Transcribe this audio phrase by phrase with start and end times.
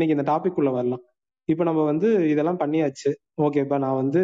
[0.00, 1.00] இன்னைக்கு இந்த டாபிக் உள்ள வரலாம்.
[1.48, 3.10] இப்போ நம்ம வந்து இதெல்லாம் பண்ணியாச்சு.
[3.44, 4.20] ஓகேப்பா நான் வந்து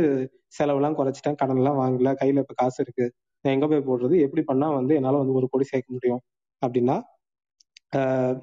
[0.56, 1.36] செலவெல்லாம் குறைச்சிட்டேன்.
[1.40, 2.10] கடன் எல்லாம் வாங்கல.
[2.20, 3.06] கையில இப்ப காசு இருக்கு.
[3.44, 4.14] நான் எங்க போய் போடுறது?
[4.26, 6.22] எப்படி பண்ணா வந்து என்னால வந்து ஒரு கோடி சேர்க்க முடியும்?
[6.62, 6.96] அப்படின்னா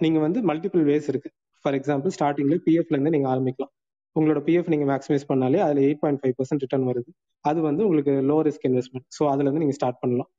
[0.03, 1.29] நீங்க வந்து மல்டிபிள் வேஸ் இருக்கு.
[1.65, 3.71] ஃபார் எக்ஸாம்பிள் ஸ்டார்டிங்ல பிஎஃப்ல இருந்து நீங்க ஆரம்பிக்கலாம்.
[4.15, 7.09] உங்களோட பிஎஃப் நீங்க மேக்ஸிமைஸ் பண்ணாலே அதுல eight point five percent return வருது.
[7.45, 10.29] அது வந்து உங்களுக்கு லோ ரிஸ்க் இன்வெஸ்ட்மெண்ட் ஸோ அதுல இருந்து நீங்க ஸ்டார்ட் பண்ணலாம்.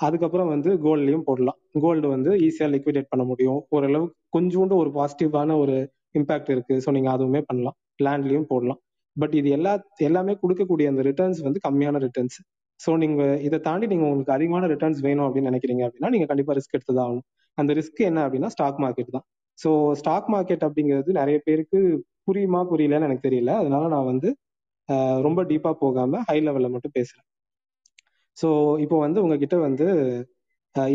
[0.00, 1.58] அதுக்கப்புறம் வந்து கோல்ட்லயும் போடலாம்.
[1.84, 3.60] கோல்டு வந்து ஈஸியா லிக்விடேட் பண்ண முடியும்.
[3.76, 4.06] ஓரளவு
[4.36, 5.76] கொஞ்சோண்டு ஒரு பாசிட்டிவான ஒரு
[6.14, 6.74] இம்பாக்ட் இருக்கு.
[6.84, 7.76] ஸோ நீங்க அதுவுமே பண்ணலாம்.
[8.06, 8.80] லேண்ட்லயும் போடலாம்.
[9.16, 9.72] பட் இது எல்லா
[10.08, 12.38] எல்லாமே கொடுக்கக்கூடிய அந்த ரிட்டர்ன்ஸ் வந்து கம்மியான ரிட்டர்ன்ஸ்
[12.80, 16.76] ஸோ நீங்க இதை தாண்டி நீங்க உங்களுக்கு அதிகமான ரிட்டர்ன்ஸ் வேணும் அப்படின்னு நினைக்கிறீங்க அப்படின்னா நீங்க கண்டிப்பா ரிஸ்க்
[16.76, 17.26] எடுத்து தான் ஆகணும்.
[17.58, 19.24] அந்த ரிஸ்க் என்ன அப்படின்னா ஸ்டாக் மார்க்கெட் தான்.
[19.58, 21.80] ஸோ ஸ்டாக் மார்க்கெட் அப்படிங்கிறது நிறைய பேருக்கு
[22.28, 23.52] புரியுமா புரியலன்னு எனக்கு தெரியல.
[23.62, 24.28] அதனால நான் வந்து
[25.26, 27.26] ரொம்ப டீப்பா போகாம ஹை லெவல்ல மட்டும் பேசுறேன்.
[28.36, 28.48] ஸோ
[28.84, 29.86] இப்போ வந்து உங்ககிட்ட வந்து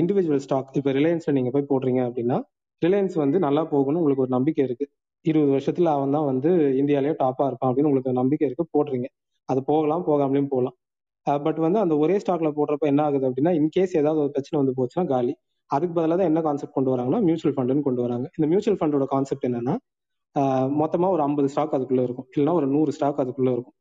[0.01, 2.37] இண்டிவிஜுவல் ஸ்டாக் இப்போ ரிலையன்ஸ்ல நீங்க போய் போடுறீங்க அப்படின்னா
[2.81, 4.85] ரிலையன்ஸ் வந்து நல்லா போகணும்னு உங்களுக்கு ஒரு நம்பிக்கை இருக்கு.
[5.29, 6.49] இருபது வருஷத்துல அவன் தான் வந்து
[6.81, 9.07] இந்தியாலேயே டாப்பா இருப்பான் அப்படின்னு உங்களுக்கு நம்பிக்கை இருக்கு போடுறீங்க
[9.49, 10.75] அது போகலாம் போகாமலையும் போகலாம்.
[11.45, 15.05] பட் வந்து அந்த ஒரே ஸ்டாக்ல போடுறப்ப என்ன ஆகுது அப்படின்னா இன்கேஸ் ஏதாவது ஒரு பிரச்சனை வந்து போச்சுன்னா
[15.13, 15.33] காலி.
[15.71, 18.25] அதுக்கு பதிலாக தான் என்ன கான்செப்ட் கொண்டு வராங்கன்னா மியூச்சுவல் ஃபண்டுன்னு கொண்டு வராங்க.
[18.37, 19.75] இந்த மியூச்சுவல் ஃபண்டோட கான்செப்ட் என்னன்னா
[20.81, 22.27] மொத்தமா ஒரு ஐம்பது ஸ்டாக் அதுக்குள்ள இருக்கும்.
[22.31, 23.75] இல்லைன்னா ஒரு நூறு ஸ்டாக் அதுக்குள்ள இருக்கும்.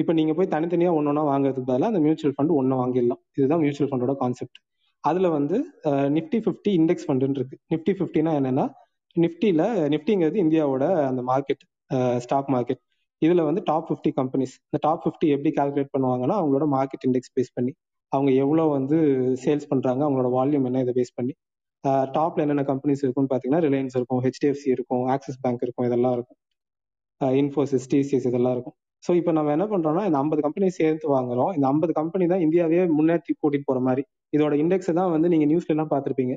[0.00, 3.20] இப்போ நீங்க போய் தனித்தனியா ஒன்றா வாங்குறதுக்கு பதிலாக அந்த மியூச்சுவல் ஃபண்ட் ஒன்னு வாங்கிடலாம்.
[3.36, 4.58] இதுதான் மியூச்சுவல் ஃபண்டோட கான்செப்ட்
[5.04, 5.56] அதுல வந்து
[6.16, 7.56] நிப்டி ஃபிஃப்டி இண்டெக்ஸ் ஃபண்டுன்னு இருக்கு.
[7.72, 8.66] நிப்டி ஃபிஃப்டினா என்னன்னா
[9.16, 11.62] நிஃப்டியில் நிஃப்டிங்கிறது இந்தியாவோட அந்த மார்க்கெட்
[12.24, 12.82] ஸ்டாக் மார்க்கெட்
[13.22, 17.52] இதில் வந்து டாப் ஃபிஃப்டி கம்பெனிஸ் இந்த டாப் ஃபிஃப்டி எப்படி கால்குலேட் பண்ணுவாங்கன்னா அவங்களோட மார்க்கெட் இண்டெக்ஸ் பேஸ்
[17.56, 17.72] பண்ணி
[18.12, 18.96] அவங்க எவ்வளோ வந்து
[19.42, 21.32] சேல்ஸ் பண்ணுறாங்க அவங்களோட வால்யூம் என்ன இதை பேஸ் பண்ணி.
[22.16, 26.38] டாப்ல என்னென்ன கம்பெனிஸ் இருக்கும்னு பார்த்தீங்கன்னா ரிலையன்ஸ் இருக்கும் ஹெச்டிஎஃப்சி இருக்கும் ஆக்சிஸ் பேங்க் இருக்கும் இதெல்லாம் இருக்கும்.
[27.20, 28.76] இன்ஃபோசிஸ் டிசிஎஸ் இதெல்லாம் இருக்கும்.
[29.04, 31.50] ஸோ இப்போ நம்ம என்ன பண்ணுறோம்னா இந்த ஐம்பது கம்பெனி சேர்த்து வாங்குறோம்.
[31.56, 34.02] இந்த ஐம்பது கம்பெனி தான் இந்தியாவே முன்னேற்றி கூட்டிகிட்டு போகிற மாதிரி.
[34.36, 36.34] இதோட இண்டெக்ஸ் தான் வந்து நீங்கள் நியூஸ்ல எல்லாம் பார்த்துருப்பீங்க.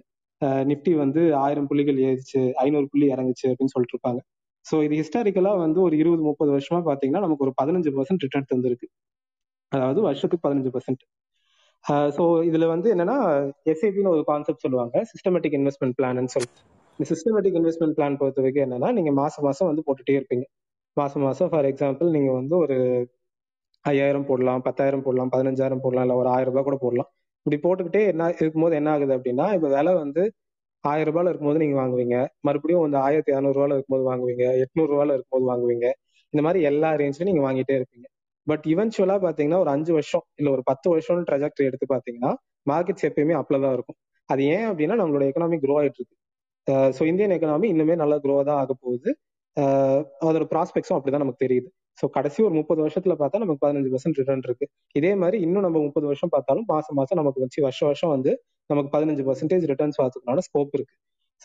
[0.70, 4.22] நிப்டி வந்து ஆயிரம் புள்ளிகள் ஏறிச்சு ஐநூறு புள்ளி இறங்குச்சு அப்படின்னு சொல்லிட்டு இருப்பாங்க.
[4.66, 8.88] ஸோ இது ஹிஸ்டாரிக்கலா வந்து ஒரு இருபது முப்பது வருஷமா பாத்தீங்கன்னா நமக்கு ஒரு பதினஞ்சு பர்சன்ட் ரிட்டர்ன் தந்திருக்கு.
[9.72, 11.04] அதாவது வருஷத்துக்கு பதினஞ்சு பர்சன்ட்
[12.18, 13.16] ஸோ இதுல வந்து என்னன்னா
[13.72, 16.50] எஸ்ஐபின்னு ஒரு கான்செப்ட் சொல்லுவாங்க சிஸ்டமேட்டிக் இன்வெஸ்ட்மெண்ட் பிளான் சொல்லி
[17.00, 20.46] இந்த சிஸ்டமேட்டிக் இன்வெஸ்ட்மெண்ட் பிளான் பொறுத்த வரைக்கும் என்னன்னா நீங்க மாசம் மாசம் வந்து போட்டுட்டே இருப்பீங்க.
[20.98, 22.76] மாசம் மாசம் ஃபார் எக்ஸாம்பிள் நீங்க வந்து ஒரு
[23.86, 27.10] ஐயாயிரம் போடலாம் பத்தாயிரம் போடலாம் பதினஞ்சாயிரம் போடலாம் இல்லை ஒரு ஆயிரம் ரூபாய் கூட போடலாம்.
[27.46, 30.24] இப்படி போட்டுக்கிட்டே என்ன இருக்கும்போது என்ன ஆகுது அப்படின்னா இப்போ விலை வந்து
[30.84, 32.16] ஆயிரம் ரூபாயில இருக்கும்போது நீங்க வாங்குவீங்க.
[32.40, 34.46] மறுபடியும் வந்து ஆயிரத்தி இரநூறுவால இருக்கும்போது வாங்குவீங்க.
[34.64, 35.88] எட்நூறு ரூபாயில இருக்கும்போது வாங்குவீங்க.
[36.34, 38.08] இந்த மாதிரி எல்லா ரேஞ்ச்லயும் நீங்க வாங்கிட்டே இருப்பீங்க.
[38.48, 42.32] பட் இவென்ச்சுவலா பாத்தீங்கன்னா ஒரு அஞ்சு வருஷம் இல்ல ஒரு பத்து வருஷம் ட்ரெஜெக்டரி எடுத்து பாத்தீங்கன்னா
[42.70, 43.98] மார்க்கெட்ஸ் எப்பயுமே அப்பதான் இருக்கும்.
[44.30, 46.16] அது ஏன் அப்படின்னா நம்மளோட எக்கனாமி க்ரோ ஆயிட்டு இருக்கு.
[46.98, 49.10] ஸோ இந்தியன் எக்கனாமி இன்னுமே நல்லா க்ரோ தான் ஆக போகுது
[50.28, 51.68] அதோட ப்ராஸ்பெக்ட்ஸும் அப்படிதான் நமக்கு தெரியுது.
[52.00, 54.66] ஸோ கடைசி ஒரு முப்பது வருஷத்துல பார்த்தா நமக்கு பதினஞ்சு பர்சன்ட் ரிட்டர்ன் இருக்கு.
[55.00, 58.32] இதே மாதிரி இன்னும் நம்ம முப்பது வருஷம் பார்த்தாலும் மாசம் மாசம் நமக்கு வச்சு வருஷம் வருஷம் வந்து
[58.70, 60.96] நமக்கு பதினஞ்சு பர்சன்டேஜ் ரிட்டர்ன்ஸ் பார்த்துக்கனால ஸ்கோப் இருக்கு.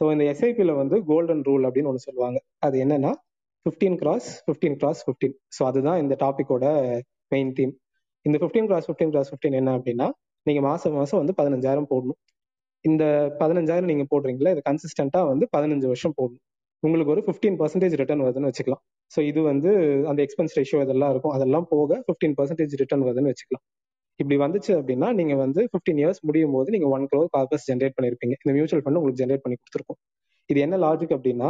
[0.00, 2.38] ஸோ இந்த எஸ்ஐபியில் வந்து கோல்டன் ரூல் அப்படின்னு ஒன்று சொல்லுவாங்க.
[2.66, 3.12] அது என்னன்னா
[3.66, 6.66] fifteen cross fifteen cross fifteen so அதுதான் இந்த டாப்பிக்கோட
[7.34, 7.72] மெயின் தீம்
[8.26, 10.06] இந்த fifteen cross fifteen cross fifteen என்ன அப்படின்னா
[10.46, 12.18] நீங்க மாசம் மாசம் வந்து பதினஞ்சாயிரம் போடணும்.
[12.84, 13.04] இந்த
[13.40, 16.44] பதினஞ்சாயிரம் நீங்க போடுறீங்களா இது கன்சிஸ்டண்டா வந்து பதினஞ்சு வருஷம் போடணும்.
[16.86, 18.82] உங்களுக்கு ஒரு ஃபிஃப்டீன் பர்சன்டேஜ் ரிட்டர்ன் வருதுன்னு வச்சுக்கலாம்.
[19.14, 19.70] ஸோ இது வந்து
[20.10, 21.34] அந்த எக்ஸ்பென்ஸ் ரேஷியோ இதெல்லாம் இருக்கும்.
[21.36, 23.64] அதெல்லாம் போக ஃபிஃப்டீன் பர்சன்டேஜ் ரிட்டர்ன் வருதுன்னு வச்சுக்கலாம்.
[24.20, 28.34] இப்படி வந்துச்சு அப்படின்னா நீங்க வந்து ஃபிஃப்டீன் இயர்ஸ் முடியும் போது நீங்க ஒன் க்ரோர் கார்பஸ் ஜென்ரேட் பண்ணிருப்பீங்க.
[28.42, 29.98] இந்த மியூச்சுவல் ஃபண்ட் உங்களுக்கு ஜென்ரேட் பண்ணி கொடுத்துருக்கும்.
[30.50, 31.48] இது என்ன லாஜிக் அப்படின்னா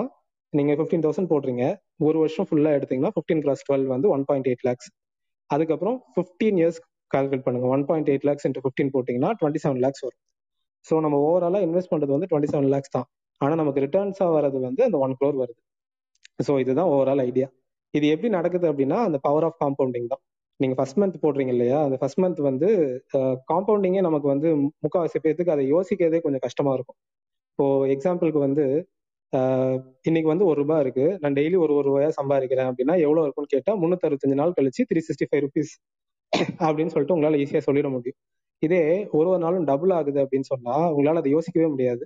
[0.52, 1.64] நீங்க ஃபிஃப்டீன் தௌசண்ட் போடுறீங்க
[2.08, 4.88] ஒரு வருஷம் ஃபுல்லா எடுத்தீங்கன்னா ஃபிஃப்டீன் கிளாஸ் டுவெல் வந்து ஒன் பாயிண்ட் எயிட் லேக்ஸ்
[5.54, 6.78] அதுக்கப்புறம் ஃபிஃப்டீன் இயர்ஸ்
[7.14, 7.66] கால்குலேட் பண்ணுங்க.
[7.74, 10.22] One point eight lakhs into fifteen போட்டிங்கன்னா டுவெண்ட்டி செவன் லேக்ஸ் வரும்.
[10.88, 13.06] ஸோ நம்ம ஓவராலாக இன்வெஸ்ட் பண்ணுறது வந்து டுவெண்ட்டி செவன் லேக்ஸ் தான்.
[13.40, 15.60] ஆனால் நமக்கு ரிட்டர்ன்ஸாக வர்றது வந்து அந்த ஒன் க்ரோர் வருது.
[16.46, 17.48] ஸோ இதுதான் ஓவரால் ஐடியா
[17.94, 20.22] இது எப்படி நடக்குது அப்படின்னா அந்த பவர் ஆஃப் காம்பவுண்டிங் தான்.
[20.60, 21.78] நீங்க ஃபர்ஸ்ட் மந்த் போடுறீங்க இல்லையா?
[21.86, 22.68] அந்த ஃபர்ஸ்ட் மந்த் வந்து
[23.50, 24.48] காம்பவுண்டிங்கே நமக்கு வந்து
[24.84, 26.98] முக்கால்வாசி பேர்த்துக்கு அதை யோசிக்கிறதே கொஞ்சம் கஷ்டமா இருக்கும்.
[27.52, 28.64] இப்போ எக்ஸாம்பிளுக்கு வந்து
[30.08, 31.06] இன்னைக்கு வந்து ஒரு ரூபாய் இருக்கு.
[31.22, 35.28] நான் டெய்லி ஒரு ஒரு ரூபாயா சம்பாதிக்கிறேன் அப்படின்னா எவ்வளவு இருக்கும்னு கேட்டா முன்னூத்தி நாள் கழிச்சு த்ரீ சிக்ஸ்டி
[35.30, 35.72] ஃபைவ் ருபீஸ்
[36.66, 38.18] அப்படின்னு சொல்லிட்டு உங்களால ஈஸியா சொல்லிட முடியும்.
[38.62, 38.82] இதே
[39.18, 42.04] ஒரு ஒரு நாளும் டபுள் ஆகுது அப்படின்னு சொன்னா உங்களால அதை யோசிக்கவே முடியாது.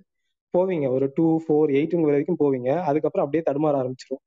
[0.54, 0.86] போவீங்க.
[0.96, 2.70] ஒரு டூ ஃபோர் எயிட்டுங்க வரைக்கும் போவீங்க.
[2.90, 4.22] அதுக்கப்புறம் அப்படியே தடுமாற ஆரம்பிச்சிடும்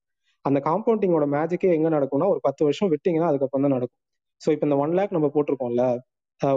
[0.46, 4.02] அந்த காம்பவுண்டிங்கோட மேஜிக்கே எங்க நடக்கும்னா ஒரு பத்து வருஷம் விட்டீங்கன்னா அதுக்கப்புறம் தான் நடக்கும்.
[4.42, 5.84] ஸோ இப்போ இந்த ஒன் லேக் நம்ம போட்டிருக்கோம்ல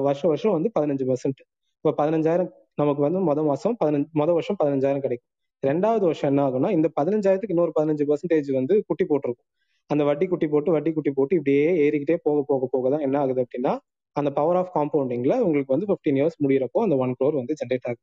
[0.08, 1.40] வருஷம் வருஷம் வந்து பதினஞ்சு பர்சன்ட்
[1.78, 2.50] இப்போ பதினஞ்சாயிரம்
[2.80, 5.28] நமக்கு வந்து மொத மாசம் பதினஞ்சு மொதல் வருஷம் பதினஞ்சாயிரம் கிடைக்கும்.
[5.62, 9.48] ரெண்டாவது வருஷம் என்ன ஆகும்னா இந்த பதினஞ்சாயிரத்துக்கு இன்னொரு பதினஞ்சு பர்சன்டேஜ் வந்து குட்டி போட்டிருக்கும்.
[9.90, 13.40] அந்த வட்டி குட்டி போட்டு வட்டி குட்டி போட்டு இப்படியே ஏறிக்கிட்டே போக போக போக தான் என்ன ஆகுது
[13.44, 13.72] அப்படின்னா
[14.16, 18.02] அந்த பவர் ஆஃப் காம்பவுண்டிங்ல உங்களுக்கு வந்து ஃபிஃப்டீன் இயர்ஸ் முடியிறப்போ அந்த ஒன் க்ரோர் வந்து ஜென்ரேட் ஆகுது.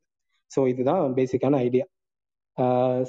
[0.51, 1.85] ஸோ இதுதான் பேசிக்கான ஐடியா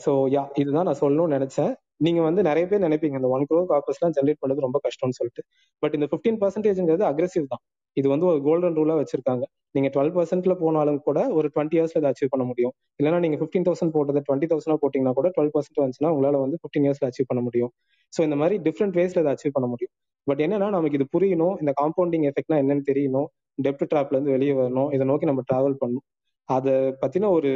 [0.04, 1.72] ஸோ யா இதுதான் நான் சொல்லணும்னு நினைச்சேன்.
[2.06, 5.42] நீங்க வந்து நிறைய பேர் நினைப்பீங்க இந்த ஒன் க்ரோர் கார்பஸ்லாம் ஜென்ரேட் பண்ணது ரொம்ப கஷ்டம்னு சொல்லிட்டு.
[5.82, 7.62] பட் இந்த ஃபிஃப்டீன் பர்சன்டேஜ்ங்கிறது அக்ரெசிவ் தான்.
[7.96, 9.44] இது வந்து ஒரு கோல்டன் ரூலா வச்சிருக்காங்க.
[9.74, 12.74] நீங்க டுவெல் பர்சன்ட்ல போனாலும் கூட ஒரு டுவெண்ட்டி இயர்ஸ்ல அதை அச்சீவ் பண்ண முடியும்.
[13.00, 16.86] இல்லைன்னா நீங்க ஃபிஃப்டீன் தௌசண்ட் போட்டது டுவெண்ட்டி தௌசண்ட் போட்டீங்கன்னா கூட டுவெல் பர்சன்ட் வந்துச்சுன்னா உங்களால வந்து ஃபிஃப்டீன்
[16.88, 17.72] இயர்ஸ்ல அச்சீவ் பண்ண முடியும்.
[18.12, 19.94] ஸோ இந்த மாதிரி டிஃப்ரெண்ட் வேஸ்ல அதை அச்சீவ் பண்ண முடியும்.
[20.26, 21.56] பட் என்னன்னா நமக்கு இது புரியணும்.
[21.62, 23.28] இந்த காம்பவுண்டிங் எஃபெக்ட்னா என்னன்னு தெரியணும்.
[23.58, 24.88] டெப்ட் ட்ராப்ல இருந்து வெளியே வரணும்.
[24.96, 26.06] இதை நோக்கி நம்ம டிராவல் பண்ணணும்.
[26.48, 27.50] அதை பத்தின ஒரு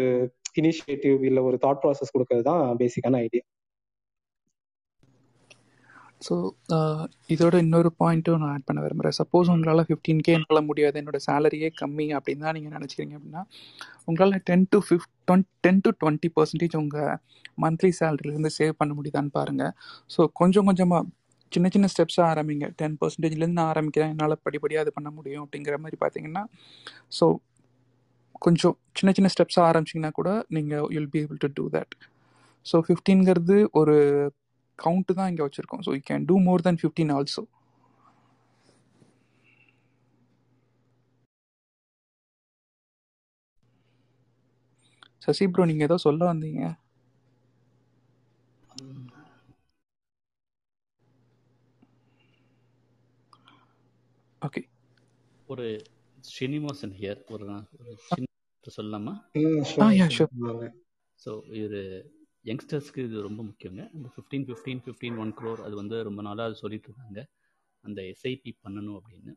[0.61, 3.45] இனிஷியேட்டிவ் இல்ல ஒரு தாட் ப்ராசஸ் கொடுக்கறது தான் பேசிக்கான ஐடியா
[6.27, 6.35] ஸோ
[7.35, 10.97] இதோட இன்னொரு பாயிண்ட்டும் நான் ஆட் பண்ண விரும்புகிறேன் சப்போஸ் உங்களால் ஃபிஃப்டீன் கே என்னால் முடியாது.
[11.01, 13.43] என்னோட சேலரியே கம்மி அப்படின்னு தான் நீங்கள் நினச்சிக்கிறீங்க அப்படின்னா
[14.09, 14.79] உங்களால் ten to
[15.29, 17.15] fifteen ten to twenty percentage உங்கள்
[17.65, 19.73] மந்த்லி சேலரிலேருந்து சேவ் பண்ண முடியுதான்னு பாருங்கள்
[20.15, 21.03] ஸோ கொஞ்சம் கொஞ்சமாக
[21.53, 22.67] சின்ன சின்ன ஸ்டெப்ஸாக ஆரம்பிங்க.
[22.81, 24.11] டென் பர்சன்டேஜ்லேருந்து நான் ஆரம்பிக்கிறேன்.
[24.15, 26.43] என்னால் படிப்படியாக அது பண்ண முடியும் அப்படிங்கிற மாதிரி பார்த்தீங்கன்னா
[27.19, 27.27] ஸோ
[28.43, 31.95] கொஞ்சம் சின்ன சின்ன ஸ்டெப்ஸாக ஆரம்பிச்சிங்கன்னா கூட நீங்கள் you'll be able to do that
[32.67, 33.97] so ஃபிஃப்டீன்கிறது ஒரு
[34.79, 35.83] கவுண்ட்டு தான் இங்கே வச்சுருக்கோம்.
[35.87, 37.43] So you can do more than fifteen also
[45.25, 46.63] Sasi bro நீங்கள் ஏதோ சொல்ல வந்தீங்க.
[54.43, 54.63] ஓகே
[55.49, 55.67] ஒரு
[56.35, 57.45] ஸ்ரீனிவாசன் ஹியர் ஒரு
[57.79, 58.27] ஒரு சின்ன
[60.17, 60.33] ஷூர்
[61.19, 61.31] ஸோ
[61.65, 61.81] இது
[62.49, 63.83] யங்ஸ்டர்ஸ்க்கு இது ரொம்ப முக்கியங்க.
[63.97, 67.21] அந்த fifteen fifteen fifteen one crore அது வந்து ரொம்ப நாளாக அது சொல்லிட்டு இருந்தாங்க.
[67.85, 69.33] அந்த எஸ்ஐபி பண்ணணும் அப்படின்னு.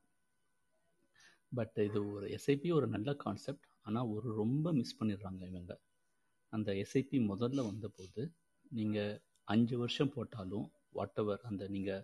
[1.51, 5.73] பட் இது ஒரு எஸ்ஐபி ஒரு நல்ல கான்செப்ட் ஆனால் ஒரு ரொம்ப மிஸ் பண்ணிடுறாங்க இவங்க.
[6.53, 8.23] அந்த எஸ்ஐபி முதல்ல வந்தபோது
[8.71, 9.13] நீங்கள்
[9.53, 10.65] அஞ்சு வருஷம் போட்டாலும்
[10.97, 12.03] வாட் எவர் அந்த நீங்கள்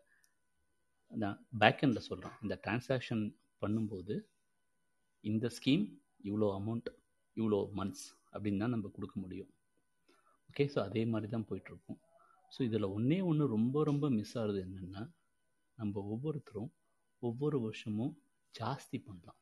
[1.12, 3.24] நான் பேக்கெண்டில் சொல்கிறேன் இந்த டிரான்சாக்ஷன்
[3.62, 4.16] பண்ணும்போது
[5.24, 5.86] இந்த ஸ்கீம்
[6.28, 6.90] இவ்வளோ அமௌண்ட்
[7.38, 9.52] இவ்வளோ மந்த்ஸ் அப்படின்னு தான் நம்ம கொடுக்க முடியும்.
[10.50, 12.00] ஓகே ஸோ அதே மாதிரி தான் போயிட்டுருக்கும்.
[12.52, 15.04] ஸோ இதில் ஒன்றே ஒன்று ரொம்ப ரொம்ப மிஸ் ஆகுது என்னென்னா
[15.78, 16.72] நம்ம ஒவ்வொருத்தரும்
[17.22, 18.14] ஒவ்வொரு வருஷமும்
[18.56, 19.40] ஜாஸ்தி பண்ணலாம்.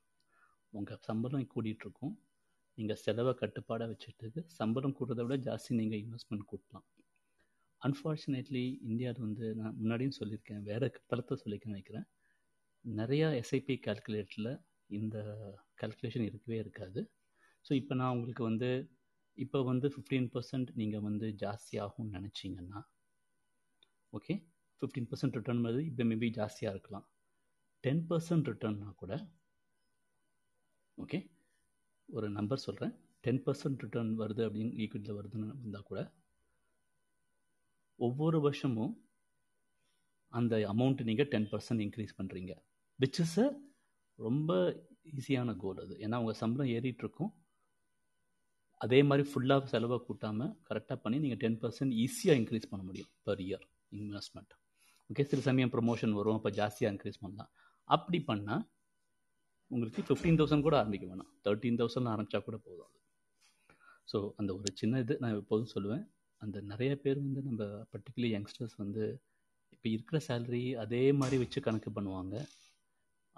[0.74, 2.15] உங்கள் சம்பளம் கூட்டிகிட்ருக்கும்
[2.77, 6.85] நீங்கள் செலவை கட்டுப்பாடாக வச்சுட்டு சம்பளம் கூடுறத விட ஜாஸ்தி நீங்கள் இன்வெஸ்ட்மெண்ட் கூட்டலாம்.
[7.81, 12.07] அன்ஃபார்ச்சுனேட்லி இந்தியாவில் வந்து நான் முன்னாடியும் சொல்லியிருக்கேன் வேறு தளத்தை சொல்லிக்க நினைக்கிறேன்.
[12.85, 14.51] நிறையா எஸ்ஐபி கால்குலேட்டரில்
[14.89, 15.18] இந்த
[15.81, 17.01] கல்குலேஷன் இருக்கவே இருக்காது.
[17.66, 18.69] ஸோ இப்போ நான் உங்களுக்கு வந்து
[19.38, 22.80] இப்போ வந்து ஃபிஃப்டீன் பர்சன்ட் நீங்கள் வந்து ஜாஸ்தி ஆகும்னு நினச்சிங்கன்னா
[24.13, 24.36] ஓகே
[24.81, 27.06] ஃபிஃப்டீன் பர்சன்ட் ரிட்டர்ன் வந்து இப்போ மேபி ஜாஸ்தியாக இருக்கலாம்.
[27.84, 29.13] டென் பர்சன்ட் ரிட்டர்ன்னா கூட
[30.98, 31.19] ஓகே
[32.10, 32.94] ஒரு நம்பர் சொல்கிறேன்
[33.25, 36.00] டென் பர்சன்ட் ரிட்டர்ன் வருது அப்படின்னு ஈக்விட்டியில் வருதுன்னு வந்தால் கூட
[38.00, 38.94] ஒவ்வொரு வருஷமும்
[40.31, 42.54] அந்த அமௌண்ட் நீங்கள் டென் பர்சன்ட் இன்க்ரீஸ் பண்ணுறீங்க
[43.00, 43.48] விச் இஸ் அ
[44.19, 44.51] ரொம்ப
[45.17, 45.93] ஈஸியான கோல் அது.
[46.05, 47.31] ஏன்னா உங்கள் சம்பளம் ஏறிட்டுருக்கும்.
[48.85, 53.41] அதே மாதிரி ஃபுல்லாக செலவை கூட்டாமல் கரெக்டாக பண்ணி நீங்கள் டென் பர்சன்ட் ஈஸியாக இன்க்ரீஸ் பண்ண முடியும் பர்
[53.45, 53.63] இயர்
[53.99, 54.53] இன்வெஸ்ட்மெண்ட்
[55.09, 57.49] ஓகே சில சமயம் ப்ரொமோஷன் வரும் அப்போ ஜாஸ்தியாக இன்க்ரீஸ் பண்ணலாம்.
[57.95, 58.63] அப்படி பண்ணால்
[59.71, 61.31] உங்களுக்கு ஃபிஃப்டீன் தௌசண்ட் கூட ஆரம்பிக்க வேணாம்.
[61.45, 62.97] தேர்ட்டீன் தௌசண்ட் ஆரம்பித்தா கூட போதும் அது.
[64.11, 66.03] ஸோ அந்த ஒரு சின்ன இது நான் எப்போதும் சொல்லுவேன்.
[66.41, 69.03] அந்த நிறைய பேர் வந்து நம்ம பர்டிகுலர் யங்ஸ்டர்ஸ் வந்து
[69.73, 72.35] இப்போ இருக்கிற சேலரி அதே மாதிரி வச்சு கணக்கு பண்ணுவாங்க.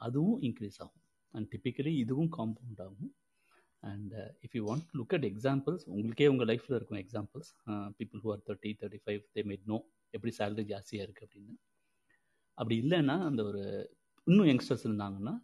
[0.07, 1.03] அதுவும் இன்க்ரீஸ் ஆகும்.
[1.33, 3.11] அண்ட் டிப்பிக்கலி இதுவும் காம்பவுண்ட் ஆகும்.
[3.83, 4.13] And
[4.45, 7.51] if you want look at examples உங்களுக்கே உங்கள் லைஃப்பில் இருக்கும் examples
[7.99, 9.77] people who are thirty thirty five they made know
[10.13, 11.55] எப்படி சேலரி ஜாஸ்தியாக இருக்குது அப்படின்னு.
[12.57, 13.63] அப்படி இல்லைன்னா அந்த ஒரு
[14.27, 15.35] இன்னும் யங்ஸ்டர்ஸ் இருந்தாங்கன்னா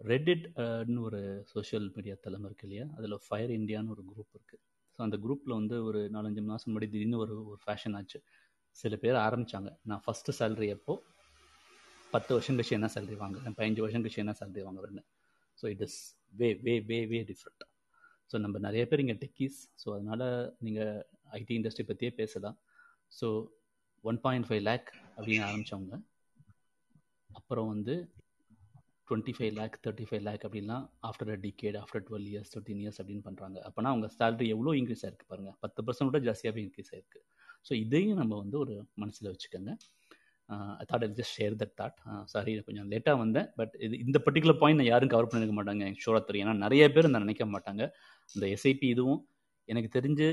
[0.00, 1.20] ரெட்டிட்னு uh, ஒரு
[1.52, 2.84] சோஷியல் மீடியா தலைமை இருக்கு இல்லையா?
[2.98, 4.60] அதில் ஃபயர் இந்தியான்னு ஒரு குரூப் இருக்குது
[4.92, 8.18] ஸோ அந்த குரூப்பில் வந்து ஒரு நாலஞ்சு மாதம் முன்னாடி திடீர்னு ஒரு ஒரு ஃபேஷன் ஆச்சு.
[8.76, 11.02] சில பேர் ஆரம்பித்தாங்க நான் ஃபஸ்ட்டு சேலரி எப்போது
[12.14, 13.54] பத்து வருஷம் கழிச்சு என்ன சேலரி வாங்குறேன்?
[13.58, 15.02] பதினஞ்சு வருஷம் கழிச்சு என்ன சேலரி வாங்குறேன்னு.
[15.58, 15.98] So it is
[16.40, 17.64] way way way way different
[18.30, 20.24] so நம்ம நிறைய பேர் இங்கே டெக்கீஸ் ஸோ அதனால்
[20.66, 20.92] நீங்கள்
[21.38, 22.56] ஐடி இண்டஸ்ட்ரி பற்றியே பேசலாம்.
[23.18, 23.26] So
[24.04, 25.96] one point five lakh அப்படின்னு ஆரம்பித்தவங்க
[27.30, 27.94] அப்புறம் வந்து
[29.08, 32.98] twenty five lakh thirty five lakh அப்படின்லாம் after a decade after twelve years thirteen years
[33.00, 37.20] அப்படின்னு பண்ணுறாங்க அப்போனா அவங்க சேலரி எவ்வளோ இன்க்ரீஸ் ஆயிருக்கு பாருங்கள் பத்து பர்சன்ட் கூட ஜாஸ்தியாகவே இன்க்ரீஸ் ஆயிருக்கு.
[37.68, 39.72] ஸோ இதையும் நம்ம வந்து ஒரு மனசில் வச்சுக்கோங்க.
[40.82, 41.98] I thought I just share that thought
[42.34, 43.48] sorry கொஞ்சம் லேட்டாக வந்தேன்.
[43.60, 45.82] பட் இது இந்த பர்டிகுலர் பாயிண்ட் நான் யாரும் கவர் பண்ணிருக்க மாட்டாங்க.
[45.88, 47.82] எனக்கு ஷோராக தெரியும் ஏன்னா நிறைய பேர் நான் நினைக்க மாட்டாங்க.
[48.34, 49.20] அந்த எஸ்ஐபி இதுவும்
[49.68, 50.28] எனக்கு தெரிஞ்சு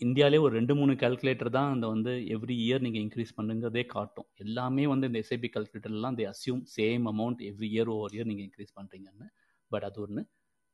[0.00, 4.28] இந்தியாவிலே ஒரு ரெண்டு மூணு கால்குலேட்டர் தான் அந்த வந்து எவ்ரி இயர் நீங்கள் இன்க்ரீஸ் பண்ணுங்கிறதே காட்டும்.
[4.44, 8.72] எல்லாமே வந்து இந்த SIP கால்குலேட்டர்லாம் they assume same amount every year over year நீங்கள் இன்க்ரீஸ்
[8.78, 9.26] பண்ணுறீங்கன்னு
[9.70, 10.22] பட் அது ஒன்று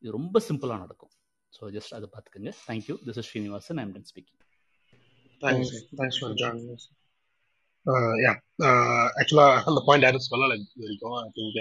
[0.03, 1.13] இது ரொம்ப சிம்பிளாக நடக்கும்.
[1.53, 2.53] ஸோ ஜஸ்ட் அதை பார்த்துக்கோங்க.
[2.69, 4.39] Thank you this is Srinivasan I'm done speaking
[5.41, 6.69] thanks thanks for joining
[8.25, 8.33] yeah
[9.69, 11.57] அந்த பாயிண்ட் யாரும் சொல்லலை இது வரைக்கும் ஐ திங்க்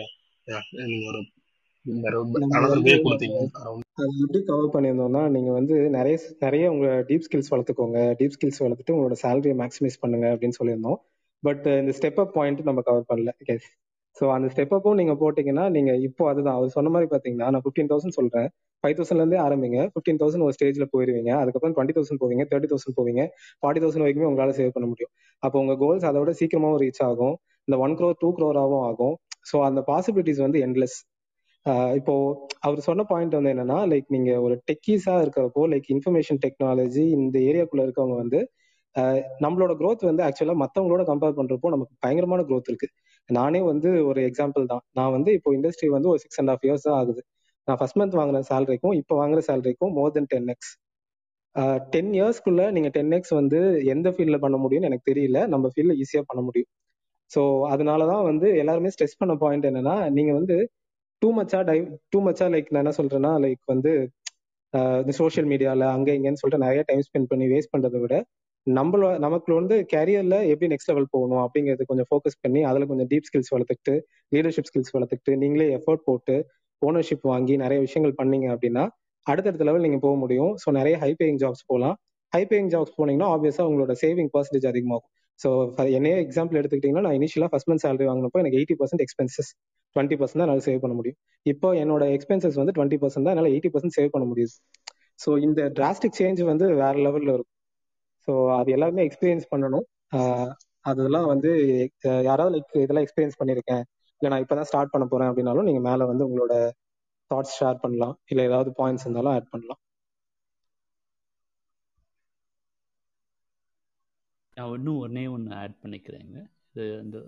[0.49, 1.21] யா நீங்கள் ஒரு
[2.57, 3.39] அனதர் வே கொடுத்தீங்க
[4.03, 6.15] அது எப்படி கவர் பண்ணியிருந்தோம்னா நீங்க வந்து நிறைய
[6.45, 7.99] நிறைய உங்க டீப் ஸ்கில்ஸ் வளர்த்துக்கோங்க.
[8.21, 10.99] டீப் ஸ்கில்ஸ் வளர்த்துட்டு உங்களோட சேலரியை மேக்ஸிமைஸ் பண்ணுங்க அப்படின்னு சொல்லியிருந்தோம்.
[11.43, 13.33] பட் இந்த ஸ்டெப் அப் பாயிண்ட் நம்ம கவர் பண்ணல.
[14.17, 16.57] ஸோ அந்த ஸ்டெப் அப்பும் நீங்க போட்டீங்கன்னா நீங்க இப்போ அதுதான்.
[16.59, 18.49] அவர் சொன்ன மாதிரி பாத்தீங்கன்னா நான் ஃபிஃப்டீன் தௌசண்ட் சொல்றேன்.
[18.85, 19.79] ஃபைவ் தௌசண்ட்லேருந்தே ஆரம்பிங்க.
[19.93, 21.31] ஃபிஃப்டீன் தௌசண்ட் ஒரு ஸ்டேஜில் போயிருவீங்க.
[21.43, 23.23] அதுக்கப்புறம் டுவெண்ட்டி தௌசண்ட் போவீங்க தேர்ட்டி தௌசண்ட் போவீங்க
[23.61, 25.13] ஃபார்ட்டி தௌசண்ட் வரைக்குமே உங்களால் சேவ் பண்ண முடியும்.
[25.43, 27.35] அப்போ உங்க கோல்ஸ் அதை விட சீக்கிரமாவும் ரீச் ஆகும்.
[27.69, 29.15] இந்த ஒன் க்ரோர் டூ க்ரோராகவும் ஆகும்.
[29.51, 30.97] ஸோ அந்த பாசிபிலிட்டிஸ் வந்து எண்ட்லெஸ்
[31.99, 32.15] இப்போ
[32.67, 37.85] அவர் சொன்ன பாயிண்ட் வந்து என்னன்னா லைக் நீங்க ஒரு டெக்கீஸா இருக்கிறப்போ லைக் இன்ஃபர்மேஷன் டெக்னாலஜி இந்த ஏரியாக்குள்ள
[37.87, 38.41] இருக்கவங்க வந்து
[39.45, 42.89] நம்மளோட க்ரோத் வந்து ஆக்சுவலா மத்தவங்களோட கம்பேர் பண்றப்போ நமக்கு பயங்கரமான க்ரோத் இருக்கு.
[43.29, 44.83] நானே வந்து ஒரு எக்ஸாம்பிள் தான்.
[44.99, 47.23] நான் வந்து இப்போ இண்டஸ்ட்ரி வந்து ஒரு சிக்ஸ் அண்ட் ஆஃப் இயர்ஸ் தான் ஆகுது.
[47.69, 50.73] நான் ஃபர்ஸ்ட் மந்த் வாங்குன சேலரிக்கும் இப்போ வாங்குற சேலரிக்கும் more than ten X
[51.93, 53.59] ten இயர்ஸ்க்குள்ள நீங்க டென் எக்ஸ் வந்து
[53.95, 55.41] எந்த ஃபீல்ட்ல பண்ண முடியும்னு எனக்கு தெரியல.
[55.53, 56.71] நம்ம ஃபீல்ட்ல ஈஸியா பண்ண முடியும்.
[57.31, 57.43] ஸோ
[57.73, 60.57] அதனாலதான் வந்து எல்லாருமே ஸ்ட்ரெஸ் பண்ண பாயிண்ட் என்னன்னா நீங்க வந்து
[61.23, 61.77] டூ மச்சா டை
[62.13, 63.93] டூ மச்சா லைக் நான் என்ன சொல்றேன்னா லைக் வந்து
[65.03, 68.15] இந்த சோஷியல் மீடியால அங்க இங்கன்னு சொல்லிட்டு நிறைய டைம் ஸ்பெண்ட் பண்ணி வேஸ்ட் பண்றதை விட
[68.67, 73.27] நம்மள நமக்கு வந்து கேரியர்ல எப்படி நெக்ஸ்ட் லெவல் போகணும் அப்படிங்கிறது கொஞ்சம் ஃபோக்கஸ் பண்ணி அதுல கொஞ்சம் டீப்
[73.29, 73.95] ஸ்கில்ஸ் வளர்த்துக்கிட்டு
[74.33, 76.37] லீடர்ஷிப் ஸ்கில்ஸ் வளர்த்துக்கிட்டு நீங்களே எஃபர்ட் போட்டு
[76.83, 78.85] ஓனர்ஷிப் வாங்கி நிறைய விஷயங்கள் பண்ணீங்க அப்படின்னா
[79.27, 80.53] அடுத்தடுத்த லெவல் நீங்க போக முடியும்.
[80.63, 81.97] ஸோ நிறைய ஹை பேயிங் ஜாப்ஸ் போகலாம்.
[82.33, 85.11] ஹை பேயிங் ஜாப்ஸ் போனீங்கன்னா ஆப்வியஸா உங்களோட சேவிங் பர்சன்டேஜ் அதிகமாகும்.
[85.41, 85.49] ஸோ
[85.99, 89.51] என்னையே எக்ஸாம்பிள் எடுத்துக்கிட்டீங்கன்னா நான் இனிஷியலா ஃபர்ஸ்ட் மந்த் சேலரி வாங்கினப்போ எனக்கு eighty percent expenses
[89.97, 91.19] twenty percent தான் என்னால் சேவ் பண்ண முடியும்.
[91.47, 94.55] இப்போ என்னோட எக்ஸ்பென்சஸ் வந்து டுவெண்ட்டி பர்சன்ட் தான் என்னால் எயிட்டி பர்சன்ட் சேவ் பண்ண முடியுது
[95.25, 97.53] ஸோ இந்த டிராஸ்டிக் சேஞ்ச் வந்து வேற லெவல்ல இருக்கும்.
[98.29, 99.87] ஸோ அது எல்லாருமே எக்ஸ்பீரியன்ஸ் பண்ணணும்.
[100.85, 101.51] அதெல்லாம் வந்து
[102.29, 103.85] யாராவது லைக் இதெல்லாம் எக்ஸ்பீரியன்ஸ் பண்ணியிருக்கேன்
[104.25, 106.55] இல்லை நான் இப்போதான் ஸ்டார்ட் பண்ண போறேன் அப்படின்னாலும் நீங்க மேல வந்து உங்களோட
[107.31, 108.15] தாட்ஸ் ஷேர் பண்ணலாம்.
[108.31, 109.81] இல்லை ஏதாவது பாயிண்ட்ஸ் இருந்தாலும் ஆட் பண்ணலாம்.
[114.57, 116.39] நான் இன்னும் ஒன்னே ஒன்று ஆட் பண்ணிக்கிறேங்க.
[116.71, 117.19] இது இந்த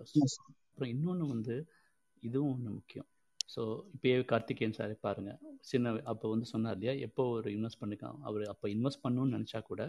[0.70, 1.54] அப்புறம் இன்னொன்று வந்து
[2.22, 3.08] இதுவும் ஒன்று முக்கியம்.
[3.54, 3.62] ஸோ
[3.94, 5.32] இப்போயே கார்த்திகேயன் சார் பாருங்க.
[5.60, 6.94] சின்ன அப்போ வந்து சொன்னார் இல்லையா?
[7.08, 8.20] எப்போ ஒரு இன்வெஸ்ட் பண்ணிக்கலாம்?
[8.22, 9.82] அவர் அப்போ இன்வெஸ்ட் பண்ணணும்னு நினச்சா கூட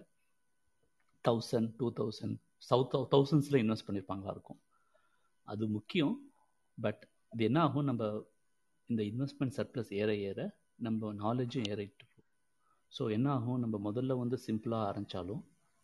[1.25, 2.37] தௌசண்ட் டூ தௌசண்ட்
[2.69, 4.61] சவுத் தௌசண்ட்ஸில் இன்வெஸ்ட் பண்ணியிருப்பாங்களா இருக்கும்.
[5.47, 6.15] அது முக்கியம்.
[6.77, 7.01] பட்
[7.33, 7.83] இது என்ன ஆகும்?
[7.83, 8.03] நம்ம
[8.89, 10.39] இந்த இன்வெஸ்ட்மெண்ட் சர்ப்ளஸ் ஏற ஏற
[10.85, 12.05] நம்ம நாலேஜும் ஏறிட்டு
[12.91, 13.59] ஸோ என்ன ஆகும்?
[13.59, 15.41] நம்ம முதல்ல வந்து சிம்பிளாக ஆரம்பித்தாலும்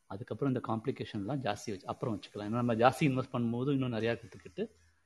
[0.09, 2.47] அதுக்கப்புறம் இந்த காம்ப்ளிகேஷன்லாம் ஜாஸ்தி வச்சு அப்புறம் வச்சுக்கலாம்.
[2.49, 4.63] ஏன்னா நம்ம ஜாஸ்தி இன்வெஸ்ட் பண்ணும்போது இன்னும் நிறையா கற்றுக்கிட்டு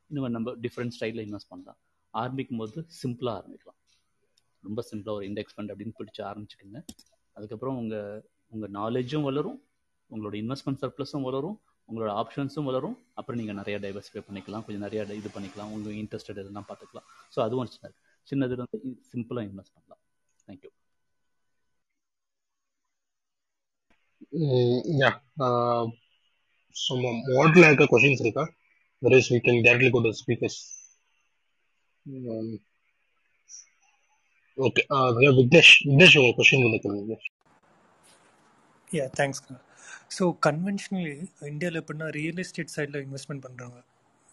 [0.10, 1.80] இன்னும் நம்ம டிஃப்ரெண்ட் ஸ்டைலில் இன்வெஸ்ட் பண்ணலாம்.
[2.14, 3.80] ஆரம்பிக்கும் போது சிம்பிளாக ஆரம்பிக்கலாம்.
[4.64, 6.80] ரொம்ப சிம்பிளாக ஒரு இண்டெக்ஸ் ஃபண்ட் அப்படின்னு பிடிச்சி ஆரம்பிச்சுக்கோங்க.
[7.34, 9.60] அதுக்கப்புறம் உங்கள் உங்கள் நாலேஜும் வளரும்
[10.12, 11.58] உங்களோட இன்வெஸ்ட்மெண்ட் சர்ப்ளஸும் வளரும்
[11.90, 12.98] உங்களோட ஆப்ஷன்ஸும் வளரும்.
[13.20, 14.66] அப்புறம் நீங்கள் நிறைய டைவர்சிஃபை பண்ணிக்கலாம்.
[14.66, 15.72] கொஞ்சம் நிறைய இது பண்ணிக்கலாம்.
[15.78, 17.08] உங்கள் இன்ட்ரெஸ்டட் இதெல்லாம் பார்த்துக்கலாம்.
[17.36, 17.96] ஸோ அதுவும் சின்னது
[18.28, 18.80] சின்னது வந்து
[19.14, 20.02] சிம்பிளாக இன்வெஸ்ட் பண்ணலாம்.
[20.48, 20.72] தேங்க்யூ
[25.02, 25.10] யா
[26.76, 28.44] ஸோ மாடலில் இருக்க கொஷின்ஸ் இருக்கா
[29.02, 30.60] otherwise we can directly go to speakers
[34.58, 34.84] okay
[35.40, 37.18] Vignesh Vignesh உங்கள் கொஷின் வந்து
[38.88, 39.42] யா தேங்க்ஸ்
[40.12, 41.14] ஸோ கன்வென்ஷனலி
[41.50, 43.78] இந்தியாவில் எப்படின்னா ரியல் எஸ்டேட் சைடில் இன்வெஸ்ட்மெண்ட் பண்ணுறாங்க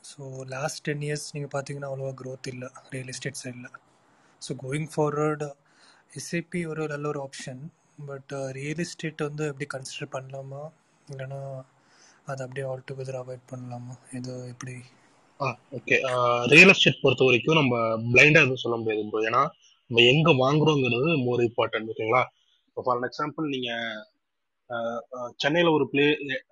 [0.05, 0.23] ஸோ
[0.55, 3.71] லாஸ்ட் டென் இயர்ஸ் நீங்கள் பார்த்தீங்கன்னா அவ்வளோவா க்ரோத் இல்லை ரியல் எஸ்டேட் சைடில்
[4.43, 5.49] ஸோ கோயிங் ஃபார்வர்டு
[6.13, 7.63] எஸ்ஐபி ஒரு நல்ல ஒரு ஆப்ஷன்
[8.09, 10.63] பட் ரியல் எஸ்டேட் வந்து எப்படி கன்சிடர் பண்ணலாமா?
[11.09, 11.41] இல்லைன்னா
[12.27, 13.95] அதை அப்படியே ஆல் டுகெதர் அவாய்ட் பண்ணலாமா?
[14.13, 14.75] இது எப்படி?
[15.41, 15.47] ஆ
[15.79, 15.97] ஓகே
[16.53, 17.75] ரியல் எஸ்டேட் பொறுத்த வரைக்கும் நம்ம
[18.13, 19.43] பிளைண்டாக எதுவும் சொல்ல முடியாது ப்ரோ ஏன்னா
[19.91, 22.23] நம்ம எங்கே வாங்குறோங்கிறது மோர் இம்பார்ட்டன்ட் ஓகேங்களா
[22.69, 24.03] இப்போ ஃபார் எக்ஸாம்பிள் நீங்கள்
[25.43, 26.07] சென்னையில் ஒரு பிளே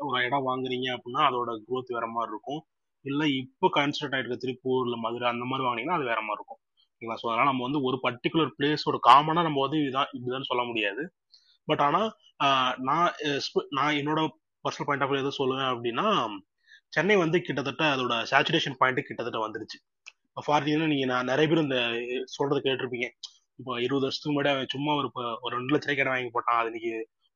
[0.06, 2.60] ஒரு இடம் வாங்குறீங்க அப்படின்னா அதோட க்ரோத் வேற மாதிரி இருக்கும்.
[3.04, 6.60] இல்லை இப்போ கன்ஸ்ட்ரக்ட் ஆகிருக்க திருப்பூர் இல்லை மதுரை அந்த மாதிரி வாங்கினீங்கன்னா அது வேற மாதிரி இருக்கும்.
[6.92, 11.02] ஓகேங்களா ஸோ அதனால் நம்ம வந்து ஒரு பர்டிகுலர் பிளேஸோட காமனாக நம்ம வந்து இதுதான் இப்படிதான் சொல்ல முடியாது.
[11.68, 12.08] பட் ஆனால்
[12.88, 13.10] நான்
[13.78, 14.20] நான் என்னோட
[14.64, 16.06] பர்சனல் பாயிண்ட் ஆஃப் எது சொல்லுவேன் அப்படின்னா
[16.96, 19.78] சென்னை வந்து கிட்டத்தட்ட அதோட சேச்சுரேஷன் பாயிண்ட் கிட்டத்தட்ட வந்துருச்சு
[20.28, 21.78] இப்போ ஃபாரின்ல நீங்க நான் நிறைய பேர் இந்த
[22.36, 23.06] சொல்றது கேட்டிருப்பீங்க.
[23.60, 25.08] இப்போ இருபது வருஷத்துக்கு முன்னாடி சும்மா ஒரு
[25.44, 26.60] ஒரு ரெண்டு லட்ச ரூபாய்க்கு வாங்கி போட்டான்.
[26.60, 26.92] அது இன்னைக்கு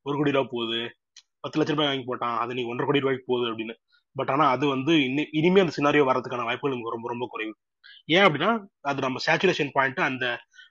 [0.07, 0.81] ஒரு கோடி ரூபா போகுது.
[1.43, 2.37] பத்து லட்ச ரூபாய் வாங்கி போட்டான்.
[2.43, 3.75] அது நீ ஒன்றரை கோடி ரூபாய்க்கு போகுது அப்படின்னு.
[4.17, 7.53] பட் ஆனா அது வந்து இன்னும் இனிமே அந்த சினாரியோ வரதுக்கான வாய்ப்புகள் நமக்கு ரொம்ப ரொம்ப குறைவு.
[8.15, 8.51] ஏன் அப்படின்னா
[8.91, 10.25] அது நம்ம சேச்சுரேஷன் பாயிண்ட் அந்த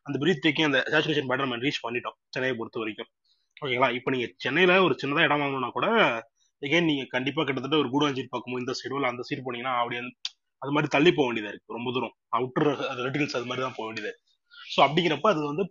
[0.07, 3.09] அந்த பிரீத் டேக்கிங் அந்த சேச்சுரேஷன் பாயிண்ட் நம்ம ரீச் பண்ணிட்டோம் சென்னையை பொறுத்த வரைக்கும்.
[3.61, 5.87] ஓகேங்களா இப்போ நீங்க சென்னையில ஒரு சின்னதா இடம் வாங்கணும்னா கூட
[6.61, 10.01] எகைன் நீங்க கண்டிப்பா கிட்டத்தட்ட ஒரு கூடாஞ்சீர் பார்க்கும்போது இந்த சைடோ இல்லை அந்த சைடு போனீங்கன்னா அப்படியே
[10.61, 11.75] அது மாதிரி தள்ளி போக வேண்டியதா இருக்கு.
[11.77, 12.13] ரொம்ப தூரம்.
[12.37, 12.69] அவுட்டர்
[13.05, 14.11] ரெட்டிகல்ஸ் அது மாதிரி தான் போக வேண்டியது
[14.73, 15.63] ஸோ அப்படிங்கிறப்ப அது வந்து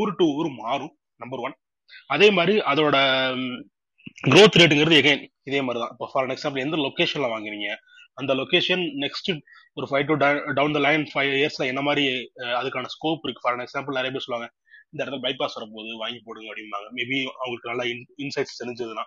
[0.00, 1.54] ஊர் டு ஊர் மாறும் நம்பர் ஒன்
[2.14, 2.96] அதே மாதிரி அதோட
[4.28, 7.68] க்ரோத் ரேட்டுங்கிறது எகைன் இதே மாதிரி தான் இப்போ ஃபார் எக்ஸாம்பிள் எந்த லொக்கேஷன்ல வாங்குறீங்க
[8.20, 9.30] அந்த லொக்கேஷன் நெக்ஸ்ட்
[9.78, 10.14] ஒரு five to
[10.58, 12.04] down the line five இயர்ஸ்ல என்ன மாதிரி
[12.60, 13.42] அதுக்கான ஸ்கோப் இருக்கு?
[13.44, 14.48] ஃபார் எக்ஸாம்பிள் நிறைய பேர் சொல்லுவாங்க
[14.92, 16.88] இந்த இடத்துல பைபாஸ் வரப்போகுது வாங்கி போடுங்க அப்படிம்பாங்க.
[16.98, 17.86] மேபி அவங்களுக்கு நல்லா
[18.24, 19.04] இன்சைட்ஸ் தெரிஞ்சதுன்னா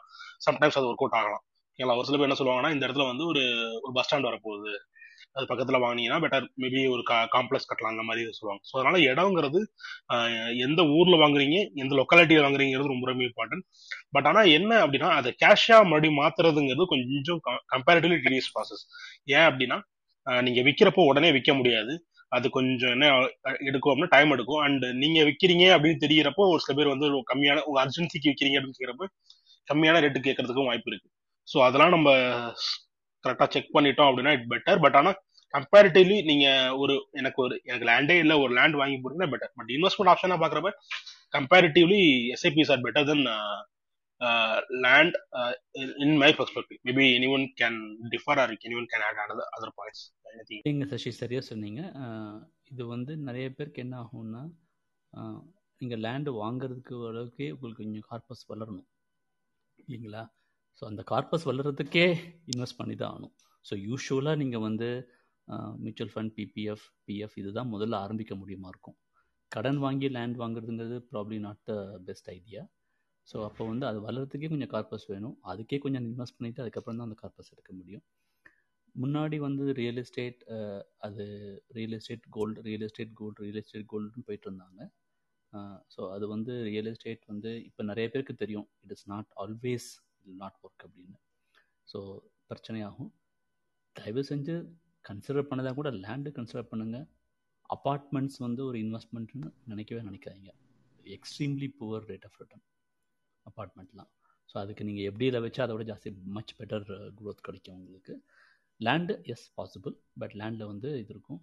[0.47, 1.43] சம்டைம்ஸ் அது ஒர்க் அவுட் ஆகலாம்.
[1.71, 3.43] ஓகேங்களா ஒரு சில பேர் என்ன சொல்லுவாங்கன்னா இந்த இடத்துல வந்து ஒரு
[3.83, 4.73] ஒரு பஸ் ஸ்டாண்ட் வரப்போகுது.
[5.35, 7.03] அது பக்கத்துல வாங்கினீங்கன்னா பெட்டர் மேபி ஒரு
[7.35, 8.61] காம்ப்ளெக்ஸ் கட்டலாம் அந்த மாதிரி சொல்லுவாங்க.
[8.69, 9.59] ஸோ அதனால இடங்கிறது
[10.67, 13.65] எந்த ஊர்ல வாங்குறீங்க எந்த லொக்காலிட்டியில வாங்குறீங்கிறது ரொம்ப ரொம்ப இம்பார்ட்டன்ட்
[14.15, 17.41] பட் ஆனா என்ன அப்படின்னா அதை கேஷா மறுபடியும் மாத்துறதுங்கிறது கொஞ்சம்
[17.75, 18.83] கம்பேரிட்டிவ்லி டீரியஸ் ப்ராசஸ்
[19.35, 19.79] ஏன் அப்படின்னா
[20.27, 21.93] நீங்க விற்கிறப்போ உடனே விற்க முடியாது.
[22.31, 23.05] அது கொஞ்சம் என்ன
[23.69, 24.61] எடுக்கும் அப்படின்னா டைம் எடுக்கும்.
[24.65, 29.07] அண்ட் நீங்க விக்கிறீங்க அப்படின்னு தெரியறப்போ ஒரு சில பேர் வந்து கம்மியான உங்க அர்ஜென்சிக்கு விக்கிறீங்க அப்படின்னு கேட்கிறப்ப
[29.67, 31.09] கம்மியான ரேட்டு கேட்கறதுக்கும் வாய்ப்பு இருக்கு.
[31.47, 32.09] ஸோ அதெல்லாம் நம்ம
[33.23, 35.11] கரெக்டா செக் பண்ணிட்டோம் அப்படின்னா இட் பெட்டர் பட் ஆனா
[35.53, 36.47] கம்பேரிட்டிவ்லி நீங்க
[36.81, 40.71] ஒரு எனக்கு ஒரு எனக்கு லேண்டே இல்ல ஒரு லேண்ட் வாங்கி போறீங்கன்னா பெட்டர் பட் இன்வெஸ்ட்மெண்ட் ஆப்ஷனா பாக்குறப்ப
[41.37, 42.01] comparatively
[42.35, 43.25] SIPs are better than
[44.85, 45.17] land
[46.05, 47.79] in my perspective maybe any one can
[48.13, 50.05] differ or any one can add other other points
[50.67, 51.81] நீங்க சசி சரியா சொன்னீங்க.
[52.71, 54.41] இது வந்து நிறைய பேருக்கு என்ன ஆகும்னா
[55.81, 58.87] நீங்கள் லேண்டு வாங்குறதுக்கு அளவுக்கு உங்களுக்கு கொஞ்சம் கார்பஸ் வளரணும்.
[59.81, 60.23] இல்லைங்களா?
[60.79, 62.05] ஸோ அந்த கார்பஸ் வளர்கிறதுக்கே
[62.51, 63.33] இன்வெஸ்ட் பண்ணி தான் ஆகணும்
[63.65, 64.89] ஸோ யூஷுவலாக நீங்கள் வந்து
[65.83, 68.97] மியூச்சுவல் ஃபண்ட் பிபிஎஃப் பிஎஃப் இதுதான் முதல்ல ஆரம்பிக்க முடியுமா இருக்கும்.
[69.51, 71.73] கடன் வாங்கி land வாங்குறதுங்கிறது probably not the
[72.07, 72.61] best idea
[73.27, 75.35] so அப்போ வந்து அது வளர்கிறதுக்கே கொஞ்சம் கார்பஸ் வேணும்.
[75.51, 78.03] அதுக்கே கொஞ்சம் இன்வெஸ்ட் பண்ணிவிட்டு அதுக்கப்புறம் தான் அந்த கார்பஸ் எடுக்க முடியும்.
[78.95, 80.39] முன்னாடி வந்து ரியல் எஸ்டேட்
[81.07, 81.25] அது
[81.77, 84.79] real estate gold real estate gold real estate கோல்டுன்னு போயிட்டு இருந்தாங்க.
[85.93, 88.67] ஸோ அது வந்து ரியல் எஸ்டேட் வந்து இப்போ நிறைய பேருக்கு தெரியும்.
[88.85, 89.89] It is not always
[90.41, 91.17] not work அப்படின்னு.
[91.87, 91.99] ஸோ
[92.49, 93.11] பிரச்சனையாகும்.
[93.95, 94.55] தயவு செஞ்சு
[95.05, 97.07] கன்சிடர் பண்ணதாக கூட லேண்டு கன்சிடர் பண்ணுங்கள்
[97.69, 100.51] அப்பார்ட்மெண்ட்ஸ் வந்து ஒரு இன்வெஸ்ட்மெண்ட்னு நினைக்கவே நினைக்காதீங்க.
[101.17, 102.65] Extremely poor rate of return
[103.45, 104.11] அப்பார்ட்மெண்ட்லாம்
[104.49, 106.85] so அதுக்கு நீங்கள் எப்படி இதை வச்சு அதை விட ஜாஸ்தி மச் பெட்டர்
[107.19, 108.13] க்ரோத் கிடைக்கும் உங்களுக்கு.
[108.81, 111.41] லேண்டு எஸ் பாசிபிள் பட் லேண்டில் வந்து இது இருக்கும்.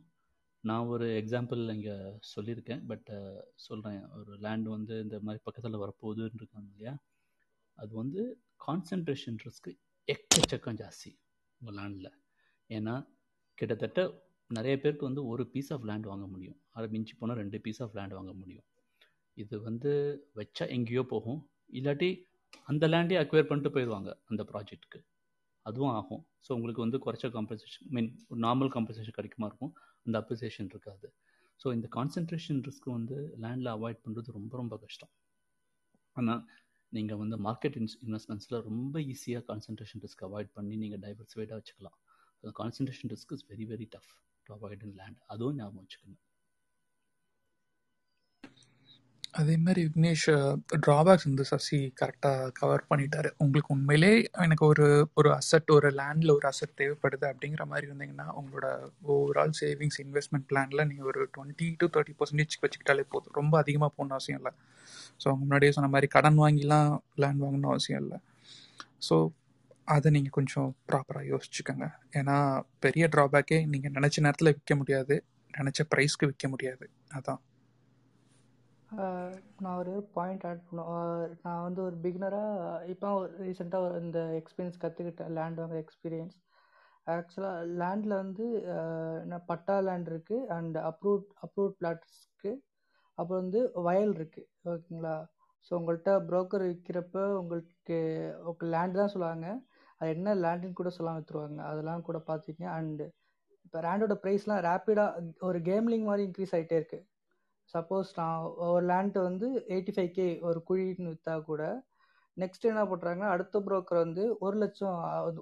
[0.64, 1.96] நான் ஒரு எக்ஸாம்பிள் இங்கே
[2.34, 2.82] சொல்லியிருக்கேன்.
[2.90, 6.94] பட் uh, சொல்கிறேன் ஒரு லேண்டு வந்து இந்த மாதிரி பக்கத்தில் வரப்போகுதுன்னு இருக்காங்க இல்லையா?
[7.78, 8.22] அது வந்து
[8.66, 9.72] கான்சன்ட்ரேஷன் ரிஸ்க்கு
[10.08, 11.10] எக்கச்சக்கம் ஜாஸ்தி
[11.60, 12.12] உங்கள் லேண்டில்
[12.70, 12.94] ஏன்னா
[13.58, 14.00] கிட்டத்தட்ட
[14.50, 16.58] நிறைய பேருக்கு வந்து ஒரு பீஸ் ஆஃப் லேண்ட் வாங்க முடியும்.
[16.76, 18.66] அதை மிஞ்சி போனால் ரெண்டு பீஸ் ஆஃப் லேண்ட் வாங்க முடியும்.
[19.36, 19.90] இது வந்து
[20.38, 21.40] வச்சா எங்கேயோ போகும்.
[21.78, 22.10] இல்லாட்டி
[22.70, 25.00] அந்த லேண்டே அக்வயர் பண்ணிட்டு போயிடுவாங்க அந்த ப்ராஜெக்ட்டுக்கு
[25.66, 26.22] அதுவும் ஆகும்.
[26.46, 29.72] ஸோ உங்களுக்கு வந்து குறைச்ச காம்பன்சேஷன் மீன் ஒரு நார்மல் காம்பன்சேஷன் கிடைக்குமா இருக்கும்.
[30.06, 31.08] அந்த அப்ரிசியேஷன் இருக்காது.
[31.60, 35.12] ஸோ இந்த கான்சன்ட்ரேஷன் ரிஸ்க் வந்து லேண்டில் அவாய்ட் பண்ணுறது ரொம்ப ரொம்ப கஷ்டம்.
[36.16, 36.42] ஆனால்
[36.92, 41.98] நீங்கள் வந்து மார்க்கெட் இன்ஸ் இன்வெஸ்ட்மெண்ட்ஸில் ரொம்ப ஈஸியாக கான்சன்ட்ரேஷன் ரிஸ்க் அவாய்ட் பண்ணி நீங்கள் டைவர்சிஃபைடாக வச்சுக்கலாம்.
[42.44, 44.12] அந்த concentration risk is very very tough
[44.46, 46.20] to avoid in land அதுவும் ஞாபகம் வச்சுக்கணும்
[49.40, 50.24] அதே மாதிரி விக்னேஷ்
[50.84, 53.30] ட்ராபேக்ஸ் வந்து சசி கரெக்டாக கவர் பண்ணிட்டாரு.
[53.38, 54.10] உங்களுக்கு உண்மையிலே
[54.44, 58.68] எனக்கு ஒரு ஒரு அசட் ஒரு லேண்டில் ஒரு அசட் தேவைப்படுது அப்படிங்கிற மாதிரி இருந்தீங்கன்னா உங்களோட
[59.14, 63.34] ஓவரால் சேவிங்ஸ் இன்வெஸ்ட்மெண்ட் பிளானில் நீங்கள் ஒரு டுவெண்ட்டி டு தேர்ட்டி பர்சன்டேஜ் வச்சுக்கிட்டாலே போதும்.
[63.34, 64.52] ரொம்ப அதிகமாக போகணும் அவசியம் இல்லை.
[65.20, 66.90] ஸோ அவங்க முன்னாடியே சொன்ன மாதிரி கடன் வாங்கிலாம்
[67.24, 68.20] லேண்ட் வாங்கணும் அவசியம் இல்லை.
[69.08, 69.16] ஸோ
[69.84, 71.86] அதை நீங்கள் கொஞ்சம் ப்ராப்பராக யோசிச்சுக்கோங்க.
[72.20, 72.36] ஏன்னா
[72.78, 75.16] பெரிய ட்ராபேக்கே நீங்கள் நினச்ச நேரத்தில் விற்க முடியாது.
[75.54, 76.84] நினச்ச ப்ரைஸ்க்கு விற்க முடியாது.
[77.14, 77.40] அதான்.
[79.62, 80.90] நான் ஒரு பாயிண்ட் ஆட் பண்ணும்.
[81.44, 83.08] நான் வந்து ஒரு பிகினராக இப்போ
[83.46, 86.36] ரீசெண்டாக ஒரு இந்த எக்ஸ்பீரியன்ஸ் கற்றுக்கிட்டேன் லேண்ட் வாங்குற எக்ஸ்பீரியன்ஸ்
[87.14, 88.44] ஆக்சுவலாக லேண்டில் வந்து
[89.24, 92.52] என்ன பட்டா லேண்ட் இருக்குது அண்ட் அப்ரூவ் அப்ரூவ் பிளாட்ஸ்க்கு
[93.18, 95.16] அப்புறம் வந்து வயல் இருக்குது ஓகேங்களா?
[95.66, 97.98] ஸோ உங்கள்கிட்ட புரோக்கர் விற்கிறப்ப உங்களுக்கு
[98.38, 99.46] உங்களுக்கு லேண்டு தான் சொல்லுவாங்க.
[100.00, 103.06] அது என்ன லேண்டுன்னு கூட சொல்லாமல் விற்றுருவாங்க அதெல்லாம் கூட பார்த்தீங்க அண்டு
[103.66, 107.04] இப்போ லேண்டோட ப்ரைஸ்லாம் ரேப்பிடாக ஒரு கேம்லிங் மாதிரி இன்க்ரீஸ் ஆகிட்டே இருக்குது
[107.74, 111.62] சப்போஸ் நான் ஒரு லேண்ட்டு வந்து எயிட்டி ஃபைவ் கே ஒரு குழின்னு விற்றா கூட
[112.36, 114.96] நெக்ஸ்ட் என்ன பண்ணுறாங்கன்னா அடுத்த புரோக்கர் வந்து ஒரு லட்சம்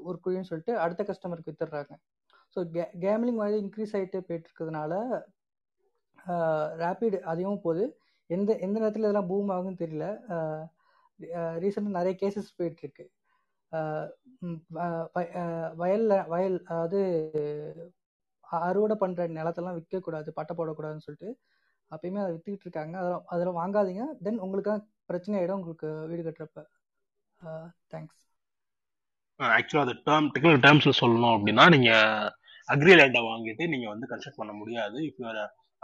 [0.08, 1.94] ஒரு குழின்னு சொல்லிட்டு அடுத்த கஸ்டமருக்கு வித்துடுறாங்க.
[2.56, 4.92] ஸோ கே கேம்லிங் மாதிரி இன்க்ரீஸ் ஆகிட்டே போயிட்டு இருக்கிறதுனால
[6.82, 7.84] ரேப்பிட் அதிகமாக போகுது.
[8.30, 10.06] எந்த எந்த நேரத்தில் இதெல்லாம் பூம் ஆகுன்னு தெரியல.
[11.64, 13.04] ரீசெண்டாக நிறைய கேசஸ் போயிட்டுருக்கு
[15.82, 17.00] வயலில் வயல் அதாவது
[18.68, 21.30] அறுவடை பண்ணுற நிலத்தெல்லாம் விற்கக்கூடாது பட்டை போடக்கூடாதுன்னு சொல்லிட்டு
[21.94, 22.94] அப்பயுமே அதை வித்துக்கிட்டு இருக்காங்க.
[23.00, 24.04] அதெல்லாம் அதெல்லாம் வாங்காதீங்க.
[24.26, 24.72] தென் உங்களுக்கு
[25.10, 26.60] பிரச்சனை ஆகிடும் உங்களுக்கு வீடு கட்டுறப்ப.
[27.92, 28.22] தேங்க்ஸ்
[29.40, 32.28] ஆக்சுவலாக அது டேர்ம் டெக்னிக்கல் டேர்ம்ஸில் சொல்லணும் அப்படின்னா நீங்கள்
[32.74, 34.98] அக்ரி லேண்டை வாங்கிட்டு நீங்கள் வந்து கன்ஸ்ட்ரக்ட் பண்ண முடியாது.
[35.10, 35.32] இப்போ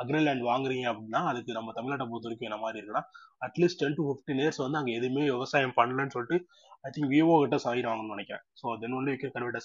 [0.02, 3.02] அக்ரி லேண்ட் வாங்குறீங்க அப்படின்னா அதுக்கு நம்ம தமிழ்நாட்டை பொறுத்த வரைக்கும் என்ன மாதிரி இருக்குன்னா
[3.46, 6.38] at least ten to fifteen years வந்து அங்கே எதுவுமே விவசாயம் பண்ணலன்னு சொல்லிட்டு
[6.86, 8.44] ஐ திங்க் விவோ கிட்ட சாயிரம் வாங்கணும்னு நினைக்கிறேன்.
[8.60, 9.58] So then only you can convert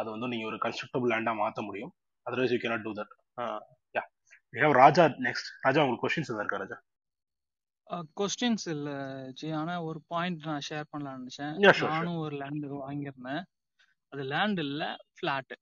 [0.00, 1.92] அது வந்து நீங்கள் ஒரு கன்ஸ்ட்ரக்டபிள் லேண்டாக மாற்ற முடியும்.
[2.26, 3.14] Otherwise you cannot do that
[4.54, 6.78] we have Raja next Raja உங்களுக்கு கொஸ்டின்ஸ் எதாவது இருக்கா ராஜா
[8.20, 8.90] கொஸ்டின்ஸ் இல்ல
[9.40, 9.48] ஜி.
[9.58, 11.54] ஆனா ஒரு பாயிண்ட் நான் ஷேர் பண்ணலாம்னு நினைச்சேன்.
[11.92, 13.44] நானும் ஒரு லேண்ட் வாங்கியிருந்தேன்.
[14.12, 14.82] அது லேண்ட் இல்ல
[15.20, 15.54] பிளாட்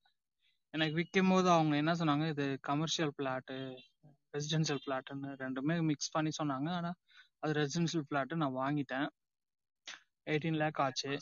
[0.75, 3.57] எனக்கு விற்கும் போது அவங்க என்ன சொன்னாங்க இது கமர்ஷியல் பிளாட்டு
[4.37, 6.69] ரெசிடென்ஷியல் பிளாட்னு ரெண்டுமே மிக்ஸ் பண்ணி சொன்னாங்க.
[6.79, 6.91] ஆனா
[7.43, 9.09] அது ரெசிடென்ஷியல் பிளாட் நான் வாங்கிட்டேன்.
[10.33, 11.13] எயிட்டீன் லேக் ஆச்சு.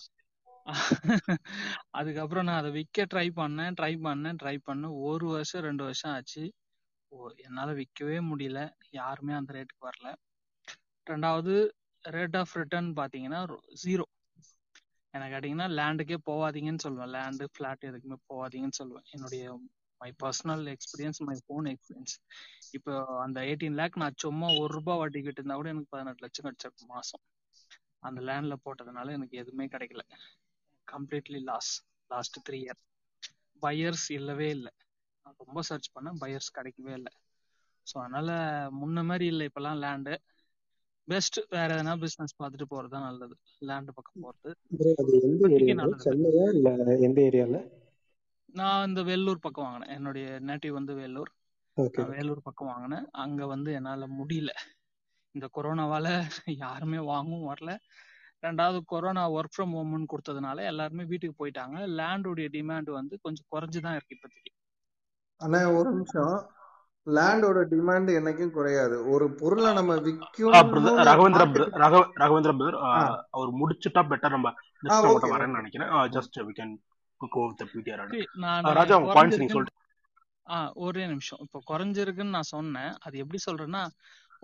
[1.98, 4.94] அதுக்கப்புறம் நான் அதை விற்க ட்ரை பண்ணேன் ட்ரை பண்ணேன் ட்ரை பண்ணேன்.
[5.08, 6.44] ஒரு வருஷம் ரெண்டு வருஷம் ஆச்சு.
[7.36, 8.60] என்னால் விற்கவே முடியல.
[8.90, 10.08] யாருமே அந்த ரேட்டுக்கு வரல.
[11.06, 11.54] ரெண்டாவது
[12.04, 13.40] ரேட் ஆஃப் ரிட்டர்ன் பார்த்தீங்கன்னா
[13.84, 14.04] ஜீரோ
[15.14, 17.12] எனக்கு கேட்டிங்கன்னா லேண்டுக்கே போகாதீங்கன்னு சொல்லுவேன்.
[17.16, 19.06] லேண்டு ஃப்ளாட் எதுக்குமே போகாதீங்கன்னு சொல்லுவேன்.
[19.10, 19.44] என்னுடைய
[20.00, 22.14] my personal experience my phone experience
[22.70, 26.92] இப்போ அந்த எயிட்டீன் லேக் நான் சும்மா ஒரு ரூபாய் வட்டி இருந்தா கூட எனக்கு பதினெட்டு லட்சம் கிடச்சிருக்கும்
[26.94, 27.22] மாதம்
[27.98, 30.02] அந்த லேண்டில் போட்டதுனால எனக்கு எதுவுமே கிடைக்கல.
[30.88, 31.72] Completely loss
[32.10, 32.80] last three year
[33.62, 34.72] buyers இல்லவே இல்லை.
[35.36, 36.18] ரொம்ப சர்ச் பண்ணேன்.
[36.20, 37.12] பையர்ஸ் கிடைக்கவே இல்லை.
[37.86, 38.30] ஸோ அதனால
[38.80, 40.14] முன்ன மாதிரி இல்லை இப்பெல்லாம் லேண்டு
[41.04, 43.34] பெஸ்ட் வேற எதனா பிசினஸ் பார்த்துட்டு போறது தான் நல்லது.
[43.58, 44.50] லேண்ட் பக்கம் போறது.
[45.24, 45.96] எந்த ஏரியால
[48.48, 49.96] நான் இந்த வேலூர் பக்கம் வாங்கினேன்.
[49.96, 51.30] என்னுடைய நேட்டிவ் வந்து வேலூர்.
[52.08, 53.06] வேலூர் பக்கம் வாங்கினேன்.
[53.10, 54.50] அங்க வந்து என்னால முடியல.
[55.34, 56.08] இந்த கொரோனாவால
[56.46, 57.76] யாருமே வாங்கவும் வரல.
[58.42, 61.76] ரெண்டாவது கொரோனா ஒர்க் ஃப்ரம் ஹோம்னு கொடுத்ததுனால எல்லாருமே வீட்டுக்கு போயிட்டாங்க.
[61.98, 64.52] லேண்டோடைய டிமாண்ட் வந்து கொஞ்சம் குறைஞ்சுதான் இருக்கு இப்போதைக்கு.
[65.44, 66.36] அண்ணா ஒரு நிமிஷம்.
[67.06, 68.96] லேண்டோட டிமாண்ட் என்னைக்கும் குறையாது.
[69.14, 71.46] ஒரு பொருளை நம்ம விற்கணும்னு ராகவேந்திரா
[72.22, 72.78] ராகவேந்திரா பிரதர்
[73.36, 74.52] அவர் முடிச்சுட்டா பெட்டர் நம்ம
[75.34, 75.90] வரேன்னு நினைக்கிறேன்.
[76.16, 76.74] Just we can
[78.78, 79.80] Raja points நீங்க சொல்லிட்டு
[80.54, 81.42] ஆ ஒரே நிமிஷம்.
[81.44, 82.92] இப்போ குறைஞ்சிருக்குன்னு நான் சொன்னேன்.
[83.06, 83.82] அது எப்படி சொல்றேன்னா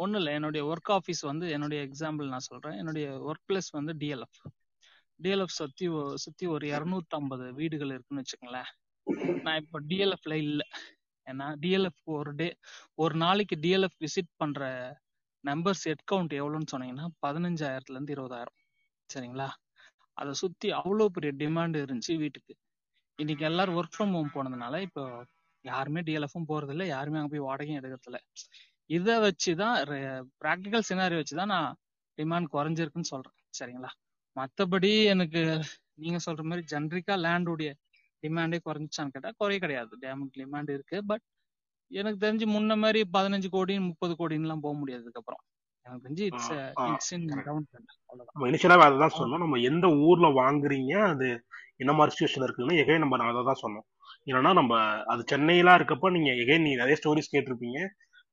[0.03, 0.33] ஒன்றும் இல்லை.
[0.39, 2.77] என்னுடைய ஒர்க் ஆஃபீஸ் வந்து என்னுடைய எக்ஸாம்பிள் நான் சொல்றேன்.
[2.83, 4.39] என்னுடைய ஒர்க் பிளேஸ் வந்து டிஎல்எஃப்
[5.23, 5.87] டிஎல்எஃப் சுத்தி
[6.25, 8.71] சுத்தி ஒரு இரநூத்தம்பது வீடுகள் இருக்குன்னு வச்சுக்கோங்களேன்.
[9.45, 10.63] நான் இப்போ டிஎல்எஃப்ல இல்ல.
[11.27, 12.49] ஏன்னா டிஎல்எஃப் ஒரு டே
[12.95, 14.69] ஒரு நாளைக்கு டிஎல்எஃப் விசிட் பண்ற
[15.45, 18.57] நம்பர்ஸ் ஹெட் கவுண்ட் எவ்வளோன்னு சொன்னீங்கன்னா பதினஞ்சாயிரத்துல இருந்து இருபதாயிரம்.
[19.15, 19.49] சரிங்களா?
[20.15, 22.55] அதை சுத்தி அவ்வளோ பெரிய டிமாண்ட் இருந்துச்சு வீட்டுக்கு.
[23.19, 25.25] இன்னைக்கு எல்லாரும் ஒர்க் ஃப்ரம் ஹோம் போனதுனால இப்போ
[25.65, 28.21] யாருமே டிஎல்எஃப்பும் போறதில்ல யாருமே அங்கே போய் வாடகையும் எடுக்கிறது
[28.91, 29.77] இதை வச்சு தான்
[30.45, 31.77] ப்ராக்டிக்கல் சினாரி வச்சு தான் நான்
[32.19, 33.37] டிமாண்ட் குறைஞ்சிருக்குன்னு சொல்றேன்.
[33.59, 33.91] சரிங்களா?
[34.37, 35.41] மத்தபடி எனக்கு
[35.95, 37.71] நீங்க சொல்ற மாதிரி ஜென்ரிக்கா லேண்டுடைய
[38.23, 39.93] டிமாண்டே குறைஞ்சிச்சான்னு கேட்டா குறைய கிடையாது.
[40.05, 40.99] டேமண்ட் டிமாண்ட் இருக்கு.
[41.11, 41.25] பட்
[41.91, 45.43] எனக்கு தெரிஞ்சு முன்ன மாதிரி பதினஞ்சு கோடி முப்பது கோடின்னுலாம் போக முடியாது அதுக்கப்புறம்.
[45.87, 46.51] எனக்கு தெரிஞ்சு இட்ஸ்
[46.91, 47.65] இட்ஸ் இன் டவுன்
[48.33, 51.29] நம்ம இனிஷியலாவே அதை தான் சொன்னோம் நம்ம எந்த ஊர்ல வாங்குறீங்க அது
[51.83, 53.87] என்ன மாதிரி சுச்சுவேஷன் இருக்குன்னு எகைன் நம்ம அதை தான் சொன்னோம்.
[54.31, 54.79] ஏன்னா நம்ம
[55.13, 57.81] அது சென்னையில இருக்கப்ப நீங்க எகைன் நீங்க நிறைய ஸ்டோரிஸ் கேட்டிருப்பீங்க.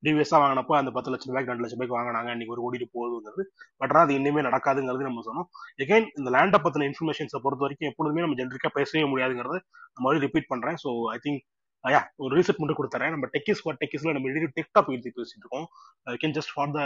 [0.04, 2.30] ப்ரீவியஸா வாங்கினப்போ அந்த பத்து லட்சம் ரூபாய்க்கு ரெண்டு லட்சம் ரூபாய்க்கு வாங்கினாங்க.
[2.36, 3.44] இன்னைக்கு ஒரு கோடி போகுதுங்கிறது.
[3.80, 5.48] பட் ஆனால் அது இனிமே நடக்காதுங்கிறது நம்ம சொன்னோம்.
[5.84, 9.58] எகைன் இந்த லேண்டை பத்தின இன்ஃபர்மேஷன்ஸை பொறுத்த வரைக்கும் எப்பொழுதுமே நம்ம ஜென்ரிக்காக பேசவே முடியாதுங்கிறது
[9.94, 10.78] நம்ம மறுபடியும் ரிப்பீட் பண்றேன்.
[10.84, 11.42] ஸோ ஐ திங்க்
[11.84, 13.12] ஐயா ஒரு ரீசெட் மட்டும் கொடுத்துறேன்.
[13.16, 15.68] நம்ம டெக்கிஸ் ஃபார் டெக்கிஸ்ல நம்ம டெக் டெக்டாப் எழுதி பேசிட்டு இருக்கோம்.
[16.14, 16.82] I can just for the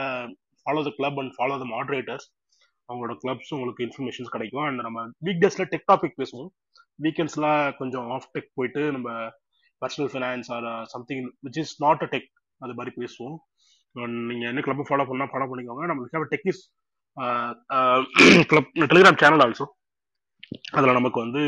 [0.66, 2.28] follow the club and follow the moderators
[2.90, 4.66] அவங்களோட கிளப்ஸ் உங்களுக்கு இன்ஃபர்மேஷன்ஸ் கிடைக்கும்.
[4.70, 6.50] அண்ட் நம்ம வீக் டேஸ்ல டெக் டாபிக் பேசுவோம்.
[7.06, 7.48] வீக்கெண்ட்ஸ்ல
[7.80, 9.10] கொஞ்சம் ஆஃப் டெக் போயிட்டு நம்ம
[9.82, 12.30] personal finance or something which is not a tech
[12.64, 13.38] அது மாதிரி பேசுவோம்.
[14.02, 15.86] And நீங்க என்ன கிளப் ஃபாலோ பண்ணா ஃபாலோ பண்ணிக்கோங்க.
[15.92, 16.62] நம்ம techies
[18.52, 19.66] club Telegram channel also
[20.78, 21.44] அதுல நமக்கு வந்து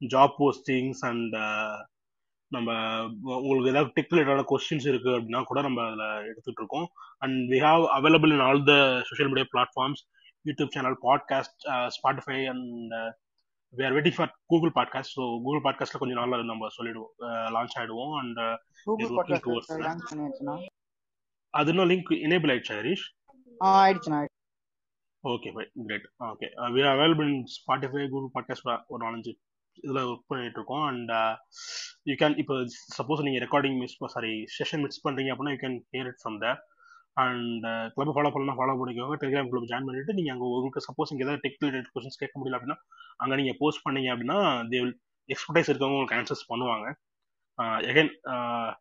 [0.00, 1.36] ஜாப் போஸ்டிங்ஸ் அண்ட்
[2.52, 2.68] நம்ம
[3.44, 6.86] உங்களுக்கு ஏதாவது டெக் ரிலேட்டடான கொஸ்டின்ஸ் இருக்கு அப்படின்னா கூட நம்ம அதில் எடுத்துட்டு இருக்கோம்.
[7.24, 8.74] And we have available in all the
[9.08, 10.02] social media platforms
[10.48, 11.64] YouTube channel podcast
[11.96, 12.94] Spotify and
[13.74, 17.12] we are waiting for Google podcast so Google பாட்காஸ்ட்ல கொஞ்சம் நாளில் நம்ம சொல்லிடுவோம்.
[17.56, 18.14] லான்ச் ஆயிடுவோம்.
[18.20, 18.38] அண்ட்
[20.10, 20.56] பண்ணியாச்சுண்ணா?
[21.54, 23.06] அது இன்னும் லிங்க் எனேபிள் ஆயிடுச்சு Harish?
[25.24, 29.32] Okay bye great okay we are available in Spotify Google podcast ஒரு நாலஞ்சு
[29.84, 30.84] இதில் ஒர்க் பண்ணிட்டு இருக்கோம்.
[30.90, 31.12] அண்ட்
[32.10, 32.54] யூ கேன் இப்போ
[32.98, 36.58] சப்போஸ் நீங்கள் recording miss sorry session miss பண்ணுறீங்க அப்படின்னா you can hear it from there
[37.24, 39.18] and club follow பண்ணலாம் ஃபாலோ பண்ணிக்கோங்க.
[39.24, 42.58] டெலிகிராம் கிளப் ஜாயின் பண்ணிட்டு நீங்கள் அங்கே உங்களுக்கு சப்போஸ் இங்கே ஏதாவது டெக் ரிலேட்டட் கொஸ்டின்ஸ் கேட்க முடியல
[42.58, 42.78] அப்படின்னா
[43.24, 44.38] அங்கே நீங்கள் போஸ்ட் பண்ணீங்க அப்படின்னா
[44.72, 44.96] தே வில்
[45.28, 46.88] எக்ஸ்பர்டைஸ் இருக்கவங்க உங்களுக்கு ஆன்சர்ஸ் பண்ணுவாங்க.
[47.58, 48.10] Uh, again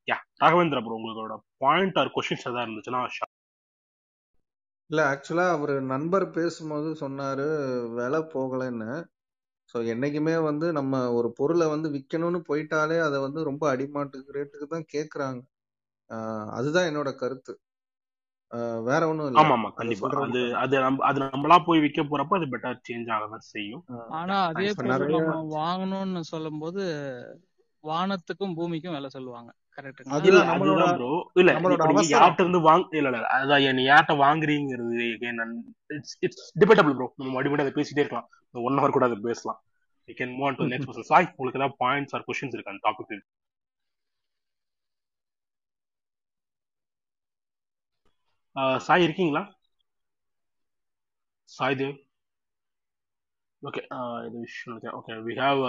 [0.09, 2.99] yeah uh, Raghavendra bro உங்களோட பாயிண்ட் ஆர் கொஸ்டின்ஸ் எதாவது இருந்துச்சுன்னா
[4.89, 7.47] இல்ல ஆக்சுவலா அவர் நண்பர் பேசும்போது சொன்னாரு
[7.95, 8.91] விலை போகலைன்னு.
[9.71, 14.87] ஸோ என்னைக்குமே வந்து நம்ம ஒரு பொருளை வந்து விற்கணும்னு போயிட்டாலே அதை வந்து ரொம்ப அடிமாட்டு ரேட்டுக்கு தான்
[14.95, 15.41] கேட்குறாங்க
[16.11, 17.55] uh, அதுதான் என்னோட கருத்து.
[18.83, 19.41] வேற இல்லை.
[19.41, 20.09] ஆமா ஆமா அதை கண்டிப்பா.
[20.25, 20.75] அது அது
[21.09, 23.83] அது நம்மளா போய் விற்க போறப்ப அது பெட்டர் சேஞ்ச் ஆகதான் செய்யும்.
[24.17, 24.67] ஆனா அதே
[25.55, 26.83] வாங்கணும்னு சொல்லும்போது
[27.83, 29.49] வானத்துக்கும் பூமிக்கும் விலை சொல்லுவாங்க.
[29.77, 32.13] கரெக்ட்டுங்களா இல்ல அதுதான் நம்மளோட அதுதான் ப்ரோ இல்ல நம்மளோட இப்ப நீங்க அவசரம்.
[32.13, 35.05] யார்கிட்ட இருந்து வாங்க இல்ல இல்ல அதான் நீ யார்கிட்ட வாங்குறீங்கிறது
[35.89, 38.27] இட்ஸ் இட்ஸ் டிபேட்டபிள் ப்ரோ நம்ம மறுபடியும் அதை பேசிட்டே இருக்கலாம்.
[38.55, 39.59] ஒன் ஹவர் கூட அதை பேசலாம்.
[40.09, 42.73] You can move to next person Sai உங்களுக்கு ஏதாவது பாயிண்ட்ஸ் ஆர் கொஸ்டின்ஸ் இருக்கு?
[42.73, 43.13] அந்த டாபிக்
[48.86, 49.42] சாய் இருக்கீங்களா
[51.48, 51.98] சாய் தேவ்
[53.62, 53.82] ஓகே
[54.26, 55.62] இது விஷயம் okay we have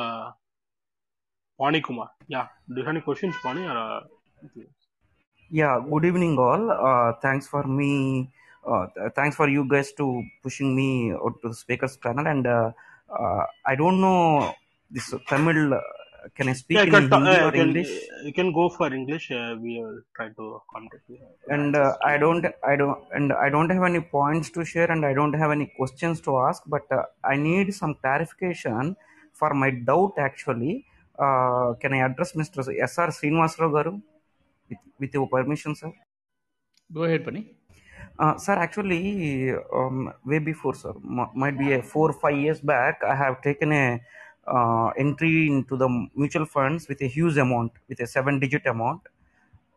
[1.60, 2.10] Pani Kumar.
[2.27, 2.47] Yeah.
[2.67, 3.63] Do you have any questions, Pani?
[3.65, 4.01] Or, uh,
[5.51, 6.71] Yeah, good evening, all.
[6.71, 8.32] Uh, thanks for me.
[8.67, 12.27] Uh, th- thanks for you guys to pushing me out to the speakers panel.
[12.27, 12.71] And uh,
[13.10, 14.53] uh, I don't know
[14.91, 15.79] this Tamil
[16.35, 17.92] can I speak Yeah, you in can, Hindi uh, or can, English?
[18.24, 19.31] you can go for English.
[19.31, 21.18] Uh, we will try to contact you.
[21.48, 25.04] And uh, I don't, I don't, and I don't have any points to share, and
[25.04, 26.62] I don't have any questions to ask.
[26.66, 28.96] But uh, I need some clarification
[29.33, 30.14] for my doubt.
[30.18, 30.85] Actually,
[31.18, 32.61] uh, can I address Mr.
[32.88, 32.98] S.
[32.98, 33.09] R.
[33.09, 34.02] Srinivasrao garu
[34.68, 35.92] with, with your permission, sir?
[36.92, 37.57] Go ahead, Pani.
[38.18, 43.02] Uh, sir, actually, um, way before, sir, m- might be a four five years back,
[43.04, 44.00] I have taken a
[44.56, 49.02] uh, entry into the mutual funds with a huge amount, with a seven digit amount.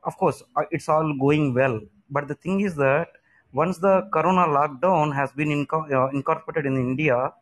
[0.04, 1.80] Of course, uh, it's all going well.
[2.10, 3.10] But the thing is that
[3.54, 7.34] once the corona lockdown has been inco- uh, incorporated in India,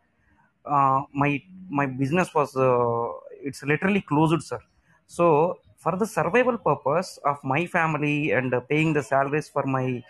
[0.65, 3.07] uh, my my business was uh,
[3.41, 4.59] it's literally closed, sir.
[5.07, 10.03] So for the survival purpose of my family and uh, paying the salaries for my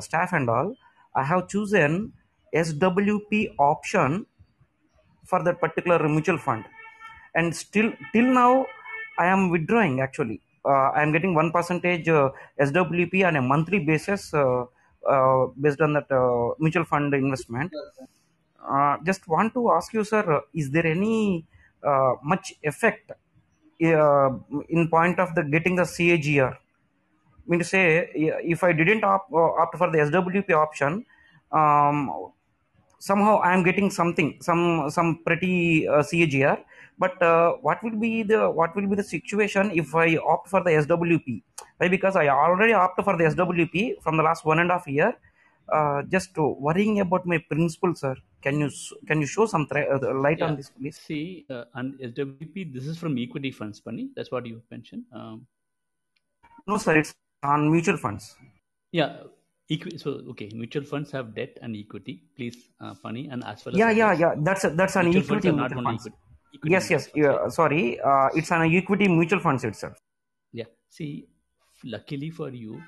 [0.00, 0.76] staff and all,
[1.14, 2.12] I have chosen
[2.52, 4.26] SWP option
[5.30, 6.64] for that particular mutual fund,
[7.34, 8.66] and still till now
[9.18, 10.00] I am withdrawing.
[10.00, 14.64] Actually, uh, I am getting one percentage uh, SWP on a monthly basis uh,
[15.06, 17.72] uh, based on that uh, mutual fund investment.
[18.62, 21.46] Uh, just want to ask you, sir, is there any
[22.22, 23.12] much effect
[23.78, 26.52] in point of the getting the CAGR?
[26.52, 31.06] I mean to say, if I didn't opt, opt for the SWP option,
[31.50, 32.32] um,
[32.98, 36.58] somehow I am getting something, some some pretty uh, CAGR.
[36.98, 40.62] But uh, what will be the what will be the situation if I opt for
[40.64, 41.42] the SWP?
[41.78, 41.88] Why?
[41.88, 45.14] Because I already opted for the SWP from the last one and a half year.
[45.70, 48.16] Uh, just worrying about my principal, sir.
[48.42, 48.70] Can you
[49.06, 50.96] can you show some thre- uh, light on this, please?
[50.96, 54.08] See, uh, and SWP, this is from equity funds, Pani.
[54.16, 55.04] That's what you mentioned.
[55.12, 55.46] Um,
[56.66, 56.98] No, sir.
[56.98, 58.36] It's on mutual funds.
[58.92, 59.22] yeah.
[59.70, 63.74] Equi- so, okay, mutual funds have debt and equity, please, uh, Pani, and as well
[63.74, 64.34] as Yeah, yeah, yeah.
[64.38, 66.06] That's a, that's an equity mutual funds.
[66.06, 66.16] equity,
[66.54, 67.06] equity Yes, yes.
[67.06, 67.42] funds, right?
[67.42, 68.00] Yeah, sorry.
[68.00, 69.98] Uh, it's an equity mutual funds itself.
[70.52, 70.64] Yeah.
[70.88, 71.28] See,
[71.84, 72.82] luckily for you,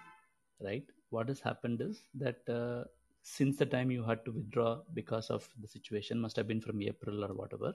[0.60, 2.84] right, what has happened is that uh,
[3.22, 6.80] since the time you had to withdraw because of the situation, must have been from
[6.80, 7.74] April or whatever,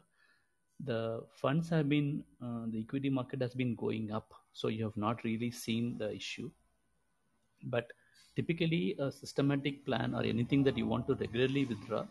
[0.84, 4.34] the funds have been, uh, the equity market has been going up.
[4.54, 6.50] So you have not really seen the issue.
[7.63, 7.91] But
[8.36, 12.06] typically, a systematic plan or anything that you want to regularly withdraw,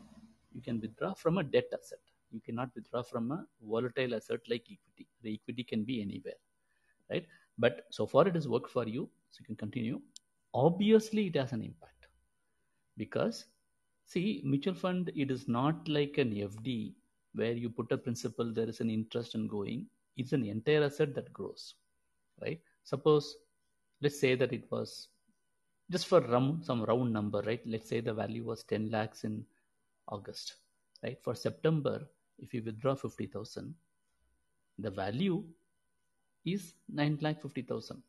[0.53, 1.99] you can withdraw from a debt asset.
[2.33, 5.07] You cannot withdraw from a volatile asset like equity.
[5.23, 6.41] The equity can be anywhere,
[7.11, 7.27] right?
[7.59, 10.01] But so far it has worked for you, so you can continue.
[10.53, 12.07] Obviously, it has an impact
[12.97, 13.47] because
[14.07, 16.93] see, mutual fund it is not like an FD
[17.35, 19.87] where you put a principal, there is an interest in going.
[20.17, 21.75] It's an entire asset that grows,
[22.41, 22.61] right?
[22.85, 23.37] Suppose,
[24.01, 25.09] let's say that it was
[25.95, 26.21] just for
[26.69, 27.61] some round number, right?
[27.73, 29.45] Let's say the value was 10 lakhs in
[30.09, 30.55] August,
[31.05, 31.19] right?
[31.23, 31.97] For September,
[32.39, 33.75] if you withdraw 50,000,
[34.79, 35.45] the value
[36.45, 38.03] is 9 lakh 50,000,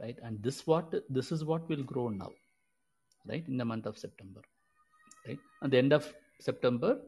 [0.00, 0.16] right?
[0.22, 2.30] And this what this is what will grow now,
[3.26, 3.44] right?
[3.48, 4.42] In the month of September,
[5.26, 5.38] right?
[5.64, 6.98] At the end of September,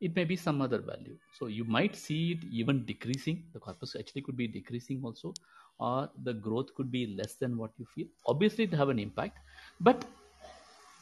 [0.00, 1.16] it may be some other value.
[1.38, 3.44] So you might see it even decreasing.
[3.52, 5.34] The corpus actually could be decreasing also,
[5.78, 8.08] or the growth could be less than what you feel.
[8.26, 9.38] Obviously, it have an impact,
[9.80, 10.04] but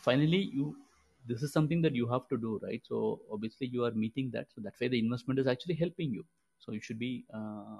[0.03, 0.77] finally, you
[1.27, 2.81] this is something that you have to do, right?
[2.85, 4.47] So obviously, you are meeting that.
[4.55, 6.25] So that way, the investment is actually helping you.
[6.59, 7.79] So you should be uh,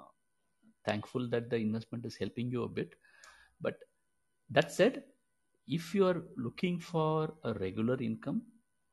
[0.85, 2.93] thankful that the investment is helping you a bit.
[3.61, 3.75] But
[4.49, 5.03] that said,
[5.67, 8.41] if you are looking for a regular income,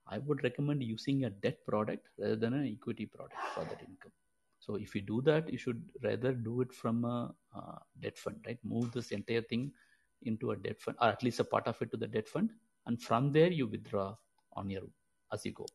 [0.06, 4.12] I would recommend using a debt product rather than an equity product for that income.
[4.60, 8.36] So if you do that, you should rather do it from a uh, debt fund,
[8.46, 8.58] right?
[8.64, 9.72] Move this entire thing
[10.24, 12.50] into a debt fund, or at least a part of it to the debt fund,
[12.86, 14.14] and from there you withdraw
[14.54, 14.82] on your
[15.32, 15.66] as you go,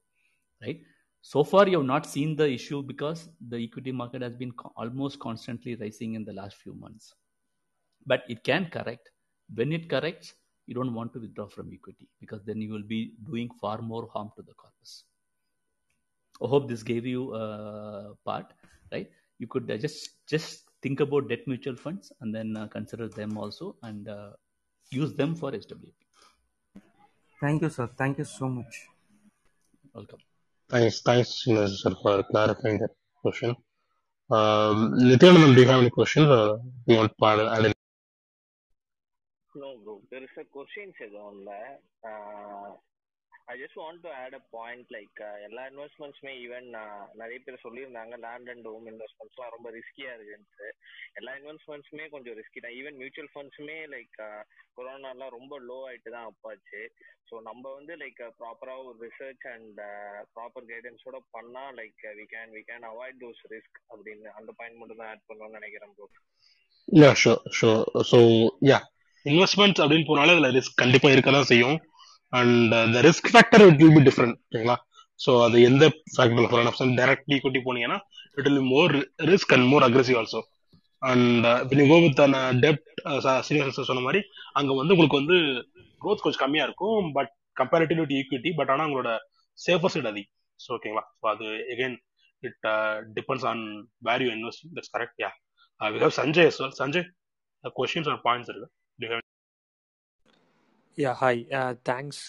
[0.62, 0.80] right?
[1.22, 4.72] So far, you have not seen the issue because the equity market has been co-
[4.78, 7.14] almost constantly rising in the last few months.
[8.06, 9.12] But it can correct.
[9.54, 10.34] When it corrects,
[10.66, 14.08] you don't want to withdraw from equity because then you will be doing far more
[14.14, 15.04] harm to the corpus.
[16.42, 18.54] I hope this gave you a part,
[18.92, 19.10] right?
[19.40, 23.38] You could uh, just just think about debt mutual funds and then uh, consider them
[23.38, 24.32] also and uh,
[24.92, 25.94] use them for SWP.
[27.42, 27.88] Thank you, sir.
[27.98, 28.88] Thank you so much.
[29.94, 30.20] Welcome.
[30.70, 31.68] Thanks, thanks, sir,
[32.02, 33.56] for clarifying that question.
[34.30, 37.74] Um, do you have any questions or you want to add?
[39.56, 40.02] No, bro.
[40.12, 41.82] There is a question on that.
[42.08, 42.76] Uh,
[43.52, 48.16] I just want to add a point like எல்லா இன்வெஸ்ட்மெண்ட்ஸுமே even uh, நிறைய பேர் சொல்லியிருந்தாங்க
[48.26, 50.68] land and home இன்வெஸ்ட்மெண்ட்ஸ்லாம் ரொம்ப ரிஸ்கியா இருக்குன்ட்டு.
[51.20, 52.76] எல்லா இன்வெஸ்ட்மெண்ட்ஸுமே கொஞ்சம் risky தான்.
[52.80, 54.20] ஈவன் மியூச்சுவல் ஃபண்ட்ஸுமே லைக்
[54.78, 56.82] கொரோனாலாம் ரொம்ப லோ ஆயிட்டு தான் அப்பாச்சு.
[57.30, 59.80] ஸோ நம்ம வந்து லைக் ப்ராப்பராக uh, ஒரு ரிசர்ச் அண்ட்
[60.36, 65.02] ப்ராப்பர் கைடன்ஸோட பண்ணா like we can we can avoid those risk அப்படின்னு அந்த பாயிண்ட் மட்டும்
[65.02, 66.10] தான் ஆட் பண்ணணும்னு நினைக்கிறேன் bro
[66.88, 67.72] yeah sure show
[68.12, 68.20] so
[68.70, 68.80] yeah
[69.26, 71.78] investments அப்படின்னு போனாலே அதில் ரிஸ்க் கண்டிப்பாக இருக்க தான் செய்யும்.
[72.34, 74.78] And the risk factor it will be different ஓகேங்களா
[75.20, 78.00] ஸோ அது எந்த ஃபேக்டர் ஃபார் டைரக்ட் ஈக்விட்டி போனீங்கன்னா
[78.38, 78.94] it will more
[79.32, 80.42] risk and more aggressive also
[81.02, 82.22] and இப்போ கோ வித்
[82.66, 82.90] டெப்ட்
[83.42, 84.22] சீனியர் சொன்ன மாதிரி
[84.54, 85.38] அங்கே வந்து உங்களுக்கு வந்து
[86.02, 89.12] க்ரோத் கொஞ்சம் கம்மியாக இருக்கும் but comparative to equity but ஆனால் உங்களோட
[89.58, 91.96] சேஃபர் சைட் அதிகம் ஸோ ஓகேங்களா ஸோ அது again
[92.44, 92.68] it
[93.14, 93.64] depends on
[94.06, 95.32] value invest that's correct yeah
[95.82, 96.50] we have Sanjay
[96.82, 97.06] Sanjay
[97.76, 98.70] questions or points இருக்கு.
[101.00, 101.42] Yeah hi
[101.90, 102.22] thanks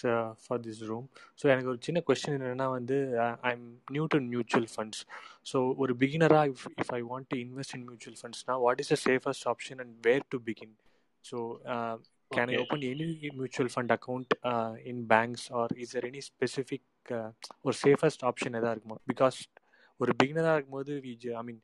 [0.43, 1.07] for this room
[1.39, 2.97] so எனக்கு ஒரு சின்ன question என்னென்னா வந்து
[3.41, 5.01] I am new to mutual funds
[5.51, 8.97] so ஒரு பிகினராக if if I want to invest in mutual ஃபண்ட்ஸ்னா what is the
[9.05, 10.73] safest option and where to begin
[11.25, 11.37] so
[12.31, 12.57] can I.
[12.61, 13.07] Open any
[13.39, 14.33] mutual fund account
[14.85, 17.11] in banks or is there any specific
[17.65, 18.97] ஒரு safest option எதாவது இருக்குமா?
[19.11, 19.39] Because
[19.99, 21.61] ஒரு பிகினராக இருக்கும்போது we I mean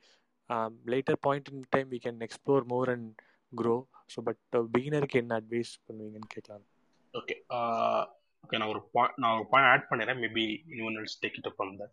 [0.94, 3.08] later point in time we can explore more and
[3.52, 3.76] grow
[4.14, 4.42] so but
[4.76, 6.66] பிகினருக்கு என்ன advice பண்ணுவீங்கன்னு கேட்கலாம்.
[7.18, 7.36] Okay
[8.44, 10.24] okay நான் ஒரு பாயிண்ட் நான் ஒரு பாயிண்ட் ஆட் பண்ணிடுறேன்.
[10.24, 11.92] Maybe இன்னொன் else take it from that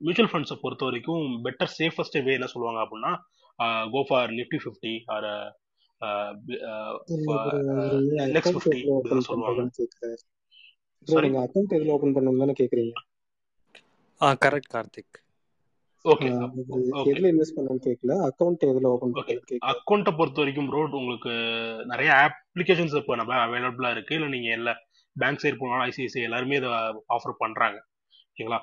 [0.00, 3.16] mutual ஃபண்ட்ஸை பொறுத்த வரைக்கும் பெட்டர் சேஃபஸ்ட் வே என்ன சொல்லுவாங்க அப்படின்னா
[3.90, 5.54] go for Nifty fifty or
[8.36, 8.82] account fifty
[9.28, 9.70] சொல்லுவாங்க.
[11.44, 12.92] அக்கௌண்ட் எதுல ஓபன் பண்ணணும் தானே கேக்குறீங்க?
[14.20, 15.20] ஆ கரெக்ட் கார்த்திக் ஓகே ஆஹ் அவரு ஓகே
[16.04, 21.32] எதுல இன்வெஸ்ட் பண்ணணும்னு கேட்கல அக்கௌண்ட் எதுல ஓபன் கேக்குறாரு அக்கௌண்ட்டை பொறுத்த வரைக்கும் ப்ரோ உங்களுக்கு
[21.92, 24.16] நிறைய அப்ளிகேஷன்ஸ் இப்போ நம்ம அவைலபிளா இருக்கு.
[24.18, 24.74] இல்லை நீங்க எல்லா
[25.16, 26.70] பேங்க் சைடு போனாலும் ஐசிஐசிஐ எல்லாருமே இதை
[27.16, 27.78] ஆஃபர் பண்றாங்க.
[28.32, 28.58] ஓகேங்களா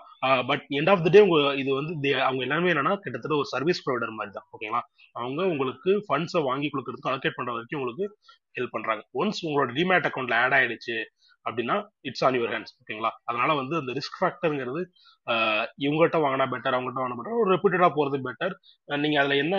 [0.49, 1.93] but end of the day உங்க இது வந்து
[2.27, 4.47] அவங்க எல்லாமே என்னன்னா கிட்டத்தட்ட ஒரு சர்வீஸ் ப்ரொவைடர் மாதிரி தான்.
[4.53, 4.81] ஓகேங்களா
[5.19, 8.05] அவங்க உங்களுக்கு ஃபண்ட்ஸை வாங்கி கொடுக்கறதுக்கு அலோகேட் பண்ற வரைக்கும் உங்களுக்கு
[8.57, 9.03] ஹெல்ப் பண்றாங்க.
[9.21, 10.97] ஒன்ஸ் உங்களோட டிமேட் அக்கௌண்ட்ல ஆட் ஆயிடுச்சு
[11.45, 11.75] அப்படின்னா
[12.09, 14.81] இட்ஸ் ஆன் யுவர் ஹேண்ட்ஸ் ஓகேங்களா அதனால வந்து அந்த ரிஸ்க் ஃபேக்டருங்கிறது
[15.85, 18.53] இவங்ககிட்ட வாங்கினா பெட்டர் அவங்ககிட்ட வாங்கினா பெட்டர் ஒரு ரெப்யூட்டடா போறது பெட்டர்
[19.05, 19.55] நீங்க அதுல என்ன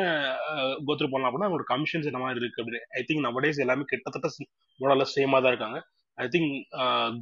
[0.88, 2.82] கோத்ரூ பண்ணலாம் அப்படின்னா அவங்களோட கமிஷன்ஸ் என்ன மாதிரி இருக்கு அப்படின்னு.
[2.98, 4.30] ஐ திங்க் நம்ம டேஸ் எல்லாமே கிட்டத்தட்ட
[4.80, 5.80] மோடல சேமா தான் இருக்காங்க.
[6.18, 6.50] ஐ திங்க்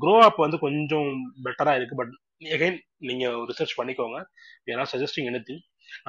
[0.02, 1.10] க்ரோ அப் வந்து கொஞ்சம்
[1.46, 2.14] பெட்டரா இருக்கு பட்
[2.54, 4.18] எகைன் நீங்க ரிசர்ச் பண்ணிக்கோங்க.
[4.72, 5.62] ஏன்னா suggesting any thing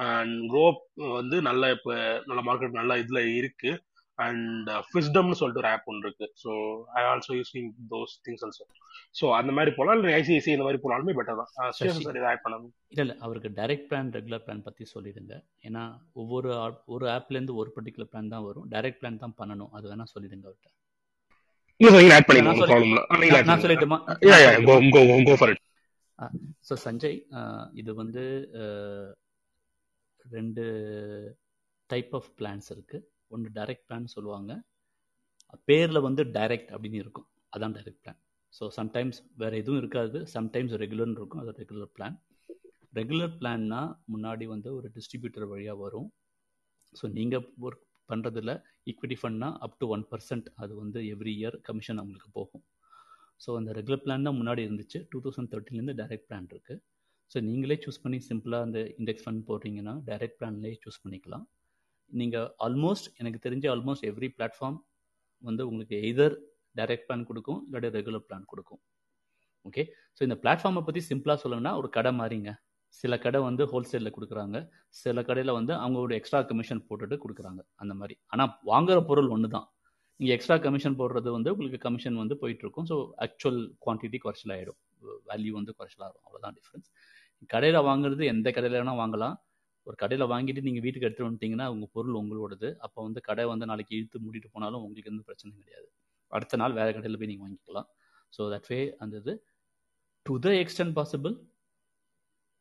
[0.06, 0.82] and grow up
[1.18, 1.92] வந்து நல்ல இப்போ
[2.30, 3.70] நல்ல மார்க்கெட் நல்ல இதுல இருக்கு.
[4.26, 6.26] அண்ட் ஃபிஸ்டம்னு சொல்லிட்டு ஒரு ஆப் ஒன்று இருக்கு.
[6.42, 6.50] So
[6.98, 8.66] I also using those things also
[9.20, 11.50] so அந்த மாதிரி இல்லை ஐசிஐசி இந்த மாதிரி போனாலுமே பெட்டர் தான்.
[11.78, 12.72] சார் இதை ஆட் பண்ணணும்.
[12.92, 15.34] இல்லை இல்லை அவருக்கு டைரக்ட் பிளான் ரெகுலர் பிளான் பற்றி சொல்லிடுங்க.
[15.68, 15.84] ஏன்னா
[16.22, 16.50] ஒவ்வொரு
[16.96, 18.68] ஒரு ஆப்லேருந்து ஒரு பர்டிகுலர் பிளான் தான் வரும்.
[18.74, 19.72] டைரக்ட் பிளான் தான் பண்ணணும்.
[19.78, 20.70] அது வேணா சொல்லிடுங்க அவர்கிட்ட
[23.48, 23.98] நான் சொல்லட்டுமா
[26.68, 27.16] ஸோ சஞ்சய்
[27.80, 28.24] இது வந்து
[30.24, 30.64] ரெண்டு
[31.90, 34.52] டைப் ஆஃப் பிளான்ஸ் இருக்குது ஒன்று டைரக்ட் பிளான் சொல்லுவாங்க.
[35.68, 37.28] பேரில் வந்து டைரக்ட் அப்படின்னு இருக்கும்.
[37.54, 38.20] அதான் டைரக்ட் பிளான்
[38.56, 40.18] ஸோ சம்டைம்ஸ் வேறு எதுவும் இருக்காது.
[40.36, 41.42] சம்டைம்ஸ் ரெகுலர்னு இருக்கும்.
[41.44, 42.16] அது ரெகுலர் பிளான்
[42.98, 43.80] ரெகுலர் பிளான்னா
[44.12, 46.08] முன்னாடி வந்து ஒரு டிஸ்ட்ரிபியூட்டர் வழியாக வரும்.
[46.98, 48.52] ஸோ நீங்கள் ஒர்க் பண்ணுறதுல
[48.90, 52.64] ஈக்விட்டி ஃபண்ட்னா அப் டு ஒன் பர்சன்ட் அது வந்து எவ்ரி இயர் கமிஷன் அவங்களுக்கு போகும்.
[53.44, 54.98] ஸோ அந்த ரெகுலர் பிளான் தான் முன்னாடி இருந்துச்சு.
[55.12, 56.80] டூ தௌசண்ட் தேர்ட்டிலேருந்து டைரக்ட் பிளான் இருக்குது
[57.32, 61.44] ஸோ நீங்களே சூஸ் பண்ணி சிம்பிளாக அந்த இண்டெக்ஸ் ஃபண்ட் போடுறீங்கன்னா டைரக்ட் பிளான்லேயே சூஸ் பண்ணிக்கலாம்.
[62.20, 64.78] நீங்கள் ஆல்மோஸ்ட் எனக்கு தெரிஞ்ச ஆல்மோஸ்ட் எவ்ரி பிளாட்ஃபார்ம்
[65.48, 66.34] வந்து உங்களுக்கு எய்தர்
[66.78, 68.80] டைரக்ட் பிளான் கொடுக்கும் இல்லாட்டி ரெகுலர் பிளான் கொடுக்கும்.
[69.68, 69.82] ஓகே
[70.16, 72.52] ஸோ இந்த பிளாட்ஃபார்மை பற்றி சிம்பிளாக சொல்லணும்னா ஒரு கடை மாறிங்க.
[73.00, 74.56] சில கடை வந்து ஹோல்சேலில் கொடுக்குறாங்க.
[75.02, 77.60] சில கடையில் வந்து அவங்களோட எக்ஸ்ட்ரா கமிஷன் போட்டுட்டு கொடுக்குறாங்க.
[77.82, 78.14] அந்த மாதிரி.
[78.32, 79.66] ஆனால் வாங்குற பொருள் ஒன்று தான்
[80.20, 82.88] நீங்கள் எக்ஸ்ட்ரா கமிஷன் போடுறது வந்து உங்களுக்கு கமிஷன் வந்து போயிட்டுருக்கும்.
[82.90, 82.96] ஸோ
[83.26, 84.78] ஆக்சுவல் குவான்டிட்டி குறைச்சல் ஆகிடும்
[85.30, 86.88] வேல்யூ வந்து குறைச்சலாகும் அவ்வளோதான் டிஃப்ரென்ஸ்
[87.52, 89.36] கடையில் வாங்குறது எந்த கடையில் வேணால் வாங்கலாம்.
[89.86, 92.68] ஒரு கடையில் வாங்கிட்டு நீங்கள் வீட்டுக்கு எடுத்துகிட்டு வந்துட்டீங்கன்னா உங்கள் பொருள் உங்களோடது.
[92.86, 95.88] அப்போ வந்து கடை வந்து நாளைக்கு இழுத்து மூடிட்டு போனாலும் உங்களுக்கு எந்த பிரச்சனை கிடையாது.
[96.36, 97.88] அடுத்த நாள் வேறு கடையில் போய் நீங்கள் வாங்கிக்கலாம்.
[98.36, 99.34] ஸோ தட் வே அந்த இது
[100.26, 101.34] டு த எக்ஸ்டென்ட் பாசிபிள்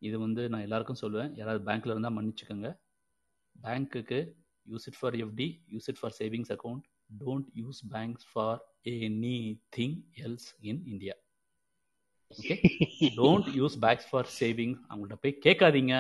[0.02, 1.32] இது வந்து நான் எல்லாருக்கும் சொல்லுவேன்.
[1.40, 2.70] யாராவது பேங்க்கில் இருந்தால் மன்னிச்சுக்கோங்க.
[3.56, 4.20] பேங்க்குக்கு
[4.72, 6.86] use it for FD use it for savings account
[7.24, 8.60] don't use banks for
[8.94, 9.40] any
[9.78, 11.16] thing else in India
[12.32, 12.56] okay
[13.20, 15.94] don't use banks for saving அவங்கள்ட்ட போய் கேட்காதீங்க.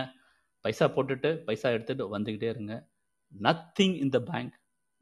[0.65, 2.74] பைசா போட்டுட்டு பைசா எடுத்துகிட்டு வந்துக்கிட்டே இருங்க.
[3.34, 4.56] Nothing in the bank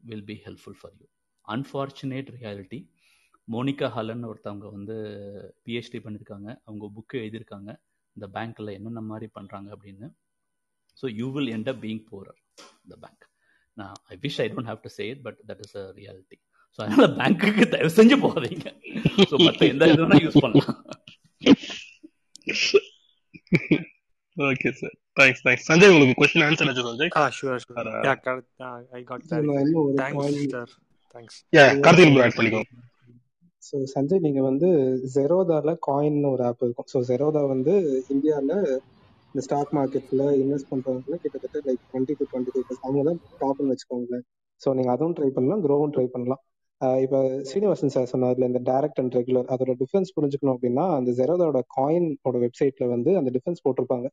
[0.09, 1.07] will be helpful for you
[1.47, 2.79] unfortunate reality
[3.53, 4.95] Monika Halan ஒருத்தவங்க வந்து
[5.65, 7.69] பிஹெச்டி பண்ணியிருக்காங்க அவங்க புக்கு எழுதியிருக்காங்க.
[8.15, 10.07] இந்த பேங்க்கில் என்னென்ன மாதிரி பண்ணுறாங்க அப்படின்னு.
[10.97, 12.39] So you will end up being poorer
[12.91, 13.25] the bank
[13.77, 16.37] நான் I wish I don't have to say it but that is a reality
[16.75, 18.65] so அதனால் பேங்க்குக்கு தயவு செஞ்சு போகாதீங்க.
[19.31, 20.79] ஸோ மற்ற எந்த இது யூஸ் பண்ணலாம்.
[24.37, 27.11] Okay sir thanks thanks Sanjay உங்களுக்கு கொஸ்டின் ஆன்சர் ஆச்சு Sanjay.
[27.79, 28.49] Or, uh, Yeah, correct.
[28.59, 29.97] Uh, I got sir ஒரே ஒரு
[31.81, 32.83] கார்த்திக் ப்ரோ ஆட் பண்ணிக்கோங்க
[33.63, 34.67] ஸோ சஞ்சய் நீங்க வந்து
[35.15, 36.87] ஜெரோதால காயின்னு ஒரு ஆப் இருக்கும்.
[36.91, 37.73] ஸோ ஜெரோதா வந்து
[38.15, 38.53] இந்தியாவில்
[39.31, 44.25] இந்த ஸ்டாக் மார்க்கெட்ல இன்வெஸ்ட் பண்றவங்க கிட்டத்தட்ட like twenty to twenty five அவங்க தான் டாப்னு வச்சுக்கோங்களேன்.
[44.61, 46.41] ஸோ நீங்க அதுவும் ட்ரை பண்ணலாம் க்ரோவும் ட்ரை பண்ணலாம்.
[46.81, 47.19] இப்போ
[47.49, 52.87] ஸ்ரீனிவாசன் சார் சொன்னதுல இந்த டைரக்ட் அண்ட் ரெகுலர் அதோட டிஃபரன்ஸ் புரிஞ்சுக்கணும் அப்படின்னா அந்த ஜெரோதோட காயினோட வெப்சைட்ல
[52.93, 54.07] வந்து அந்த டிஃபரன்ஸ் போட்டிருப்பாங்க.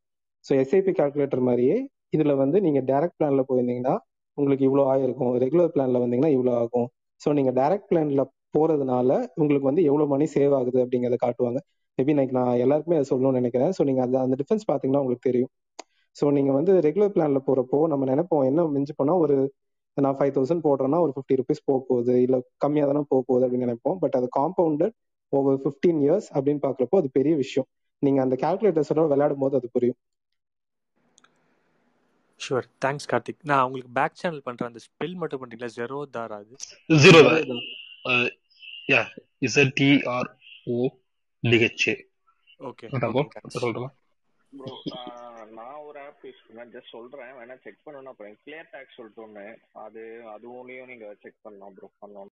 [0.45, 1.77] ஸோ எஸ்ஐபி கால்குலேட்டர் மாதிரியே
[2.13, 3.95] இதுல வந்து நீங்க டைரக்ட் பிளான்ல போயிருந்தீங்கன்னா
[4.39, 5.33] உங்களுக்கு இவ்வளோ ஆயிருக்கும்.
[5.45, 6.89] ரெகுலர் பிளான்ல வந்தீங்கன்னா இவ்வளோ ஆகும்.
[7.21, 8.23] ஸோ நீங்க டைரக்ட் பிளான்ல
[8.57, 11.61] போறதுனால உங்களுக்கு வந்து எவ்வளவு மணி சேவ் ஆகுது அப்படிங்கறத காட்டுவாங்க.
[11.99, 13.73] மேபி இன்னைக்கு நான் எல்லாருக்குமே அதை சொல்லணும்னு நினைக்கிறேன்.
[13.79, 15.53] ஸோ நீங்க அந்த அந்த டிஃபரன்ஸ் பாத்தீங்கன்னா உங்களுக்கு தெரியும்.
[16.17, 19.37] ஸோ நீங்க வந்து ரெகுலர் பிளான்ல போறப்போ நம்ம நினைப்போம் என்ன மிஞ்சி போனா ஒரு
[19.97, 23.67] நான் ஃபைவ் தௌசண்ட் போடுறேன்னா ஒரு ஃபிஃப்டி ருபீஸ் போக போகுது இல்ல கம்மியா தானே போக போகுது அப்படின்னு
[23.67, 23.99] நினைப்போம்.
[24.03, 24.95] பட் அது காம்பவுண்டட்
[25.33, 27.69] ஓவர் ஃபிஃப்டீன் இயர்ஸ் அப்படின்னு பாக்குறப்போ அது பெரிய விஷயம்.
[28.03, 29.99] நீங்க அந்த கால்குலேட்டர்ஸோட விளையாடும் போது அது புரியும்.
[32.41, 35.71] ஷூர் தேங்க்ஸ் கார்த்திக் நான் உங்களுக்கு பேக் சேனல் பண்றேன் அந்த ஸ்பெல் மட்டும் பண்றீங்களா?
[35.77, 36.55] ஜெரோ தாரா அது.
[37.03, 37.21] Zero
[38.93, 39.03] yeah
[39.49, 40.31] Z D R
[40.75, 40.89] O
[41.43, 41.87] DH
[42.61, 42.89] okay
[43.57, 43.91] சொல்றேன்.
[44.59, 44.73] ப்ரோ
[45.59, 46.71] நான் ஒரு ஆப் யூஸ் பண்ணேன்.
[46.75, 47.33] ஜஸ்ட் சொல்றேன்.
[47.41, 49.45] வேணா செக் பண்ணணும் அப்புறம் கிளியர் டேக்ஸ் சொல்லிட்டு ஒன்று
[49.85, 50.03] அது
[50.35, 52.33] அதுவும்லையும் நீங்க செக் பண்ணலாம் ப்ரோ பண்ணணும்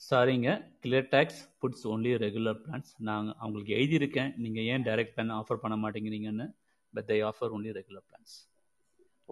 [0.00, 0.50] சாரிங்க.
[1.14, 4.30] ClearTax puts only regular plans நான் அவங்களுக்கு எழுதியிருக்கேன்.
[4.44, 6.46] நீங்கள் ஏன் டைரக்ட் பிளான் ஆஃபர் பண்ண மாட்டேங்கிறீங்கன்னு
[6.94, 8.34] but they offer only regular plans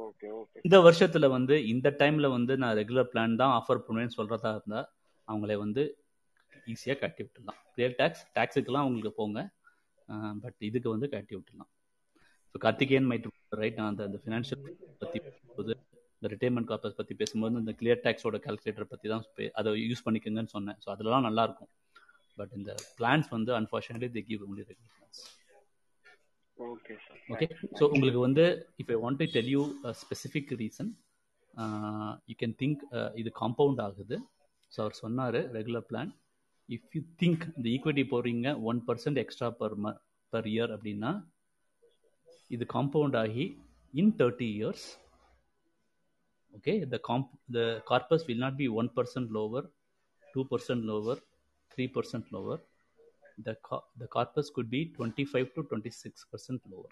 [0.06, 4.52] okay okay இந்த வருஷத்தில் வந்து இந்த டைமில் வந்து நான் ரெகுலர் பிளான் தான் ஆஃபர் பண்ணுவேன்னு சொல்கிறதா
[4.56, 4.86] இருந்தால்
[5.28, 5.82] அவங்களே வந்து
[6.72, 7.58] ஈஸியாக கட்டி விட்டுடலாம்.
[7.74, 9.40] கிளியர் டேக்ஸ் டேக்ஸுக்கெல்லாம் அவங்களுக்கு போங்க.
[10.44, 11.70] பட் இதுக்கு வந்து கட்டி விட்டுடலாம்.
[12.52, 13.26] ஸோ கார்த்திகேயன் மைட்
[13.62, 14.62] ரைட் நான் அந்த அந்த ஃபினான்ஷியல்
[15.02, 15.72] பற்றி பேசும்போது
[16.16, 19.24] இந்த ரிட்டைர்மெண்ட் கார்பஸ் பற்றி பேசும்போது இந்த கிளியர் டேக்ஸோட கால்குலேட்டர் பற்றி தான்
[19.60, 20.78] அதை யூஸ் பண்ணிக்கோங்கன்னு சொன்னேன்.
[20.84, 21.70] ஸோ அதெல்லாம் நல்லா இருக்கும்.
[22.38, 25.22] பட் இந்த பிளான்ஸ் வந்து unfortunately they give only regular plans
[26.58, 27.46] okay sir okay
[27.78, 28.44] so உங்களுக்கு வந்து
[28.82, 29.62] if I want to tell you
[30.02, 30.90] specific reason
[32.30, 32.82] you can think
[33.20, 34.18] இது காம்பவுண்ட் ஆகுது.
[34.72, 36.10] ஸோ அவர் சொன்னார் regular plan
[36.70, 39.94] if you think இந்த ஈக்விட்டி போடுறீங்க ஒன் பர்சன்ட் எக்ஸ்ட்ரா பர் ம
[40.32, 41.10] per year அப்படின்னா
[42.48, 43.46] இது காம்பவுண்ட் ஆகி
[43.94, 44.86] in thirty years
[46.52, 49.62] okay the comp the corpus will not be 1% lower
[50.24, 51.16] 2% lower
[51.70, 52.56] 3% lower.
[53.38, 56.90] The co- the corpus could be 25 to 26% lower.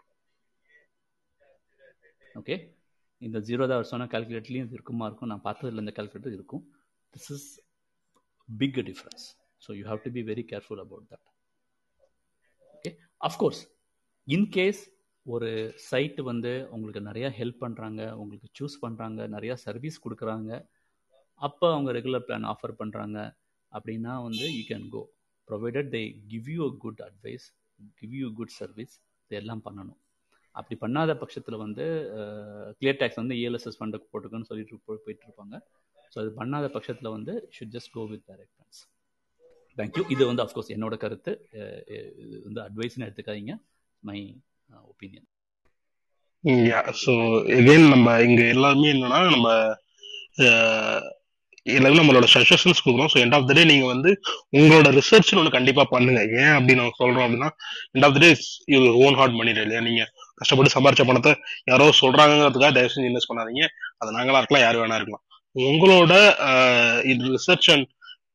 [2.34, 2.56] Okay
[3.22, 5.28] இந்த zero தான் சொன்ன கால்குலேட்டர்லையும் இது இருக்குமா இருக்கும்?
[5.28, 6.64] நான் பார்த்ததில்ல இந்த கால்குலேட்டர் இருக்கும்.
[7.12, 7.48] This is
[8.48, 9.26] big difference
[9.62, 11.26] so you have to be very careful about that
[12.76, 13.60] okay of course
[14.28, 14.82] in case
[15.26, 15.48] ஒரு
[15.90, 20.50] சைட்டு வந்து உங்களுக்கு நிறையா ஹெல்ப் பண்ணுறாங்க உங்களுக்கு சூஸ் பண்ணுறாங்க நிறையா சர்வீஸ் கொடுக்குறாங்க
[21.40, 23.18] அப்போ அவங்க ரெகுலர் பிளான் ஆஃபர் பண்ணுறாங்க
[23.72, 25.02] அப்படின்னா வந்து you can go
[25.48, 26.02] provided they
[26.32, 27.46] give you a good advice
[28.00, 28.94] give you good service
[29.30, 29.98] இதெல்லாம் பண்ணணும்.
[30.54, 31.84] அப்படி பண்ணாத பட்சத்தில் வந்து
[32.80, 35.56] கிளியர் டேக்ஸ் வந்து இஎல்எஸ்எஸ் ஃபண்டுக்கு போட்டுக்கன்னு சொல்லிட்டு போயிட்டு இருப்பாங்க.
[36.12, 38.57] ஸோ அது பண்ணாத பட்சத்தில் வந்து should just go with direct
[39.78, 41.32] thank you இது வந்து அஃப்கோர்ஸ் என்னோட கருத்து.
[42.24, 43.54] இது வந்து அட்வைஸ்னு எடுத்துக்காதீங்க.
[44.02, 44.18] My
[44.92, 45.26] opinion
[46.70, 47.12] yeah so
[47.58, 49.48] again நம்ம இங்க எல்லாருமே என்னன்னா நம்ம
[51.76, 53.10] எல்லாருமே நம்மளோட சஜஷன்ஸ் கொடுக்குறோம்.
[53.12, 54.10] So end of the day நீங்க வந்து
[54.58, 56.20] உங்களோட ரிசர்ச்னு ஒன்று கண்டிப்பா பண்ணுங்க.
[56.42, 57.50] ஏன் அப்படி நம்ம சொல்றோம் அப்படின்னா
[57.94, 58.30] எண்ட் ஆஃப் த டே
[58.74, 60.04] இது ஓன் ஹார்ட் மணி இல்லையா நீங்க
[60.40, 61.32] கஷ்டப்பட்டு சம்பாரிச்ச பணத்தை
[61.70, 63.64] யாரோ சொல்றாங்கிறதுக்காக தயவு செஞ்சு இன்வெஸ்ட் பண்ணாதீங்க.
[64.00, 65.24] அது நாங்களா இருக்கலாம் யார் வேணா இருக்கலாம்.
[65.56, 66.14] உங்களோட
[67.34, 67.84] ரிசர்ச் இது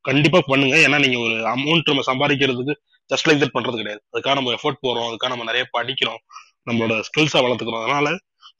[0.08, 0.76] கண்டிப்பா பண்ணுங்க.
[0.86, 2.74] ஏன்னா நீங்க ஒரு அமௌண்ட் நம்ம சம்பாதிக்கிறதுக்கு
[3.10, 4.00] ஜஸ்ட் லைக் தட் பண்றது கிடையாது.
[4.12, 5.08] அதுக்காக நம்ம எஃபோர்ட் போறோம்.
[5.10, 6.20] அதுக்காக நம்ம நிறைய படிக்கிறோம்.
[6.68, 7.84] நம்மளோட ஸ்கில்ஸை வளர்த்துக்கிறோம்.
[7.86, 8.08] அதனால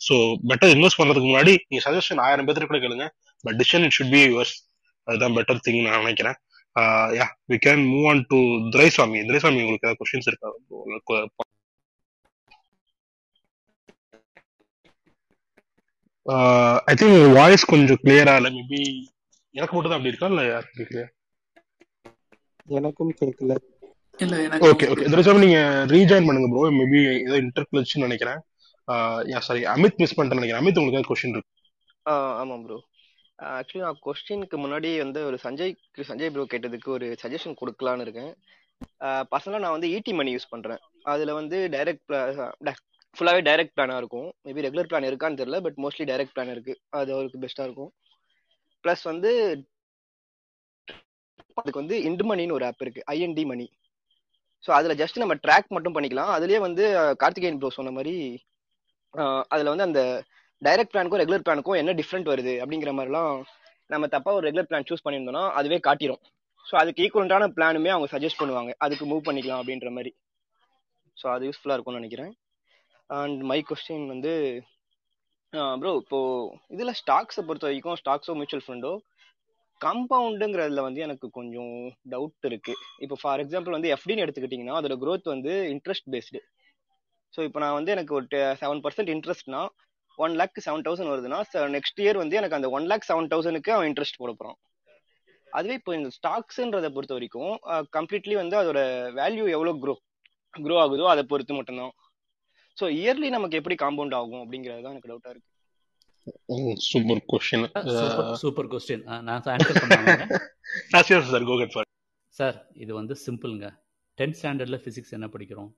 [0.07, 0.15] ஸோ
[0.51, 3.07] பெட்டர் இன்வெஸ்ட் பண்றதுக்கு முன்னாடி நீங்க சஜஷன் ஆயிரம் பேர்த்து கூட கேளுங்க.
[3.45, 4.55] But decision it should be yours
[5.07, 6.37] அதுதான் பெட்டர் திங் நான் நினைக்கிறேன்.
[7.19, 8.39] Yeah we can move on to
[8.75, 9.19] Duraisamy.
[9.31, 10.51] Duraisamy உங்களுக்கு ஏதாவது கொஸ்டின்ஸ் இருக்கா?
[16.91, 18.51] ஐ திங்க் வாய்ஸ் கொஞ்சம் கிளியரா இல்லை.
[18.59, 18.81] மேபி
[19.55, 20.31] எனக்கு மட்டும் தான் அப்படி இருக்கா?
[20.33, 21.13] இல்லை யாருக்கு கிளியர்
[22.69, 23.55] எனக்கும் கேட்கல
[24.21, 25.61] இல்ல எனக்கு ஓகே ஓகே துரைசாமி நீங்க
[25.93, 28.41] ரீஜாயின் பண்ணுங்க ப்ரோ மேபி ஏதோ இன்டர்பிளச்சுன்னு நினைக்கிறேன்.
[29.33, 30.63] யா சாரி அமித் மிஸ் பண்ணிட்டேன்னு நினைக்கிறேன்.
[30.63, 31.53] அமித் உங்களுக்கு கொஸ்டின் இருக்கு?
[32.07, 32.79] ஆ ஆமாம் ப்ரோ
[33.59, 38.33] ஆக்சுவலி நான் கொஸ்டினுக்கு முன்னாடி வந்து ஒரு சஞ்சய்க்கு சஞ்சய் ப்ரோ கேட்டதுக்கு ஒரு சஜஷன் கொடுக்கலான்னு இருக்கேன்.
[39.33, 40.81] பர்சனலாக நான் வந்து ஈடி மணி யூஸ் பண்ணுறேன்
[41.13, 42.05] அதில் வந்து டைரக்ட்
[43.17, 44.29] ஃபுல்லாகவே டைரக்ட் பிளானாக இருக்கும்.
[44.47, 47.91] மேபி ரெகுலர் பிளான் இருக்கான்னு தெரியல பட் மோஸ்ட்லி டைரக்ட் பிளான் இருக்குது அது அவருக்கு பெஸ்ட்டாக இருக்கும்.
[48.85, 49.31] ப்ளஸ் வந்து
[51.61, 53.67] அதுக்கு வந்து இண்டு மணின்னு ஒரு ஆப் இருக்குது ஐஎன்டி மணி
[54.65, 56.31] ஸோ அதில் ஜஸ்ட் நம்ம ட்ராக் மட்டும் பண்ணிக்கலாம்.
[56.37, 56.85] அதுலேயே வந்து
[57.23, 58.15] கார்த்திகேயன் ப்ரோ சொன்ன மாதிரி
[59.55, 60.01] அதில் வந்து அந்த
[60.63, 63.35] டைரக்ட் பிளானுக்கும் ரெகுலர் பிளானுக்கும் என்ன டிஃப்ரெண்ட் வருது அப்படிங்கிற மாதிரிலாம்
[63.91, 66.23] நம்ம தப்பாக ஒரு ரெகுலர் பிளான் சூஸ் பண்ணியிருந்தோம்னா அதுவே காட்டிடும்
[66.67, 68.71] ஸோ அதுக்கு ஈக்குவலண்டான பிளானுமே அவங்க சஜஸ்ட் பண்ணுவாங்க.
[68.85, 70.11] அதுக்கு மூவ் பண்ணிக்கலாம் அப்படின்ற மாதிரி.
[71.17, 72.33] ஸோ அது யூஸ்ஃபுல்லாக இருக்கும்னு நினைக்கிறேன்.
[73.11, 74.33] அண்ட் மை கொஸ்டின் வந்து
[75.81, 76.19] ப்ரோ இப்போ
[76.75, 78.93] இதில் ஸ்டாக்ஸை பொறுத்த வரைக்கும் ஸ்டாக்ஸோ மியூச்சுவல் ஃபண்டோ
[79.87, 81.75] கம்பவுண்டுங்கிறதுல வந்து எனக்கு கொஞ்சம்
[82.13, 82.75] டவுட் இருக்கு.
[83.05, 86.41] இப்போ ஃபார் எக்ஸாம்பிள் வந்து எஃப்டின்னு எடுத்துக்கிட்டிங்கன்னா அதோட க்ரோத் வந்து இன்ட்ரெஸ்ட் பேஸ்டு
[87.35, 88.27] ஸோ இப்போ நான் வந்து எனக்கு ஒரு
[88.63, 89.63] செவன் பர்சன்ட் இன்ட்ரெஸ்ட்னா
[90.19, 91.41] ஒன் லேக் செவன் தௌசண்ட் வருதுன்னா
[91.77, 94.59] நெக்ஸ்ட் இயர் வந்து எனக்கு அந்த ஒன் லேக் செவன் தௌசண்ட்க்கு அவன் இன்ட்ரெஸ்ட் போட போகிறான்
[95.53, 97.53] அதுவே இப்போ இந்த ஸ்டாக்ஸ்ன்றதை பொறுத்த வரைக்கும்
[97.97, 98.81] கம்ப்ளீட்லி வந்து அதோட
[99.21, 99.95] வேல்யூ எவ்வளோ க்ரோ
[100.55, 101.93] க்ரோ ஆகுதோ அதை பொறுத்து மட்டும்தான்.
[102.77, 105.51] ஸோ இயர்லி நமக்கு எப்படி காம்பவுண்ட் ஆகும் அப்படிங்கிறது தான் எனக்கு டவுட்டாக இருக்கு.
[106.91, 107.67] சூப்பர் கொஸ்டின்
[108.43, 110.27] சூப்பர் கொஸ்டின் நான் ஆன்சர் பண்ணுவாங்க
[110.93, 111.89] சார் கோகட் ஃபார்
[112.39, 113.67] சார் இது வந்து சிம்பிளுங்க
[114.19, 115.71] டென்த் ஸ்டாண்டர்டில் ஃபிசிக்ஸ் என்ன படிக்கிறோம்?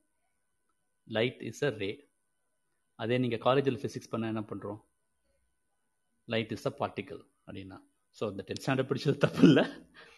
[1.17, 1.91] லைட் இஸ் அ ரே
[3.03, 4.79] அதே நீங்கள் காலேஜில் ஃபிசிக்ஸ் பண்ண என்ன பண்ணுறோம்
[6.29, 7.79] லைட் இஸ் அ பார்ட்டிக்கல் அப்படின்னா.
[8.19, 9.65] ஸோ இந்த டென்த் ஸ்டாண்டர்ட் படிச்சது தப்பு இல்லை.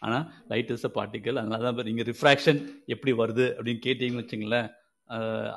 [0.05, 2.61] ஆனால் லைட் இஸ் அ பார்ட்டிக்கல் அதனால தான் நீங்கள் ரிஃப்ராக்ஷன்
[2.95, 4.69] எப்படி வருது அப்படின்னு கேட்டீங்கன்னு வச்சுங்களேன்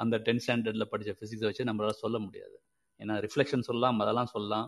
[0.03, 2.57] அந்த டென்த் ஸ்டாண்டர்டில் படித்த ஃபிசிக்ஸை வச்சு நம்மளால சொல்ல முடியாது.
[3.01, 4.67] ஏன்னா ரிஃப்ளெக்ஷன் சொல்லலாம் அதெல்லாம் சொல்லலாம்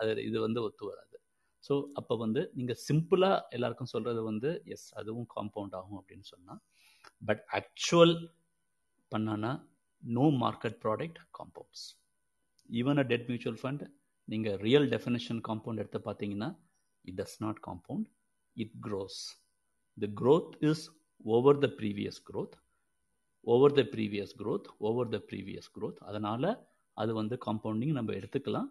[0.00, 1.16] அது இது வந்து ஒத்து வராது.
[1.64, 6.60] ஸோ அப்போ வந்து நீங்கள் சிம்பிளாக எல்லாருக்கும் சொல்கிறது வந்து எஸ் அதுவும் காம்பவுண்ட் ஆகும் அப்படின்னு சொன்னால்
[7.22, 8.14] பட் ஆக்சுவல்
[9.12, 9.52] பண்ணானா
[10.02, 11.86] no market product compounds
[12.68, 13.82] even a debt mutual fund
[14.28, 16.50] நீங்கள் ரியல் டெஃபினேஷன் காம்பவுண்ட் எடுத்து பார்த்தீங்கன்னா
[17.04, 18.06] it does not compound
[18.56, 19.20] it grows
[19.96, 20.84] the growth is
[21.34, 22.56] over the previous growth
[23.46, 26.48] over the previous growth over the previous growth அதனால்
[27.02, 28.68] அது வந்து compounding நம்ம எடுத்துக்கலாம்.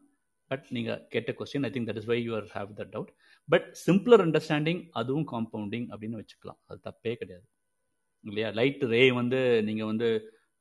[0.52, 3.12] But நீங்கள் கேட்ட question I think that is why you're have the doubt
[3.50, 6.60] but simpler understanding அதுவும் compounding அப்படின்னு வச்சுக்கலாம்.
[6.70, 7.46] அது தப்பே கிடையாது.
[8.24, 8.50] இல்லையா?
[8.60, 10.08] லைட் ரே வந்து நீங்கள் வந்து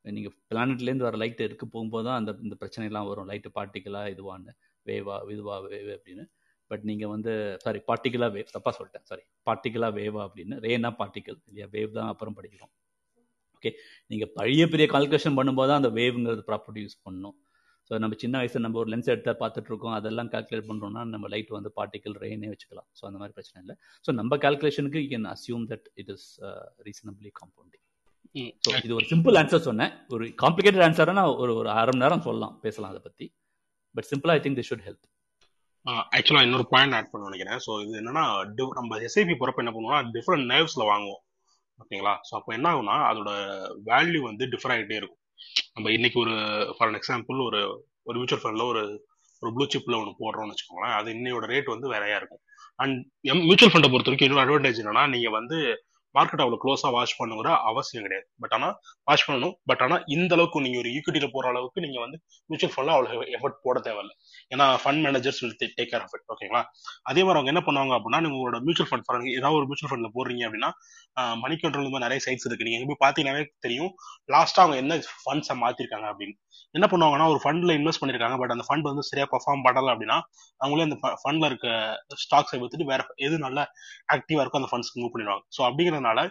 [0.05, 3.27] நீங்கள் பிளானட்லேருந்து வர லைட் இருக்க போகும்போது தான் அந்த இந்த பிரச்சனைலாம் வரும்.
[3.31, 4.51] லைட்டு பார்ட்டிக்கலாக இதுவான்னு.
[4.85, 6.25] வேவா இதுவா வேவ் அப்படின்னு.
[6.71, 7.31] பட் நீங்கள் வந்து
[7.63, 9.05] சாரி பார்ட்டிக்கலாக வேவ் தப்பாக சொல்லிட்டேன்.
[9.11, 10.55] சாரி பார்ட்டிக்கலாக வேவா அப்படின்னு.
[10.65, 11.67] ரேனா பார்ட்டிக்கல் இல்லையா?
[11.75, 12.71] வேவ் தான் அப்புறம் படிக்கிறோம்.
[13.57, 13.71] ஓகே
[14.11, 17.35] நீங்கள் பழைய பெரிய கால்குலேஷன் பண்ணும்போது தான் அந்த வேவ்ங்கிறது ப்ராப்பர்ட்டி யூஸ் பண்ணணும்
[17.89, 21.51] ஸோ நம்ம சின்ன வயசில் நம்ம ஒரு லென்ஸ் எடுத்து பார்த்துட்டு இருக்கோம் அதெல்லாம் கால்குலேட் பண்ணுறோம்னா நம்ம லைட்
[21.57, 22.87] வந்து பார்ட்டிக்கல் ரெயினே வச்சுக்கலாம்.
[22.99, 23.75] ஸோ அந்த மாதிரி பிரச்சனை இல்லை.
[24.05, 26.27] ஸோ நம்ம கால்குலேஷனுக்கு you can assume that it is
[26.87, 27.83] reasonably compounding
[28.65, 29.91] so இது ஒரு சிம்பிள் ஆன்சர் சொன்னேன்.
[30.15, 32.55] ஒரு காம்ப்ளிகேட்டட் ஆன்சராக ஒரு ஒரு அரை மணி நேரம் சொல்லலாம்.
[32.63, 33.27] பேசலாம் அதை பற்றி
[33.97, 35.05] பட் சிம்பிளாக I think the should help
[36.17, 37.59] ஆக்சுவலா இன்னொரு பாயிண்ட் ஆட் பண்ண நினைக்கிறேன்.
[37.65, 38.23] ஸோ இது என்னன்னா
[38.79, 41.21] நம்ம எஸ்ஐபி போறப்ப என்ன பண்ணுவோம்னா டிஃப்ரெண்ட் நர்வ்ஸ்ல வாங்குவோம்.
[41.79, 42.13] ஓகேங்களா?
[42.27, 43.31] ஸோ அப்போ என்ன ஆகும்னா அதோட
[43.89, 45.21] வேல்யூ வந்து டிஃபர் ஆகிட்டே இருக்கும்.
[45.73, 46.35] நம்ம இன்னைக்கு ஒரு
[46.77, 47.59] ஃபார் எக்ஸாம்பிள் ஒரு
[48.03, 48.81] ஒரு மியூச்சுவல் ஃபண்ட்ல ஒரு
[49.41, 50.95] ஒரு ப்ளூ சிப்ல ஒன்று போடுறோம்னு வச்சுக்கோங்களேன்.
[50.95, 52.41] அது இன்னையோட ரேட் வந்து வேறையா இருக்கும்.
[52.79, 55.57] அண்ட் மியூச்சுவல் ஃபண்டை பொறுத்த வரைக்கும் இன்னொரு அட்வான்டேஜ் என்னன்னா நீங்க வந்து
[56.17, 58.25] மார்க்கெட் அவ்வளோ க்ளோஸா வாட்ச் பண்ணுங்கிற அவசியம் கிடையாது.
[58.43, 58.69] பட் ஆனா
[59.09, 59.53] வாட்ச் பண்ணணும்.
[59.71, 62.17] பட் ஆனா இந்த அளவுக்கு நீங்க ஒரு ஈக்விட்டியில போற அளவுக்கு நீங்க வந்து
[62.49, 64.15] மியூச்சுவல் ஃபண்ட்ல அவ்வளோ எஃபர்ட் போட தேவையில்லை.
[64.53, 66.63] ஏன்னா fund managers will take care of it ஓகேங்களா
[67.11, 70.11] அதே மாதிரி அவங்க என்ன பண்ணுவாங்க அப்படின்னா நீங்க உங்களோட மியூச்சுவல் ஃபண்ட் ஃபார் ஏதாவது ஒரு மியூச்சுவல் ஃபண்ட்ல
[70.17, 70.71] போடுறீங்க அப்படின்னா
[71.43, 72.65] மணி கண்ட்ரோல் மாதிரி நிறைய சைட்ஸ் இருக்கு.
[72.67, 73.91] நீங்க எங்க போய் பாத்தீங்கன்னாவே தெரியும்.
[74.33, 74.93] லாஸ்டா அவங்க என்ன
[75.23, 76.35] ஃபண்ட்ஸை மாத்திருக்காங்க அப்படின்னு.
[76.77, 78.37] என்ன பண்ணுவாங்கன்னா ஒரு ஃபண்ட்ல இன்வெஸ்ட் பண்ணிருக்காங்க.
[78.41, 80.17] பட் அந்த ஃபண்ட் வந்து சரியா பர்ஃபார்ம் பண்ணல அப்படின்னா
[80.61, 81.67] அவங்களே அந்த ஃபண்ட்ல இருக்க
[82.23, 83.59] ஸ்டாக்ஸை வித்துட்டு வேற எது நல்ல
[84.15, 85.43] ஆக்டிவா இருக்கோ அந்த ஃபண்ட்ஸ்க்கு மூவ் பண்ணிடுவாங்க.
[85.57, 86.21] ஸோ அப்படிங்கிற அப்படிங்கறதுனால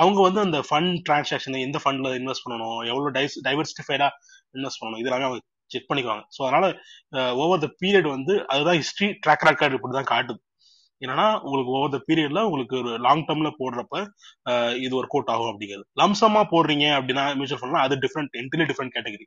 [0.00, 4.08] அவங்க வந்து அந்த ஃபண்ட் டிரான்சாக்ஷன் எந்த ஃபண்ட்ல இன்வெஸ்ட் பண்ணணும் எவ்வளவு டைஸ் டைவர்சிஃபைடா
[4.56, 5.40] இன்வெஸ்ட் பண்ணணும் இதெல்லாமே அவங்க
[5.70, 6.24] செக் பண்ணிக்குவாங்க.
[6.36, 6.66] ஸோ அதனால
[7.42, 10.40] ஓவர் த பீரியட் வந்து அதுதான் ஹிஸ்டரி ட்ராக் ரெக்கார்டு இப்படி தான் காட்டுது.
[11.02, 13.94] என்னன்னா உங்களுக்கு ஓவர் த பீரியட்ல உங்களுக்கு ஒரு லாங் டேர்ம்ல போடுறப்ப
[14.84, 15.86] இது ஒர்க் அவுட் ஆகும் அப்படிங்கிறது.
[16.00, 19.26] லம்சமா போடுறீங்க அப்படின்னா மியூச்சுவல் ஃபண்ட்லாம் அது டிஃப்ரெண்ட் என்டிலி டிஃப்ரெண்ட் கேட்டகரி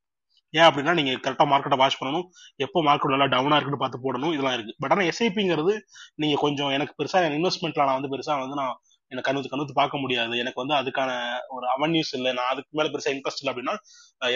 [0.53, 2.25] ஏன் அப்படின்னா நீங்க கரெக்டா மார்க்கெட்டை வாட்ச் பண்ணணும்
[2.65, 4.73] எப்போ மார்க்கெட் நல்லா டவுனா இருக்குன்னு பார்த்து போடணும் இதெல்லாம் இருக்கு.
[4.81, 5.73] பட் ஆனா எஸ்ஐபிங்கிறது
[6.21, 8.75] நீங்க கொஞ்சம் எனக்கு பெருசா இன்வெஸ்ட்மெண்ட்ல நான் வந்து பெருசா வந்து நான்
[9.13, 10.33] எனக்கு கண்ணுத்து கண்ணுத்து பார்க்க முடியாது.
[10.43, 11.11] எனக்கு வந்து அதுக்கான
[11.55, 12.31] ஒரு அவன்யூஸ் இல்லை.
[12.39, 13.75] நான் அதுக்கு மேல பெருசா இன்ட்ரெஸ்ட் இல்லை அப்படின்னா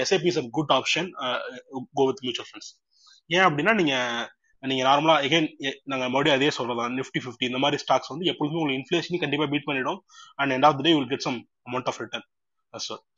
[0.04, 1.10] SIP is a good option
[2.00, 2.72] go with mutual funds
[3.30, 3.96] ஏன் அப்படின்னா நீங்க
[4.64, 5.48] நீங்க நார்மலா எகைன்
[5.92, 9.68] நாங்க மறுபடியும் அதே சொல்றதான் நிஃப்டி ஃபிஃப்டி இந்த மாதிரி ஸ்டாக்ஸ் வந்து எப்பொழுதுமே உங்களுக்கு இன்ஃபிளேஷன் கண்டிப்பா பீட்
[9.70, 10.00] பண்ணிடும்.
[10.40, 11.38] And end of the day will get some
[11.70, 12.26] amount of return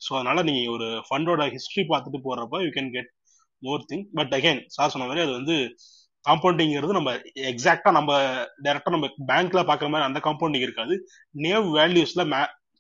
[0.06, 3.10] so அதனால நீங்க ஒரு ஃபண்டோட ஹிஸ்டரி பார்த்துட்டு போறப்ப you can get
[3.64, 5.56] more thing but again sir சொன்ன மாதிரி அது வந்து
[6.26, 7.12] காம்பவுண்டிங்கிறது நம்ம
[7.52, 8.12] எக்ஸாக்டா நம்ம
[8.66, 10.96] டைரக்டா நம்ம பேங்க்ல பாக்குற மாதிரி அந்த காம்பவுண்டிங் இருக்காது.
[11.36, 12.24] நேவ் வேல்யூஸ்ல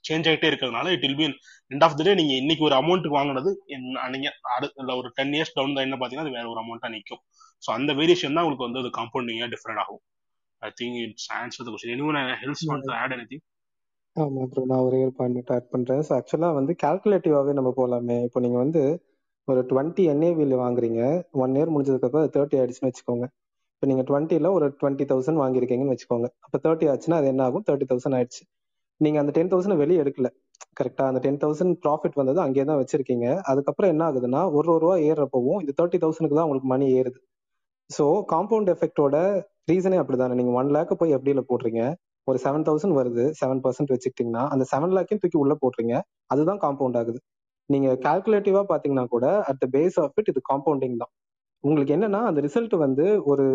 [0.06, 1.26] சேஞ்ச் ஆகிட்டே இருக்கிறதுனால it will be
[1.72, 3.52] end of the day நீங்க இன்னைக்கு ஒரு அமௌண்ட் வாங்கினது
[4.14, 7.22] நீங்க அடுத்த ஒரு டென் இயர்ஸ் டவுன் தான் என்ன பாத்தீங்கன்னா அது வேற ஒரு அமௌண்ட்டா நிற்கும்
[7.64, 10.02] ஸோ அந்த வேரியேஷன் தான் உங்களுக்கு வந்து அது காம்பவுண்டிங்கா டிஃபரெண்ட் ஆகும்.
[10.62, 13.44] I think it's answer the question any helps want to add anything
[14.16, 16.02] ஆமா ப்ரோ நான் ஒரே ஒரு பாயிண்ட் ஆட் பண்றேன்.
[16.08, 18.18] ஸோ ஆக்சுவலா வந்து கால்குலேட்டிவாவே நம்ம போலாமே.
[18.28, 18.82] இப்போ நீங்க வந்து
[19.50, 21.02] ஒரு டுவெண்ட்டி என்ஏவியில் வாங்குறீங்க.
[21.44, 23.26] ஒன் இயர் முடிஞ்சதுக்கு அப்புறம் தேர்ட்டி ஆயிடுச்சுன்னு வச்சுக்கோங்க.
[23.76, 26.28] இப்போ நீங்கள் டுவெண்ட்டியில் ஒரு டுவெண்ட்டி தௌசண்ட் வாங்கியிருக்கீங்கன்னு வச்சுக்கோங்க.
[26.46, 27.64] அப்போ தேர்ட்டி ஆச்சுன்னா அது என்ன ஆகும்?
[27.68, 28.42] தேர்ட்டி தௌசண்ட் ஆயிடுச்சு.
[29.02, 30.30] நீங்கள் அந்த டென் தௌசண்ட் வெளியே எடுக்கல.
[30.80, 33.28] கரெக்டாக அந்த டென் தௌசண்ட் ப்ராஃபிட் வந்தது அங்கேயே தான் வச்சிருக்கீங்க.
[33.52, 37.20] அதுக்கப்புறம் என்ன ஆகுதுன்னா ஒரு ஒரு ரூபா ஏறுறப்பவும் இந்த தேர்ட்டி தௌசண்ட்க்கு தான் உங்களுக்கு மணி ஏறுது.
[37.90, 39.16] ஸோ காம்பவுண்ட் எஃபெக்டோட
[39.72, 40.36] ரீசனே அப்படிதானே?
[40.40, 41.82] நீங்கள் ஒன் லேக்கு போய் எப்படியில் போடுறீங்க.
[42.28, 45.94] ஒரு செவன் தௌசண்ட் வருது செவன் பர்சன்ட் வச்சுக்கிட்டீங்கன்னா அந்த செவன் லேக்கையும் தூக்கி உள்ளே போடுறீங்க.
[46.34, 47.20] அதுதான் காம்பவுண்ட் ஆகுது.
[47.70, 51.12] நீங்க கால்குலேட்டிவா பாத்தீங்கன்னா கூட at the base of it இது காம்பவுண்டிங் தான்.
[51.64, 53.46] உங்களுக்கு என்னன்னா அந்த ரிசல்ட் வந்து ஒரு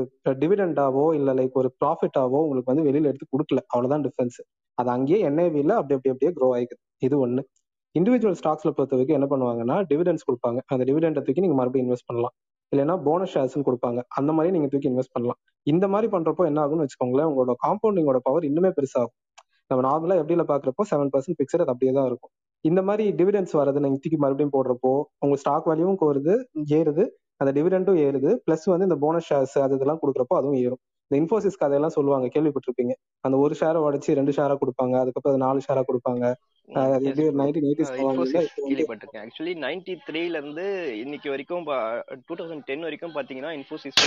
[0.43, 3.61] டிவிடெண்டாவோ இல்ல லைக் ஒரு ப்ராஃபிட்டாவோ உங்களுக்கு வந்து வெளியில எடுத்து கொடுக்கல.
[3.73, 4.39] அவ்வளவுதான் டிஃபரன்ஸ்
[4.79, 6.81] அது அங்கேயே என்ஐவில அப்படி அப்படி அப்படியே க்ரோ ஆயிக்குது.
[7.07, 7.43] இது ஒண்ணு.
[7.95, 10.61] இண்டிவிஜுவல் ஸ்டாக்ஸ்ல பொறுத்த வரைக்கும் என்ன பண்ணுவாங்கன்னா டிவிடென்ஸ் கொடுப்பாங்க.
[10.73, 12.35] அந்த டிவிடெண்டை தூக்கி நீங்க மறுபடியும் இன்வெஸ்ட் பண்ணலாம்.
[12.73, 14.01] இல்லைன்னா போனஸ் ஷேர்ஸ்னு கொடுப்பாங்க.
[14.19, 15.39] அந்த மாதிரி நீங்க தூக்கி இன்வெஸ்ட் பண்ணலாம்.
[15.67, 19.17] இந்த மாதிரி பண்றப்போ என்ன ஆகும்னு வச்சுக்கோங்களேன் உங்களோட காம்பவுண்டிங்கோட பவர் இன்னுமே பெருசாகும்.
[19.71, 22.33] நம்ம நார்மலா எப்படில பாக்குறப்போ செவன் பர்சன்ட் பிக்சட் அது அப்படியே தான் இருக்கும்.
[22.65, 24.93] இந்த மாதிரி டிவிடெண்ட்ஸ் வரது நீங்க தூக்கி மறுபடியும் போடுறப்போ
[25.25, 26.35] உங்க ஸ்டாக் வேல்யூவும் கோருது
[26.79, 27.05] ஏறுது
[27.41, 30.81] அந்த டிவிடெண்டும் ஏறுது பிளஸ் வந்து இந்த போனஸ் ஷேர்ஸ் அது இதெல்லாம் கொடுக்குறப்போ அதுவும் ஏறும்.
[31.07, 32.93] இந்த இன்ஃபோசிஸ் கதையெல்லாம் சொல்லுவாங்க கேள்விப்பட்டிருப்பீங்க.
[33.25, 36.25] அந்த ஒரு ஷேரை உடச்சு ரெண்டு ஷேரா கொடுப்பாங்க அதுக்கப்புறம் அது நாலு ஷேரா கொடுப்பாங்க.
[39.25, 40.65] ஆக்சுவலி நைன்டி த்ரீல இருந்து
[41.03, 41.67] இன்னைக்கு வரைக்கும்
[42.29, 44.01] டூ தௌசண்ட் டென் வரைக்கும் பாத்தீங்கன்னா இன்ஃபோசிஸ்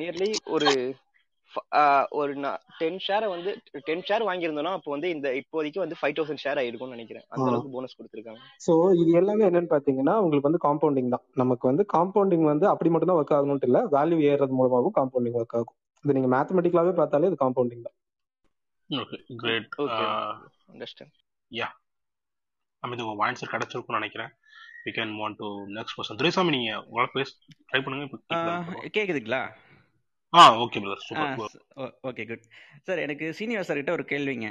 [0.00, 0.70] நியர்லி ஒரு
[2.18, 2.32] ஒரு
[2.80, 3.50] டென் ஷேரை வந்து
[3.88, 7.26] டென் ஷேர் வாங்கியிருந்தோம்னா அப்போ வந்து இந்த இப்போதைக்கு வந்து ஃபைவ் தௌசண்ட் ஷேர் ஆயிருக்கும்னு நினைக்கிறேன்.
[7.32, 8.40] அந்த அளவுக்கு போனஸ் கொடுத்துருக்காங்க.
[8.66, 11.24] சோ இது எல்லாமே என்னன்னு பாத்தீங்கன்னா உங்களுக்கு வந்து காம்பவுண்டிங் தான்.
[11.42, 15.56] நமக்கு வந்து காம்பவுண்டிங் வந்து அப்படி மட்டும் தான் ஒர்க் ஆகணும்னு இல்ல வேல்யூ ஏறது மூலமாவும் காம்பவுண்டிங் ஒர்க்
[15.60, 15.76] ஆகும்.
[16.04, 17.96] இது நீங்க மேத்தமெட்டிக்கலாவே பார்த்தாலே இது காம்பவுண்டிங் தான்.
[18.90, 20.04] Okay great okay
[20.72, 21.14] understand
[21.50, 21.68] yeah
[22.94, 24.32] இது உங்க ஆன்சர் கிடைச்சிருக்கும்னு நினைக்கிறேன்.
[24.84, 25.46] We can want to
[25.76, 27.30] next question Duraisamy நீங்க உங்களை பேச
[27.68, 29.40] ட்ரை பண்ணுங்க கேக்குதுங்களா?
[30.40, 30.80] ஆ ஓகே
[32.08, 32.46] ஓகே குட்
[32.86, 34.48] சார் எனக்கு சீனியர் சார் கிட்ட ஒரு கேள்விங்க.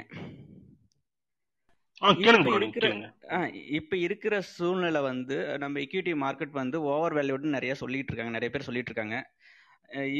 [3.78, 8.34] இப்போ இருக்கிற சூழ்நிலை வந்து நம்ம equity மார்க்கெட் வந்து ஓவர் வேல்யூடு நிறைய சொல்லிட்டு இருக்காங்க.
[8.36, 9.18] நிறைய பேர் சொல்லிட்டு இருக்காங்க.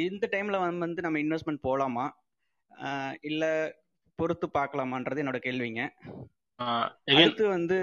[0.07, 2.07] இந்த டைம்ல வந்து நம்ம இன்வெஸ்ட்மெண்ட் போலாமா?
[3.31, 3.45] இல்ல
[4.19, 5.83] பொறுத்து பார்க்கலாமான்றது என்னோட கேள்விங்க.
[7.15, 7.79] அடுத்து வந்து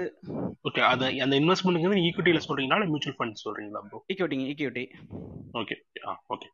[0.68, 2.78] ஓகே அது அந்த இன்வெஸ்ட்மெண்ட்க்கு வந்து ஈக்விட்டியில சொல்றீங்களா?
[2.78, 4.84] இல்லை மியூச்சுவல் ஃபண்ட் சொல்றீங்களா ப்ரோ ஈக்விட்டிங்க ஈக்விட்டி
[5.60, 5.76] ஓகே
[6.08, 6.48] ஆ ஓகே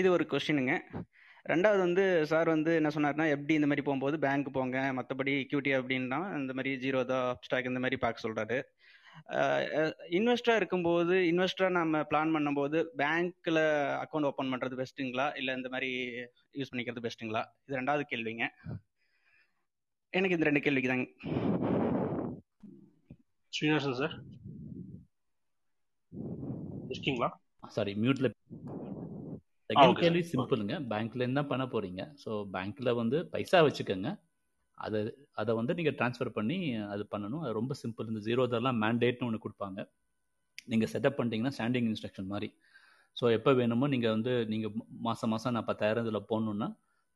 [0.00, 0.74] இது ஒரு கொஸ்டினுங்க
[1.50, 6.18] ரெண்டாவது வந்து சார் வந்து என்ன சொன்னார்னா எப்படி இந்த மாதிரி போகும்போது பேங்க் போங்க மற்றபடி equity அப்படின்னா
[6.38, 8.58] இந்த மாதிரி ஜீரோ தான் ஸ்டாக் இந்த மாதிரி பார்க்க சொல்றாரு.
[10.18, 13.60] இன்வெஸ்டரா இருக்கும்போது இன்வெஸ்டரா நம்ம பிளான் பண்ணும்போது பேங்க்ல
[14.02, 15.90] அக்கௌண்ட் ஓப்பன் பண்றது பெஸ்ட்டுங்களா இல்லை இந்த மாதிரி
[16.58, 18.46] யூஸ் பண்ணிக்கிறது பெஸ்ட்டுங்களா இது ரெண்டாவது கேள்விங்க.
[20.12, 21.06] எனக்கு இந்த ரெண்டு கேள்விக்கு தாங்க
[23.52, 24.16] ஸ்ரீனிவாசன் சார்
[26.92, 27.30] இருக்கீங்களா?
[27.76, 28.28] சாரி மியூட்ல
[29.70, 30.74] செகண்ட் கேள்வி சிம்பிளுங்க.
[30.92, 32.02] பேங்க்ல இருந்தா பண்ண போறீங்க.
[32.22, 34.10] ஸோ பேங்க்ல வந்து பைசா வச்சுக்கோங்க.
[34.78, 34.98] அதை
[35.40, 36.58] அதை வந்து நீங்கள் ட்ரான்ஸ்ஃபர் பண்ணி
[36.94, 37.42] அது பண்ணணும்.
[37.44, 39.80] அது ரொம்ப சிம்பிள் இந்த ஜீரோ இதெல்லாம் மேண்டேட்னு ஒன்று கொடுப்பாங்க.
[40.72, 42.48] நீங்கள் செட்டப் பண்ணிட்டீங்கன்னா ஸ்டாண்டிங் இன்ஸ்ட்ரக்ஷன் மாதிரி.
[43.16, 44.74] ஸோ எப்போ வேணுமோ நீங்கள் வந்து நீங்கள்
[45.06, 46.68] மாதம் மாதம் நான் பத்தாயிரம் இதில் போடணுன்னா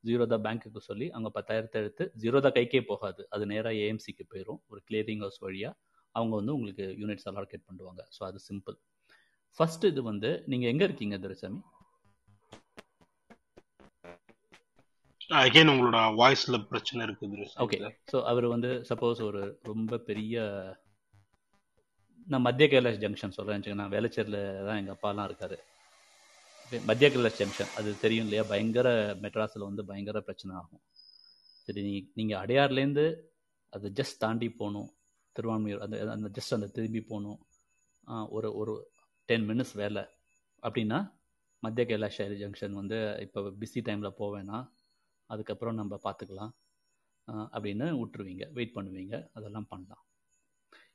[0.04, 3.22] ஜீரோதா பேங்க்குக்கு சொல்லி அவங்க பத்தாயிரத்தை எடுத்து ஜீரோதா கைக்கே போகாது.
[3.34, 5.78] அது நேராக ஏஎம்சிக்கு போயிடும் ஒரு கிளியரிங் ஹவுஸ் வழியாக
[6.14, 8.02] அவங்க வந்து உங்களுக்கு யூனிட்ஸ் அலார்கேட் பண்ணுவாங்க.
[8.16, 8.76] ஸோ அது சிம்பிள்
[9.58, 11.60] ஃபர்ஸ்ட் இது வந்து நீங்கள் எங்கே இருக்கீங்க துரைசாமி
[15.40, 17.78] அகைன் உங்களோட வாய்ஸ்ல பிரச்சனை இருக்குது ஓகே
[18.12, 20.44] ஸோ அவர் வந்து சப்போஸ் ஒரு ரொம்ப பெரிய
[22.26, 25.56] நான் மத்திய கைலாஷ் ஜங்ஷன் சொல்கிறேன் நான் வேலைச்சேரில் தான் எங்கள் அப்பாலாம் இருக்காரு.
[26.88, 28.44] மத்திய கைலாஷ் ஜங்ஷன் அது தெரியும் இல்லையா?
[28.52, 28.88] பயங்கர
[29.22, 30.82] மெட்ராஸில் வந்து பயங்கர பிரச்சனை ஆகும்.
[31.68, 33.06] சரி நீ நீங்கள் அடையார்லேருந்து
[33.72, 34.90] அது ஜஸ்ட் தாண்டி போகணும்.
[35.36, 37.40] திருவான்மையூர் அந்த அந்த ஜஸ்ட் அந்த திரும்பி போகணும்.
[38.36, 38.72] ஒரு ஒரு
[39.28, 40.04] டென் மினிட்ஸ் வேலை.
[40.62, 41.00] அப்படின்னா
[41.62, 44.58] மத்திய கைலாஷ் ஜங்ஷன் வந்து இப்போ பிஸி டைமில் போவேன்னா
[45.26, 46.50] அதுக்கப்புறம் நம்ம பார்த்துக்கலாம்.
[47.32, 48.52] அப்படின்னு விட்டுருவீங்க.
[48.52, 49.28] வெயிட் பண்ணுவீங்க.
[49.32, 50.06] அதெல்லாம் பண்ணலாம்.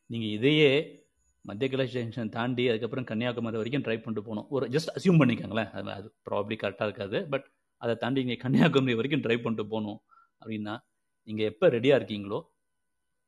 [0.06, 1.06] நீங்கள் இதையே
[1.42, 4.50] மத்திய கைலாஷ் ஜங்ஷன் தாண்டி அதுக்கப்புறம் கன்னியாகுமரி வரைக்கும் ட்ரை பண்ணிட்டு போகணும்.
[4.50, 5.72] ஒரு ஜஸ்ட் அசியூம் பண்ணிக்கோங்களேன்.
[5.72, 7.28] அது அது ப்ராப்ளி கரெக்டாக இருக்காது.
[7.28, 10.02] பட் அதை தாண்டி நீங்கள் கன்னியாகுமரி வரைக்கும் ட்ரை பண்ணிட்டு போகணும்
[10.46, 10.80] அப்படின்னா
[11.24, 12.42] நீங்கள் எப்போ ரெடியாக இருக்கீங்களோ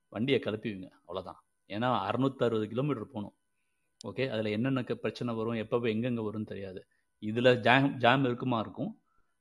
[0.10, 0.90] வண்டியை கிளப்பிவிங்க.
[1.08, 3.36] அவ்வளோதான் ஏன்னா அறநூற்றறுபது கிலோமீட்டர் போகணும்.
[4.08, 6.88] ஓகே அதில் என்னென்ன க- பிரச்சனை வரும் எப்போ எங்கெங்கே வரும்னு தெரியாது.
[7.20, 8.99] இதில் ஜாம் ஜாம் இருக்குமா இருக்கும்.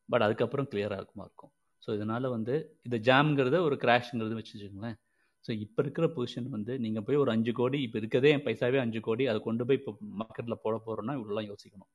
[0.09, 1.53] பட் அதுக்கப்புறம் கிளியராக இருக்குமா இருக்கும்.
[1.83, 2.55] ஸோ இதனால் வந்து
[2.87, 4.97] இந்த ஜாம்ங்கிறத ஒரு கிராஷ்ங்கிறது வச்சுக்கோங்களேன்.
[5.45, 9.01] ஸோ இப்போ இருக்கிற பொசிஷன் வந்து நீங்கள் போய் ஒரு அஞ்சு கோடி இப்போ இருக்கதே என் பைசாவே அஞ்சு
[9.09, 11.91] கோடி அதை கொண்டு போய் இப்போ மார்க்கெட்டில் போட போகிறோன்னா இவ்வளோலாம் யோசிக்கணும்.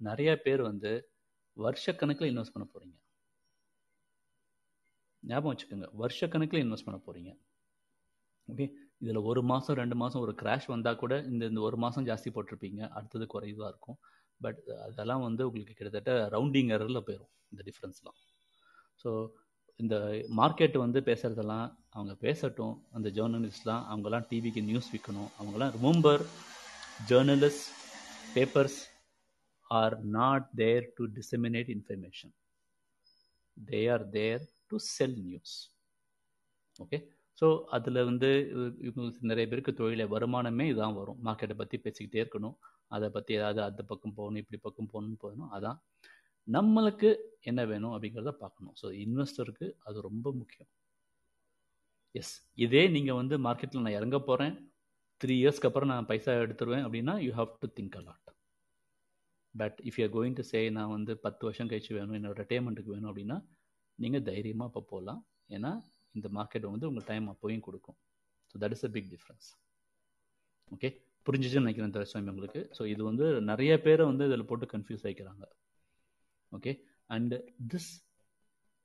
[0.00, 0.90] நிறைய பேர் வந்து
[1.56, 2.96] வருஷக்கணக்கில் இன்வெஸ்ட் பண்ண போகிறீங்க
[5.22, 7.30] ஞாபகம் வச்சுக்கோங்க வருஷக்கணக்கில் இன்வெஸ்ட் பண்ண போகிறீங்க
[8.48, 8.66] ஓகே
[9.04, 12.80] இதில் ஒரு மாதம் ரெண்டு மாதம் ஒரு கிராஷ் வந்தால் கூட இந்த இந்த ஒரு மாதம் ஜாஸ்தி போட்டிருப்பீங்க
[12.96, 13.98] அடுத்தது குறைவாக இருக்கும்.
[14.40, 18.18] பட் அதெல்லாம் வந்து உங்களுக்கு கிட்டத்தட்ட ரவுண்டிங் எரரில் போயிடும் இந்த டிஃப்ரென்ஸ்லாம்
[19.02, 19.10] ஸோ
[19.80, 19.96] இந்த
[20.40, 21.66] மார்க்கெட் வந்து பேசுகிறதெல்லாம்
[21.96, 22.74] அவங்க பேசட்டும்.
[22.96, 26.24] அந்த ஜேர்னலிஸ்ட்லாம் அவங்கெல்லாம் டிவிக்கு நியூஸ் விற்கணும் அவங்கெல்லாம் remember
[27.10, 27.68] journalist
[28.34, 28.78] papers
[29.70, 32.34] are not there to disseminate information
[33.56, 35.54] they are there to sell news
[36.78, 36.98] okay
[37.38, 38.28] so அதில் வந்து
[39.30, 41.18] நிறைய பேருக்கு தொழில வருமானமே இதான் வரும்.
[41.26, 42.56] மார்க்கெட்டை பற்றி பேசிக்கிட்டே இருக்கணும்.
[42.96, 45.78] அதை பற்றி ஏதாவது அந்த பக்கம் போகணும் இப்படி பக்கம் போகணும்னு போகணும் அதான்.
[46.48, 47.08] நம்மளுக்கு
[47.50, 48.74] என்ன வேணும் அப்படிங்கிறத பார்க்கணும்.
[48.80, 50.70] ஸோ இன்வெஸ்டருக்கு அது ரொம்ப முக்கியம்.
[52.14, 52.34] எஸ்
[52.64, 54.54] இதே நீங்கள் வந்து மார்க்கெட்டில் நான் இறங்க போகிறேன்
[55.20, 58.28] த்ரீ இயர்ஸ்க்கு அப்புறம் நான் பைசா எடுத்துருவேன் அப்படின்னா you have to think a lot
[59.54, 63.10] but if you going to say நான் வந்து பத்து வருஷம் கழிச்சு வேணும் என்னோட ரிட்டையர்மெண்ட்டுக்கு வேணும்
[63.10, 63.38] அப்படின்னா
[63.98, 65.20] நீங்கள் தைரியமாக இப்போ போகலாம்.
[65.56, 65.72] ஏன்னா
[66.18, 67.98] இந்த மார்க்கெட் வந்து உங்கள் டைம் அப்போயும் கொடுக்கும்.
[68.50, 69.48] So that is a big difference
[70.68, 70.90] okay
[71.26, 72.60] புரிஞ்சிச்சுன்னு நினைக்கிறேன் தரசுவாமி உங்களுக்கு.
[72.78, 75.44] ஸோ இது வந்து நிறைய பேரை வந்து இதில் போட்டு confuse ஆகிக்கிறாங்க
[76.52, 76.72] okay
[77.10, 77.34] and
[77.68, 77.90] this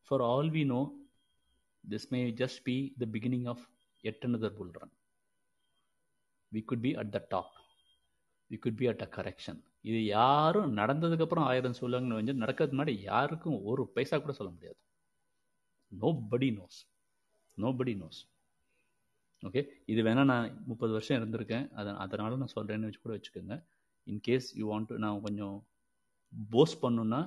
[0.08, 0.82] for all we know
[1.84, 3.64] this may just be the beginning of
[4.04, 4.94] yet another bull run
[6.52, 7.54] we could be at the top
[8.52, 13.58] we could be at a correction இது யாரும் நடந்ததுக்கப்புறம் ஆயிரம் சொல்லுவாங்கன்னு வந்து நடக்கிறதுக்கு முன்னாடி யாருக்கும்
[13.64, 14.78] ஒரு பைசா கூட சொல்ல முடியாது.
[16.32, 16.80] Nobody knows
[17.80, 18.20] nobody knows
[19.48, 21.66] okay இது வேணால் நான் முப்பது வருஷம் இருந்திருக்கேன்.
[21.80, 23.56] அதை அதனால் நான் சொல்கிறேன்னு வச்சு கூட வச்சுக்கோங்க.
[24.12, 25.56] இன்கேஸ் யூ வாண்ட் நான் கொஞ்சம்
[26.56, 27.22] போஸ்ட் பண்ணுன்னா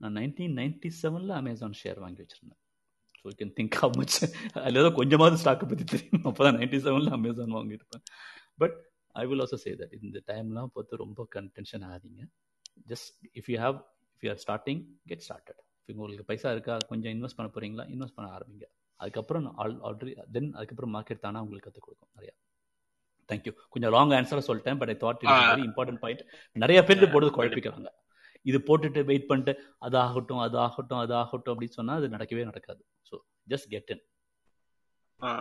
[0.00, 2.60] நான் நைன்டீன் நைன்டி செவனில் அமேசான் ஷேர் வாங்கி வச்சுருந்தேன்.
[3.18, 4.16] So you can think a much
[4.62, 6.24] அதில் ஏதோ கொஞ்சமாவது ஸ்டாக்கை பற்றி தெரியும்.
[6.30, 8.04] அப்போ தான் நைன்டி செவனில் Amazon வாங்கியிருப்பேன்
[8.62, 8.76] but
[9.20, 12.22] I will also say that இந்த டைம்லாம் பார்த்து ரொம்ப கன்டென்ஷன் ஆகாதீங்க.
[12.92, 13.76] Just if you have
[14.14, 14.82] if you are starting
[15.12, 18.66] get started இப்போ உங்களுக்கு பைசா இருக்கா கொஞ்சம் இன்வெஸ்ட் பண்ண போகிறீங்களா இன்வெஸ்ட் பண்ண ஆரம்பிங்க.
[19.02, 22.34] அதுக்கப்புறம் ஆல் ஆல்ரெடி தென் அதுக்கப்புறம் மார்க்கெட் தானே உங்களுக்கு கற்றுக் கொடுக்கும் நிறையா.
[23.30, 26.22] தேங்க்யூ கொஞ்சம் லாங் ஆன்சராக சொல்லிட்டேன் but I thought it very important point
[26.56, 27.90] நிறைய பேர் போடுறது குழப்பிக்கிறாங்க.
[28.46, 29.52] இது போட்டுட்டு வெயிட் பண்ணிட்டு
[29.86, 32.82] அது ஆகட்டும் அது ஆகட்டும் அது ஆகட்டும் அப்படின்னு சொன்னால் அது நடக்கவே நடக்காது.
[33.08, 33.14] ஸோ
[33.52, 34.02] ஜஸ்ட் கெட் இன்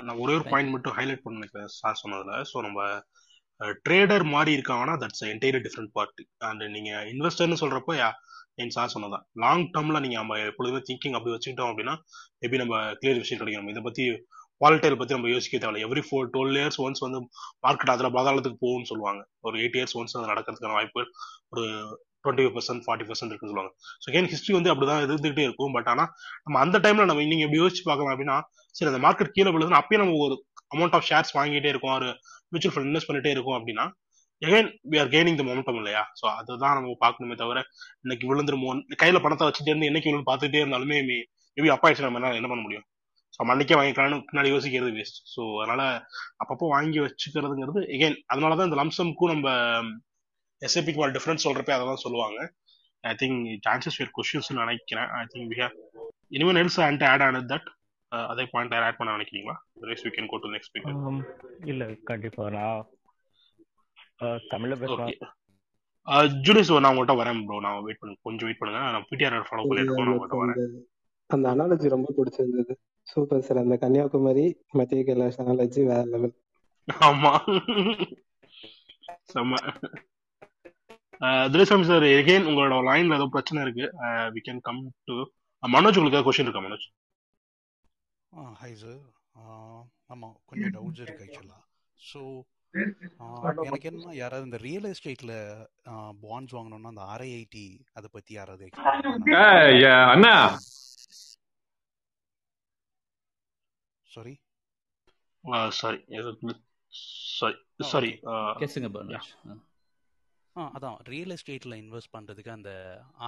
[0.07, 2.33] நான் ஒரே ஒரு பாயிண்ட் மட்டும் ஹைலைட் பண்ண சார் சொன்னதுல.
[2.51, 2.81] ஸோ நம்ம
[3.85, 7.95] ட்ரேடர் மாதிரி இருக்காங்கன்னா that's entire different party and நீங்க இன்வெஸ்டர்னு சொல்றப்போ
[8.61, 11.95] என் சார் சொன்னதான் லாங் டேர்ம்ல நீங்க நம்ம எப்பொழுதுமே திங்கிங் அப்படி வச்சுக்கிட்டோம் அப்படின்னா
[12.41, 14.05] மேபி நம்ம கிளியர் விஷயம் கிடைக்கும் இதை பத்தி
[14.61, 15.85] வாலட்டைல் பத்தி நம்ம யோசிக்க தேவையில்ல.
[15.87, 17.19] Every four twelve years once வந்து
[17.65, 19.21] மார்க்கெட் அதில் பாதாளத்துக்கு போகும்னு சொல்லுவாங்க.
[19.47, 21.01] ஒரு எயிட் இயர்ஸ் ஒன்ஸ் அது நடக்கிறதுக்கான வாய்ப்பு
[21.53, 21.63] ஒரு
[22.23, 23.71] twenty five percent forty percent இருக்குன்னு சொல்லுவாங்க.
[24.03, 25.73] ஸோ ஏன் ஹிஸ்ட்ரி வந்து அப்படிதான் இருந்துகிட்டே இருக்கும்.
[25.77, 26.09] பட் ஆனால்
[26.45, 28.37] நம்ம அந்த டைம்ல நம்ம நீங்க எப்படி யோசிச்சு பார்க்கலாம் அப்படின்னா
[28.75, 30.35] சரி அந்த மார்க்கெட் கீழே விழுதுன்னா அப்பயே நம்ம ஒரு
[30.75, 31.95] அமௌண்ட் ஆஃப் ஷேர்ஸ் வாங்கிட்டே இருக்கும்.
[31.99, 32.09] ஒரு
[32.51, 33.85] மியூச்சுவல் ஃபண்ட் இன்வெஸ்ட் பண்ணிட்டே இருக்கும் அப்படின்னா
[34.41, 36.01] again we are gaining the momentum இல்லையா?
[36.19, 37.59] ஸோ அதுதான் நம்ம பார்க்கணுமே தவிர
[38.03, 38.69] இன்னைக்கு விழுந்துருமோ
[39.01, 40.97] கையில பணத்தை வச்சுட்டே இருந்து என்னைக்கு விழுந்து பார்த்துட்டே இருந்தாலுமே
[41.57, 42.85] மேபி அப்பா ஆயிடுச்சு நம்ம என்ன பண்ண முடியும்?
[43.33, 45.81] ஸோ நம்ம அன்னைக்கே வாங்கிக்கலாம்னு பின்னாடி யோசிக்கிறது வேஸ்ட் ஸோ அதனால
[46.43, 49.49] அப்பப்போ வாங்கி வச்சுக்கிறதுங்கிறது எகைன் அதனால தான் இந்த லம்சம்க்கும் நம்ம
[50.61, 52.39] எஸ்ஐபிக்கு ஒரு டிஃபரன்ஸ் சொல்றப்ப அதை தான் சொல்லுவாங்க
[53.03, 55.07] I think chances where questions நினைக்கிறேன்.
[55.19, 55.75] ஐ திங்க் வி ஹேவ்
[56.37, 57.69] இனிமேல் எல்ஸ் அண்ட் ஆட் ஆனது தட்
[58.31, 59.55] அதே பாயிண்ட் ஆட் பண்ண நினைக்கிறீங்களா?
[59.89, 60.97] Race we can go to next speaker
[61.71, 62.81] இல்ல கண்டிப்பா நான்
[64.53, 65.13] தமிழ்ல பேசலாம்.
[66.45, 68.81] ஜூனியஸ் நான் உங்கள்கிட்ட வரேன் ப்ரோ நான் வெயிட் பண்ணு கொஞ்சம் வெயிட் பண்ணுங்க.
[68.95, 70.71] நான் பிடிஆர் ஃபாலோ பண்ணிருக்கோம் நான் உங்கள்கிட்ட வரேன்.
[71.29, 72.73] அந்த அனாலஜி ரொம்ப பிடிச்சிருந்தது.
[73.07, 74.45] சூப்பர் சார் அந்த கன்னியாகுமரி
[74.79, 76.33] மத்திய கைலாஷ் அனாலஜி வேற லெவல்
[77.07, 77.31] ஆமா.
[79.33, 79.53] செம்ம.
[81.53, 83.85] துரைசாமி சார் எகைன் உங்களோட லைன்ல ஏதோ பிரச்சனை இருக்கு.
[84.35, 85.15] We can come to
[85.63, 86.85] Manoj உங்களுக்கு கொஸ்டின் இருக்கா மனோஜ்?
[88.33, 89.01] ஹாய் சார்
[90.09, 91.63] ஆமாம் கொஞ்சம் டவுட்ஸ் இருக்கு ஆக்சுவலாக
[91.99, 92.21] ஸோ
[93.65, 95.33] எனக்கு என்ன யாராவது இந்த ரியல் எஸ்டேட்ல
[96.23, 98.67] பாண்ட்ஸ் வாங்கணும்னா அந்த ஆர்ஐஐடி அதை பத்தி யாராவது
[100.13, 100.33] அண்ணா!
[104.07, 104.33] சாரி
[105.73, 107.57] சாரி சாரி
[107.91, 109.53] சாரி ஆ.
[110.55, 110.97] அதான்.
[111.11, 112.71] ரியல் எஸ்டேட்டில் இன்வெஸ்ட் பண்ணுறதுக்கு அந்த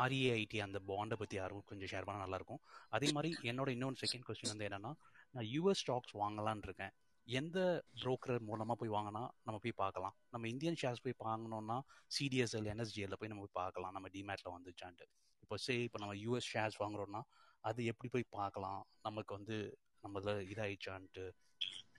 [0.01, 2.61] ஆர்ஏஐடி அந்த பாண்டை பற்றி யாரும் கொஞ்சம் ஷேர் பண்ணால் நல்லாயிருக்கும்
[2.95, 4.91] அதே மாதிரி என்னோட இன்னொன்று செகண்ட் கொஸ்டின் வந்து என்னென்னா
[5.35, 6.93] நான் யூஎஸ் ஸ்டாக்ஸ் வாங்கலான் இருக்கேன்.
[7.27, 7.59] எந்த
[8.01, 10.15] புரோக்கர் மூலமாக போய் வாங்கினா நம்ம போய் பார்க்கலாம்.
[10.33, 11.77] நம்ம இந்தியன் ஷேர்ஸ் போய் வாங்கணும்னா
[12.17, 13.93] சிடிஎஸ்எல் என்எஸ்ஜிஎல்ல போய் நம்ம போய் பார்க்கலாம்.
[13.97, 15.07] நம்ம டிமேட்டில் வந்துச்சான்ட்டு.
[15.43, 17.21] இப்போ சே இப்போ நம்ம யூஎஸ் ஷேர்ஸ் வாங்குறோம்னா
[17.63, 18.81] அது எப்படி போய் பார்க்கலாம்?
[19.07, 19.57] நமக்கு வந்து
[20.03, 21.25] நம்மள இதாயிடுச்சான்ட்டு.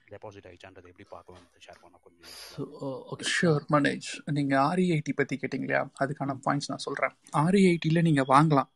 [0.08, 6.36] டெபாசிட் ஆயிடுச்சான்றது எப்படி பார்க்கலாம் ஷேர் பண்ண கொஞ்சம் ஷூர் மனேஜ் நீங்கள் ஆர்இஐடி பற்றி கேட்டிங்க இல்லையா அதுக்கான
[6.46, 8.70] பாயிண்ட்ஸ் நான் சொல்கிறேன் ஆர்இஐடியில் நீங்கள் வாங்கலாம்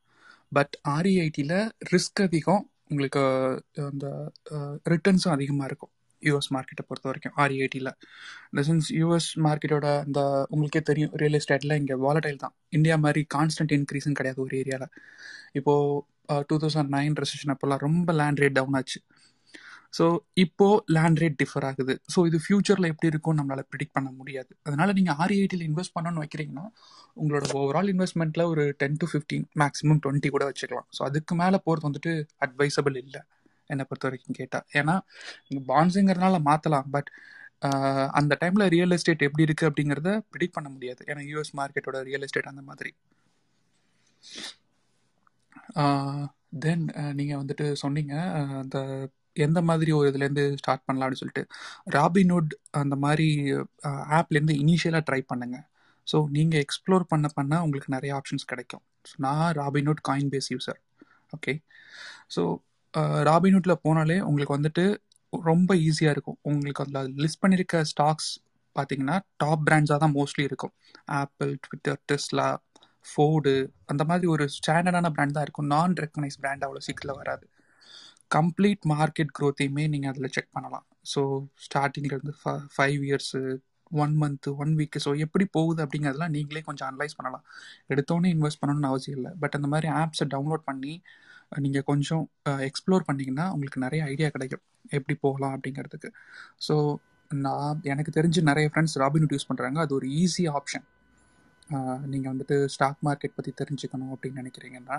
[0.53, 1.57] பட் ஆர்இஐடியில்
[1.93, 3.22] ரிஸ்க் அதிகம் உங்களுக்கு
[3.87, 4.07] அந்த
[4.87, 7.91] ரிட்டர்ன்ஸும் அதிகமாக இருக்கும் யூஎஸ் மார்க்கெட்டை பொறுத்த வரைக்கும் ஆர்இஐடியில்
[8.51, 13.74] இந்த சென்ஸ் யூஎஸ் மார்க்கெட்டோட அந்த உங்களுக்கே தெரியும் ரியல் எஸ்டேட்டில் இங்கே வாலடைல் தான் இந்தியா மாதிரி கான்ஸ்டன்ட்
[13.76, 14.89] இன்க்ரீஸும் கிடையாது ஒரு ஏரியாவில்
[15.53, 18.99] இப்போது டூ தௌசண்ட் நைன் ரெசிஷன் அப்போல்லாம் ரொம்ப லேண்ட் ரேட் டவுன் ஆச்சு
[19.93, 20.05] ஸோ
[20.43, 21.95] இப்போது லேண்ட் ரேட் டிஃபர் ஆகுது.
[22.14, 24.51] ஸோ இது ஃபியூச்சரில் எப்படி இருக்கும் நம்மளால் ப்ரிடிக்ட் பண்ண முடியாது.
[24.66, 26.66] அதனால் நீங்கள் ஆர்ஐடியில் இன்வெஸ்ட் பண்ணணும்னு வைக்கிறீங்கன்னா
[27.20, 30.89] உங்களோட ஓவரால் இன்வெஸ்ட்மெண்ட்டில் ஒரு ten to fifteen maximum twenty கூட வச்சுக்கலாம்.
[30.97, 32.12] ஸோ அதுக்கு மேலே போகிறது வந்துட்டு
[32.47, 33.22] அட்வைசபிள் இல்லை
[33.70, 34.95] என்னை பொறுத்த வரைக்கும் கேட்டால் ஏன்னா
[35.49, 37.11] நீங்கள் பாண்ட்ஸுங்கிறதுனால மாற்றலாம் பட்
[38.18, 41.01] அந்த டைமில் ரியல் எஸ்டேட் எப்படி இருக்குது அப்படிங்கிறத ப்ரிடிக் பண்ண முடியாது.
[41.11, 42.91] ஏன்னா யூஎஸ் மார்க்கெட்டோட ரியல் எஸ்டேட் அந்த மாதிரி.
[46.64, 46.84] தென்
[47.18, 48.14] நீங்கள் வந்துட்டு சொன்னீங்க
[48.62, 48.78] அந்த
[49.47, 51.45] எந்த மாதிரி ஒரு இதுலேருந்து ஸ்டார்ட் பண்ணலாம் அப்படின்னு சொல்லிட்டு
[51.97, 53.28] ராபின்வுட் அந்த மாதிரி
[54.18, 55.64] ஆப்லேருந்து இனிஷியலாக ட்ரை பண்ணுங்கள்
[56.07, 58.84] ஸோ நீங்கள் எக்ஸ்ப்ளோர் பண்ண பண்ண உங்களுக்கு நிறைய ஆப்ஷன்ஸ் கிடைக்கும்.
[59.09, 60.03] ஸோ நான் Robinhood
[60.34, 60.80] Coinbase user
[61.36, 61.53] okay
[62.34, 62.43] so
[63.30, 64.84] ராபின்வுட்டில் போனாலே உங்களுக்கு வந்துட்டு
[65.32, 66.39] ரொம்ப ஈஸியாக இருக்கும்.
[66.51, 68.30] உங்களுக்கு அதில் லிஸ்ட் பண்ணியிருக்க ஸ்டாக்ஸ்
[68.76, 70.72] பார்த்தீங்கன்னா டாப் பிராண்ட்ஸாக தான் மோஸ்ட்லி இருக்கும்.
[71.20, 72.49] ஆப்பிள் ட்விட்டர் டெஸ்லா
[73.07, 73.53] ஃபோர்டு
[73.91, 75.68] அந்த மாதிரி ஒரு ஸ்டாண்டர்டான பிராண்ட் தான் இருக்கும்.
[75.74, 77.45] நான் ரெக்கனைஸ் பிராண்ட் அவ்வளோ சீக்கிரத்தில் வராது.
[78.31, 80.87] கம்ப்ளீட் மார்க்கெட் க்ரோத்தையுமே நீங்கள் அதில் செக் பண்ணலாம்.
[81.12, 81.20] ஸோ
[81.66, 82.35] ஸ்டார்டிங்லேருந்து
[82.74, 83.41] five years
[84.03, 87.45] one month one week so எப்படி போகுது அப்படிங்கிறதுலாம் நீங்களே கொஞ்சம் அனலைஸ் பண்ணலாம்.
[87.93, 89.33] எடுத்தோன்னே இன்வெஸ்ட் பண்ணணும்னு அவசியம் இல்லை.
[89.43, 90.95] பட் அந்த மாதிரி ஆப்ஸை டவுன்லோட் பண்ணி
[91.66, 92.24] நீங்கள் கொஞ்சம்
[92.68, 94.64] எக்ஸ்ப்ளோர் பண்ணிங்கன்னா உங்களுக்கு நிறைய ஐடியா கிடைக்கும்.
[94.99, 96.11] எப்படி போகலாம் அப்படிங்கிறதுக்கு.
[96.66, 96.74] ஸோ
[97.31, 100.85] நான் எனக்கு தெரிஞ்சு நிறைய ஃப்ரெண்ட்ஸ் ராபின்ஹுட் யூஸ் பண்ணுறாங்க அது ஒரு ஈஸி ஆப்ஷன்
[102.12, 104.99] நீங்கள் வந்துட்டு ஸ்டாக் மார்க்கெட் பற்றி தெரிஞ்சுக்கணும் அப்படின்னு நினைக்கிறீங்கன்னா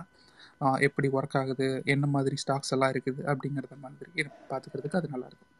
[0.88, 5.54] எப்படி ஒர்க் ஆகுது என்ன மாதிரி ஸ்டாக்ஸ் எல்லாம் இருக்குது அப்படிங்கிறத மாதிரி பார்த்துக்கிறதுக்கு அது நல்லாயிருக்கும்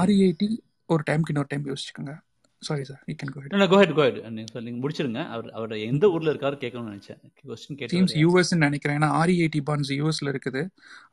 [0.00, 0.48] ஆர்இஐடி
[0.94, 2.14] ஒரு டைம்க்கு இன்னொரு time யோசிச்சுக்கோங்க.
[2.62, 3.40] Sorry sir you can go
[3.80, 5.22] ahead go ahead நீங்கள் சொல்லி நீங்கள் முடிச்சிருங்க.
[5.34, 7.20] அவர் அவர் எந்த ஊரில் இருக்காரு கேட்கணும்னு நினச்சேன்.
[7.50, 8.98] கொஸ்டின் டீம்ஸ் கேட்டவர் யூஎஸ்ன்னு நினைக்கிறேன்.
[9.00, 10.62] ஏன்னா ஆர்இஐடி பாண்ட்ஸ் யூஎஸ்ல இருக்குது.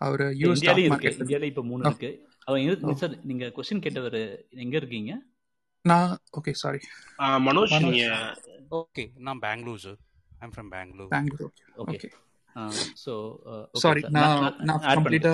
[0.06, 0.64] அவர் யூஎஸ்
[1.24, 2.12] இந்தியாவில் இப்போ மூணு இருக்கு.
[2.48, 4.20] அவன் எங்க சார் நீங்கள் கொஸ்டின் கேட்டவர்
[4.66, 5.14] எங்கே இருக்கீங்க?
[5.86, 6.82] நான் ஓகே சாரி
[7.48, 8.08] மனோஜ் மனோஜ் நீங்க
[8.72, 10.00] ஓகே நான் Bengaluru sir
[10.42, 11.52] I'm from Bengaluru Bengaluru
[11.84, 12.10] okay okay
[13.82, 15.32] sorry நான் நான் கம்ப்ளீட்டா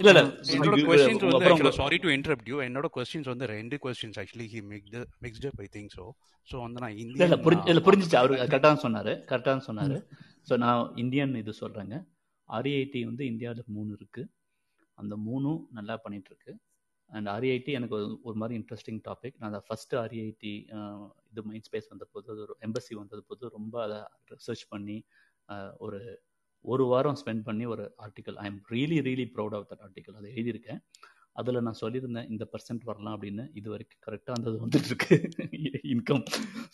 [0.00, 0.24] இல்லை இல்லை.
[0.56, 5.46] என்னோட வந்து சாரி டு இன்டரப்ட் யூ என்னோட கொஸ்டின்ஸ் வந்து ரெண்டு questions actually he mixed mixed
[5.50, 6.04] up I think so
[6.50, 8.16] so வந்து நான் இல்லை இல்லை இந்தியன் இல்லை புரிஞ்சிச்சு.
[8.20, 9.10] அவர் கரெக்டாக தான் சொன்னார்.
[9.30, 9.96] கரெக்டாக தான் சொன்னார்.
[10.48, 11.96] ஸோ நான் இந்தியன் இது சொல்கிறேங்க
[12.48, 14.30] ஆர்ஐஐடி வந்து இந்தியாவில் மூணு இருக்குது
[14.98, 16.52] அந்த மூணும் நல்லா பண்ணிட்டு இருக்கு.
[17.10, 20.52] அண்ட் ஆர்ஐஐடி எனக்கு ஒரு ஒரு மாதிரி இன்ட்ரெஸ்டிங் டாபிக் நான் அதை ஃபஸ்ட்டு ஆர்ஐஐடி
[21.32, 24.00] இது மைண்ட் ஸ்பேஸ் வந்த போது அது ஒரு எம்பசி வந்தது போது ரொம்ப அதை
[24.34, 24.98] ரிசர்ச் பண்ணி
[25.86, 26.00] ஒரு
[26.64, 30.28] ஒரு வாரம் ஸ்பெண்ட் பண்ணி ஒரு article I am really really proud of that article அதை
[30.34, 30.80] எழுதியிருக்கேன்.
[31.40, 33.44] அதில் நான் சொல்லியிருந்தேன் இந்த பர்சன்ட் வரலாம் அப்படின்னு.
[33.58, 35.16] இது வரைக்கும் கரெக்டாக அந்த அது வந்துட்டு இருக்கு
[35.94, 36.24] இன்கம்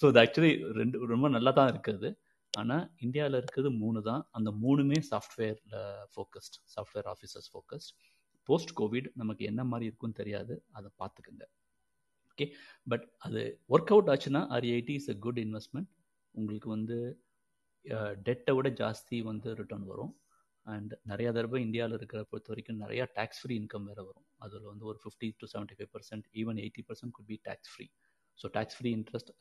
[0.01, 2.09] ஸோ அது ஆக்சுவலி ரெண்டு ரொம்ப நல்லா தான் இருக்குது.
[2.53, 4.23] ஆனால் இந்தியாவில் இருக்கிறது மூணு தான்.
[4.39, 5.77] அந்த மூணுமே சாஃப்ட்வேரில்
[6.15, 7.93] focused software officers focused
[8.49, 10.55] post COVID நமக்கு என்ன மாதிரி இருக்குன்னு தெரியாது.
[10.79, 11.45] அதை பார்த்துக்குங்க.
[12.39, 12.47] ஓகே
[12.93, 13.43] பட் அது
[13.74, 15.89] ஒர்க் அவுட் ஆச்சுன்னா REIT is a good investment
[16.34, 16.97] உங்களுக்கு வந்து
[18.26, 20.12] டெட்டை விட ஜாஸ்தி வந்து ரிட்டர்ன் வரும்.
[20.66, 24.26] அண்ட் நிறையா தடவை இந்தியாவில் இருக்கிற பொறுத்த வரைக்கும் நிறையா டேக்ஸ் ஃப்ரீ இன்கம் வேறு வரும்.
[24.45, 27.87] அதில் வந்து ஒரு fifty to seventy five percent even eighty percent could be tax free
[28.39, 29.32] so tax free interest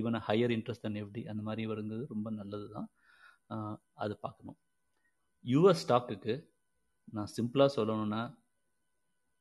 [0.00, 2.88] even higher interest than FD அந்த மாதிரி வருங்கிறது ரொம்ப நல்லது தான்.
[4.04, 4.58] அது பார்க்கணும்.
[5.44, 6.36] யூஎஸ் ஸ்டாக்குக்கு
[7.16, 8.22] நான் சிம்பிளாக சொல்லணும்னா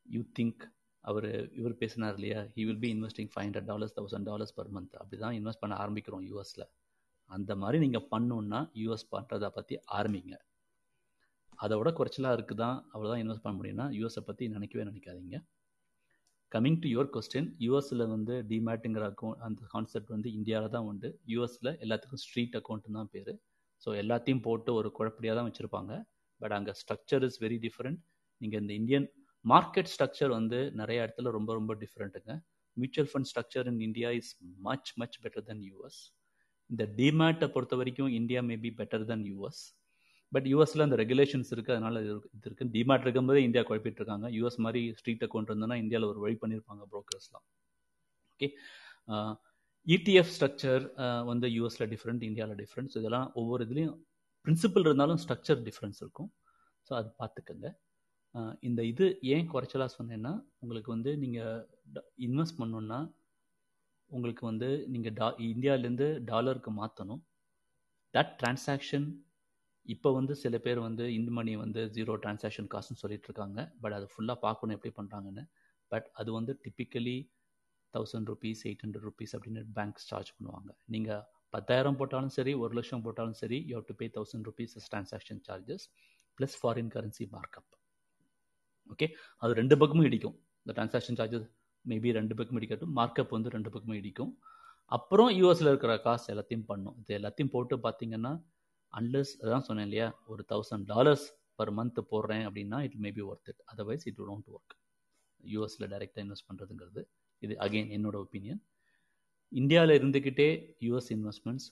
[0.05, 0.63] யூ திங்க்
[1.09, 1.27] அவர்
[1.59, 2.39] இவர் பேசினார் இல்லையா?
[2.55, 5.75] He will be investing five hundred dollars thousand dollars per month அப்படி தான் இன்வெஸ்ட் பண்ண
[5.83, 6.65] ஆரம்பிக்கிறோம் யூஎஸில்
[7.29, 10.33] அந்த மாதிரி நீங்கள் பண்ணணுன்னா யூஎஸ் பண்ணுறதை பற்றி ஆரம்பிங்க.
[11.63, 15.37] அதை விட குறைச்சலாக அவ்வளோ அவ்வளோதான் இன்வெஸ்ட் பண்ண முடியும்னா யூஎஸை பற்றி நினைக்கவே நினைக்காதீங்க.
[16.51, 21.09] கம்மிங் டு யுவர் கொஸ்டின் யூஎஸில் வந்து டிமேட்டுங்கிற அக்கௌண்ட் அந்த கான்செப்ட் வந்து இந்தியாவில் தான் உண்டு.
[21.33, 23.31] யூஎஸில் எல்லாத்துக்கும் ஸ்ட்ரீட் அக்கௌண்ட்டு தான் பேர்.
[23.83, 25.93] ஸோ எல்லாத்தையும் போட்டு ஒரு குழப்படியாக தான் வச்சுருப்பாங்க.
[26.41, 27.99] பட் அங்கே ஸ்ட்ரக்சர் இஸ் வெரி டிஃப்ரெண்ட்
[28.41, 29.07] நீங்கள் இந்த இந்தியன்
[29.45, 32.33] மார்க்கெட் ஸ்ட்ரக்சர் வந்து நிறைய இடத்துல ரொம்ப ரொம்ப டிஃப்ரெண்ட்டுங்க
[32.77, 34.31] mutual fund structure in India is
[34.67, 36.01] much much better than US
[36.69, 39.63] இந்த டிமேட்டை பொறுத்த வரைக்கும் India maybe better than US
[40.31, 44.27] but யூஎஸில் அந்த ரெகுலேஷன்ஸ் இருக்குது அதனால இது இது இருக்குது டிமார்ட் இருக்கும்போதே இந்தியா குழப்பிட்டு இருக்காங்க.
[44.37, 47.45] யூஎஸ் மாதிரி ஸ்ட்ரீட்டை கொண்டு வந்தோன்னா இந்தியாவில் ஒரு வழி பண்ணியிருப்பாங்க ப்ரோக்கர்ஸ்லாம்
[48.33, 48.47] ஓகே
[49.87, 50.83] இடிஎஃப் ஸ்ட்ரக்சர்
[51.31, 53.95] வந்து யூஎஸில் டிஃப்ரெண்ட் இந்தியாவில் டிஃப்ரெண்ட் ஸோ இதெல்லாம் ஒவ்வொரு இதுலேயும்
[54.45, 56.29] பிரின்சிபல் இருந்தாலும் ஸ்ட்ரக்சர் டிஃப்ரென்ஸ் இருக்கும்.
[56.87, 57.67] ஸோ அது பார்த்துக்கங்க.
[58.67, 60.31] இந்த இது ஏன் குறைச்சலாக சொன்னேன்னா
[60.63, 61.59] உங்களுக்கு வந்து நீங்கள்
[62.27, 62.99] இன்வெஸ்ட் பண்ணணுன்னா
[64.11, 67.21] உங்களுக்கு வந்து நீங்கள் டா இந்தியாவிலேருந்து டாலருக்கு மாற்றணும்
[68.13, 69.07] தட் டிரான்சாக்ஷன்
[69.85, 73.59] இப்போ வந்து சில பேர் வந்து இந்து மணி வந்து ஜீரோ டிரான்சாக்ஷன் காசுன்னு சொல்லிட்டு இருக்காங்க.
[73.81, 75.43] பட் அதை ஃபுல்லாக பார்க்கணும் எப்படி பண்ணுறாங்கன்னு
[75.91, 77.17] பட் அது வந்து typically
[77.93, 80.69] thousand rupees eight hundred rupees அப்படின்னு பேங்க்ஸ் சார்ஜ் பண்ணுவாங்க.
[80.93, 81.23] நீங்கள்
[81.55, 85.85] பத்தாயிரம் போட்டாலும் சரி ஒரு லட்சம் போட்டாலும் சரி you to pay thousand rupees transaction charges
[86.37, 87.73] plus foreign currency markup
[88.91, 89.07] okay
[89.43, 90.35] அது ரெண்டு பக்கமும் இடிக்கும்.
[90.63, 91.47] இந்த டிரான்சாக்ஷன் சார்ஜஸ்
[91.85, 92.93] மேபி ரெண்டு பக்கமும் இடிக்கட்டும்.
[92.99, 94.31] மார்க்கப் வந்து ரெண்டு பக்கமும் இடிக்கும்.
[94.91, 96.95] அப்புறம் யூஎஸில் இருக்கிற காசு எல்லாத்தையும் பண்ணும்.
[97.01, 98.33] இது எல்லாத்தையும் போட்டு பார்த்தீங்கன்னா
[98.93, 101.25] அன்லஸ் அதான் சொன்னேன் இல்லையா ஒரு தௌசண்ட் டாலர்ஸ்
[101.59, 104.73] பர் மந்த் போடுறேன் அப்படின்னா it maybe worth it otherwise it don't work
[105.39, 107.01] யூஎஸில் டைரெக்டாக இன்வெஸ்ட் பண்ணுறதுங்கிறது
[107.41, 108.61] இது அகெயின் என்னோட ஒப்பீனியன்
[109.51, 110.47] இந்தியாவில் இருந்துக்கிட்டே
[110.85, 111.67] யூஎஸ் இன்வெஸ்ட்மெண்ட்ஸ்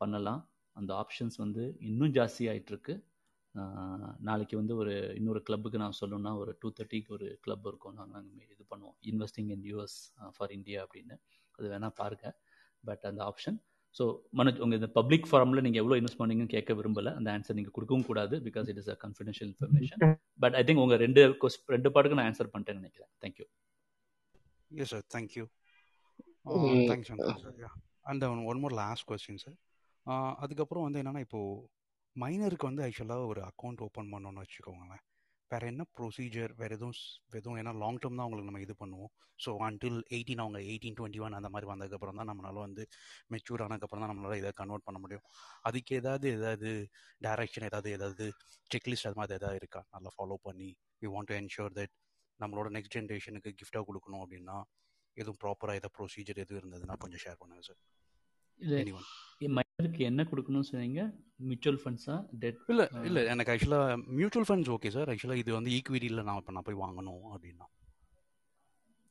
[0.00, 0.40] பண்ணலாம்.
[0.76, 2.44] அந்த ஆப்ஷன்ஸ் வந்து இன்னும் ஜாஸ்தி
[4.28, 7.94] நாளைக்கு வந்து ஒரு இன்னொரு கிளப்புக்கு நான் சொல்லணும்னா ஒரு டூ தேர்ட்டிக்கு ஒரு கிளப் இருக்கும்.
[8.00, 8.96] நாங்கள் இது பண்ணுவோம்.
[9.10, 9.96] Investing in US
[10.36, 11.16] for India அப்படின்னு.
[11.58, 12.36] அது வேணால் பாருங்கள்
[12.84, 13.58] பட் அந்த ஆப்ஷன்
[13.94, 14.04] ஸோ
[14.38, 17.12] மனோஜ் உங்கள் இந்த பப்ளிக் ஃபார்மில் நீங்கள் எவ்வளோ இன்வெஸ்ட் பண்ணீங்கன்னு கேட்க விரும்பல.
[17.18, 20.02] அந்த ஆன்சர் நீங்கள் கொடுக்கவும் கூடாது because it is a confidential information
[20.44, 23.10] but I think உங்கள் ரெண்டு கொஸ் ரெண்டு பாட்டுக்கு நான் ஆன்சர் பண்ணிட்டேன்னு நினைக்கிறேன்.
[23.24, 23.46] Thank you
[24.70, 25.44] yes sir thank you
[26.90, 27.72] thanks sir
[28.10, 29.56] and one more last question sir
[30.44, 31.54] அதுக்கப்புறம் வந்து என்னென்னா இப்போது
[32.16, 35.02] மைனருக்கு வந்து ஆக்சுவலாக ஒரு அக்கௌண்ட் ஓப்பன் பண்ணோன்னு வச்சுக்கோங்களேன்.
[35.50, 36.94] வேற என்ன ப்ரொசீஜர் வேற எதுவும்
[37.38, 39.10] எதுவும் ஏன்னா லாங் டேர்ம் தான் அவங்களுக்கு நம்ம இது பண்ணுவோம்.
[39.38, 42.84] ஸோ அன்டில் எயிட்டீன் அவங்க எயிட்டீன் டுவெண்ட்டி ஒன் அந்த மாதிரி வந்ததுக்கப்புறம் தான் நம்மளால வந்து
[43.32, 45.24] மெச்சூர் ஆனதுக்கப்புறம் தான் நம்மளால இதை கன்வெர்ட் பண்ண முடியும்.
[45.62, 46.70] அதுக்கு ஏதாவது ஏதாவது
[47.20, 48.26] டைரக்ஷன் ஏதாவது ஏதாவது
[48.70, 49.82] செக்லிஸ்ட் அது மாதிரி ஏதாவது இருக்கா?
[49.94, 50.70] நல்லா ஃபாலோ பண்ணி
[51.02, 51.94] we want to ensure that
[52.40, 54.56] நம்மளோட நெக்ஸ்ட் ஜென்ரேஷனுக்கு கிஃப்டாக கொடுக்கணும் அப்படின்னா
[55.16, 57.80] எதுவும் ப்ராப்பராக ஏதாவது ப்ரொசீஜர் எதுவும் இருந்ததுன்னா கொஞ்சம் ஷேர் பண்ணுங்கள் சார்
[59.56, 61.00] மைனருக்கு என்ன கொடுக்கணும்னு சொன்னீங்க?
[61.48, 63.22] மியூச்சுவல் ஃபண்ட்ஸா டெட் இல்லை இல்லை.
[63.32, 67.24] எனக்கு ஆக்சுவலாக மியூச்சுவல் ஃபண்ட்ஸ் ஓகே சார் ஆக்சுவலாக இது வந்து ஈக்விட்டியில் நான் இப்போ நான் போய் வாங்கணும்
[67.34, 67.66] அப்படின்னா.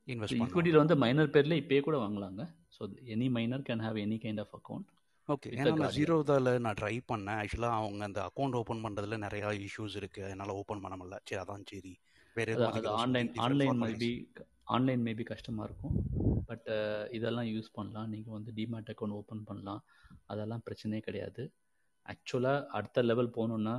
[0.07, 2.43] இன்வெஸ்ட் பண்ணணும் ஈக்விட்டியில் வந்து மைனர் பேரில் இப்பயே கூட வாங்கலாங்க.
[2.77, 2.81] So
[3.15, 4.89] any minor can have any kind of account
[5.29, 7.39] okay ஏன்னா நான் ஜீரோதாவில் நான் ட்ரை பண்ணேன்.
[7.43, 11.19] ஆக்சுவலாக அவங்க அந்த அக்கௌண்ட் ஓப்பன் பண்ணுறதுல நிறையா இஷ்யூஸ் இருக்குது அதனால் ஓப்பன் பண்ண முடியல.
[11.29, 11.93] சரி அதான் சரி.
[12.35, 12.55] வேறு
[13.03, 14.11] online online maybe
[14.67, 15.95] online maybe கஷ்டமாக இருக்கும்.
[16.49, 16.69] பட்
[17.17, 18.07] இதெல்லாம் யூஸ் பண்ணலாம்.
[18.13, 19.81] நீங்கள் வந்து டிமேட் அக்கௌண்ட் ஓப்பன் பண்ணலாம்.
[20.31, 21.43] அதெல்லாம் பிரச்சனையே கிடையாது.
[22.05, 23.75] ஆக்சுவலாக அடுத்த லெவல் போகணுன்னா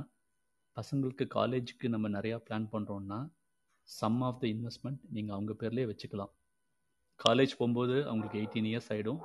[0.77, 3.19] பசங்களுக்கு காலேஜுக்கு நம்ம நிறையா பிளான் பண்ணுறோன்னா
[3.89, 6.31] சம் ஆஃப் த இன்வெஸ்ட்மெண்ட் நீங்கள் அவங்க பேர்லேயே வச்சுக்கலாம்.
[7.19, 9.21] காலேஜ் போகும்போது அவங்களுக்கு எயிட்டீன் இயர்ஸ் ஆகிடும்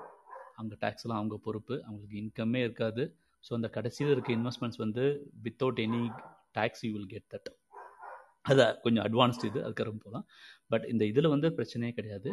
[0.58, 1.74] அவங்க டேக்ஸ்லாம் அவங்க பொறுப்பு.
[1.86, 3.04] அவங்களுக்கு இன்கம்மே இருக்காது.
[3.44, 5.04] ஸோ அந்த கடைசியில் இருக்க இன்வெஸ்ட்மெண்ட்ஸ் வந்து
[5.46, 6.02] without any
[6.58, 7.50] tax you will get that
[8.50, 9.58] அது கொஞ்சம் அட்வான்ஸ்டு இது.
[9.66, 10.26] அதுக்கப்புறம் போகலாம்.
[10.73, 12.31] பட் இந்த இதில் வந்து பிரச்சனையே கிடையாது.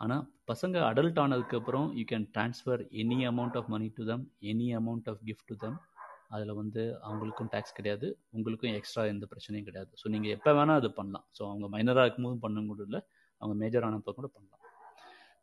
[0.00, 5.08] ஆனால் பசங்க அடல்ட் ஆனதுக்கப்புறம் you can transfer any amount of money to them any amount
[5.12, 5.78] of gift to them
[6.34, 8.06] அதில் வந்து அவங்களுக்கும் டேக்ஸ் கிடையாது.
[8.36, 9.90] உங்களுக்கும் எக்ஸ்ட்ரா எந்த பிரச்சனையும் கிடையாது.
[10.00, 11.24] ஸோ நீங்கள் எப்போ வேணால் அது பண்ணலாம்.
[11.36, 13.00] ஸோ அவங்க மைனராக இருக்கும்போது பண்ண கூட இல்லை
[13.40, 14.56] அவங்க மேஜர் ஆனப்போ கூட பண்ணலாம்.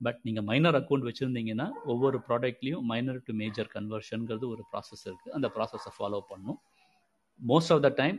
[0.05, 5.47] பட் நீங்கள் மைனர் அக்கௌண்ட் வச்சுருந்தீங்கன்னா ஒவ்வொரு ப்ராடக்ட்லேயும் மைனர் டு மேஜர் கன்வர்ஷனுங்கிறது ஒரு ப்ராசஸ் இருக்குது அந்த
[5.55, 6.59] ப்ராசஸை ஃபாலோ பண்ணணும்
[7.39, 8.17] மோஸ்ட் ஆஃப் த டைம்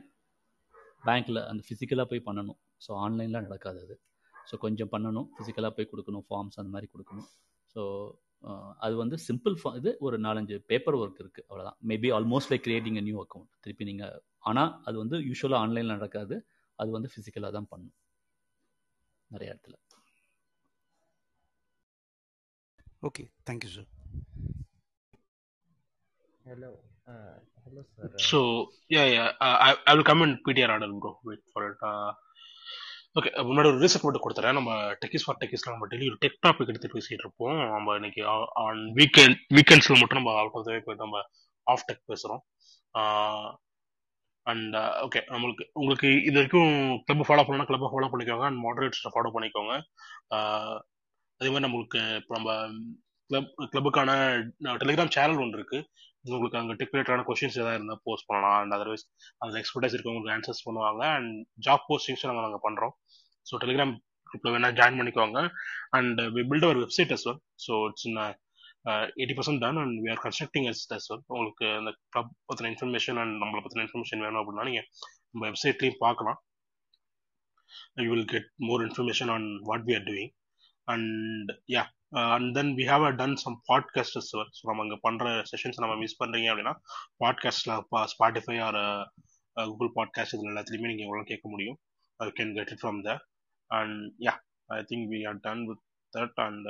[1.09, 2.59] பேங்க்கில் அந்த ஃபிசிக்கலாக போய் பண்ணணும்.
[2.85, 3.97] ஸோ ஆன்லைனில் நடக்காது அது.
[4.51, 5.29] ஸோ கொஞ்சம் பண்ணணும்.
[5.37, 6.25] ஃபிசிக்கலாக போய் கொடுக்கணும்.
[6.29, 7.29] ஃபார்ம்ஸ் அந்த மாதிரி கொடுக்கணும்.
[7.75, 7.83] ஸோ
[8.87, 12.99] அது வந்து சிம்பிள் ஃபா இது ஒரு நாலஞ்சு பேப்பர் ஒர்க் இருக்குது அவ்வளோதான் maybe almost like creating
[13.01, 14.15] a new account திருப்பி நீங்கள்
[14.51, 16.37] ஆனால் அது வந்து யூஸ்வலாக ஆன்லைனில் நடக்காது.
[16.79, 17.99] அது வந்து ஃபிசிக்கலாக தான் பண்ணணும்
[19.31, 19.77] நிறைய இடத்துல.
[23.09, 23.91] Okay thank you sir
[26.45, 26.69] Hello.
[27.07, 28.09] Uh, hello, sir.
[28.29, 28.39] So
[28.89, 29.27] yeah, yeah.
[29.39, 31.11] Uh, I I will come in PTR order, bro.
[31.29, 31.77] Wait for it.
[31.83, 32.13] Uh,
[33.17, 34.57] okay முன்னாடி ஒரு ரீசெட் மட்டும் கொடுத்துறேன்.
[34.59, 37.57] நம்ம டெக்கிஸ் ஃபார் டெக்கிஸ்ல நம்ம டெய்லி ஒரு டெக் டாபிக் எடுத்து பேசிட்டு இருப்போம்.
[37.75, 38.23] நம்ம இன்னைக்கு
[38.65, 41.23] ஆன் வீக்கெண்ட் வீக்கெண்ட்ஸ்ல மட்டும் நம்ம அவுட் ஆஃப் த நம்ம
[41.67, 42.43] ஆஃப் டெக் பேசுறோம்.
[44.47, 46.71] அண்ட் ஓகே நம்மளுக்கு உங்களுக்கு இது வரைக்கும்
[47.07, 48.45] கிளப் ஃபாலோ பண்ணலாம் கிளப் ஃபாலோ பண்ணிக்கோங்க.
[48.51, 49.75] அண்ட் மாடரேட்டர்ஸை ஃபாலோ பண்ணிக்கோங்க.
[51.41, 52.53] அதே மாதிரி நம்மளுக்கு இப்போ நம்ம
[53.31, 54.11] கிளப் கிளப்புக்கான
[54.83, 55.79] டெலிகிராம் சேனல் ஒன்று இருக்கு.
[56.25, 58.57] உங்களுக்கு அங்கே டெக் கொஷின்ஸ் எதாவது இருந்தால் போஸ்ட் பண்ணலாம்.
[58.63, 59.05] அண்ட் அதர்வைஸ்
[59.43, 61.03] அதில் எக்ஸ்பர்டைஸ் இருக்கவங்களுக்கு ஆன்சர்ஸ் பண்ணுவாங்க.
[61.19, 61.33] அண்ட்
[61.67, 62.95] ஜாப் போஸ்டிங்ஸும் நாங்கள் நாங்கள் பண்ணுறோம்
[63.47, 63.95] ஸோ டெலிகிராம்
[64.31, 65.41] குரூப்பில் வேணால் ஜாயின் பண்ணிக்கோங்க.
[65.99, 68.09] And we build our website as well so it's
[69.21, 73.19] eighty percent done and we are constructing as as well உங்களுக்கு அந்த கிளப் பற்றின இன்ஃபர்மேஷன்
[73.23, 74.87] அண்ட் நம்மளை பற்றின இன்ஃபர்மேஷன் வேணும் அப்படின்னா நீங்கள்
[75.33, 76.39] நம்ம வெப்சைட்லேயும் பார்க்கலாம்.
[78.05, 80.33] You will get more information on what we are doing
[80.89, 81.83] and yeah
[82.32, 85.96] And then we have done some podcast as well so நம்ம இங்கே பண்ணுற செஷன்ஸ் நம்ம
[86.04, 86.76] மிஸ் பண்ணுறீங்க அப்படின்னா
[87.24, 88.80] பாட்காஸ்ட்டில் ஸ்பாட்டிஃபை ஆர்
[89.56, 91.80] கூகுள் பாட்காஸ்ட் இதில் எல்லாத்துலேயுமே நீங்கள் எவ்வளோ கேட்க முடியும்
[92.20, 93.24] you can get it from there
[93.72, 94.36] and yeah
[94.80, 96.70] I think we are done with that and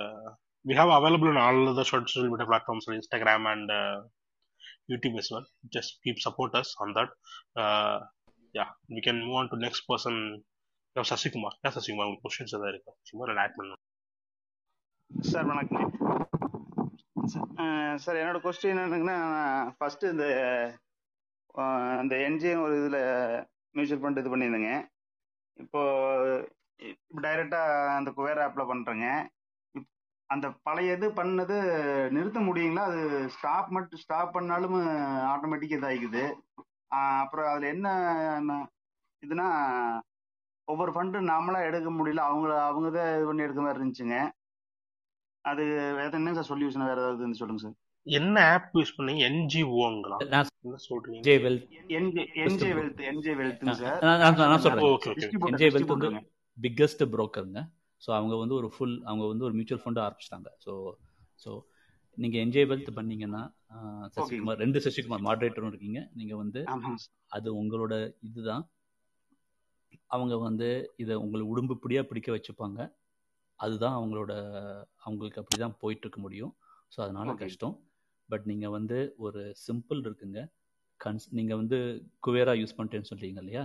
[0.66, 3.98] we have available on all the social media platforms on Instagram and uh,
[4.92, 5.46] YouTube as well.
[5.74, 7.10] Just keep support us on that.
[7.56, 8.00] Uh,
[8.56, 10.16] yeah, we can move on to next person.
[10.96, 11.54] No, Sasikumar.
[11.64, 12.06] Yeah, Sasikumar.
[12.06, 13.77] உங்களுக்கு questions எதாவது இருக்கா சும்மா add பண்ணணும்
[15.17, 15.97] sir வணக்கம்.
[17.97, 20.25] Sir என்னோட question என்னங்கன்னா first இந்த
[21.99, 24.87] அந்த என்ஜிஓ ஒரு இதில் மியூச்சுவல் ஃபண்ட் இது பண்ணியிருந்தேங்க.
[25.55, 25.81] இப்போ
[27.23, 29.27] டைரக்டா அந்த குவேர் ஆப்ல பண்றேங்க.
[29.79, 31.59] இப்- அந்த பழைய இது பண்ணது
[32.11, 32.83] நிறுத்த முடியுங்களா?
[32.83, 34.75] அது ஸ்டாப் மட்டும் ஸ்டாப் பண்ணாலும்
[35.35, 36.35] ஆட்டோமேட்டிக் இதாகிக்குது.
[36.87, 37.91] அப்புறம் அதுல என்ன
[39.27, 39.49] இதுனா
[40.65, 42.17] ஒவ்வொரு ஃபண்டும் நாமளா எடுக்க முடியல.
[42.17, 44.31] அவங்க அவங்க தான் இது பண்ணி எடுக்க மாதிரி இருந்துச்சுங்க.
[45.51, 45.65] அது
[45.99, 47.77] வேற என்ன சார் சொல்யூஷன் வேற ஏதாவது இருந்து சொல்லுங்க சார்
[48.07, 50.19] என்ன ஆப் யூஸ் பண்ணீங்க என்ஜிஓங்களா
[50.87, 51.23] சொல்றீங்க?
[51.27, 51.67] J Wealth.
[52.45, 54.05] NJ Wealth NJ வெல்த்துங்க sir
[54.43, 54.85] நான் சொல்றேன்.
[54.87, 56.11] Okay okay distributor NJ Wealth வந்து
[56.59, 57.61] பிக்கஸ்ட் புரோக்கருங்க
[58.03, 60.49] ஸோ அவங்க வந்து ஒரு ஃபுல் அவங்க வந்து ஒரு மியூச்சுவல் ஃபண்டு ஆரம்பிச்சிட்டாங்க.
[60.65, 60.73] ஸோ
[61.45, 61.51] ஸோ
[62.19, 63.43] நீங்கள் என்ஜே வெல்த் பண்ணீங்கன்னா
[64.15, 66.01] சசிகுமார் ரெண்டு சசிகுமார் மாடரேட்டரும் இருக்கீங்க.
[66.19, 66.61] நீங்கள் வந்து
[67.37, 67.95] அது உங்களோட
[68.29, 68.65] இதுதான்.
[70.15, 70.69] அவங்க வந்து
[71.03, 72.79] இதை உங்களை உடும்புப்படியாக பிடிக்க வச்சுப்பாங்க.
[73.65, 74.33] அதுதான் அவங்களோட
[75.07, 76.53] அவங்களுக்கு அப்படி தான் போயிட்டு இருக்க முடியும்.
[76.95, 77.75] ஸோ அதனால கஷ்டம்.
[78.29, 80.41] பட் நீங்கள் வந்து ஒரு சிம்பிள் இருக்குங்க.
[81.01, 81.79] கன்ஸ் நீங்கள் வந்து
[82.27, 83.65] குவேரா யூஸ் பண்ணிட்டேன்னு சொல்றீங்க இல்லையா?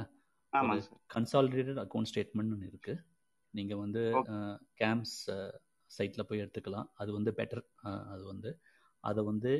[1.15, 3.03] கன்சாலிடேட்டட் அக்கௌண்ட் ஸ்டேட்மெண்ட் ஒன்று இருக்குது
[3.53, 4.01] நீங்கள் வந்து
[4.81, 5.15] கேம்ஸ்
[5.91, 6.87] சைட்டில் போய் எடுத்துக்கலாம்.
[7.01, 7.63] அது வந்து பெட்டர்
[8.13, 8.51] அது வந்து.
[9.03, 9.51] அதை வந்து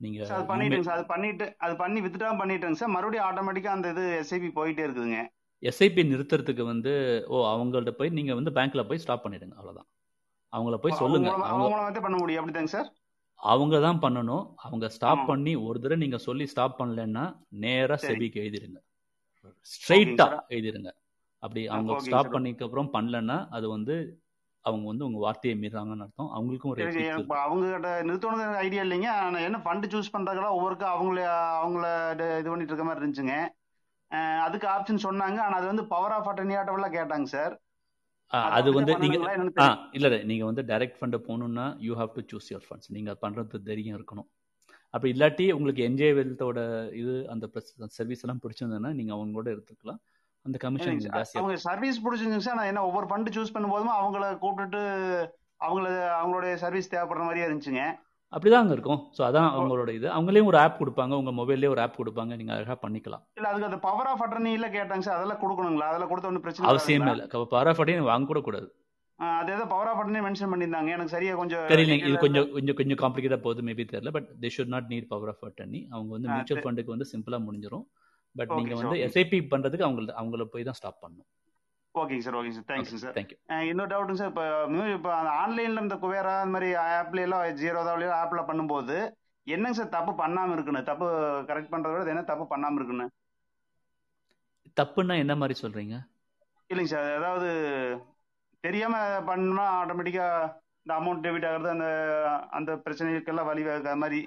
[0.00, 0.98] நீங்கள் சார் அது பண்ணிட்டேங்க சார்.
[0.98, 2.94] அது பண்ணிட்டு அது பண்ணி வித்ட்ரா பண்ணிட்டேங்க சார்.
[2.96, 5.20] மறுபடியும் ஆட்டோமேட்டிக்கா அந்த இது எஸ்ஐபி போயிட்டே இருக்குதுங்க.
[5.62, 6.92] எஸ்ஐபி நிறுத்துறதுக்கு வந்து
[7.28, 9.88] ஓ அவங்கள்ட்ட போய் நீங்கள் வந்து பேங்க்ல போய் ஸ்டாப் பண்ணிடுங்க அவ்வளோதான்
[10.52, 11.30] அவங்கள போய் சொல்லுங்க.
[11.44, 12.88] அவங்க பண்ண முடியும் அப்படிதாங்க சார்?
[13.40, 14.44] அவங்க தான் பண்ணணும்.
[14.56, 18.14] அவங்க ஸ்டாப் பண்ணி ஒரு தடவை நீங்கள் சொல்லி ஸ்டாப் பண்ணலைன்னா நேராக சரி.
[18.14, 18.78] செபிக்கு எழுதிடுங்க.
[19.64, 20.36] சார்.
[20.48, 20.90] எழுதிடுங்க.
[21.42, 23.96] அப்படி அவங்க ஸ்டாப் பண்ணிக்க அப்புறம் பண்ணலன்னா அது வந்து
[24.64, 26.30] அவங்க வந்து உங்கள் வார்த்தையை மீறாங்கன்னு அர்த்தம்.
[26.32, 26.86] அவங்களுக்கும் ஒரு
[27.40, 29.10] அவங்க கிட்ட நிறுத்தணுங்கிற ஐடியா இல்லைங்க.
[29.16, 31.20] ஆனா என்ன ஃபண்ட் சூஸ் பண்றதுக்கெல்லாம் ஒவ்வொருக்கும் அவங்கள
[31.60, 33.36] அவங்கள இது இது பண்ணிட்டு இருக்க மாதிரி இருந்துச்சுங்க.
[34.46, 35.38] அதுக்கு ஆப்ஷன் சொன்னாங்க.
[35.46, 37.54] ஆனா அது வந்து பவர் ஆஃப் அட்டர்னி ஆட்டவெல்லாம் கேட்டாங்க சார்
[38.56, 39.18] அது வந்து நீங்க
[39.64, 43.60] ஆ இல்ல நீங்க வந்து டைரக்ட் ஃபண்ட் போகணும்னா you have to choose your funds நீங்க பண்றது
[43.68, 44.28] தைரியம் இருக்கணும்.
[44.94, 46.58] அப்படி இல்லாட்டி உங்களுக்கு என்ஜே வெல்த்தோட
[47.00, 47.46] இது அந்த
[47.98, 50.00] சர்வீஸ் எல்லாம் பிடிச்சிருந்ததுன்னா நீங்க அவங்களோட எடுத்துக்கலாம்.
[50.44, 51.00] அந்த கமிஷன்
[51.38, 54.82] அவங்க சர்வீஸ் பிடிச்சிருந்துங்க சார் நான் என்ன ஒவ்வொரு ஃபண்ட் சூஸ் பண்ணும்போதும் அவங்கள கூப்பிட்டுட்டு
[55.66, 55.86] அவங்கள
[56.20, 57.84] அவங்களுடைய சர்வீஸ் தேவைப்படுற மாதிரியே இருந்துச்சுங்க.
[58.32, 59.00] அப்படிதான் அங்க இருக்கும்.
[59.16, 60.06] ஸோ அதான் அவங்களோட இது.
[60.10, 61.14] அவங்களே ஒரு ஆப் கொடுப்பாங்க.
[61.20, 62.32] உங்க மொபைல்லே ஒரு ஆப் கொடுப்பாங்க.
[62.40, 63.22] நீங்க அழகா பண்ணிக்கலாம்.
[63.38, 65.18] இல்ல அதுக்கு அந்த பவர் ஆஃப் அட்டர்னில கேட்டாங்க சார்.
[65.18, 65.88] அதெல்லாம் கொடுக்கணுங்களா?
[65.90, 67.26] அதெல்லாம் கொடுத்த ஒன்றும் பிரச்சனை அவசியமே இல்லை.
[67.54, 68.68] பாராஃபடி வாங்க கூட கூடாது.
[69.38, 70.90] அது ஏதோ பவர் ஆஃப் அட்டர்னி மென்ஷன் பண்ணியிருந்தாங்க.
[70.96, 71.94] எனக்கு சரியா கொஞ்சம் தெரியல.
[72.08, 73.62] இது கொஞ்சம் கொஞ்சம் கொஞ்சம் காம்ப்ளிகேட்டா போகுது.
[73.68, 74.12] மேபி தெரியல.
[74.16, 77.86] But they should not need power of attorney அவங்க வந்து மியூச்சுவல் ஃபண்டுக்கு வந்து சிம்பிளா முடிஞ்சிடும்
[78.36, 81.28] பட் ஓகே நீங்க சார் வந்து எஸ்ஐபி பண்றதுக்கு அவங்கள அவங்கள போய் தான் ஸ்டாப் பண்ணணும்.
[81.96, 84.44] ஓகேங்க சார் ஓகேங்க சார் தேங்க்ஸுங்க சார் இன்னொரு டவுட்டுங்க சார் இப்போ
[84.96, 88.96] இப்போ அந்த ஆன்லைனில் இந்த குவேரா அந்த மாதிரி ஆப்ல எல்லாம் ஜீரோ தாவலையோ ஆப்பில் பண்ணும்போது
[89.46, 90.82] என்னங்க சார் தப்பு பண்ணாமல் இருக்குன்னு?
[90.82, 91.06] தப்பு
[91.48, 93.06] கரெக்ட் பண்ணுறத விட என்ன தப்பு பண்ணாமல் இருக்குன்னு?
[94.76, 95.96] தப்புன்னா என்ன மாதிரி சொல்றீங்க?
[96.70, 97.48] இல்லைங்க சார் அதாவது
[98.64, 100.48] தெரியாமல் பண்ணா ஆட்டோமேட்டிக்காக
[100.82, 101.86] இந்த அமௌண்ட் டெபிட் ஆகிறது அந்த
[102.50, 104.20] அந்த பிரச்சனைக்கெல்லாம் வழி வகுக்கிற மாதிரி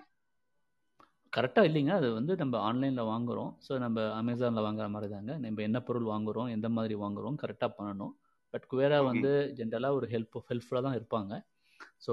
[1.33, 1.93] கரெக்டாக இல்லைங்க.
[1.99, 3.51] அது வந்து நம்ம ஆன்லைனில் வாங்குறோம்.
[3.65, 8.13] ஸோ நம்ம அமேசானில் வாங்குற மாதிரி தாங்க நம்ம என்ன பொருள் வாங்குறோம் எந்த மாதிரி வாங்குறோம் கரெக்டாக பண்ணணும்.
[8.53, 11.33] பட் குவேரா ஓகே வந்து ஜென்ரலாக ஒரு ஹெல்ப் ஹெல்ப்ஃபுல்லாக தான் இருப்பாங்க.
[12.05, 12.11] ஸோ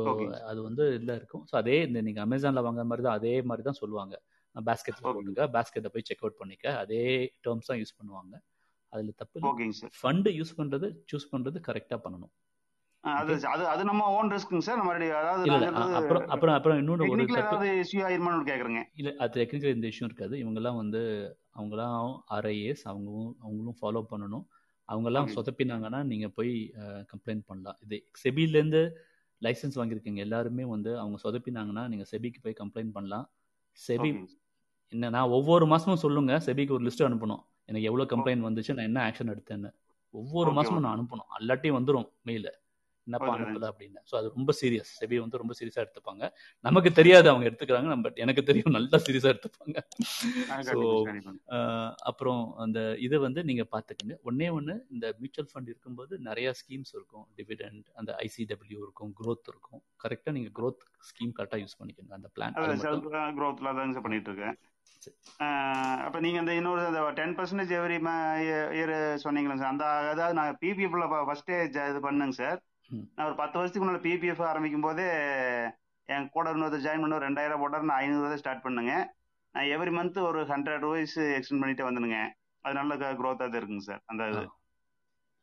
[0.50, 1.44] அது வந்து இதில் இருக்கும்.
[1.50, 4.14] ஸோ அதே இந்த நீங்கள் அமேசானில் வாங்குற மாதிரி தான் அதே மாதிரி தான் சொல்லுவாங்க
[4.54, 6.66] பேஸ்கெட்டில் ஓகேங்க போட்டுக்க பேஸ்கெட்டை போய் செக் அவுட் பண்ணிக்க.
[6.82, 7.02] அதே
[7.44, 8.34] டேர்ம்ஸ் தான் யூஸ் பண்ணுவாங்க.
[8.92, 9.38] அதில் தப்பு
[10.00, 12.32] ஃபண்டு யூஸ் பண்ணுறது சூஸ் பண்ணுறது கரெக்டாக பண்ணணும்.
[13.14, 14.78] அது அது அது நம்ம ஓன் ரிஸ்க்குங்க சார்.
[14.80, 15.44] நம்ம அதாவது
[16.00, 20.34] அப்புறம் அப்புறம் அப்புறம் தப்பு ஏதாவது இஷ்யூ ஆயிருமான்னு இல்லை அது டெக்னிக்கல் இந்த இஷ்யூ இருக்காது.
[20.42, 21.02] இவங்கெல்லாம் வந்து
[21.58, 24.44] அவங்களாம் ஆர்ஐஏஸ் அவங்களும் அவங்களும் ஃபாலோ பண்ணணும்.
[24.88, 26.52] அவங்கெல்லாம் சொதப்பினாங்கன்னா நீங்கள் போய்
[27.12, 27.78] கம்ப்ளைண்ட் பண்ணலாம்.
[27.84, 28.82] இது செபிலேருந்து
[29.42, 30.20] லைசன்ஸ் வாங்கியிருக்கீங்க.
[30.26, 33.26] எல்லாருமே வந்து அவங்க சொதப்பினாங்கன்னா நீங்கள் செபிக்கு போய் கம்ப்ளைண்ட் பண்ணலாம்.
[33.78, 34.10] செபி
[34.92, 36.34] என்ன நான் ஒவ்வொரு மாதமும் சொல்லுங்க.
[36.46, 37.42] செபிக்கு ஒரு லிஸ்ட் அனுப்பணும்.
[37.68, 39.70] எனக்கு எவ்வளோ கம்ப்ளைண்ட் வந்துச்சு நான் என்ன ஆக்ஷன் எடுத்தேன்னு.
[40.14, 41.28] ஒவ்வொரு மாதமும் நான் அனுப்பணும்.
[41.38, 42.48] அல்லாட்டி வந்துடும் மெயில்
[43.06, 44.00] என்னப்பா அனுப்பல அப்படின்னு.
[44.10, 46.24] ஸோ அது ரொம்ப சீரியஸ் செபி வந்து ரொம்ப சீரியஸாக எடுத்துப்பாங்க.
[46.68, 49.76] நமக்கு தெரியாது அவங்க எடுத்துக்கிறாங்க நம்ம எனக்கு தெரியும் நல்லா சீரியஸாக எடுத்துப்பாங்க.
[50.70, 50.78] ஸோ
[52.10, 54.16] அப்புறம் அந்த இது வந்து நீங்கள் பார்த்துக்கங்க.
[54.30, 57.26] ஒன்றே ஒன்று இந்த மியூச்சுவல் ஃபண்ட் இருக்கும்போது நிறையா ஸ்கீம்ஸ் இருக்கும்.
[57.40, 59.82] டிவிடெண்ட் அந்த ஐசிடபிள்யூ இருக்கும் growth இருக்கும்.
[60.04, 64.56] கரெக்டாக நீங்கள் growth ஸ்கீம் கரெக்டாக யூஸ் பண்ணிக்கோங்க அந்த பிளான் தாங்க சார் பண்ணிட்டு இருக்கேன்.
[66.04, 66.84] அப்போ நீங்கள் அந்த இன்னொரு
[67.18, 67.98] டென் பர்சன்டேஜ் எவரி
[68.78, 68.94] இயர்
[69.24, 71.58] சொன்னீங்களா சார் அந்த அதாவது நான் பிபிஎஃப்ல ஃபர்ஸ்டே
[71.90, 72.58] இது பண்ணுங்க சார்
[73.16, 75.06] நான் ஒரு பத்து வருஷத்துக்கு முன்னாடி பிபிஎஃப் ஆரம்பிக்கும் போதே
[76.08, 78.92] என் கூட இன்னொரு ஜாயின் பண்ண ஒரு ரெண்டாயிரம் போட்டார் நான் ஐநூறு ஸ்டார்ட் பண்ணுங்க.
[79.54, 82.18] நான் எவ்ரி மந்த் ஒரு ஹண்ட்ரட் ருபீஸ் எக்ஸ்டெண்ட் பண்ணிட்டே வந்துடுங்க
[82.64, 84.44] அது நல்ல க்ரோத்தாக தான் இருக்குங்க சார் அந்த இது.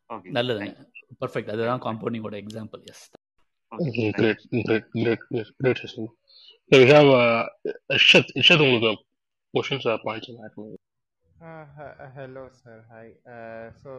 [0.09, 0.71] ஓகே நல்லதுங்க.
[0.77, 3.05] தேங்க்யூ பர்ஃபெக்ட் அதுதான் காம்பவுண்டிங்கோட example yes
[3.71, 6.05] okay Okay, great, great, great, great, great session.
[6.71, 7.43] So we have uh,
[7.97, 8.25] Ishad.
[8.41, 8.91] Ishad, உங்களுக்கு
[9.53, 10.53] questions or points on that?
[10.57, 12.75] Uh, he- uh, hello sir.
[12.91, 13.05] Hi.
[13.33, 13.89] Uh, so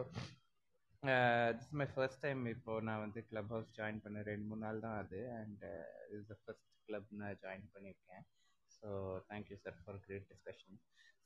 [1.57, 4.83] this my first time இப்போது இப்போ நான் வந்து club house join பண்ண ரெண்டு மூணு நாள்
[4.85, 5.19] தான் அது.
[5.39, 5.63] And
[6.15, 8.23] is the first club நான் ஜாயின் பண்ணியிருக்கேன்.
[8.77, 8.89] So
[9.29, 10.77] thank you sir for great discussion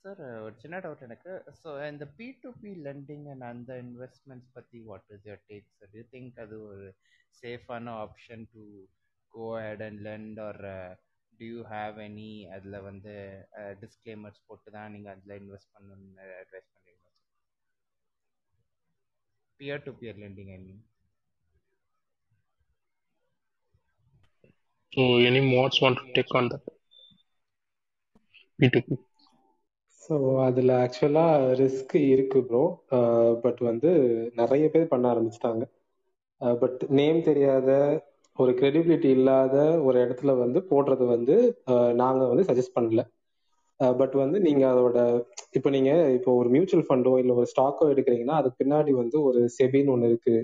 [0.04, 1.32] sir ஒரு சின்ன டவுட் எனக்கு.
[1.62, 5.94] ஸோ இந்த B to B lending and அந்த இன்வெஸ்ட்மெண்ட்ஸ் பற்றி what is your take sir
[5.98, 6.88] you think அது ஒரு
[7.42, 8.64] சேஃபான option to
[9.34, 10.62] go head and lend or
[11.32, 13.14] to you have any அதில் வந்து
[13.60, 16.70] uh, டிஸ்க்ளைமர்ஸ் போட்டு தான் நீங்கள் அதில் இன்வெஸ்ட் பண்ணணும்னு advice
[19.60, 20.80] peer lending I mean
[24.92, 26.62] So any mods want to take on that?
[28.58, 28.88] P2P.
[30.02, 30.14] So
[30.44, 32.62] அதில் ஆக்சுவலாக ரிஸ்க் இருக்கு ப்ரோ
[33.42, 33.90] பட் வந்து
[34.34, 35.64] நிறைய பேர் பண்ண ஆரம்பிச்சிட்டாங்க
[36.40, 37.68] பட் நேம் தெரியாத
[38.38, 39.56] ஒரு credibility இல்லாத
[39.86, 41.36] ஒரு இடத்துல வந்து போடுறது வந்து
[41.94, 43.04] நாங்கள் வந்து சஜஸ்ட் பண்ணல
[44.00, 44.98] பட் வந்து நீங்க அதோட
[45.58, 49.92] இப்போ நீங்க இப்போ ஒரு மியூச்சுவல் ஃபண்டோ இல்லை ஒரு ஸ்டாக்கோ எடுக்கிறீங்கன்னா அதுக்கு பின்னாடி வந்து ஒரு செபின்னு
[49.94, 50.34] ஒன்று இருக்கு.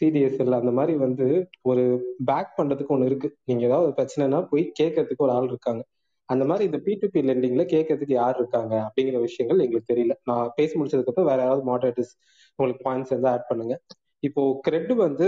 [0.00, 1.26] சிடிஎஸ்எல் அந்த மாதிரி வந்து
[1.70, 1.82] ஒரு
[2.30, 3.28] பேக் பண்றதுக்கு ஒன்று இருக்கு.
[3.48, 5.82] நீங்க ஏதாவது பிரச்சனைனா போய் கேட்கறதுக்கு ஒரு ஆள் இருக்காங்க.
[6.28, 10.14] அந்த மாதிரி இந்த பி டு பி லெண்டிங்ல கேட்கறதுக்கு யார் இருக்காங்க அப்படிங்கிற விஷயங்கள் எங்களுக்கு தெரியல.
[10.30, 12.12] நான் பேசி முடிச்சதுக்கு அப்புறம் வேற யாராவது மாடரேட்டர்ஸ்
[12.58, 13.74] உங்களுக்கு பாயிண்ட்ஸ் இருந்தா ஆட் பண்ணுங்க.
[14.22, 15.26] இப்போ கிரெட் வந்து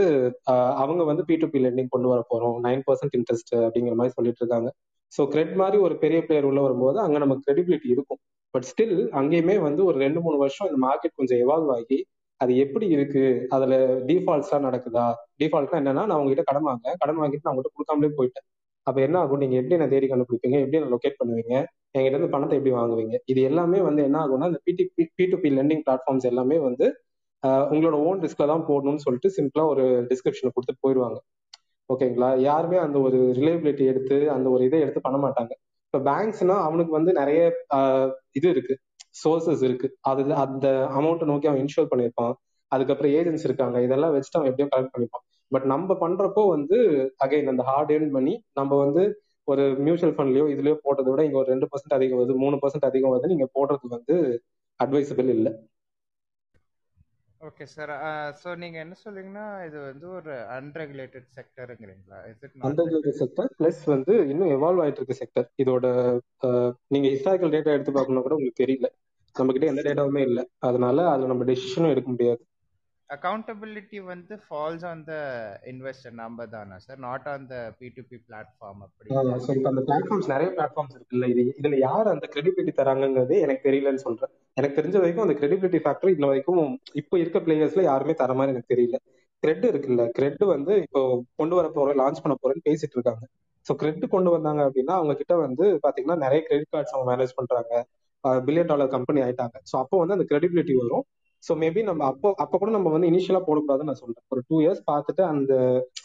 [0.82, 2.56] அவங்க வந்து பி டு பி லெண்டிங் கொண்டு வர போறோம்.
[2.66, 4.70] நைன் பர்சன்ட் இன்ட்ரெஸ்ட் அப்படிங்கிற மாதிரி சொல்லிட்டு இருக்காங்க.
[5.12, 8.20] ஸோ கிரெட் மாதிரி ஒரு பெரிய பிளேயர் உள்ள வரும்போது அங்கே நமக்கு கிரெடிபிலிட்டி இருக்கும்.
[8.54, 11.98] பட் ஸ்டில் அங்கேயுமே வந்து ஒரு ரெண்டு மூணு வருஷம் இந்த மார்க்கெட் கொஞ்சம் எவால்வ் ஆகி
[12.40, 13.24] அது எப்படி இருக்கு?
[13.54, 13.74] அதுல
[14.10, 15.06] டிஃபால்ட்ஸ்லாம் நடக்குதா?
[15.40, 18.46] டிஃபால்ட்னா என்னன்னா நான் உங்ககிட்ட கடன் வாங்க கடன் வாங்கிட்டு நான் உங்ககிட்ட கொடுக்காமலே போயிட்டேன்.
[18.86, 19.40] அப்ப என்ன ஆகும்?
[19.42, 20.58] நீங்க எப்படி நான் தேடி கண்டுபிடிப்பீங்க?
[20.64, 21.54] எப்படி நான் லொக்கேட் பண்ணுவீங்க?
[21.94, 23.16] என்கிட்ட இருந்து பணத்தை எப்படி வாங்குவீங்க?
[23.32, 24.84] இது எல்லாமே வந்து என்ன ஆகும்னா இந்த பிடி
[25.18, 26.86] P to P lending platforms எல்லாமே வந்து
[27.72, 31.18] உங்களோட ஓன் ரிஸ்க்ல தான் போடணும்னு சொல்லிட்டு சிம்பிளா ஒரு டிஸ்கிரிப்ஷனை கொடுத்துட்டு போயிடுவாங்க
[31.90, 32.30] ஓகேங்களா?
[32.48, 35.52] யாருமே அந்த ஒரு ரிலையபிலிட்டி எடுத்து அந்த ஒரு இதை எடுத்து பண்ண மாட்டாங்க.
[35.86, 37.40] இப்போ பேங்க்ஸ்னா அவனுக்கு வந்து நிறைய
[38.38, 38.74] இது இருக்கு.
[39.22, 39.88] சோர்சஸ் இருக்கு.
[40.10, 40.66] அது அந்த
[40.98, 42.34] அமௌண்ட்டை நோக்கி அவன் இன்ஷூர் பண்ணியிருப்பான்.
[42.72, 43.76] அதுக்கப்புறம் ஏஜென்ட்ஸ் இருக்காங்க.
[43.86, 45.24] இதெல்லாம் வச்சுட்டு அவன் எப்படியோ கலெக்ட் பண்ணிப்பான்.
[45.52, 46.78] பட் நம்ம பண்றப்போ வந்து
[47.24, 49.02] அகைன் அந்த ஹார்ட் ஏர்ன் பண்ணி நம்ம வந்து
[49.48, 53.12] ஒரு மியூச்சுவல் ஃபண்ட்லயோ இதுலயோ போட்டதை விட இங்க ஒரு ரெண்டு பர்சன்ட் அதிகம் வருது மூணு பர்சன்ட் அதிகம்
[53.14, 54.16] வருது நீங்க போடுறது வந்து
[54.80, 55.52] அட்வைசபிள் இல்லை.
[57.40, 57.90] ஓகே சார்
[58.40, 62.80] ஸோ நீங்க என்ன சொல்றீங்கன்னா இது வந்து ஒரு unregulated செக்டருங்கிறீங்களா is it not
[63.20, 65.86] sector plus வந்து இன்னும் எவால்வ் ஆயிட்டு இருக்க செக்டர் இதோட
[66.42, 68.88] நீங்கள் நீங்க ஹிஸ்டாரிக்கல் டேட்டா எடுத்து பார்க்கணும் கூட உங்களுக்கு தெரியல.
[69.36, 70.44] நம்ம கிட்ட எந்த டேட்டாவுமே இல்லை.
[70.68, 72.40] அதனால அதுல நம்ம டெசிஷனும் எடுக்க முடியாது.
[73.10, 75.14] அக்கௌண்டபிலிட்டி வந்து ஃபால்ஸ் ஆன் த
[75.72, 79.08] இன்வெஸ்டர் நம்ம தானா sir not on the P to P platform அப்படி.
[79.46, 81.28] ஸோ இப்போ அந்த பிளாட்ஃபார்ம்ஸ் நிறைய பிளாட்ஃபார்ம்ஸ் இருக்குல்ல.
[81.34, 84.32] இது இதுல யார் அந்த கிரெடிபிலிட்டி தராங்கங்கிறது எனக்கு தெரியலன்னு சொல்றேன்.
[84.56, 86.62] எனக்கு தெரிஞ்ச வரைக்கும் அந்த கிரெடிபிலிட்டி ஃபேக்டர் இன்ன வரைக்கும்
[87.02, 88.98] இப்போ இருக்க பிளேயர்ஸ்ல யாருமே தர மாதிரி எனக்கு தெரியல.
[89.42, 90.04] கிரெட் இருக்குல்ல.
[90.16, 91.00] கிரெட் வந்து இப்போ
[91.40, 93.24] கொண்டு வர போறோம் லான்ச் பண்ண போறேன்னு பேசிட்டு இருக்காங்க.
[93.66, 97.72] ஸோ கிரெட் கொண்டு வந்தாங்க அப்படின்னா அவங்க கிட்ட வந்து பாத்தீங்கன்னா நிறைய கிரெடிட் கார்ட்ஸ் அவங்க மேனேஜ் பண்றாங்க.
[98.46, 99.56] பில்லியன் டாலர் கம்பெனி ஆயிட்டாங்க.
[99.70, 101.04] ஸோ அப்போ வந்து அந்த கிரெடிபிலிட்டி வரும்.
[101.42, 104.24] ஸோ மேபி நம்ம அப்போ அப்போ கூட நம்ம வந்து இனிஷியலா போடக்கூடாதுன்னு நான் சொல்றேன்.
[104.34, 105.52] ஒரு டூ இயர்ஸ் பார்த்துட்டு அந்த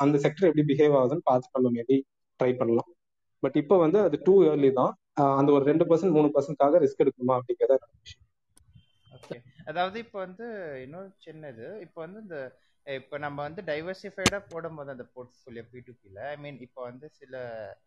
[0.03, 1.97] அந்த செக்டர் எப்படி பிஹேவ் ஆகுதுன்னு பார்த்துட்டு நம்ம மேபி
[2.39, 2.89] ட்ரை பண்ணலாம்.
[3.43, 4.93] பட் இப்போ வந்து அது டூ இயர்லி தான்.
[5.39, 8.23] அந்த ஒரு ரெண்டு பர்சன்ட் மூணு பர்சன்ட்காக ரிஸ்க் எடுக்கணுமா அப்படிங்கிறத விஷயம்.
[9.18, 9.38] ஓகே
[9.72, 10.45] அதாவது இப்போ வந்து
[10.85, 12.38] இன்னொரு சின்னது இப்போ வந்து இந்த
[12.85, 15.81] இப்போ நம்ம வந்து டைவர்சிஃபைடா போடும்போது அந்த போர்ட்ஃபோலியோ பி
[16.31, 17.34] ஐ மீன் இப்போ வந்து சில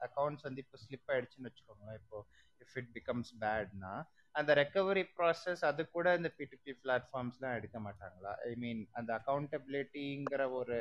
[0.06, 1.98] அக்கௌண்ட்ஸ் வந்து இப்போ ஸ்லிப் ஆயிடுச்சுன்னு வச்சுக்கோங்களேன்.
[2.02, 2.18] இப்போ
[2.65, 3.93] இஃப் இட் பிகம்ஸ் பேட்னா
[4.35, 8.33] அந்த ரெக்கவரி ப்ராசஸ் அது கூட இந்த பி டு பி பிளாட்ஃபார்ம்ஸ்லாம் எடுக்க மாட்டாங்களா?
[8.49, 10.78] ஐ மீன் அந்த அக்கௌண்டபிலிட்டிங்கிற ஒரு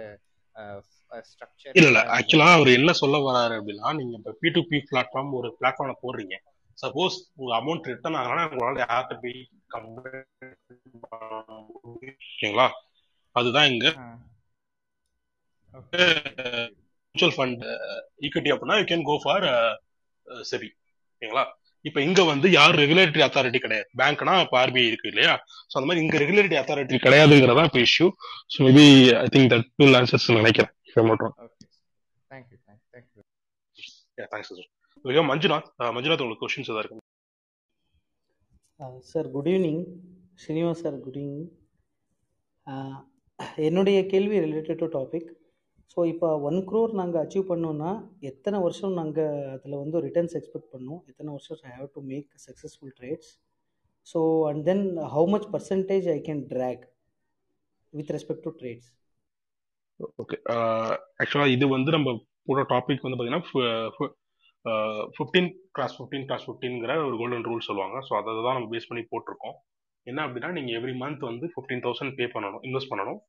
[1.30, 2.02] ஸ்ட்ரக்சர் இல்ல இல்ல.
[2.16, 6.36] ஆக்சுவலா அவர் என்ன சொல்ல வராரு அப்படின்னா நீங்க இப்ப பி டு பி பிளாட்ஃபார்ம் ஒரு பிளாட்ஃபார்ம்ல போடுறீங்க.
[6.78, 9.38] சப்போஸ் உங்க அமௌண்ட் ரிட்டர்ன் ஆகலாம் உங்களால யார்கிட்ட போய்
[11.90, 12.68] ஓகேங்களா
[13.36, 13.86] அதுதான் இங்க
[17.16, 17.64] மியூச்சுவல் ஃபண்ட்
[18.26, 19.46] ஈக்விட்டி அப்படின்னா you can go for
[20.52, 20.70] SEBI
[21.12, 21.46] ஓகேங்களா?
[21.86, 23.88] இப்ப இங்க வந்து யார் ரெகுலேட்டரி அத்தாரிட்டி கிடையாது.
[24.00, 25.34] பேங்க்னா இப்ப ஆர்பிஐ இருக்கு இல்லையா?
[25.70, 28.08] சோ அந்த மாதிரி இங்க ரெகுலேட்டரி அத்தாரிட்டி கிடையாதுங்கிறதா இப்ப issue
[28.54, 28.86] so maybe
[29.18, 30.72] I think that will answers நினைக்கிறேன்
[32.32, 33.22] thank you thank thank you
[34.26, 34.66] thanks sir
[35.06, 37.04] okay Manjunath Manjunath உங்களுக்கு கொஸ்டின்ஸ் ஏதாவது இருக்கு
[39.10, 39.82] sir good evening
[40.42, 41.50] Srinivas sir good evening
[43.68, 45.30] என்னுடைய கேள்வி ரிலேட்டட் டு டாபிக்
[45.94, 47.92] ஸோ இப்போ one crore நாங்கள் achieve பண்ணோன்னா
[48.30, 51.02] எத்தனை வருஷம் நாங்கள் அதில் வந்து ரிட்டர்ன்ஸ் எக்ஸ்பெக்ட் பண்ணோம்?
[51.12, 53.32] எத்தனை வருஷம் I have to make successful trades
[54.08, 54.84] so and then
[55.16, 56.84] how much percentage I can track
[57.94, 58.90] with respect to trades
[60.24, 60.38] okay
[61.22, 62.10] ஆக்சுவலாக இது வந்து நம்ம
[62.50, 64.12] போட டாபிக் வந்து பார்த்தீங்கன்னா
[65.16, 67.98] ஃபிஃப்டீன் கிளாஸ் ஃபிஃப்டீன் கிளாஸ் ஃபிஃப்டீன்ங்கிற ஒரு கோல்டன் ரூல் சொல்லுவாங்க.
[68.08, 69.56] ஸோ அதை தான் நம்ம பேஸ் பண்ணி போட்டிருக்கோம்.
[70.08, 73.20] என்ன அப்படின்னா நீங்கள் எவ்ரி மந்த் வந்து ஃபிஃப்டீன் தௌசண்ட் பே பண்ணணும் இன்வெஸ்ட் பண்ணணும்.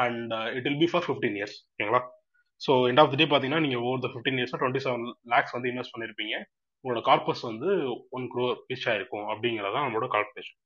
[0.00, 2.02] And it will be for fifteen years ஓகேங்களா
[2.60, 5.70] so end of the day பார்த்தீங்கன்னா நீங்கள் over the fifteen years twenty seven lakhs வந்து
[5.72, 6.34] இன்வெஸ்ட் பண்ணியிருப்பீங்க
[6.84, 7.68] உங்களோட கார்பஸ் வந்து
[8.16, 10.58] ஒன் க்ரோர் ரீச் ஆயிருக்கும் அப்படிங்கிறதான் நம்மளோட கால்குலேஷன்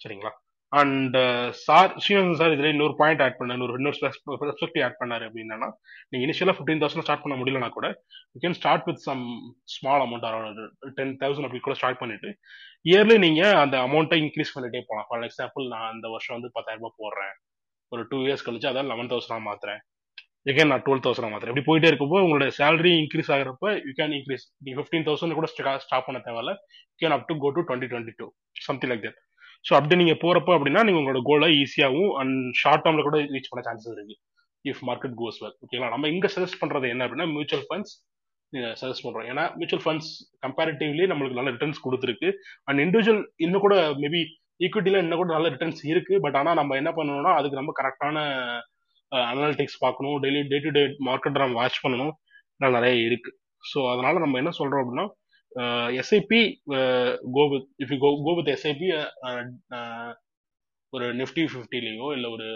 [0.00, 0.30] சரிங்களா?
[0.72, 1.16] அண்ட்
[1.62, 3.98] சார் ஸ்ரீனிவாசன் சார் இதில் இன்னொரு பாயிண்ட் ஆட் பண்ணார் ஒரு இன்னொரு
[4.42, 5.68] பெர்ஸ்பெக்டிவ் ஆட் பண்ணார் அப்படின்னா
[6.10, 7.88] நீங்கள் இனிஷியலாக ஃபிஃப்டீன் தௌசண்ட் ஸ்டார்ட் பண்ண முடியலனா கூட
[8.34, 9.24] you can start with some
[9.74, 10.60] small amount around
[10.98, 12.30] ten thousand அப்படி கூட ஸ்டார்ட் பண்ணிட்டு
[12.84, 17.00] இயர்லி நீங்கள் அந்த அமௌண்ட்டை இன்க்ரீஸ் பண்ணிட்டே போகலாம் ஃபார் எக்ஸாம்பிள் நான் அந்த வருஷம் வந்து பத்தாயிரம் ரூபாய்
[17.02, 17.34] போடுறேன்.
[17.92, 19.80] ஒரு டூ இயர்ஸ் கழிச்சு அதான் லெவன் தௌசண்டாக மாத்துறேன்.
[20.50, 24.44] எகேன் நான் டுவெல் தௌசண்ட் மாத்திரம் இப்படி போயிட்டே இருக்கப்போ உங்களோட சேலரி இன்க்ரீஸ் ஆகிறப்ப யூ கேன் இன்க்ரீஸ்
[24.66, 25.48] நீ ஃபிஃப்டீன் தௌசண்ட் கூட
[25.84, 26.52] ஸ்டாப் பண்ண தேவையில்ல.
[26.92, 28.26] You can up to go to twenty twenty two
[28.68, 29.18] something like that
[29.64, 33.62] so அப்படி நீங்க போறப்ப அப்படின்னா நீங்க உங்களோட கோலை ஈஸியாகவும் அண்ட் ஷார்ட் டேர்ம்ல கூட ரீச் பண்ண
[33.66, 34.16] சான்சஸ் இருக்கு.
[34.64, 37.92] இஃப் மார்க்கெட் கோஸ் வெல் ஓகேங்களா நம்ம இங்க சஜஸ்ட் பண்றது என்ன அப்படின்னா மியூச்சுவல் ஃபண்ட்ஸ்
[38.80, 39.26] சஜஸ்ட் பண்றோம்.
[39.32, 40.10] ஏன்னா மியூச்சுவல் ஃபண்ட்ஸ்
[40.44, 42.28] கம்பேரிட்டிவ்லி நம்மளுக்கு நல்ல ரிட்டர்ன்ஸ் கொடுத்துருக்கு.
[42.68, 44.22] அண்ட் இண்டிவிஜுவல் இன்னும் கூட மேபி
[44.66, 46.14] ஈக்விட்டியில இன்னும் கூட நல்ல ரிட்டர்ன்ஸ் இருக்கு.
[46.24, 48.16] பட் ஆனா நம்ம என்ன பண்ணணும்னா அதுக்கு நம்ம கரெக்டான
[49.12, 50.16] அனாலிட்டிக்ஸ் பார்க்கணும்.
[50.24, 52.12] Daily day to day market நம்ம வாட்ச் பண்ணணும்.
[52.52, 53.30] இதெல்லாம் நிறைய இருக்கு.
[53.64, 55.06] ஸோ அதனால நம்ம என்ன சொல்றோம் அப்படின்னா
[56.00, 56.40] SIP
[57.36, 58.88] go with if you go go with SIP
[60.92, 62.46] ஒரு நிஃப்டி ஃபிஃப்டிலேயோ இல்லை ஒரு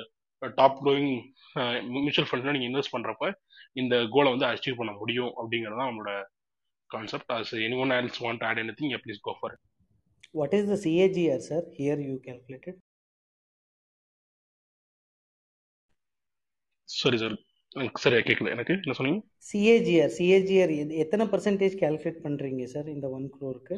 [0.60, 1.12] டாப் க்ரோயிங்
[1.94, 3.26] மியூச்சுவல் ஃபண்ட்ல நீங்கள் இன்வெஸ்ட் பண்ணுறப்ப
[3.80, 6.12] இந்த கோலை வந்து அச்சீவ் பண்ண முடியும் அப்படிங்கிறது தான் நம்மளோட
[6.90, 9.54] concept as any one else want add any thing please go for
[10.34, 11.62] What is the CAGR, sir?
[11.78, 12.74] Here you calculated.
[16.88, 17.34] சரி சார்
[17.76, 19.20] எனக்கு சரியா கேட்கல எனக்கு என்ன சொன்னீங்க
[19.50, 23.76] சிஏஜிஆர் சிஏஜிஆர் எத்தனை பர்சன்டேஜ் கால்குலேட் பண்றீங்க சார் இந்த ஒன் க்ரோருக்கு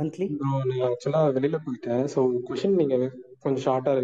[0.00, 2.02] மந்த்லி நான் ஆக்சுவலா வெளியில போயிட்டேன்.
[2.14, 2.96] ஸோ கொஷின் நீங்க
[3.44, 3.94] கொஞ்சம் ஷார்ட்டா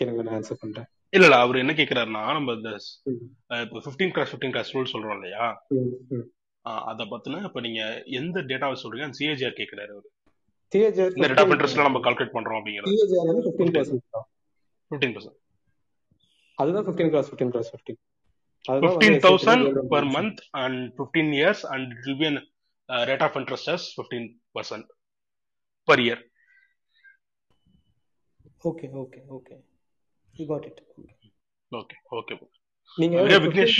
[0.00, 0.88] கேளுங்க நான் ஆன்சர் பண்றேன்.
[1.16, 2.72] இல்ல இல்ல அவர் என்ன கேக்குறாருன்னா நம்ம இந்த
[3.64, 5.46] இப்போ fifteen cross fifteen cross rule சொல்றோம் இல்லையா?
[6.90, 7.82] அதை பத்தின இப்ப நீங்க
[8.20, 9.08] எந்த டேட்டாவை சொல்றீங்க?
[9.08, 10.08] அந்த சிஏஜிஆர் கேக்குறாரு அவரு.
[10.72, 12.92] சிஏஜிஆர் இந்த ரேட் ஆஃப் ஃபிஃப்டீன் இன்ட்ரெஸ்ட்ல நம்ம கால்குலேட் பண்றோம் அப்படிங்கிறது.
[12.92, 14.26] சிஏஜிஆர் வந்து ஃபிஃப்டீன் ஃபிஃப்டீன் பர்சன்ட் தான்
[14.90, 15.38] ஃபிஃப்டீன் பர்சன்ட்
[16.58, 18.00] அதுதான் fifteen cross fifteen cross fifteen
[18.84, 19.64] fifteen thousand
[19.94, 22.40] per month and fifteen years and it will be an
[23.10, 24.28] rate of interest as fifteen
[24.58, 24.88] percent
[25.88, 26.22] per year
[28.70, 29.56] okay okay okay
[30.34, 30.80] you got it
[31.72, 32.34] okay okay
[32.98, 33.78] நீங்க fifteen Vignesh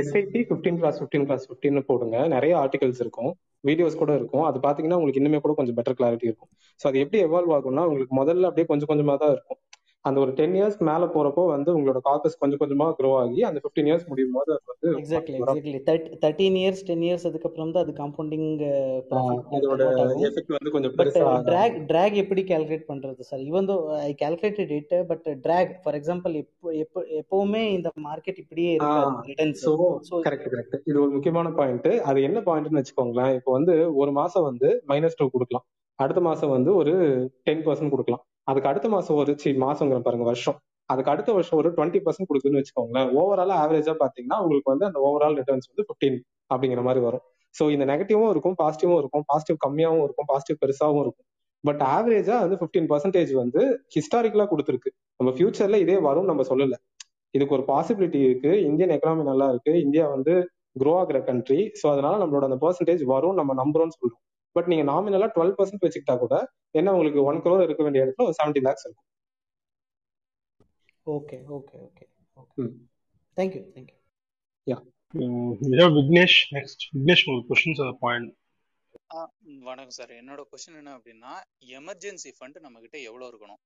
[0.00, 2.16] SIP fifteen class fifteen class ஃபிஃப்டின்னு போடுங்க.
[2.34, 3.32] நிறைய articles இருக்கும்.
[3.64, 4.44] Videos கூட இருக்கும்.
[4.44, 6.50] அது பாத்தீங்கன்னா உங்களுக்கு இன்னுமே கூட கொஞ்சம் பெட்டர் கிளாரிட்டி இருக்கும்.
[6.80, 9.60] ஸோ அது எப்படி எவால்வ் ஆகும்னா உங்களுக்கு முதல்ல அப்படியே கொஞ்சம் கொஞ்சமா தான் இருக்கும்.
[10.04, 13.88] அந்த ஒரு டென் இயர்ஸ் மேல போறப்போ வந்து உங்களோட கார்பஸ் கொஞ்சம் கொஞ்சமா க்ரோ ஆகி அந்த ஃபிஃப்டீன்
[13.90, 17.92] இயர்ஸ் முடியும் போது அது வந்து exactly exactly third thirteen years ten years அதுக்கப்புறம் தான் அது
[18.00, 18.48] காம்பவுண்டிங்
[19.10, 19.84] ப்ராஃபிட் அதோட
[20.28, 21.46] எஃபெக்ட் வந்து கொஞ்சம் பெருசா ஆகாது.
[21.50, 26.34] ட்ராக் ட்ராக் எப்படி கால்குலேட் பண்றது sir even though I calculated it but track for example
[26.42, 28.72] எப்போ எப்போ எப்பவுமே இந்த மார்க்கெட் இப்படியே
[29.28, 29.64] ரிட்டர்ன்ஸ்
[30.26, 34.70] கரெக்ட் கரெக்ட் இது ஒரு முக்கியமான பாயிண்ட் அது என்ன பாயிண்ட்னு வச்சுக்கோங்களேன் இப்போ வந்து ஒரு மாசம் வந்து
[34.92, 35.66] மைனஸ் டூ கொடுக்கலாம்.
[35.98, 36.92] அடுத்த மாசம் வந்து ஒரு
[37.46, 38.22] டென் பர்சன்ட் கொடுக்கலாம்.
[38.46, 40.56] அதுக்கு அடுத்த மாசம் ஒரு சி மாசங்கிற பாருங்க வருஷம்.
[40.90, 43.08] அதுக்கு அடுத்த வருஷம் ஒரு டுவெண்ட்டி பர்சன்ட் கொடுக்குதுன்னு வச்சுக்கோங்களேன்.
[43.20, 46.18] ஓவரால் ஆவரேஜா பாத்தீங்கன்னா உங்களுக்கு வந்து அந்த ஓவரால் ரிட்டர்ன்ஸ் வந்து ஃபிஃப்டீன்
[46.50, 47.24] அப்படிங்கிற மாதிரி வரும்.
[47.54, 49.24] ஸோ இந்த நெகட்டிவும் இருக்கும் பாசிட்டிவும் இருக்கும்.
[49.26, 51.26] பாசிட்டிவ் கம்மியாகவும் இருக்கும் பாசிட்டிவ் பெருசாகவும் இருக்கும்.
[51.64, 53.60] பட் ஆவரேஜா வந்து ஃபிஃப்டீன் பர்சன்டேஜ் வந்து
[53.96, 54.90] ஹிஸ்டாரிக்கலா கொடுத்துருக்கு.
[55.20, 56.76] நம்ம ஃபியூச்சர்ல இதே வரும் நம்ம சொல்லல.
[57.34, 58.50] இதுக்கு ஒரு பாசிபிலிட்டி இருக்கு.
[58.68, 59.72] இந்தியன் எக்கனாமி நல்லா இருக்கு.
[59.80, 60.32] இந்தியா வந்து
[60.80, 64.22] க்ரோ ஆகிற கண்ட்ரி ஸோ அதனால நம்மளோட அந்த பர்சன்டேஜ் வரும் நம்ம நம்புறோம்னு சொல்றோம்.
[64.56, 66.34] பட் நீங்க நாமினலா டுவெல் பர்சன்ட் வச்சுக்கிட்டா கூட
[66.78, 69.08] என்ன உங்களுக்கு ஒன் crore இருக்க வேண்டிய இடத்துல ஒரு செவன்டி லேக்ஸ் இருக்கும்.
[71.06, 72.04] Okay okay okay
[72.36, 72.64] okay.
[73.36, 73.98] Thank you thank you
[74.66, 78.30] yeah Vignesh next Vignesh உங்களுக்கு கொஸ்டின்ஸ் பாயிண்ட்
[79.66, 80.12] வணக்கம் சார்.
[80.18, 81.32] என்னோட கொஸ்டின் என்ன அப்படின்னா
[81.78, 83.60] எமர்ஜென்சி ஃபண்ட் நம்ம கிட்ட எவ்வளவு இருக்கணும்?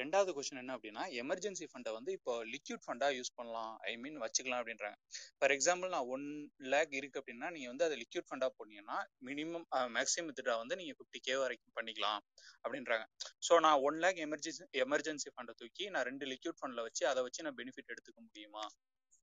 [0.00, 3.72] ரெண்டாவது கொஸ்டின் என்ன அப்படின்னா எமர்ஜென்சி ஃபண்டை வந்து இப்போ லிக்யூட் ஃபண்டா யூஸ் பண்ணலாம்.
[3.90, 4.96] ஐ மீன் வச்சுக்கலாம் அப்படின்றாங்க.
[5.38, 6.26] ஃபார் எக்ஸாம்பிள் நான் ஒன்
[6.74, 8.98] லேக் இருக்கு அப்படின்னா நீங்க வந்து அதை லிக்யூட் ஃபண்டா போனீங்கன்னா
[9.28, 9.66] மினிமம்
[9.96, 12.20] மேக்ஸிமம் வித்ட்ரா வந்து நீங்க ஃபிஃப்டி கே வரைக்கும் பண்ணிக்கலாம்
[12.64, 13.06] அப்படின்றாங்க.
[13.48, 17.46] ஸோ நான் ஒன் லேக் எமர்ஜென்சி எமர்ஜென்சி ஃபண்டை தூக்கி நான் ரெண்டு லிக்யூட் ஃபண்ட்ல வச்சு அதை வச்சு
[17.48, 18.64] நான் பெனிஃபிட் எடுத்துக்க முடியுமா?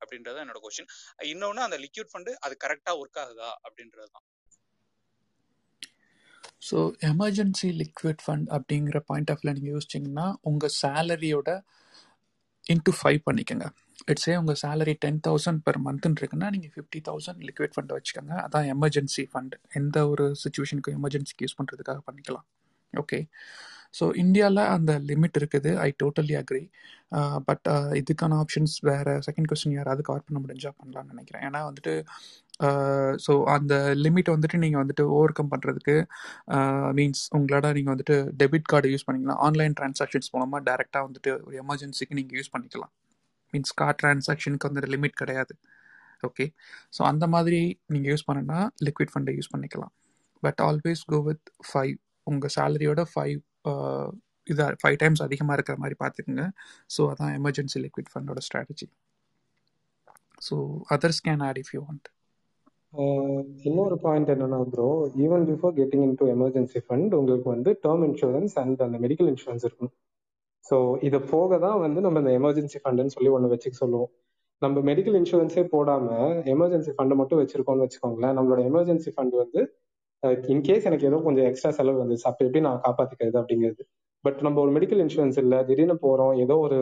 [0.01, 0.91] அப்படின்றது என்னோட கொஸ்டின்
[1.31, 3.51] இன்னொன்னு அந்த லிக்யூட் ஃபண்டு அது கரெக்டா ஒர்க் ஆகுதா?
[3.67, 4.25] அப்படின்றது தான்
[6.67, 6.77] ஸோ
[7.11, 11.49] எமர்ஜென்சி லிக்விட் ஃபண்ட் அப்படிங்கிற பாயிண்ட் ஆஃப் வியூ நீங்கள் யோசிச்சிங்கன்னா உங்கள் சேலரியோட
[12.73, 13.65] இன்ட்டு ஃபைவ் பண்ணிக்கோங்க.
[14.11, 18.33] இட்ஸே உங்கள் சேலரி டென் தௌசண்ட் பெர் மந்த்னு இருக்குன்னா நீங்கள் ஃபிஃப்டி தௌசண்ட் லிக்விட் ஃபண்ட் வச்சுக்கோங்க.
[18.45, 22.47] அதான் எமர்ஜென்சி ஃபண்ட் எந்த ஒரு சுச்சுவேஷனுக்கு எமர்ஜென்சிக்கு யூஸ் பண்ணுறதுக்காக பண்ணிக்கலாம்.
[22.93, 23.19] ஓகே
[23.97, 25.71] ஸோ இந்தியாவில் அந்த லிமிட் இருக்குது.
[25.85, 26.63] ஐ டோட்டலி அக்ரி
[27.47, 27.67] பட்
[28.01, 31.43] இதுக்கான ஆப்ஷன்ஸ் வேறு செகண்ட் கொஸ்டின் யாராவது கவர் பண்ண முடிஞ்சால் பண்ணலாம்னு நினைக்கிறேன்.
[31.47, 31.93] ஏன்னா வந்துட்டு
[33.25, 33.73] ஸோ அந்த
[34.05, 35.95] லிமிட் வந்துட்டு நீங்கள் வந்துட்டு ஓவர் கம் பண்ணுறதுக்கு
[36.97, 39.39] மீன்ஸ் உங்களோட நீங்கள் வந்துட்டு டெபிட் கார்டு யூஸ் பண்ணிக்கலாம்.
[39.47, 42.93] ஆன்லைன் டிரான்சாக்ஷன்ஸ் மூலமாக டேரெக்டாக வந்துட்டு ஒரு எமர்ஜென்சிக்கு நீங்கள் யூஸ் பண்ணிக்கலாம்.
[43.53, 45.55] மீன்ஸ் கார்ட் டிரான்சாக்ஷனுக்கு வந்துட்டு லிமிட் கிடையாது.
[46.29, 46.45] ஓகே
[46.95, 47.61] ஸோ அந்த மாதிரி
[47.93, 49.93] நீங்கள் யூஸ் பண்ணனா லிக்விட் ஃபண்டை யூஸ் பண்ணிக்கலாம்.
[50.45, 51.95] But always go with five
[52.31, 53.37] உங்கள் சேலரியோட ஃபைவ்
[54.51, 56.45] இதாக ஃபைவ் டைம்ஸ் அதிகமாக இருக்கிற மாதிரி பார்த்துக்குங்க.
[56.95, 58.87] ஸோ அதான் emergency liquid ஃபண்டோட strategy
[60.47, 60.55] so
[60.95, 62.07] others can add if you want
[63.67, 64.87] இன்னொரு பாயிண்ட் என்னன்னா bro
[65.23, 69.93] even before getting into emergency fund உங்களுக்கு வந்து டேர்ம் இன்சூரன்ஸ் அண்ட் அந்த மெடிக்கல் இன்சூரன்ஸ் இருக்கணும்
[70.65, 70.75] ஸோ
[71.07, 74.11] இதை போக தான் வந்து நம்ம இந்த எமர்ஜென்சி ஃபண்டுன்னு சொல்லி ஒன்று வச்சுக்க சொல்லுவோம்.
[74.61, 76.09] நம்ம மெடிக்கல் இன்சூரன்ஸே போடாம
[76.53, 79.61] எமர்ஜென்சி ஃபண்டை மட்டும் வச்சிருக்கோம்னு வச்சுக்கோங்களேன் நம்மளோட எமர்ஜென்சி ஃபண்ட் வந்து
[80.53, 83.83] இன்கேஸ் எனக்கு ஏதோ கொஞ்சம் எக்ஸ்ட்ரா செலவு வந்துச்சு அப்போ எப்படி நான் காப்பாத்திக்கிறது அப்படிங்கிறது.
[84.25, 86.77] பட் நம்ம ஒரு மெடிக்கல் இன்சூரன்ஸ் இல்லை திடீர்னு போறோம் ஏதோ ஒரு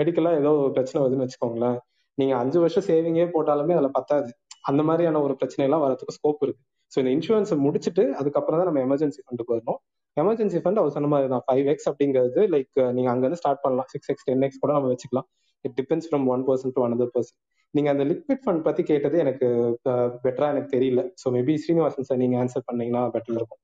[0.00, 1.78] மெடிக்கலா ஏதோ ஒரு பிரச்சனை வருதுன்னு வச்சுக்கோங்களேன்
[2.18, 4.30] நீங்க அஞ்சு வருஷம் சேவிங்கே போட்டாலுமே அதுல பத்தாது.
[4.70, 6.62] அந்த மாதிரியான ஒரு பிரச்சனை எல்லாம் வரதுக்கு ஸ்கோப் இருக்கு.
[6.92, 9.80] ஸோ இந்த இன்சூரன்ஸ் முடிச்சுட்டு அதுக்கப்புறம் தான் நம்ம எமர்ஜென்சி ஃபண்டுக்கு வரணும்.
[10.16, 13.88] எமர்ஜென்சி ஃபண்ட் அவர் சொன்ன மாதிரி தான் ஃபைவ் எக்ஸ் அப்படிங்கிறது லைக் நீங்க அங்க இருந்து ஸ்டார்ட் பண்ணலாம்.
[13.94, 15.28] சிக்ஸ் எக்ஸ் டென் எக்ஸ் கூட நம்ம வச்சுக்கலாம்.
[15.64, 17.38] It depends from one person to another person
[17.74, 19.46] நீங்க அந்த லிக்விட் ஃபண்ட் பத்தி கேட்டது எனக்கு
[20.24, 21.02] பெட்டரா எனக்கு தெரியல.
[21.22, 23.62] ஸோ மேபி ஸ்ரீனிவாசன் சார் நீங்க ஆன்சர் பண்ணீங்கன்னா பெட்டர் இருக்கும்.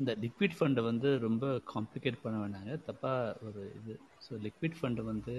[0.00, 2.72] இந்த லிக்விட் ஃபண்டை வந்து ரொம்ப காம்ப்ளிகேட் பண்ண வேணாங்க.
[2.88, 3.94] தப்பாக ஒரு இது.
[4.24, 5.36] ஸோ லிக்விட் ஃபண்டு வந்து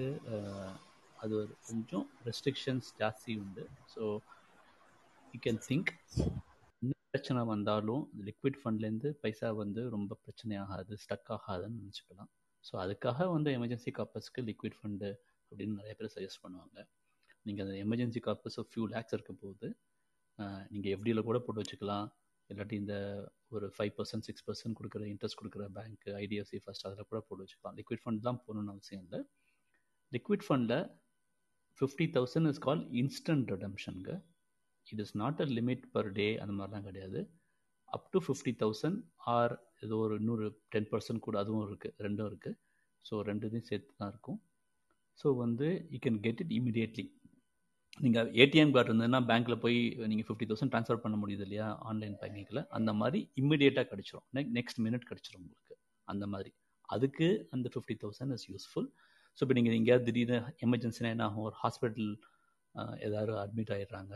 [1.23, 3.64] அது ஒரு கொஞ்சம் ரெஸ்ட்ரிக்ஷன்ஸ் ஜாஸ்தி உண்டு.
[3.94, 4.02] ஸோ
[5.34, 5.89] யூ கேன் திங்க்
[6.81, 12.30] என்ன பிரச்சனை வந்தாலும் லிக்விட் ஃபண்ட்லேருந்து பைசா வந்து ரொம்ப பிரச்சனை ஆகாது ஸ்டக் ஆகாதுன்னு நினச்சிக்கலாம்.
[12.68, 15.10] ஸோ அதுக்காக வந்து எமர்ஜென்சி காப்பர்ஸ்க்கு லிக்விட் ஃபண்டு
[15.52, 16.77] அப்படின்னு நிறைய பேர் சஜஸ்ட் பண்ணுவாங்க.
[17.48, 19.68] நீங்கள் அந்த எமர்ஜென்சி காப்பர்ஸ் ஃபியூ லேக்ஸ் இருக்க போது
[20.73, 22.07] நீங்கள் எஃப்டியில் கூட போட்டு வச்சுக்கலாம்.
[22.49, 22.95] இல்லாட்டி இந்த
[23.56, 27.76] ஒரு ஃபைவ் பர்சன்ட் சிக்ஸ் பர்சன்ட் கொடுக்குற இன்ட்ரெஸ்ட் கொடுக்குற பேங்க் ஐடிஎஃப்சி ஃபர்ஸ்ட் அதில் கூட போட்டு வச்சுக்கலாம்.
[27.80, 29.19] லிக்விட் ஃபண்ட் தான் போகணுன்னு அவசியம் இல்லை.
[30.11, 30.84] லிக்விட் ஃபண்டில்
[31.80, 34.12] fifty thousand is call instant ரிடம்ஷனுங்க
[34.88, 37.20] it is not a limit per day அந்த மாதிரிலாம் கிடையாது.
[37.95, 38.99] Up to fifty thousand
[39.36, 39.54] or
[39.86, 42.58] ஏதோ ஒரு இன்னொரு டென் பர்சன்ட் கூட அதுவும் இருக்குது ரெண்டும் இருக்குது
[43.06, 44.40] ஸோ ரெண்டு இதையும் சேர்த்து தான் இருக்கும்.
[45.20, 47.06] ஸோ வந்து you can get it immediately
[48.06, 49.78] நீங்கள் ஏடிஎம் கார்டு இருந்ததுன்னா பேங்க்கில் போய்
[50.10, 51.68] நீங்கள் ஃபிஃப்டி தௌசண்ட் ட்ரான்ஸ்ஃபர் பண்ண முடியுது இல்லையா?
[51.90, 54.26] ஆன்லைன் பேங்கிங்கில் அந்த மாதிரி இம்மிடியேட்டாக கிடச்சிரும்.
[54.38, 55.76] நெக் நெக்ஸ்ட் மினிட் கிடச்சிரும் உங்களுக்கு.
[56.08, 56.52] அந்த மாதிரி.
[56.95, 58.90] அதுக்கு அந்த fifty thousand is useful
[59.38, 61.45] so இப்போ நீங்கள் எங்கேயாவது திடீர்னு எமர்ஜென்சினா என்ன ஆகும்?
[61.49, 62.09] ஒரு ஹாஸ்பிட்டல்
[63.07, 64.14] ஏதாவது அட்மிட் ஆகிடுறாங்க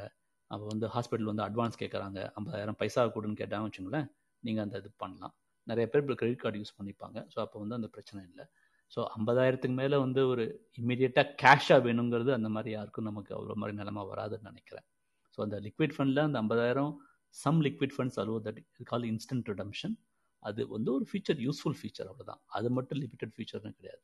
[0.51, 4.07] அப்போ வந்து ஹாஸ்பிட்டல் வந்து அட்வான்ஸ் கேட்குறாங்க ஐம்பதாயிரம் பைசா கொடுன்னு கேட்டாங்க வச்சுங்களேன்
[4.43, 5.33] நீங்கள் அந்த இது பண்ணலாம்.
[5.67, 7.17] நிறைய பேர் இப்போ கிரெடிட் கார்டு யூஸ் பண்ணிப்பாங்க.
[7.33, 8.45] ஸோ அப்போ வந்து அந்த பிரச்சனை இல்லை.
[8.93, 10.43] ஸோ ஐம்பதாயிரத்துக்கு மேலே வந்து ஒரு
[10.79, 14.85] இம்மிடியட்டாக கேஷாக வேணுங்கிறது அந்த மாதிரி யாருக்கும் நமக்கு அவ்வளோ மாதிரி நிலமை வராதுன்னு நினைக்கிறேன்.
[15.33, 16.91] ஸோ அந்த லிக்விட் ஃபண்டில் அந்த ஐம்பதாயிரம்
[17.35, 18.59] some liquid funds allow that
[18.91, 19.95] call instant redemption
[20.43, 24.01] அது வந்து ஒரு ஃபீச்சர் யூஸ்ஃபுல் ஃபீச்சர் அவ்வளோதான் அது மட்டும் லிமிட்டட் ஃபீச்சர்னு கிடையாது.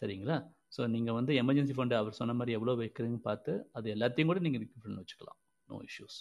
[0.00, 0.36] சரிங்களா?
[0.76, 4.62] ஸோ நீங்கள் வந்து எமர்ஜென்சி ஃபண்டு அவர் சொன்ன மாதிரி எவ்வளோ வைக்கிறீங்கன்னு பார்த்து அது எல்லாத்தையும் கூட நீங்கள்
[4.62, 5.38] லிக்விட் ஃபண்டில் வச்சுக்கலாம்.
[5.68, 6.16] நோ இஷ்யூஸ்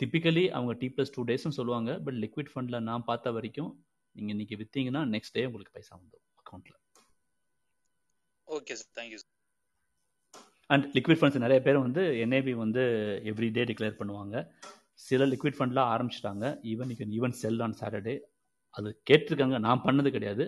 [0.00, 3.70] டிப்பிக்கலி அவங்க டி ப்ளஸ் டூ டேஸ்னு சொல்லுவாங்க பட் லிக்விட் ஃபண்டில் நான் பார்த்த வரைக்கும்
[4.16, 6.78] நீங்கள் இன்றைக்கி விற்றீங்கன்னா நெக்ஸ்ட் டே உங்களுக்கு பைசா வந்துடும் அக்கௌண்ட்டில்
[8.48, 9.30] okay sir thank you sir
[10.70, 12.82] and liquid funds நிறைய பேர் வந்து என்ஏபி வந்து
[13.30, 14.36] எவ்ரி டே டிக்ளேர் பண்ணுவாங்க.
[15.06, 16.44] சில லிக்விட் ஃபண்ட்லாம் ஆரம்பிச்சிட்டாங்க.
[16.72, 18.14] Even you can even sell on Saturday
[18.76, 19.56] அது கேட்டிருக்காங்க.
[19.66, 20.44] நான் பண்ணது கிடையாது.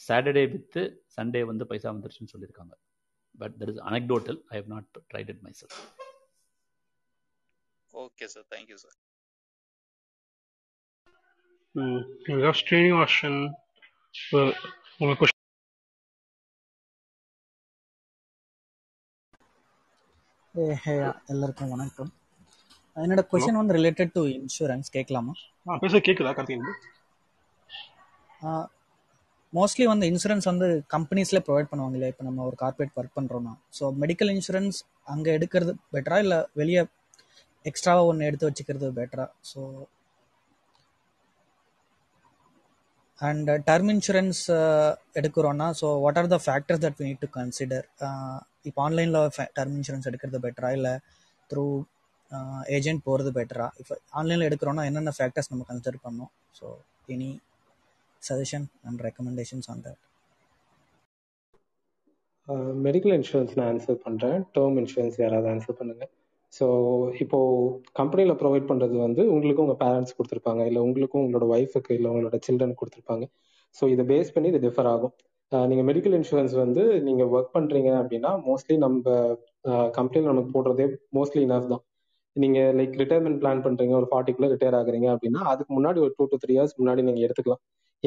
[0.00, 0.82] சாட்டர்டே வித்து
[1.16, 2.74] சண்டே வந்து பைசா வந்துருச்சுன்னு சொல்லியிருக்காங்க.
[3.34, 5.78] But that is anecdotal I have not tried it myself
[7.94, 8.96] okay sir thank you sir
[11.74, 12.00] ம்
[12.60, 13.40] ஸ்ரீனிவாசன்
[15.00, 15.38] உங்கள் கொஸ்டின்
[20.54, 20.94] ஏ ஹே
[21.32, 22.10] எல்லாருக்கும் வணக்கம்.
[22.96, 25.32] என்னோட கொஷின் வந்து ரிலேட்டட் டு இன்சூரன்ஸ் கேட்கலாமா
[25.82, 26.78] பேச கேட்குதா கார்த்திகேயன்
[29.52, 33.86] மோஸ்ட்லி வந்து இன்சூரன்ஸ் வந்து கம்பெனிஸ்லேயே ப்ரொவைட் பண்ணுவாங்க இல்லையா இப்போ நம்ம ஒரு கார்பரேட் ஒர்க் பண்ணுறோம்னா ஸோ
[34.02, 36.82] மெடிக்கல் இன்சூரன்ஸ் அங்கே எடுக்கிறது பெட்டரா இல்லை வெளியே
[37.64, 39.62] எக்ஸ்ட்ராவாக ஒன்று எடுத்து வச்சுக்கிறது பெட்டரா so
[43.18, 44.42] and term insurance
[45.14, 47.86] எடுக்கிறோன்னா so what are the factors that we need to consider
[48.64, 49.18] இப்போ ஆன்லைனில்
[49.58, 50.94] டர்ம் இன்சூரன்ஸ் எடுக்கிறது பெட்டரா இல்லை
[51.50, 51.64] த்ரூ
[52.76, 56.66] ஏஜென்ட் போகிறது பெட்டரா இப்போ ஆன்லைனில் எடுக்கிறோன்னா என்னென்ன ஃபேக்டர்ஸ் நம்ம கன்சிடர் பண்ணோம் so
[57.08, 57.30] any
[58.28, 60.00] suggestion and recommendations on that
[62.86, 66.04] medical insurance நான் ஆன்சர் பண்ணுறேன் டேர்ம் இன்சூரன்ஸ் யாராவது ஆன்சர் பண்ணுங்க.
[66.52, 66.66] ஸோ
[67.24, 67.38] இப்போ
[67.98, 70.62] கம்பெனியில் ப்ரொவைட் பண்ணுறது வந்து உங்களுக்கும் உங்கள் பேரண்ட்ஸ் கொடுத்துருப்பாங்க.
[70.70, 73.26] இல்லை உங்களுக்கும் உங்களோட ஒய்ஃபுக்கு இல்லை உங்களோட சில்ட்ரன் கொடுத்துருப்பாங்க.
[73.78, 75.12] ஸோ இதை பேஸ் பண்ணி இது டிஃபர் ஆகும்.
[75.70, 79.14] நீங்கள் மெடிக்கல் இன்சூரன்ஸ் வந்து நீங்கள் ஒர்க் பண்ணுறீங்க அப்படின்னா மோஸ்ட்லி நம்ம
[79.98, 80.86] கம்பெனியில் நமக்கு போடுறதே
[81.18, 81.84] மோஸ்ட்லி இனஃப் தான்.
[82.36, 86.38] நீங்கள் லைக் ரிட்டையர்மெண்ட் பிளான் பண்ணுறீங்க ஒரு ஃபார்ட்டிக்குள்ளே ரிட்டையர் ஆகுறீங்க அப்படின்னா அதுக்கு முன்னாடி ஒரு டூ டு
[86.44, 87.62] த்ரீ இயர்ஸ் முன்னாடி நீங்கள் எடுத்துக்கலாம்.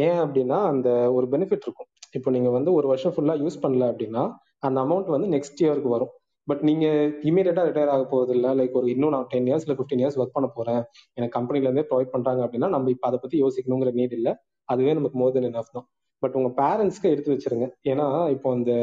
[0.06, 1.90] ஏன் அப்படின்னா அந்த ஒரு பெனிஃபிட் இருக்கும்.
[2.18, 4.24] இப்போ நீங்கள் வந்து ஒரு வருஷம் ஃபுல்லாக யூஸ் பண்ணல அப்படின்னா
[4.68, 6.12] அந்த அமௌண்ட் வந்து நெக்ஸ்ட் இயருக்கு வரும்.
[6.48, 10.02] பட் நீங்கள் இமீடியட்டா ரிட்டையர் ஆக போகிறது இல்லை லைக் ஒரு இன்னும் நான் டென் இயர்ஸ் இல்லை ஃபிஃப்டீன்
[10.04, 10.82] இயர்ஸ் ஒர்க் பண்ண போகிறேன்
[11.18, 14.34] எனக்கு கம்பெனிலேருந்தே ப்ரொவைட் பண்ணுறாங்க அப்படின்னா நம்ம இப்போ அதை பற்றி யோசிக்கணுங்கிற நீட் இல்லை.
[14.70, 15.88] அதுவே நமக்கு மோர் தென் இனஃப் தான்.
[16.24, 17.66] பட் உங்கள் பேரண்ட்ஸ்க்கு எடுத்து வச்சிருங்க.
[17.92, 18.74] ஏன்னா இப்போ அந்த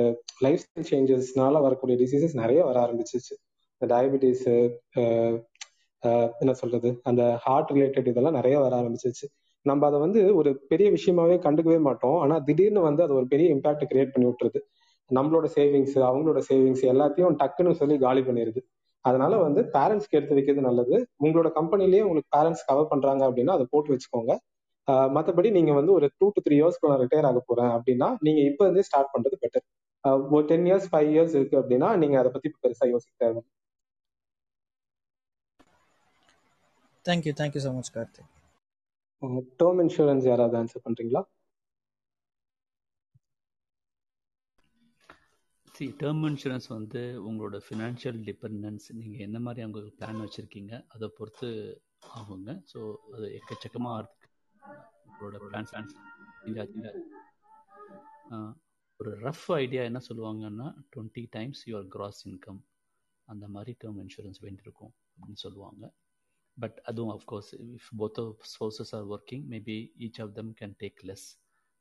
[0.47, 3.35] லைஃப் ஸ்டைல் சேஞ்சஸ்னால வரக்கூடிய டிசீசஸ் நிறைய வர ஆரம்பிச்சிச்சு.
[3.75, 4.47] இந்த டயபிட்டிஸ்
[6.43, 6.89] என்ன சொல்றது?
[7.11, 9.27] அந்த ஹார்ட் ரிலேட்டட் இதெல்லாம் நிறைய வர ஆரம்பிச்சிச்சு.
[9.67, 12.19] நம்ம அதை வந்து ஒரு பெரிய விஷயமாவே கண்டுக்கவே மாட்டோம்.
[12.23, 14.61] ஆனா திடீர்னு வந்து அது ஒரு பெரிய இம்பாக்ட் கிரியேட் பண்ணி விட்டுருது.
[15.11, 18.61] நம்மளோட சேவிங்ஸ் அவங்களோட சேவிங்ஸ் எல்லாத்தையும் டக்குன்னு சொல்லி காலி பண்ணிடுது
[19.05, 20.97] அதனால வந்து பேரண்ட்ஸ்க்கு எடுத்து வைக்கிறது நல்லது.
[21.25, 24.33] உங்களோட கம்பெனிலேயே உங்களுக்கு பேரண்ட்ஸ் கவர் பண்றாங்க அப்படின்னா அதை போட்டு வச்சுக்கோங்க.
[25.17, 28.63] மற்றபடி நீங்க வந்து ஒரு டூ டு த்ரீ இயர்ஸ்க்கு நான் ரிட்டையர் ஆக போறேன் அப்படின்னா நீங்க இப்போ
[28.67, 29.67] இருந்தே ஸ்டார்ட் பண்றது பெட்டர்
[30.35, 33.43] ஒரு டென் இயர்ஸ் ஃபைவ் இயர்ஸ் இருக்கு அப்படின்னா நீங்க அதை பத்தி பெருசா யோசிக்க தேவை
[37.07, 38.31] thank you thank you so much Karthik
[39.61, 41.23] term insurance யாராவது ஆன்சர் பண்றீங்களா?
[45.75, 51.49] சி டேர்ம் இன்சூரன்ஸ் வந்து உங்களோட ஃபினான்ஷியல் டிபெண்டன்ஸ் நீங்கள் என்ன மாதிரி உங்களுக்கு பிளான் வச்சுருக்கீங்க அதை பொறுத்து
[52.19, 52.51] ஆகுங்க.
[52.73, 52.81] ஸோ
[53.15, 54.29] அது எக்கச்சக்கமாக இருக்கு.
[55.09, 55.75] உங்களோட பிளான்ஸ்
[59.01, 62.61] ஒரு ரஃப் ஐடியா என்ன சொல்லுவாங்கன்னா twenty times your gross income
[63.29, 65.83] அந்த மாதிரி டேர்ம் இன்சூரன்ஸ் வேண்டியிருக்கும் அப்படின்னு சொல்லுவாங்க.
[66.61, 68.21] பட் அதுவும் of course if both
[68.55, 69.77] sources are working maybe
[70.07, 71.27] each of them can take less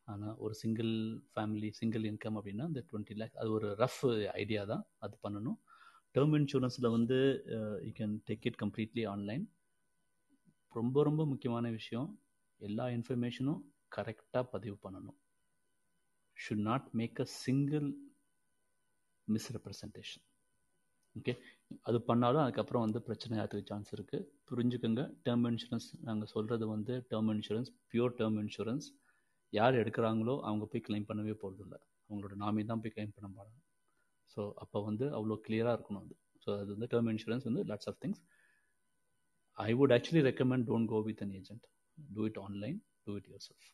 [0.08, 0.92] ஆனால் ஒரு சிங்கிள்
[1.34, 4.02] ஃபேமிலி சிங்கிள் இன்கம் அப்படின்னா இந்த டுவெண்ட்டி லேக் அது ஒரு ரஃப்
[4.42, 4.84] ஐடியா தான்.
[5.00, 5.58] அது பண்ணணும்.
[6.16, 7.18] டேர்ம் இன்சூரன்ஸில் வந்து
[7.88, 9.44] you can take it completely online
[10.76, 12.10] ரொம்ப ரொம்ப முக்கியமான விஷயம்.
[12.62, 13.62] எல்லா இன்ஃபர்மேஷனும்
[13.96, 15.18] கரெக்டாக பதிவு பண்ணணும்.
[16.38, 17.88] Should not make a single
[19.28, 20.26] misrepresentation
[21.16, 21.34] okay
[21.88, 25.04] அது பண்ணாலும் அதுக்கப்புறம் வந்து பிரச்சனை ஆகிறதுக்கு சான்ஸ் இருக்குது புரிஞ்சுக்கோங்க.
[25.26, 28.88] டேர்ம் இன்சூரன்ஸ் நாங்கள் சொல்கிறது வந்து term insurance pure term insurance
[29.54, 31.76] யார் எடுக்கிறாங்களோ அவங்க போய் கிளைம் பண்ணவே போகிறதில்ல
[32.10, 33.58] அவங்களோட நாமி தான் போய் கிளைம் பண்ண போகிறாங்க
[34.38, 36.16] ஸோ அப்போ வந்து அவ்வளோ கிளியராக இருக்கணும் அது.
[36.44, 38.22] ஸோ அது வந்து டேர்ம் இன்சூரன்ஸ் வந்து lots of things
[39.58, 41.66] I would actually recommend don't go with an agent
[41.98, 43.68] do it online do it yourself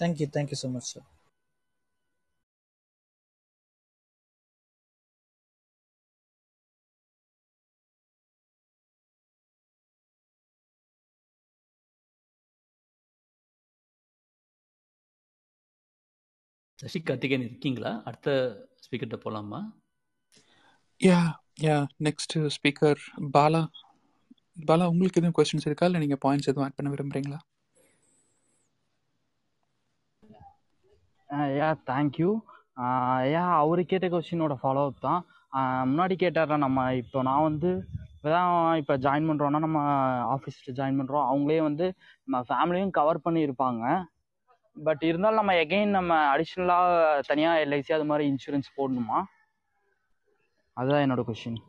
[0.00, 1.08] thank you thank you so much sir
[16.84, 17.92] Sasi Karthikeyan இருக்கீங்களா?
[18.08, 18.28] அடுத்த
[18.84, 19.60] ஸ்பீக்கர்கிட்ட போகலாமா
[21.00, 21.20] yeah
[21.64, 23.00] yeah next speaker
[23.36, 23.62] Bala.
[24.68, 25.88] Bala உங்களுக்கு எதுவும் questions இருக்கா?
[25.88, 27.40] இல்லை நீங்கள் points எதுவும் ஆட் பண்ண விரும்புறீங்களா?
[31.58, 32.30] யா தேங்க்யூ
[33.34, 35.20] யா அவர் கேட்ட கொஸ்டினோட ஃபாலோ அப் தான்.
[35.52, 37.70] ஆஹ் முன்னாடி கேட்டார்ல நம்ம இப்போ நான் வந்து
[38.16, 38.50] இப்போ தான்
[38.80, 39.78] இப்போ ஜாயின் பண்ணுறோன்னா நம்ம
[40.34, 41.86] ஆஃபீஸில் ஜாயின் பண்ணுறோம் அவங்களே வந்து
[42.28, 43.82] நம்ம ஃபேமிலியும் கவர் பண்ணியிருப்பாங்க.
[44.76, 49.18] பட் இருந்தாலும் நம்ம எகைன் நம்ம அடிஷ்னலாக தனியாக எல்ஐசி அது மாதிரி இன்சூரன்ஸ் போடணுமா?
[50.76, 51.60] அதுதான் என்னோட கொஷின்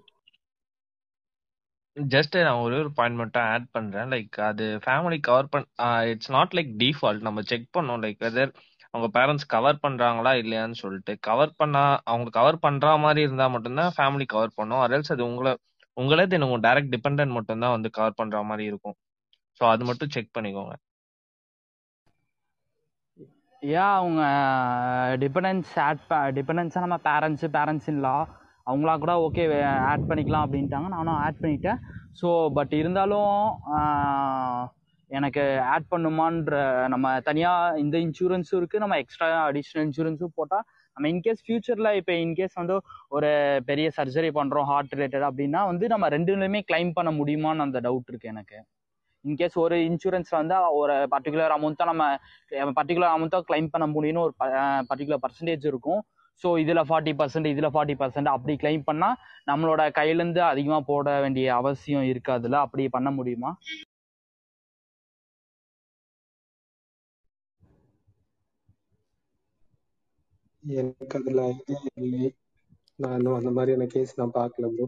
[1.98, 4.10] ஜஸ்ட் நான் ஒரே ஒரு பாயிண்ட் மட்டும் ஆட் பண்றேன்.
[4.14, 5.68] லைக் அது ஃபேமிலி கவர் பண்
[6.12, 8.02] இட்ஸ் நாட் லைக் டிஃபால்ட் நம்ம செக் பண்ணோம்.
[8.06, 8.52] லைக் வெதர்
[8.94, 11.14] அவங்க பேரண்ட்ஸ் கவர் பண்றாங்களா இல்லையான்னு சொல்லிட்டு.
[11.20, 14.84] கவர் பண்ணா அவங்க கவர் பண்ற மாதிரி இருந்தா மட்டும்தான் ஃபேமிலி கவர் பண்ணும்.
[14.88, 15.54] அரல்ஸ் அது உங்களை
[15.98, 18.98] உங்களே தென் உங்க டைரக்ட் டிபெண்டன்ட் மட்டும்தான் வந்து கவர் பண்ற மாதிரி இருக்கும்.
[19.60, 20.74] ஸோ அது மட்டும் செக் பண்ணிக்கோங்க.
[23.74, 24.22] ஏன் அவங்க
[25.24, 26.02] டிபெண்டன்ஸ் ஆட்
[26.38, 27.92] டிபெண்டன்ஸாக நம்ம பேரண்ட்ஸு பேரண்ட்ஸ்
[28.70, 29.44] அவங்களா கூட ஓகே
[29.92, 30.88] ஆட் பண்ணிக்கலாம் அப்படின்ட்டாங்க.
[30.96, 31.80] நானும் ஆட் பண்ணிட்டேன்.
[32.20, 32.28] ஸோ
[32.58, 33.34] பட் இருந்தாலும்
[35.12, 35.44] எனக்கு
[35.74, 36.56] ஆட் பண்ணுமான்ற
[36.94, 40.66] நம்ம தனியாக இந்த இன்சூரன்ஸும் இருக்குது நம்ம எக்ஸ்ட்ரா அடிஷ்னல் இன்சூரன்ஸும் போட்டால்
[40.98, 42.76] நம்ம இன்கேஸ் ஃப்யூச்சரில் இப்போ இன்கேஸ் வந்து
[43.16, 43.30] ஒரு
[43.70, 48.34] பெரிய சர்ஜரி பண்ணுறோம் ஹார்ட் ரிலேட்டட் அப்படின்னா வந்து நம்ம ரெண்டுலையுமே கிளைம் பண்ண முடியுமான்னு அந்த டவுட் இருக்குது
[48.36, 48.60] எனக்கு.
[49.26, 52.06] இன்கேஸ் ஒரு இன்சூரன்ஸ் வந்து ஒரு பர்டிகுலர் அமௌண்ட் தான் நம்ம
[52.80, 54.36] பர்டிகுலர் அமௌண்ட் தான் கிளைம் பண்ண முடியும்னு ஒரு
[54.92, 56.02] பர்டிகுலர் பர்சன்டேஜ் இருக்கும்.
[56.44, 59.20] ஸோ இதில் ஃபார்ட்டி பர்சன்ட் இதில் ஃபார்ட்டி பர்சன்ட் அப்படி கிளைம் பண்ணால்
[59.52, 62.60] நம்மளோட கையிலேருந்து அதிகமாக போட வேண்டிய அவசியம் இருக்காதுல்ல?
[62.68, 63.52] அப்படி பண்ண முடியுமா?
[70.64, 72.28] எனக்கு அதில் ஐடியா இல்லை
[73.00, 74.86] நான் இன்னும் அந்த மாதிரியான கேஸ் நான் பார்க்கல ப்ரோ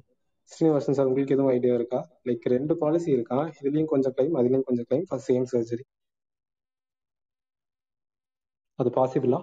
[0.52, 2.00] ஸ்ரீனிவாசன் சார் உங்களுக்கு எதுவும் ஐடியா இருக்கா?
[2.26, 3.40] லைக் ரெண்டு பாலிசி இருக்கா?
[3.60, 5.86] இதுலயும் கொஞ்சம் கிளைம் அதுலயும் கொஞ்சம் கிளைம் ஃபார் சேம் சர்ஜரி
[8.80, 9.40] அது பாசிபிளா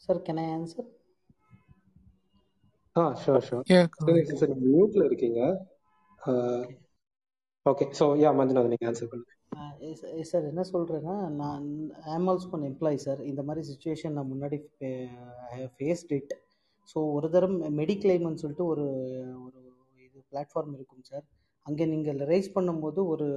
[0.00, 0.84] Sir, can I answer?
[2.96, 3.66] Ah sure sure
[4.40, 5.40] sir மியூட்ல இருக்கீங்க.
[7.66, 9.32] ஓகே ஸோ யா மஞ்சுநாத் நீங்க ஆன்சர் பண்ணுங்க.
[10.30, 11.66] சார் என்ன சொல்கிறேன்னா நான்
[12.14, 14.58] I'm also one employee sir இந்த மாதிரி சுச்சுவேஷன் நான் முன்னாடி
[15.52, 16.32] ஐ ஃபேஸ்ட் இட்
[16.88, 18.84] ஸோ ஒரு தரம் மெடிக்ளைம்னு சொல்லிட்டு ஒரு
[19.44, 19.58] ஒரு
[20.06, 21.24] இது பிளாட்ஃபார்ம் இருக்கும் சார்
[21.66, 23.28] அங்கே நீங்கள் ரைஸ் பண்ணும்போது ஒரு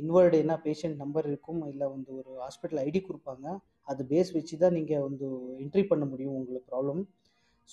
[0.00, 3.46] இன்வர்டு என்ன பேஷண்ட் நம்பர் இருக்கும் இல்லை வந்து ஒரு ஹாஸ்பிட்டல் ஐடி கொடுப்பாங்க.
[3.82, 5.26] அது பேஸ் வச்சு தான் நீங்கள் வந்து
[5.58, 7.02] என்ட்ரி பண்ண முடியும் உங்களுக்கு ப்ராப்ளம்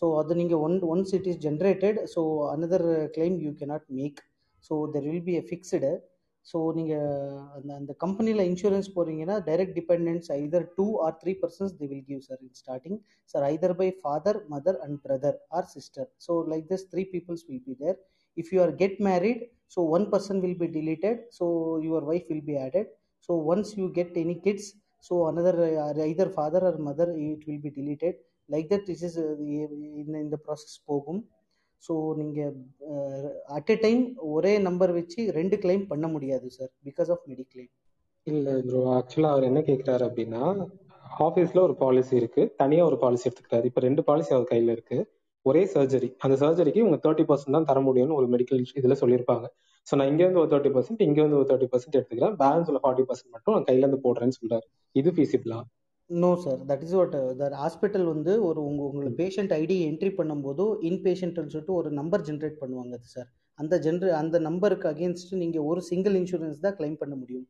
[0.02, 2.22] ஸோ அது நீங்கள் one once it is generated so
[2.54, 4.20] another claim you cannot make
[4.70, 5.92] so there will be a fixed
[6.48, 7.08] so நீங்கள்
[7.58, 12.22] அந்த அந்த கம்பெனியில் இன்சூரன்ஸ் போகிறீங்கன்னா direct dependence either two or three persons the will give
[12.30, 13.00] sir in starting
[13.34, 17.66] sir either by father mother and brother or sister so like this three peoples will
[17.68, 17.98] be there
[18.38, 19.44] if you are get married
[19.76, 21.18] so one person will be deleted.
[21.38, 21.46] So
[21.88, 22.88] your wife will be added.
[23.30, 24.70] So once you get any kids
[25.06, 25.60] so another
[26.08, 28.16] either father or mother it will be deleted.
[28.50, 29.18] Like that is is
[30.02, 31.20] இந்த இந்த process போகும்.
[31.84, 32.56] So நீங்கள்
[33.58, 34.02] at a time
[34.36, 37.72] ஒரே number வச்சு ரெண்டு claim பண்ண முடியாது sir because of mediclaim
[38.28, 40.44] இல்லை ப்ரோ ஆக்சுவலாக அவர் என்ன கேட்குறாரு அப்படின்னா
[41.28, 45.06] ஆஃபீஸில் ஒரு பாலிசி இருக்குது தனியாக ஒரு பாலிசி எடுத்துக்கிறாரு இப்போ ரெண்டு பாலிசி அவர் கையில் இருக்குது
[45.46, 49.46] ஒரே சர்ஜரி அந்த சர்ஜரிக்கு உங்கள் தேர்ட்டி பர்சன்ட் தான் தர முடியும்னு ஒரு மெடிக்கல் இதில் சொல்லியிருப்பாங்க.
[49.88, 52.36] ஸோ நான் இங்கேருந்து ஒரு தேர்ட்டி பர்சன்ட் இங்கேருந்து ஒரு தேர்ட்டி பர்சன்ட் எடுத்துக்கிறேன்.
[52.42, 54.66] பேலன்ஸ் உள்ள ஃபார்ட்டி பர்சன்ட் மட்டும் நான் கையிலேருந்து போடுறேன்னு சொல்கிறார்
[54.96, 55.60] இது ஃபீஸிபிளா
[56.10, 60.64] no sir that is what the hospital வந்து ஒரு உங்க உங்களை பேஷண்ட் ஐடி என்ட்ரி பண்ணும்போது
[60.90, 63.30] இன் பேஷண்ட்னு சொல்லிட்டு ஒரு நம்பர் ஜென்ரேட் பண்ணுவாங்க சார்
[63.60, 67.46] அந்த ஜென்ரே அந்த நம்பருக்கு அகேன்ஸ்ட் நீங்கள் ஒரு சிங்கிள் இன்சூரன்ஸ் தான் கிளைம் பண்ண முடியும்.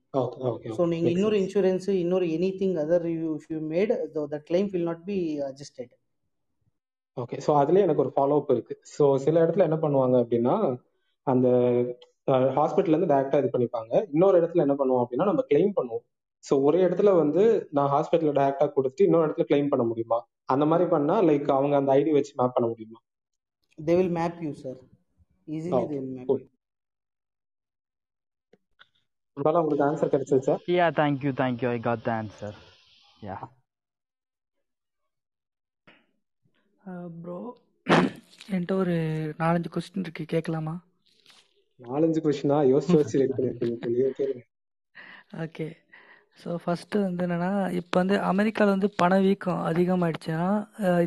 [0.77, 2.27] ஸோ நீங்கள் இன்னொரு இன்சூரன்ஸ் இன்னொரு
[2.61, 3.93] anything other you you made
[4.35, 5.17] the claim will not be
[5.49, 5.93] adjusted
[7.17, 8.75] okay so அதுலயே எனக்கு ஒரு ஃபாலோ அப் இருக்கு.
[8.95, 10.55] ஸோ சில இடத்துல என்ன பண்ணுவாங்க அப்படின்னா
[11.27, 11.47] அந்த
[12.57, 13.91] ஹாஸ்பிட்டல்ல இருந்து டேரக்டா இது பண்ணிப்பாங்க.
[14.13, 16.03] இன்னொரு இடத்துல என்ன பண்ணுவோம் அப்படின்னா நம்ம கிளைம் பண்ணுவோம்.
[16.43, 17.43] ஸோ ஒரு இடத்துல வந்து
[17.75, 20.19] நான் ஹாஸ்பிட்டல்ல டேரக்டா கொடுத்துட்டு இன்னொரு இடத்துல கிளைம் பண்ண முடியுமா?
[20.49, 22.99] அந்த மாதிரி பண்ணா லைக் அவங்க அந்த ஐடி வச்சு மேப் பண்ண முடியுமா?
[23.77, 24.79] They will map you sir
[25.47, 26.45] easily they will map you
[29.37, 32.57] ஒருவேளை உங்களுக்கு answer கிடைச்சிருச்சா yeah thank you thank you I got the answer
[33.21, 33.37] yeah
[37.17, 37.37] bro
[38.47, 38.95] என்கிட்ட ஒரு
[39.39, 40.25] நாலஞ்சு கொஸ்டின் இருக்கு.
[40.33, 40.75] கேட்கலாமா?
[41.79, 43.77] நாலஞ்சு கொஸ்டினா யோசிச்சு ரெடி பண்ணிருக்கீங்க.
[44.17, 44.43] கேளுங்க
[45.43, 45.67] ஓகே
[46.39, 47.49] ஸோ ஃபஸ்ட்டு வந்து என்னென்னா
[47.79, 50.47] இப்போ வந்து அமெரிக்காவில் வந்து பணவீக்கம் அதிகமாகிடுச்சுன்னா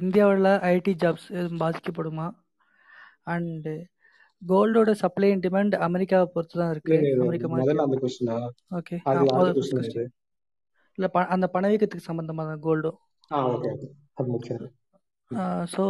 [0.01, 2.27] இந்தியாவில் ஐடி ஜாப்ஸ் எதுவும் பாதிக்கப்படுமா?
[3.33, 3.75] அண்டு
[4.43, 6.93] கோல்டோட சப்ளை அண்ட் டிமாண்ட் அமெரிக்காவை பொறுத்து தான் இருக்கு.
[7.25, 7.49] அமெரிக்கா
[8.79, 8.97] ஓகே
[10.99, 12.99] இல்லை அந்த பணவீக்கத்துக்கு சம்மந்தமாக தான் கோல்டும்
[13.31, 14.75] ஆ ஓகே ஓகே அது முடிச்சிடுறேன்
[15.75, 15.83] ஸோ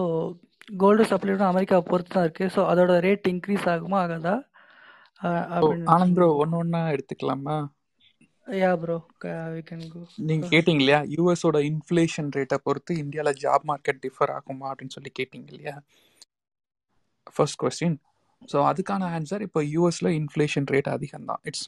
[0.83, 4.35] கோல்டு சப்ளைடும் அமெரிக்காவை பொறுத்து தான் இருக்குது ஸோ அதோட ரேட் இன்க்ரீஸ் ஆகுமா ஆகாதா?
[5.95, 7.57] ஆனந்த் ப்ரோ ஒன்று ஒன்றா எடுத்துக்கலாமா?
[8.47, 8.97] Yeah bro
[9.55, 14.67] we can go நீங்கள் கேட்டிங்க இல்லையா யூஎஸோட இன்ஃப்ளேஷன் ரேட்டை பொறுத்து இந்தியாவில் ஜாப் மார்க்கெட் டிஃபர் ஆகுமா
[14.71, 15.75] அப்படின்னு சொல்லி கேட்டிங்க இல்லையா
[17.35, 17.97] ஃபர்ஸ்ட் கொஸ்டின்
[18.43, 21.67] ஸோ அதுக்கான ஆன்சர் இப்போ யூஎஸில் இன்ஃப்ளேஷன் ரேட் அதிகம் தான் it's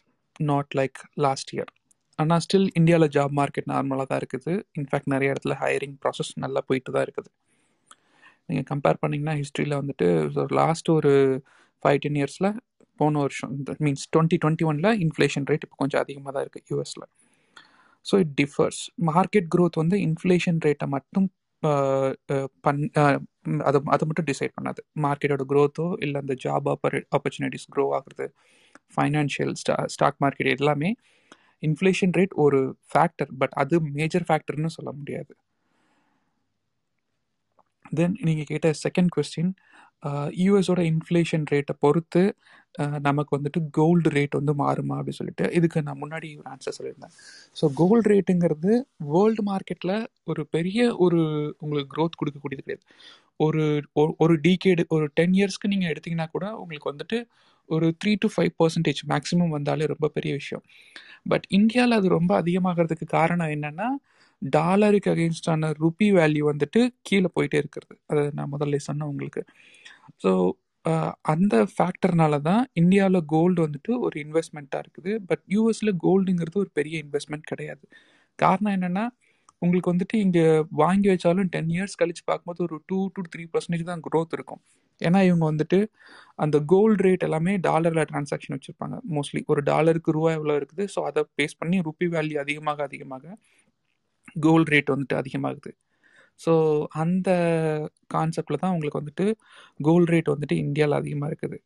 [0.50, 1.72] not like last year
[2.18, 4.52] ஆனால் ஸ்டில் இந்தியாவில் ஜாப் மார்க்கெட் நார்மலாக தான் இருக்குது.
[4.78, 7.30] இன்ஃபேக்ட் நிறைய இடத்துல ஹையரிங் ப்ராசஸ் நல்லா போயிட்டு தான் இருக்குது.
[8.48, 10.06] நீங்கள் கம்பேர் பண்ணிங்கன்னா ஹிஸ்ட்ரியில் வந்துட்டு
[10.60, 11.12] லாஸ்ட் ஒரு
[11.82, 12.48] ஃபைவ் டென் இயர்ஸில்
[13.00, 13.52] போன வருஷம்
[13.86, 17.06] மீன்ஸ் டுவெண்ட்டி டுவெண்ட்டி ஒனில் இன்ஃப்ளேஷன் ரேட் இப்போ கொஞ்சம் அதிகமாக தான் இருக்குது யூஎஸில்
[18.06, 18.80] so it differs
[19.10, 21.28] market growth வந்து இன்ஃப்ளேஷன் ரேட்டை மட்டும்
[22.66, 22.80] பண்
[23.68, 24.80] அதை அதை மட்டும் டிசைட் பண்ணாது.
[25.04, 28.26] மார்க்கெட்டோட க்ரோத்தோ இல்லை அந்த ஜாப் ஆப்பர் ஆப்பர்ச்சுனிட்டிஸ் க்ரோ ஆகுறது
[28.94, 30.90] ஃபைனான்ஷியல் ஸ்டா ஸ்டாக் மார்க்கெட் எல்லாமே
[31.62, 32.60] இன்ஃப்ளேஷன் ரேட் ஒரு
[32.92, 35.32] ஃபேக்டர் பட் அது மேஜர் ஃபேக்டர்னு சொல்ல முடியாது.
[37.98, 39.52] தென் நீங்கள் கேட்ட செகண்ட் கொஸ்டின்
[40.06, 42.36] யூஎஸோட இன்ஃப்ளேஷன் ரேட்டை பொறுத்து
[43.00, 47.10] நமக்கு வந்துட்டு கோல்டு ரேட் வந்து மாறுமா அப்படின்னு சொல்லிட்டு இதுக்கு நான் முன்னாடி ஒரு ஆன்சர் சொல்லியிருந்தேன்.
[47.60, 51.18] ஸோ கோல்டு ரேட்டுங்கிறது வேர்ல்டு மார்க்கெட்டில் ஒரு பெரிய ஒரு
[51.58, 52.82] உங்களுக்கு க்ரோத் கொடுக்கக்கூடியது கிடையாது.
[53.36, 57.28] ஒரு ஒரு- ஒரு டீகேடு ஒரு டென் இயர்ஸ்க்கு நீங்கள் எடுத்தீங்கன்னா கூட உங்களுக்கு வந்துட்டு
[57.66, 60.64] ஒரு three to five percentage maximum வந்தாலே ரொம்ப பெரிய விஷயம்.
[61.28, 63.86] பட் இந்தியாவில் அது ரொம்ப அதிகமாகிறதுக்கு காரணம் என்னென்னா
[64.56, 67.94] டாலருக்கு அகேன்ஸ்டான ருபி வேல்யூ வந்துட்டு கீழே போயிட்டே இருக்கிறது.
[68.10, 69.42] அதை நான் முதல்ல சொன்னேன் உங்களுக்கு.
[70.24, 70.30] ஸோ
[71.32, 75.12] அந்த ஃபேக்டர்னால தான் இந்தியாவில் கோல்டு வந்துட்டு ஒரு இன்வெஸ்ட்மெண்ட்டாக இருக்குது.
[75.28, 77.84] பட் யூஎஸில் கோல்டுங்கிறது ஒரு பெரிய இன்வெஸ்ட்மெண்ட் கிடையாது.
[78.38, 79.04] காரணம் என்னென்னா
[79.62, 80.44] உங்களுக்கு வந்துட்டு இங்கே
[80.82, 84.60] வாங்கி வச்சாலும் டென் இயர்ஸ் கழிச்சு பார்க்கும்போது ஒரு டூ டு த்ரீ பர்சன்டேஜ் தான் க்ரோத் இருக்கும்.
[85.00, 85.78] ஏன்னா இவங்க வந்துட்டு
[86.44, 88.96] அந்த கோல்டு ரேட் எல்லாமே டாலரில் டிரான்சாக்ஷன் வச்சுருப்பாங்க.
[89.14, 90.84] மோஸ்ட்லி ஒரு டாலருக்கு ரூபா எவ்வளோ இருக்குது.
[90.94, 93.24] ஸோ அதை பேஸ் பண்ணி ருப்பி வேல்யூ அதிகமாக அதிகமாக
[94.46, 95.70] கோல்டு ரேட் வந்துட்டு அதிகமாகுது.
[96.40, 96.52] ஸோ
[97.02, 97.28] அந்த
[98.14, 99.26] கான்செப்டில் தான் உங்களுக்கு வந்துட்டு
[99.88, 101.58] கோல்டு ரேட் வந்துட்டு இந்தியாவில் அதிகமாக இருக்குது.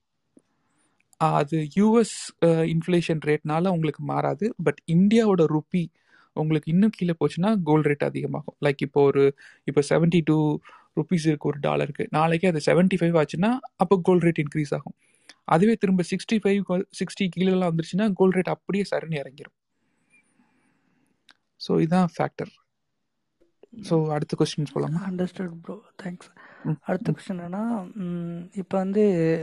[1.21, 2.17] அது யூஎஸ்
[2.75, 4.47] இன்ஃப்ளேஷன் ரேட்னால உங்களுக்கு மாறாது.
[4.67, 5.85] பட் இந்தியாவோட ருப்பி
[6.37, 8.57] உங்களுக்கு இன்னும் கீழே போச்சுன்னா கோல்டு ரேட் அதிகமாகும்.
[8.65, 9.25] லைக் இப்போ ஒரு
[9.71, 10.37] இப்போ செவன்ட்டி டூ
[10.99, 13.51] ருபீஸ் இருக்கு ஒரு டாலருக்கு நாளைக்கு அது செவன்ட்டி ஃபைவ் ஆச்சுன்னா
[13.83, 14.97] அப்போ கோல்டு ரேட் இன்க்ரீஸ் ஆகும்.
[15.55, 16.63] அதுவே திரும்ப சிக்ஸ்டி ஃபைவ்
[17.01, 19.57] சிக்ஸ்டி கீழெல்லாம் வந்துருச்சுன்னா கோல்டு ரேட் அப்படியே சரணி இறங்கிடும்
[21.61, 22.53] ஸோ இதுதான் ஃபேக்டர்
[23.83, 26.29] ஸோ அடுத்த கொஸ்டின் போகலாமா அண்டர்ஸ்டுட் ப்ரோ தேங்க்ஸ்
[26.87, 27.63] அடுத்த கொஸ்டின் என்னன்னா
[28.61, 29.03] இப்போ வந்து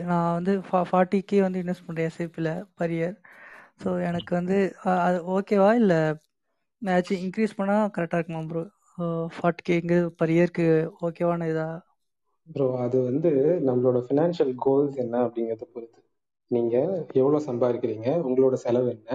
[0.09, 3.15] நான் வந்து ஃபா ஃபார்ட்டி கே வந்து இன்வெஸ்ட் பண்ணுறேன் எஸ்ஐபியில் பர் இயர்
[3.81, 4.57] ஸோ எனக்கு வந்து
[4.99, 5.99] அது ஓகேவா இல்லை
[6.81, 8.63] ஏதாச்சும் இன்க்ரீஸ் பண்ணால் கரெக்டாக இருக்குமா ப்ரோ
[9.35, 10.67] ஃபார்ட்டி கேங்கு பர் இயர்க்கு
[11.05, 11.67] ஓகேவான இதா
[12.47, 13.31] ப்ரோ அது வந்து
[13.65, 15.99] நம்மளோட ஃபினான்ஷியல் கோல்ஸ் என்ன அப்படிங்கிறத பொறுத்து.
[16.51, 16.75] நீங்க
[17.15, 19.09] எவ்வளவு சம்பாதிக்கிறீங்க உங்களோட செலவு என்ன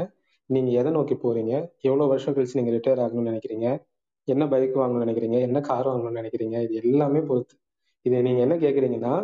[0.54, 1.52] நீங்க எதை நோக்கி போறீங்க?
[1.80, 3.68] எவ்வளவு வருஷம் கழிச்சு நீங்க ரிட்டையர் ஆகணும்னு நினைக்கிறீங்க?
[4.28, 5.38] என்ன பைக் வாங்கணும்னு நினைக்கிறீங்க?
[5.48, 6.56] என்ன கார் வாங்கணும்னு நினைக்கிறீங்க?
[6.62, 7.54] இது எல்லாமே பொறுத்து.
[8.06, 9.14] இதை நீங்க என்ன கேக்குறீங்கன்னா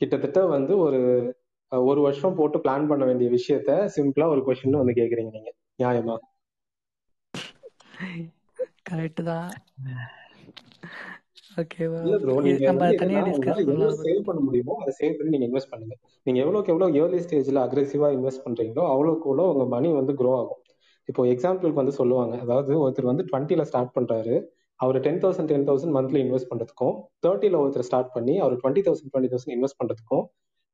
[0.00, 1.00] கிட்டத்தட்ட வந்து ஒரு
[1.70, 5.50] ஒரு வருஷம் போட்டு பிளான் பண்ண வேண்டிய விஷயத்த சிம்பிளா ஒரு கொஸ்டின் வந்து கேக்குறீங்க நீங்க.
[5.82, 6.16] நியாயமா?
[8.90, 9.50] கரெக்டு தான்.
[11.60, 12.00] ஓகேவா
[12.68, 13.98] நம்ம டிஸ்கஸ் பண்ணலாம்.
[14.06, 15.94] சேவ் பண்ண முடியுமோ அதை சேவ் பண்ணி நீங்க இன்வெஸ்ட் பண்ணுங்க.
[16.26, 20.60] நீங்க எவ்வளவுக்கு எவ்வளவு ஏர்லி ஸ்டேஜ்ல அக்ரெசிவா இன்வெஸ்ட் பண்றீங்களோ அவ்வளவுக்கு அவ்வளவு உங்க மணி வந்து க்ரோ ஆகும்.
[21.08, 22.34] இப்போ எக்ஸாம்பிளுக்கு வந்து சொல்லுவாங்க.
[22.44, 24.36] அதாவது ஒருத்தர் வந்து டுவெண்ட்டில ஸ்டார்ட் பண்றாரு.
[24.80, 29.10] அவர் ten thousand ten thousand monthly invest பண்றதுக்கும் தேர்ட்டில ஒருத்தர் ஸ்டார்ட் பண்ணி அவர் twenty thousand
[29.12, 30.24] twenty thousand invest பண்றதுக்கும்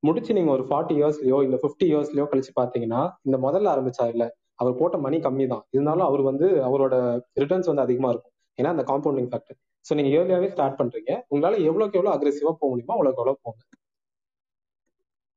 [0.02, 4.24] முடிச்சு நீங்க ஒரு ஃபார்ட்டி இயர்ஸ்லயோ இல்ல ஃபிஃப்டி இயர்ஸ்லயோ கழிச்சு பாத்தீங்கன்னா இந்த முதல்ல ஆரம்பிச்சா இல்ல
[4.62, 6.94] அவர் போட்ட மணி கம்மி தான் இருந்தாலும் அவர் வந்து அவரோட
[7.42, 8.34] ரிட்டர்ன்ஸ் வந்து அதிகமா இருக்கும்.
[8.58, 11.10] ஏன்னா அந்த காம்பவுண்டிங் ஃபேக்டர் ஸோ நீங்க ஏர்லியாவே ஸ்டார்ட் பண்றீங்க.
[11.32, 13.60] உங்களால எவ்வளவுக்கு எவ்வளவு அக்ரெசிவா போக முடியுமோ அவ்வளவுக்கு எவ்வளவு போங்க.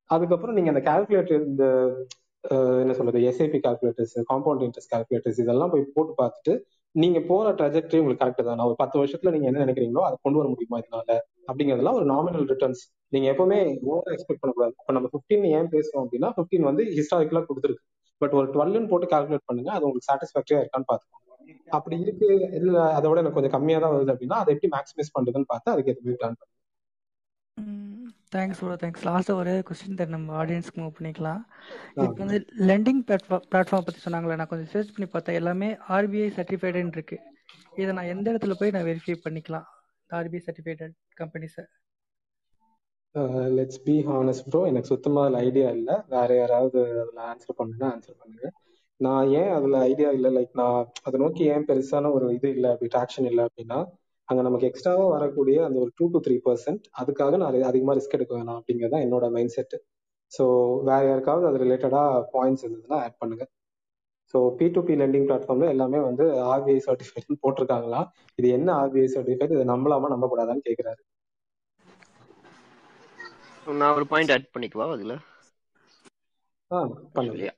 [0.10, 1.66] அதுக்கப்புறம் நீங்க அந்த கால்குலேட்டர் இந்த
[2.82, 6.54] என்ன சொல்றது SIP calculators compound interest calculators இதெல்லாம் போய் போட்டு பார்த்துட்டு
[6.96, 8.68] நீங்க போற ட்ராஜெக்டரி உங்களுக்கு கரெக்ட் தானா.
[8.70, 11.10] ஒரு பத்து வருஷத்துல நீங்க என்ன நினைக்கிறீங்களோ அதை கொண்டு வர முடியுமா இதனால?
[11.50, 12.82] அப்படிங்கிறதுலாம் ஒரு நாமினல் ரிட்டர்ன்ஸ்
[13.14, 13.58] நீங்க எப்பவுமே
[13.90, 14.74] ஓவர் எக்ஸ்பெக்ட் பண்ணக்கூடாது.
[14.82, 17.84] இப்போ நம்ம 15 ஏன் பேசுறோம் அப்படின்னா 15 வந்து ஹிஸ்டாரிக்கலா கொடுத்துருக்கு.
[18.22, 21.27] பட் ஒரு டுவெல்னு போட்டு கால்குலேட் பண்ணுங்க அது உங்களுக்கு சாட்டிஸ்பாக்டரியா இருக்கான்னு பாத்துக்கோங்க
[21.78, 22.28] அப்படி இருக்கு.
[22.60, 25.92] இல்ல அதை விட எனக்கு கொஞ்சம் கம்மியா தான் வருது அப்படின்னா அதை எப்படி மேக்ஸிமைஸ் பண்றதுன்னு பார்த்து அதுக்கு
[25.94, 26.56] ஏற்ற மாதிரி பிளான் பண்ணுங்க
[28.34, 31.42] தேங்க்ஸ் ப்ரோ தேங்க்ஸ் லாஸ்ட்டாக ஒரே கொஸ்டின் தான் நம்ம ஆடியன்ஸ்க்கு மூவ் பண்ணிக்கலாம்.
[32.04, 32.40] இப்போ வந்து
[32.70, 35.38] லெண்டிங் பிளாட்ஃபார்ம் பற்றி சொன்னாங்களே நான் கொஞ்சம் சர்ச் பண்ணி பார்த்தேன்.
[35.42, 37.18] எல்லாமே ஆர்பிஐ சர்டிஃபைடுன்னு இருக்கு.
[37.82, 39.68] இதை நான் எந்த இடத்துல போய் நான் வெரிஃபை பண்ணிக்கலாம்?
[40.10, 41.66] ஆர்பிஐ சர்டிஃபைடட் கம்பெனிஸை
[43.58, 45.92] லெட்ஸ் பி ஹானஸ்ட் ப்ரோ எனக்கு சுத்தமா அதுல ஐடியா இல்ல.
[46.16, 48.52] வேற யாராவது அதுல ஆன்சர் பண்ணுன்னா ஆன்சர் பண்ணுங்க.
[49.00, 50.30] நான் ஏன் அதுல ஐடியா இல்லை?
[50.38, 53.80] லைக் நான் அதை நோக்கி ஏன் பெருசான ஒரு இது இல்லை அப்படி ட்ராக்ஷன் இல்லை அப்படின்னா
[54.30, 58.34] அங்க நமக்கு எக்ஸ்ட்ராவா வரக்கூடிய அந்த ஒரு டூ டு த்ரீ பர்சன்ட் அதுக்காக நான் அதிகமா ரிஸ்க் எடுக்க
[58.38, 59.76] வேணாம் அப்படிங்கறத என்னோட மைண்ட் செட்
[60.32, 60.44] ஸோ
[60.88, 62.02] வேற யாருக்காவது அது ரிலேட்டடா
[62.34, 63.44] பாயிண்ட்ஸ் இருந்ததுன்னா ஆட் பண்ணுங்க.
[64.34, 68.02] So B to B lending பிளாட்ஃபார்ம்ல எல்லாமே வந்து ஆர்பிஐ சர்டிஃபிகேட் போட்டிருக்காங்களா?
[68.40, 71.02] இது என்ன ஆர்பிஐ சர்டிஃபிகேட் இதை நம்பலாமா நம்பக்கூடாதான்னு கேட்குறாரு
[73.76, 75.14] நான் ஒரு பாயிண்ட் ஆட் பண்ணிக்குவா அதுல?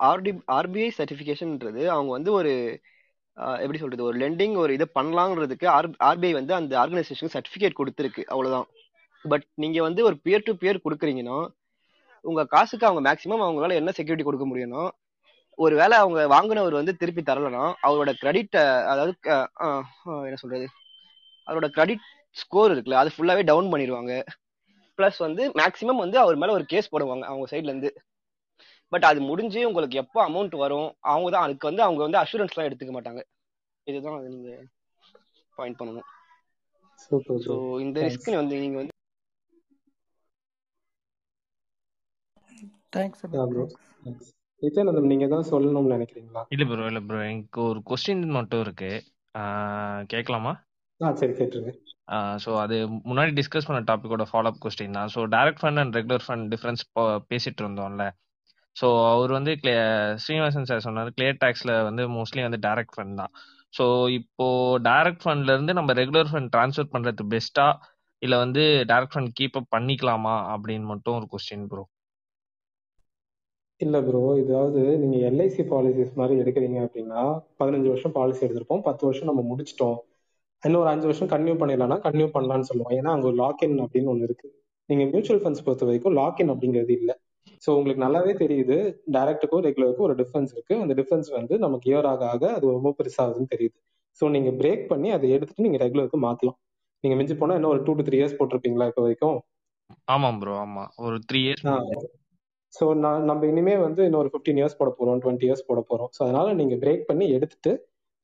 [0.09, 2.51] ஆர்டி ஆர்பிஐ சர்டிஃபிகேஷன்ன்றது அவங்க வந்து ஒரு
[3.63, 8.67] எப்படி சொல்றது ஒரு லெண்டிங் ஒரு இதை பண்ணலாங்கிறதுக்கு ஆர் ஆர்பிஐ வந்து அந்த ஆர்கனைசேஷனுக்கு சர்டிஃபிகேட் கொடுத்துருக்கு அவ்வளவுதான்.
[9.25, 11.37] பட் நீங்க வந்து ஒரு பியர் டு பியர் கொடுக்குறீங்கன்னா
[12.25, 14.83] உங்க காசுக்கு அவங்க மேக்ஸிமம் அவங்களால என்ன செக்யூரிட்டி கொடுக்க முடியும்னா
[15.57, 18.57] ஒருவேளை அவங்க வாங்கினவர் வந்து திருப்பி தரலனா அவரோட கிரெடிட்
[18.91, 19.13] அதாவது
[20.27, 20.67] என்ன சொல்றது
[21.47, 22.05] அவரோட கிரெடிட்
[22.41, 24.13] ஸ்கோர் இருக்குல்ல அது ஃபுல்லாவே டவுன் பண்ணிடுவாங்க.
[24.99, 27.91] ப்ளஸ் வந்து மேக்ஸிமம் வந்து அவர் மேல ஒரு கேஸ் போடுவாங்க அவங்க சைட்ல இருந்து.
[28.91, 32.93] பட் அது முடிஞ்சு உங்களுக்கு எப்போ அமௌண்ட் வரும் அவங்க தான் அதுக்கு வந்து அவங்க வந்து அஷூரன்ஸ்லாம் எடுத்துக்க
[32.95, 33.21] மாட்டாங்க.
[33.87, 34.51] இதுதான் அது நீங்க
[35.57, 36.07] பாயிண்ட் பண்ணணும்.
[37.03, 37.55] சூப்பர் ஸோ
[37.85, 38.95] இந்த ரிஸ்க் வந்து நீங்க வந்து
[42.95, 43.63] தேங்க்ஸ் ப்ரோ
[44.03, 44.29] தேங்க்ஸ்
[44.61, 46.41] நித்யானந்தம் நீங்க தான் சொல்லணும்னு நினைக்கிறீங்களா?
[46.53, 48.89] இல்ல ப்ரோ இல்ல ப்ரோ எனக்கு ஒரு கொஸ்டின் மட்டும் இருக்கு.
[50.13, 50.53] கேட்கலாமா?
[51.01, 51.71] ஆ சரி கேட்டுருங்க.
[52.43, 52.75] ஸோ அது
[53.09, 55.11] முன்னாடி டிஸ்கஸ் பண்ண டாபிக்கோட ஃபாலோ அப் கொஸ்டின் தான்.
[55.15, 56.83] So direct fund and regular fund difference
[57.31, 58.05] பேசிட்டு இருந்தோம்ல.
[58.79, 59.73] ஸோ அவர் வந்து கிளே
[60.23, 63.31] ஸ்ரீனிவாசன் சார் சொன்னார் கிளியர் டேக்ஸில் வந்து மோஸ்ட்லி வந்து டைரக்ட் ஃபண்ட் தான்.
[63.77, 63.85] ஸோ
[64.19, 64.45] இப்போ
[64.89, 67.67] டைரக்ட் ஃபண்ட்லேருந்து நம்ம ரெகுலர் ஃபண்ட் ட்ரான்ஸ்ஃபர் பண்ணுறது பெஸ்ட்டா
[68.21, 70.35] இல்லை வந்து டைரக்ட் ஃபண்ட் கீப் அப் பண்ணிக்கலாமா?
[70.53, 71.83] அப்படின்னு மட்டும் ஒரு கொஸ்டின் ப்ரோ
[73.81, 77.21] இல்லை ப்ரோ இதாவது நீங்கள் எல்ஐசி பாலிசிஸ் மாதிரி எடுக்கிறீங்க அப்படின்னா
[77.59, 78.81] பதினஞ்சு வருஷம் பாலிசி எடுத்திருப்போம்.
[78.87, 79.97] பத்து வருஷம் நம்ம முடிச்சிட்டோம்.
[80.63, 82.93] இன்னும் ஒரு அஞ்சு வருஷம் கன்டினியூ பண்ணிடலாம்னா கன்டினியூ பண்ணலாம்னு சொல்லுவோம்.
[82.97, 84.53] ஏன்னா அங்கே ஒரு லாக்இன் அப்படின்னு ஒன்று இருக்குது
[84.89, 87.15] நீங்கள் மியூச்சுவல் ஃபண்ட்ஸ் பொறுத்த வரைக்கும் லாக்இன் அப்படிங்கிறது இல்லை.
[87.63, 88.75] ஸோ உங்களுக்கு நல்லாவே தெரியுது.
[89.15, 90.75] டைரக்டுக்கும் ரெகுலருக்கும் ஒரு டிஃபரன்ஸ் இருக்கு.
[90.83, 93.77] அந்த டிஃபரன்ஸ் வந்து நமக்கு இயர் ஆக ஆக அது ரொம்ப பெருசாகுதுன்னு தெரியுது.
[94.21, 96.57] ஸோ நீங்க பிரேக் பண்ணி அதை எடுத்துட்டு நீங்க ரெகுலருக்கு மாத்தலாம்.
[97.03, 99.37] நீங்க மிஞ்சி போனா இன்னும் ஒரு டூ டு த்ரீ இயர்ஸ் போட்டிருப்பீங்களா இப்போ வரைக்கும்?
[100.13, 100.85] ஆமாம் ப்ரோ ஆமா.
[101.05, 101.65] ஒரு த்ரீ இயர்ஸ்
[102.73, 106.11] ஸோ நான் நம்ம இனிமே வந்து இன்னொரு ஃபிஃப்டீன் இயர்ஸ் போட போறோம் டுவெண்ட்டி இயர்ஸ் போட போறோம்.
[106.15, 107.71] ஸோ அதனால நீங்க பிரேக் பண்ணி எடுத்துட்டு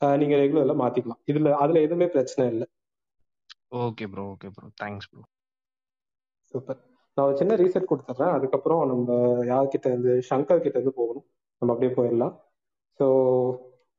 [0.01, 1.21] நீங்க ரெகுலர்ல மாத்திக்கலாம்.
[1.31, 2.67] இதுல அதுல எதுவுமே பிரச்சனை இல்லை.
[3.85, 5.23] Okay bro okay bro thanks bro
[6.51, 6.79] super
[7.17, 9.09] நான் ஒரு சின்ன ரீசெட் கொடுத்துட்றேன் அதுக்கப்புறம் நம்ம
[9.51, 11.25] யார்கிட்ட இருந்து ஷங்கர் கிட்ட இருந்து போகணும்.
[11.61, 12.33] நம்ம அப்படியே போயிடலாம்.
[12.99, 13.05] ஸோ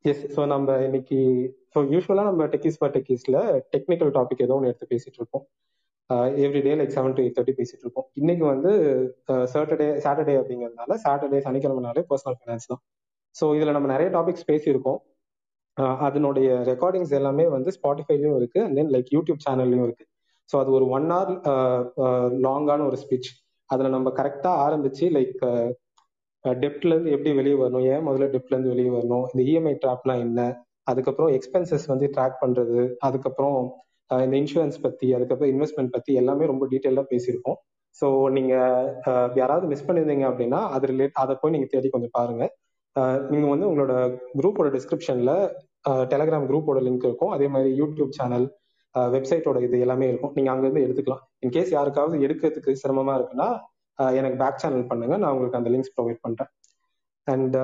[0.05, 1.19] எஸ் ஸோ நம்ம இன்னைக்கு
[1.75, 3.39] ஸோ யூஸ்வலாக நம்ம டெக்கிஸ் ஃபார் டெக்கிஸில்
[3.75, 5.45] டெக்னிக்கல் டாபிக் ஏதோ ஒன்று எடுத்து பேசிட்டு இருப்போம்.
[6.45, 8.07] Every day like seven to eight thirty பேசிட்டு இருப்போம்.
[8.21, 8.73] இன்னைக்கு வந்து
[9.55, 12.83] சாட்டர்டே சாட்டர்டே அப்படிங்கிறதுனால சாட்டர்டே சனிக்கிழமைனாலே பர்சனல் ஃபைனான்ஸ் தான்.
[13.35, 15.01] ஸோ இதில் நம்ம நிறைய டாபிக்ஸ் பேசியிருக்கோம்.
[16.09, 18.61] அதனுடைய ரெக்கார்டிங்ஸ் எல்லாமே வந்து ஸ்பாட்டிஃபைலையும் இருக்கு.
[18.67, 20.07] அண்ட் தென் லைக் யூடியூப் சேனல்லையும் இருக்கு.
[20.51, 21.33] ஸோ அது ஒரு ஒன் ஹவர்
[22.47, 23.31] லாங்கான ஒரு ஸ்பீச்
[23.71, 25.39] அதுல நம்ம கரெக்டா ஆரம்பிச்சு லைக்
[26.45, 27.87] டெப்ட்ல uh, uh, இருந்து எப்படி வெளியே வரணும்?
[27.93, 29.25] ஏன் முதல்ல டெப்ட்ல இருந்து வெளியே வரணும்?
[29.33, 30.41] இந்த இஎம்ஐ ட்ராப்னா என்ன?
[30.91, 33.57] அதுக்கப்புறம் எக்ஸ்பென்சஸ் வந்து ட்ராக் பண்றது அதுக்கப்புறம்
[34.11, 37.59] uh, இந்த இன்சூரன்ஸ் பத்தி அதுக்கப்புறம் இன்வெஸ்ட்மெண்ட் பத்தி எல்லாமே ரொம்ப டீட்டெயிலா பேசியிருக்கோம்.
[37.97, 38.07] ஸோ
[38.37, 38.55] நீங்க
[39.41, 42.45] யாராவது மிஸ் பண்ணியிருந்தீங்க அப்படின்னா அது ரிலேட் அதை போய் நீங்க தேடி கொஞ்சம் பாருங்க.
[43.31, 43.95] நீங்கள் நீங்க வந்து உங்களோட
[44.39, 45.33] குரூப்போட டிஸ்கிரிப்ஷன்ல
[46.13, 47.33] டெலகிராம் குரூப்போட லிங்க் இருக்கும்.
[47.37, 48.47] அதே மாதிரி யூடியூப் சேனல்
[49.15, 50.35] வெப்சைட்டோட இது எல்லாமே இருக்கும்.
[50.37, 53.49] நீங்க அங்க இருந்து எடுத்துக்கலாம் இன்கேஸ் யாருக்காவது எடுக்கிறதுக்கு சிரமமா இருக்குன்னா
[54.19, 55.15] எனக்கு பேக் சேனல் பண்ணுங்க.
[55.23, 56.51] நான் உங்களுக்கு அந்த லிங்க்ஸ் ப்ரொவைட் பண்றேன்.
[57.27, 57.57] அண்ட்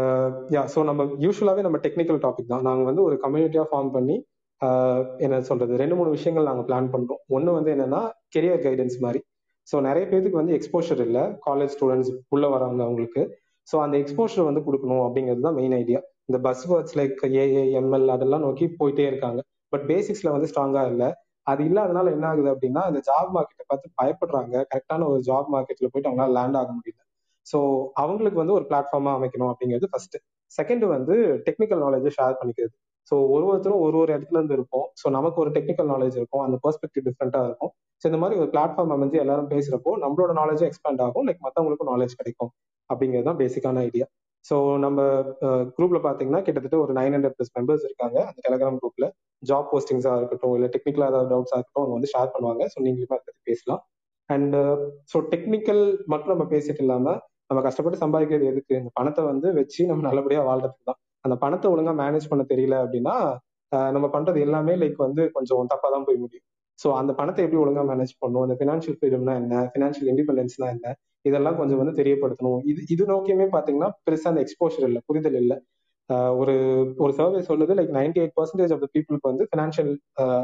[0.54, 2.64] யா ஸோ நம்ம யூஸ்வலாகவே நம்ம டெக்னிக்கல் டாபிக் தான்.
[2.68, 4.16] நாங்கள் வந்து ஒரு கம்யூனிட்டியாக ஃபார்ம் பண்ணி
[4.60, 7.20] ஆஹ் என்ன சொல்றது ரெண்டு மூணு விஷயங்கள் நாங்கள் பிளான் பண்றோம்.
[7.36, 8.00] ஒன்று வந்து என்னன்னா
[8.34, 9.20] கெரியர் கைடன்ஸ் மாதிரி.
[9.68, 11.22] ஸோ நிறைய பேருக்கு வந்து எக்ஸ்போஷர் இல்லை.
[11.46, 13.22] காலேஜ் ஸ்டூடெண்ட்ஸ் உள்ள வரவங்க அவங்களுக்கு
[13.68, 18.44] ஸோ அந்த எக்ஸ்போஷர் வந்து கொடுக்கணும் அப்படிங்கிறது தான் மெயின் ஐடியா இந்த பஸ் வேர்ட்ஸ் லைக் ஏஏஎம்எல் அதெல்லாம்
[18.46, 19.40] நோக்கி போயிட்டே இருக்காங்க.
[19.72, 21.08] பட் பேசிக்ஸ்ல வந்து ஸ்ட்ராங்கா இல்லை.
[21.46, 24.54] அது இல்லாதனால என்ன ஆகுது அப்படின்னா அந்த ஜாப் மார்க்கெட்டை பார்த்து பயப்படுறாங்க.
[24.72, 27.00] கரெக்டான ஒரு ஜாப் மார்க்கெட்ல போயிட்டு அவங்களால லேண்ட் ஆக முடியல.
[27.46, 27.58] ஸோ
[27.94, 30.16] அவங்களுக்கு வந்து ஒரு பிளாட்ஃபார்மா அமைக்கணும் அப்படிங்கிறது ஃபர்ஸ்ட்
[30.52, 31.14] செகண்ட் வந்து
[31.46, 32.74] டெக்னிக்கல் நாலேஜை ஷேர் பண்ணிக்கிறது.
[33.10, 34.86] ஸோ ஒரு ஒருத்தரும் ஒரு ஒரு இடத்துல இருந்து இருப்போம்.
[35.00, 36.44] ஸோ நமக்கு ஒரு டெக்னிக்கல் நாலேஜ் இருக்கும்.
[36.46, 37.72] அந்த பெர்ஸ்பெக்டிவ் டிஃப்ரெண்ட்டாக இருக்கும்.
[38.02, 41.26] ஸோ இந்த மாதிரி ஒரு பிளாட்ஃபார்ம் அமைஞ்சு எல்லாரும் பேசுறப்போ நம்மளோட நாலேஜும் எக்ஸ்பேண்ட் ஆகும்.
[41.26, 42.50] லைக் மற்றவங்களுக்கும் நாலேஜ் கிடைக்கும்.
[42.90, 44.06] அப்படிங்கிறது தான் பேசிக்கான ஐடியா
[44.44, 45.00] ஸோ நம்ம
[45.76, 48.18] குரூப்ல பாத்தீங்கன்னா கிட்டத்தட்ட ஒரு நைன் ஹண்ட்ரட் ப்ளஸ் மெம்பர்ஸ் இருக்காங்க.
[48.28, 49.06] அந்த டெலிகிராம் குரூப்ல
[49.42, 52.64] ஜாப் போஸ்டிங்ஸா இருக்கட்டும் இல்லை டெக்னிக்கலா ஏதாவது டவுட்ஸா இருக்கட்டும் அவங்க வந்து ஷேர் பண்ணுவாங்க.
[52.72, 53.82] ஸோ நீங்களும் அதை பத்தி பேசலாம்.
[54.30, 54.56] அண்ட்
[55.12, 55.82] ஸோ டெக்னிக்கல்
[56.12, 57.06] மட்டும் நம்ம பேசிட்டு இல்லாம
[57.50, 58.74] நம்ம கஷ்டப்பட்டு சம்பாதிக்கிறது எதுக்கு?
[58.82, 61.00] இந்த பணத்தை வந்து வச்சு நம்ம நல்லபடியா வாழ்றதுக்கு தான்.
[61.24, 63.16] அந்த பணத்தை ஒழுங்கா மேனேஜ் பண்ண தெரியல அப்படின்னா
[63.96, 66.46] நம்ம பண்றது எல்லாமே லைக் வந்து கொஞ்சம் தப்பா தான் போய் முடியும்.
[66.78, 68.44] ஸோ அந்த பணத்தை எப்படி ஒழுங்கா மேனேஜ் பண்ணணும்?
[68.46, 69.54] அந்த ஃபினான்ஷியல் ஃப்ரீடம்னா என்ன?
[69.72, 70.88] ஃபினான்ஷியல் இண்டிபெண்டன்ஸ்னா என்ன?
[71.24, 72.60] இதெல்லாம் கொஞ்சம் வந்து தெரியப்படுத்தணும்.
[72.64, 75.56] இது இது நோக்கியுமே பாத்தீங்கன்னா பெருசா அந்த எக்ஸ்போஷர் இல்லை புரிதல் இல்லை.
[76.10, 76.54] ஆஹ் ஒரு
[76.96, 79.92] ஒரு சர்வே சொல்லுது like ninety eight percentage of the பீப்புளுக்கு வந்து ஃபினான்ஷியல்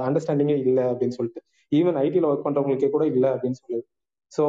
[0.07, 1.41] அண்டர்ஸ்டாண்டிங்கே இல்லை அப்படின்னு சொல்லிட்டு.
[1.73, 3.85] ஈவன் ஐடியில் ஒர்க் பண்றவங்களுக்கே கூட இல்லை அப்படின்னு சொல்லுது.
[4.33, 4.45] ஸோ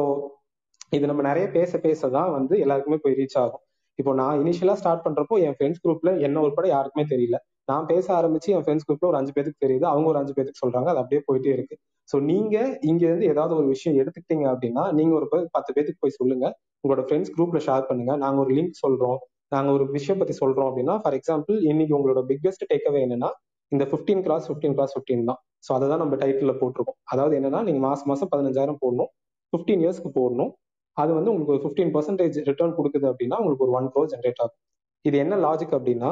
[0.92, 3.64] இது நம்ம நிறைய பேச பேச தான் வந்து எல்லாருக்குமே போய் ரீச் ஆகும்.
[3.98, 7.36] இப்போ நான் இனிஷியலா ஸ்டார்ட் பண்றப்போ என் ஃப்ரெண்ட்ஸ் குரூப்ல என்ன உட்பட யாருக்குமே தெரியல.
[7.70, 9.86] நான் பேச ஆரம்பிச்சு என் ஃப்ரெண்ட்ஸ் குரூப்ல ஒரு அஞ்சு பேருக்கு தெரியுது.
[9.92, 10.88] அவங்க ஒரு அஞ்சு பேருக்கு சொல்றாங்க.
[10.92, 11.76] அது அப்படியே போயிட்டே இருக்கு.
[12.08, 12.56] ஸோ நீங்க
[12.90, 15.26] இங்க இருந்து ஏதாவது ஒரு விஷயம் எடுத்துக்கிட்டீங்க அப்படின்னா நீங்க ஒரு
[15.56, 16.46] பத்து பேத்துக்கு போய் சொல்லுங்க.
[16.84, 18.12] உங்களோட ஃப்ரெண்ட்ஸ் குரூப்ல ஷேர் பண்ணுங்க.
[18.24, 19.18] நாங்க ஒரு லிங்க் சொல்றோம்.
[19.54, 23.30] நாங்க ஒரு விஷயம் பத்தி சொல்றோம் அப்படின்னா ஃபார் எக்ஸாம்பிள் இன்னைக்கு உங்களோட பிக்கெஸ்ட் டேக்அவே என்னன்னா
[23.72, 25.40] இந்த fifteen class fifteen class fifteen தான்.
[25.66, 26.98] ஸோ அதை தான் நம்ம டைட்டில் போட்டிருக்கோம்.
[27.12, 29.10] அதாவது என்னன்னா நீங்க மாசம் மாசம் பதினஞ்சாயிரம் போடணும்.
[29.52, 30.50] ஃபிஃப்டீன் இயர்ஸ்க்கு போடணும்.
[30.96, 34.58] அது வந்து உங்களுக்கு ஒரு ஃபிஃப்டீன் பர்சன்டேஜ் ரிட்டர்ன் கொடுக்குது அப்படின்னா உங்களுக்கு ஒரு ஒன் க்ரோர் ஜென்ரேட் ஆகும்.
[35.04, 36.10] இது என்ன லாஜிக் அப்படின்னா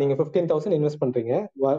[0.00, 1.32] நீங்க ஃபிஃப்டீன் தௌசண்ட் இன்வெஸ்ட் பண்றீங்க.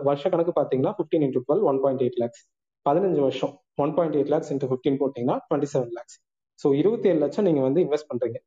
[0.07, 2.41] வருஷ கணக்கு பாத்தீங்கன்னா fifteen into twelve one point eight lakhs
[2.85, 3.53] பதினஞ்சு வருஷம்
[3.83, 6.15] one point eight lakhs into fifteen போட்டீங்கன்னா டுவெண்ட்டி செவன் லேக்ஸ்
[6.59, 8.37] ஸோ இருபத்தி ஏழு லட்சம் நீங்க வந்து இன்வெஸ்ட் பண்றீங்க.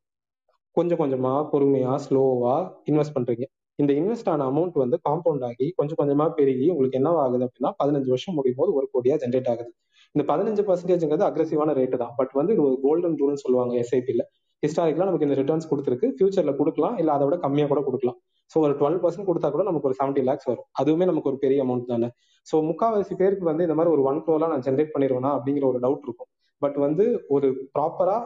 [0.76, 2.56] கொஞ்சம் கொஞ்சமா பொறுமையா ஸ்லோவா
[2.90, 3.44] இன்வெஸ்ட் பண்றீங்க.
[3.78, 8.08] இந்த இன்வெஸ்ட் ஆன அமௌண்ட் வந்து காம்பவுண்ட் ஆகி கொஞ்சம் கொஞ்சமா பெருகி உங்களுக்கு என்ன ஆகுது அப்படின்னா பதினஞ்சு
[8.14, 9.70] வருஷம் முடியும் போது ஒரு கோடியா ஜென்ரேட் ஆகுது.
[10.14, 12.12] இந்த பதினஞ்சு பர்சன்டேஜ்ங்கிறது அக்ரஸிவான ரேட்டு தான்.
[12.18, 14.24] பட் வந்து இது ஒரு கோல்டன் ரூல்னு சொல்லுவாங்க எஸ்ஐபியில்
[14.62, 16.08] ஹிஸ்டாரிக்கலா நமக்கு இந்த ரிட்டர்ன்ஸ் கொடுத்துருக்கு.
[16.16, 18.18] ஃபியூச்சர்ல கொடுக்கலாம் இல்ல அதை விட கம்மியா கூட கொடுக்கலாம்.
[18.50, 20.66] ஸோ ஒரு டுவெல் பர்சன்ட் கொடுத்தா கூட நமக்கு ஒரு செவன்ட்டி லேக்ஸ் வரும்.
[20.80, 22.08] அதுவுமே நமக்கு ஒரு பெரிய அமௌண்ட் தானே.
[22.46, 26.04] ஸோ முக்காவாசி பேருக்கு வந்து இந்த மாதிரி ஒரு ஒன் க்ரோலாம் நான் ஜென்ரேட் பண்ணிடுவேனா அப்படிங்கிற ஒரு டவுட்
[26.08, 26.30] இருக்கும்.
[26.62, 27.04] பட் வந்து
[27.36, 28.16] ஒரு ப்ராப்பரா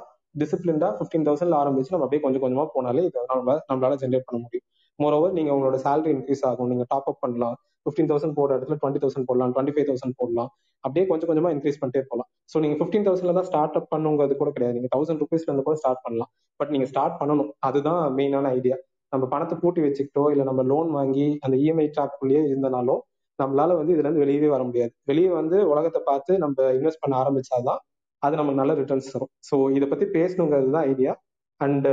[0.41, 4.67] டிசிப்ளின்டா ஃபிஃப்டீன் தௌசண்ட்ல ஆரம்பிச்சு நம்ம அப்படியே கொஞ்சம் கொஞ்சமா போனாலே இதை நம்ம நம்மளால ஜென்ரேட் பண்ண முடியும்.
[4.99, 6.69] மோரோவர் நீங்க உங்களோட சேலரி இன்க்ரீஸ் ஆகும்.
[6.73, 7.57] நீங்க டாப் அப் பண்ணலாம்.
[7.85, 9.53] ஃபிஃப்டீன் தௌசண்ட் போடுற இடத்துல டுவெண்ட்டி தௌசண்ட் போடலாம்.
[9.55, 10.51] டுவெண்ட்டி ஃபைவ் தௌசண்ட் போடலாம்.
[10.85, 14.51] அப்படியே கொஞ்சம் கொஞ்சமா இன்க்ரீஸ் பண்ணிட்டே போகலாம் ஸோ நீங்க ஃபிஃப்டீன் தௌசண்ட்ல தான் ஸ்டார்ட் அப் பண்ணுங்கிறது கூட
[14.57, 14.77] கிடையாது.
[14.79, 16.31] நீங்க தௌசண்ட் ருபீஸ்ல இருந்து கூட ஸ்டார்ட் பண்ணலாம்.
[16.61, 17.51] பட் நீங்க ஸ்டார்ட் பண்ணணும்.
[17.69, 18.77] அதுதான் மெயினான ஐடியா
[19.13, 22.97] நம்ம பணத்தை பூட்டி வச்சுக்கிட்டோ இல்ல நம்ம லோன் வாங்கி அந்த இஎம்ஐ ட்ராக்குள்ளேயே இருந்தனாலோ
[23.39, 24.93] நம்மளால வந்து இதுல இருந்து வெளியவே வர முடியாது.
[25.11, 27.81] வெளியே வந்து உலகத்தை பார்த்து நம்ம இன்வெஸ்ட் பண்ண ஆரம்பிச்சாதான்
[28.23, 29.33] அது நமக்கு நல்ல ரிட்டர்ன்ஸ் தரும்.
[29.49, 31.13] ஸோ இதை பத்தி பேசணுங்கிறது தான் ஐடியா
[31.61, 31.89] அண்ட்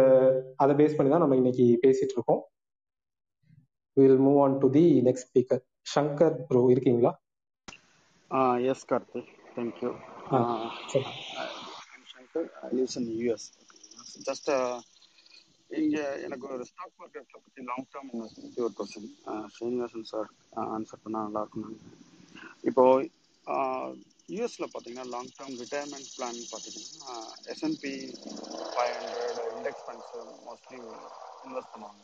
[0.63, 2.41] அதை பேஸ் பண்ணி தான் நம்ம இன்னைக்கு பேசிட்டு இருக்கோம்.
[3.97, 5.63] Will move on to the next speaker
[5.95, 7.13] Shankar bro இருக்கீங்களா?
[8.31, 8.61] I'm
[12.11, 12.43] Shankar.
[12.65, 13.43] I live in the US.
[14.27, 14.49] Just
[15.69, 19.09] இங்க எனக்கு ஒரு ஸ்டாக் மார்க்கெட்ல பத்தி லாங் டேர்ம் இன்வெஸ்ட்மெண்ட் ஒரு கொஸ்டின்
[19.53, 20.29] ஸ்ரீனிவாசன் சார்
[20.67, 21.73] ஆன்சர் பண்ணா நல்லா இருக்கும்
[22.69, 22.83] இப்போ
[24.29, 27.13] யூஎஸ்ல பாத்தீங்கன்னா லாங் டேர்ம் ரிட்டையர்மெண்ட் பிளான் பாத்தீங்கன்னா
[27.53, 27.93] S and P
[28.71, 30.13] five hundred index funds
[30.45, 30.79] mostly
[31.43, 32.03] invest பண்ணுவாங்க.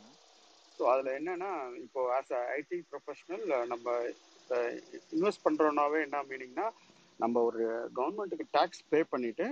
[0.80, 1.52] ஸோ அதில் என்னன்னா
[1.84, 3.88] இப்போ ஆஸ் அ ஐடி ப்ரொஃபஷனல் நம்ம
[5.14, 6.68] இன்வெஸ்ட் பண்ணுறோன்னாவே என்ன மீனிங்னா
[7.20, 7.64] நம்ம ஒரு
[7.98, 9.48] கவர்மெண்ட்டுக்கு டேக்ஸ் பே பண்ணிட்டு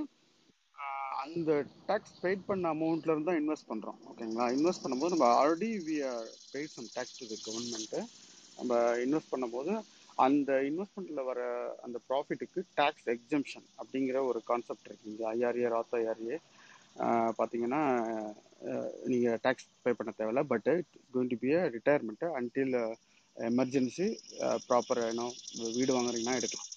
[1.22, 1.52] அந்த
[1.90, 6.26] டேக்ஸ் பெய்ட் பண்ண அமௌண்ட்ல இருந்து தான் இன்வெஸ்ட் பண்றோம் ஓகேங்களா இன்வெஸ்ட் பண்ணும்போது நம்ம already we are
[6.54, 8.00] paid some tax to government government
[8.58, 8.74] நம்ம
[9.04, 9.74] இன்வெஸ்ட் பண்ணும்போது
[10.18, 11.42] அந்த இன்வெஸ்ட்மெண்ட்ல வர
[11.86, 16.38] அந்த ப்ராஃபிட்டுக்கு டேக்ஸ் எக்ஸம்ஷன் அப்படிங்கிற ஒரு கான்செப்ட் இருக்குங்க ஐஆர்ஏ ராத் ஐஆர்ஏ
[17.40, 17.82] பார்த்தீங்கன்னா
[19.12, 20.92] நீங்கள் டேக்ஸ் பே பண்ண தேவையில்ல but it
[21.32, 22.76] to be a retirement until
[23.36, 24.08] emergency
[24.68, 25.28] proper ஏன்னோ
[25.76, 26.70] வீடு வாங்குறீங்கன்னா எடுக்கலாம்.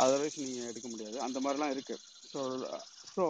[0.00, 1.16] அதர்வைஸ் நீங்கள் எடுக்க முடியாது.
[1.26, 2.40] அந்த மாதிரிலாம் இருக்குது ஸோ
[3.10, 3.24] ஸோ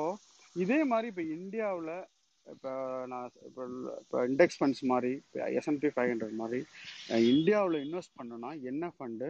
[0.65, 1.95] இதே மாதிரி இப்போ இந்தியாவில்
[2.47, 2.73] இப்போ
[3.13, 3.63] நான் இப்போ
[4.03, 5.13] இப்போ இண்டெக்ஸ் ஃபண்ட்ஸ் மாதிரி
[5.59, 6.61] S and P five hundred மாதிரி
[7.35, 9.29] இந்தியாவில் இன்வெஸ்ட் பண்ணணும்னா என்ன ஃபண்டு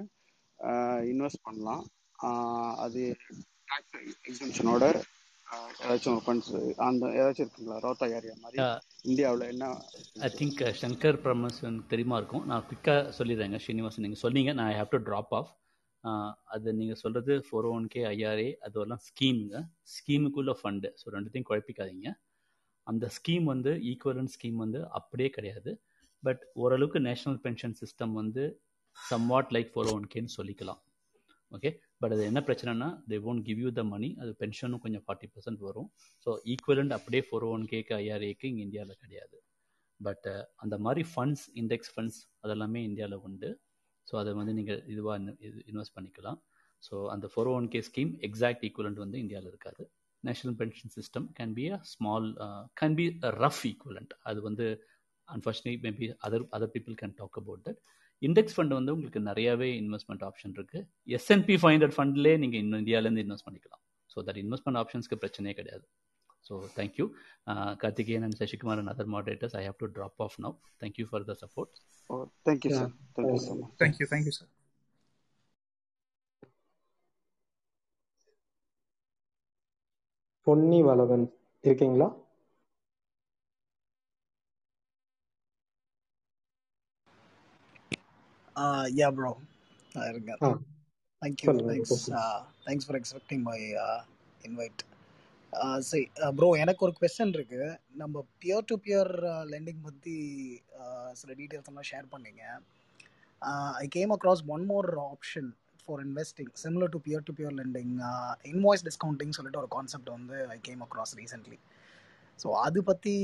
[1.12, 1.84] இன்வெஸ்ட் பண்ணலாம்.
[2.84, 3.02] அது
[3.70, 3.96] டேக்ஸ்
[4.30, 4.84] எக்ஸம்ஷனோட
[5.86, 6.52] ஏதாச்சும் ஒரு ஃபண்ட்ஸ்
[6.86, 7.76] அந்த ஏதாச்சும் இருக்குங்களா?
[7.84, 8.58] ரோத்தா ஏரியா மாதிரி
[9.10, 9.66] இந்தியாவில் என்ன?
[10.26, 12.46] ஐ திங்க் சங்கர் பிரமசன் தெரியுமா இருக்கும்.
[12.50, 13.58] நான் குயிக்காக சொல்லிடுறேங்க.
[13.64, 14.52] ஸ்ரீனிவாசன் நீங்கள் சொன்னீங்க.
[14.58, 15.52] நான் I have to drop off
[16.54, 19.56] அது நீங்கள் சொல்கிறது four one oh K IRA அதெல்லாம் ஸ்கீமுங்க
[19.94, 22.08] ஸ்கீமுக்குள்ள ஃபண்டு ஸோ ரெண்டுத்தையும் குழப்பிக்காதீங்க.
[22.86, 25.72] அந்த ஸ்கீம் வந்து ஈக்குவலன் ஸ்கீம் வந்து அப்படியே கிடையாது.
[26.22, 28.44] பட் ஓரளவுக்கு நேஷனல் பென்ஷன் சிஸ்டம் வந்து
[28.96, 30.80] சம்வாட் லைக் ஃபோர் ஒன் கேன்னு சொல்லிக்கலாம்.
[31.52, 31.70] ஓகே
[32.02, 35.60] பட் அது என்ன பிரச்சனைனா they won't give you the money அது பென்ஷனும் கொஞ்சம் ஃபார்ட்டி பர்சன்ட்
[35.68, 35.88] வரும்.
[36.26, 39.36] ஸோ ஈக்குவலண்ட் அப்படியே ஃபோர் ஒன் oh கேக்கு ஐஆர்ஏக்கு இங்கே இந்தியாவில் கிடையாது.
[40.00, 40.26] பட்
[40.62, 43.50] அந்த மாதிரி ஃபண்ட்ஸ் இண்டெக்ஸ் ஃபண்ட்ஸ் அதெல்லாமே இந்தியாவில் உண்டு.
[44.10, 45.34] ஸோ அதை வந்து நீங்கள் இதுவாக
[45.70, 46.38] இன்வெஸ்ட் பண்ணிக்கலாம்.
[46.86, 49.82] ஸோ அந்த four one K scheme exact equivalent வந்து இந்தியாவில் இருக்காது.
[50.24, 52.28] National pension system can be a small
[52.80, 53.06] can be
[53.42, 54.66] rough equivalent அது வந்து
[55.28, 57.80] unfortunate maybe other other people can talk about that
[58.22, 60.84] index fund வந்து உங்களுக்கு நிறையாவே இன்வெஸ்ட்மெண்ட் ஆப்ஷன் இருக்குது
[61.16, 63.82] S and P five hundred ஃபண்ட்லேயே நீங்கள் இன்னும் இந்தியாவிலேருந்து இன்வெஸ்ட் பண்ணிக்கலாம்.
[64.12, 65.84] ஸோ தட் இன்வெஸ்ட்மெண்ட் ஆப்ஷன்ஸ்க்கு பிரச்சனையே கிடையாது.
[66.46, 67.06] So thank you
[67.82, 71.36] Karthikeyan and Sasikumar and other moderators I have to drop off now thank you for the
[71.44, 71.74] support
[72.10, 72.18] oh
[72.48, 74.52] thank you sir thank you so much thank you thank you sir
[80.46, 81.26] Ponni Valavan
[81.64, 82.08] இருக்கீங்களா
[88.56, 89.30] Uh, yeah, bro.
[89.94, 90.40] I regret.
[90.42, 90.50] Ah
[91.22, 91.46] Thank you.
[91.48, 91.90] சொல்லுங்க Thanks.
[91.90, 92.20] சொல்லுங்க.
[92.22, 94.00] Uh, thanks for accepting my uh,
[94.40, 94.80] invite.
[94.84, 94.95] Uh,
[95.88, 96.04] சரி.
[96.38, 97.60] Bro எனக்கு ஒரு question இருக்கு.
[98.00, 99.10] நம்ம pier to peer
[99.52, 100.16] landing பற்றி
[101.20, 102.42] சில டீட்டெயில்ஸ் எல்லாம் ஷேர் பண்ணீங்க.
[103.82, 105.48] I came across one more option
[105.84, 107.94] for investing similar to peer to peer lending
[108.52, 111.58] invoice discounting சொல்லிட்டு ஒரு கான்செப்ட் வந்து I came across recently
[112.38, 113.14] so அது பற்றி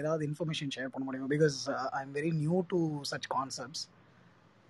[0.00, 1.28] ஏதாவது இன்ஃபர்மேஷன் ஷேர் பண்ண முடியுமா?
[1.34, 1.56] Because
[1.98, 2.78] I am very new to
[3.12, 3.84] such concepts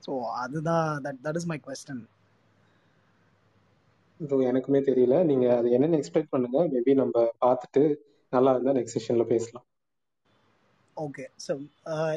[0.03, 0.13] so
[0.43, 2.03] அதுதான் that that is my question
[4.21, 5.17] bro எனக்குமே தெரியல.
[5.31, 6.61] நீங்க அது என்னன்னு எக்ஸ்பெக்ட் பண்ணுங்க.
[6.75, 7.83] மேபி நம்ம பார்த்துட்டு
[8.33, 9.67] நல்லா இருந்தா நெக்ஸ்ட் செஷன்ல பேசலாம்.
[10.97, 11.53] ஓகே ஸோ
[11.95, 12.15] uh,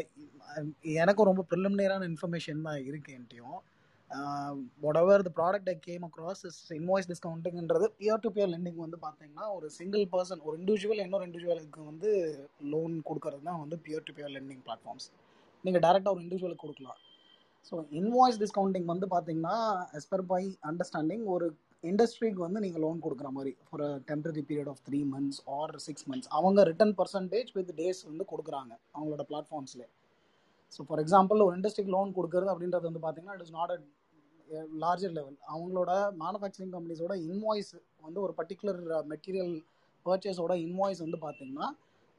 [1.02, 3.58] எனக்கும் ரொம்ப ப்ரிலிமினரியான இன்ஃபர்மேஷன் தான் இருக்கு என்கிட்டயும்.
[5.02, 9.46] Whatever the product I came across is invoice டிஸ்கவுண்ட்டுங்கிறது peer to peer lending வந்து பார்த்தீங்கன்னா
[9.58, 12.10] ஒரு சிங்கிள் பர்சன் ஒரு இண்டிவிஜுவல் இன்னொரு இண்டிவிஜுவலுக்கு வந்து
[12.74, 15.08] லோன் கொடுக்கறது தான் வந்து peer to peer lending platforms
[15.64, 17.00] நீங்கள் டேரெக்டாக ஒரு இண்டிவிஜுவலுக்கு கொடுக்கலாம்.
[17.70, 19.58] ஸோ இன்வாய்ஸ் டிஸ்கவுண்டிங் வந்து பார்த்தீங்கன்னா
[20.00, 21.48] எஸ் பர் பை அண்டர்ஸ்டாண்டிங் ஒரு
[21.84, 26.06] இண்டஸ்ட்ரிக்கு வந்து நீங்கள் லோன் கொடுக்குற மாதிரி for a temporary period of three months or six
[26.10, 29.90] months அவங்க ரிட்டர்ன் பர்சன்டேஜ் வித் டேஸ் வந்து கொடுக்குறாங்க அவங்களோட பிளாட்ஃபார்ம்ஸ்லேயே
[30.74, 33.78] ஸோ ஃபார் எக்ஸாம்பிள் ஒரு இண்டஸ்ட்ரிக்கு லோன் கொடுக்குறது அப்படின்றது வந்து பார்த்தீங்கன்னா it is not a
[34.84, 35.92] larger level அவங்களோட
[36.22, 37.72] மேனுஃபேக்சரிங் கம்பெனிஸோட இன்வாய்ஸ்
[38.04, 39.54] வந்து ஒரு பர்டிகுலர் மெட்டீரியல்
[40.06, 41.68] பர்ச்சேஸோட இன்வாய்ஸ் வந்து பார்த்தீங்கன்னா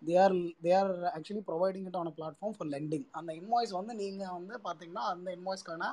[0.02, 4.34] they are they are actually providing it on platform for lending அந்த இன்வாய்ஸ் வந்து நீங்கள்
[4.38, 5.90] வந்து பார்த்தீங்கன்னா அந்த இன்வாய்ஸ்க்கான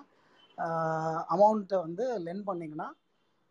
[1.30, 2.88] அமௌண்ட்டை வந்து லென் பண்ணிங்கன்னா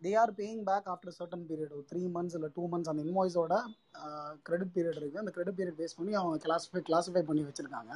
[0.02, 3.54] they are paying back after certain period ஒரு த்ரீ மந்த்ஸ் இல்லை டூ மந்த்ஸ் அந்த இன்வாய்ஸோட
[4.48, 7.92] கிரெடிட் பீரியட் இருக்குது அந்த கிரெடிட் பீரியட் பேஸ் பண்ணி அவங்க கிளாஸிஃபை கிளாஸிஃபை பண்ணி வச்சுருக்காங்க.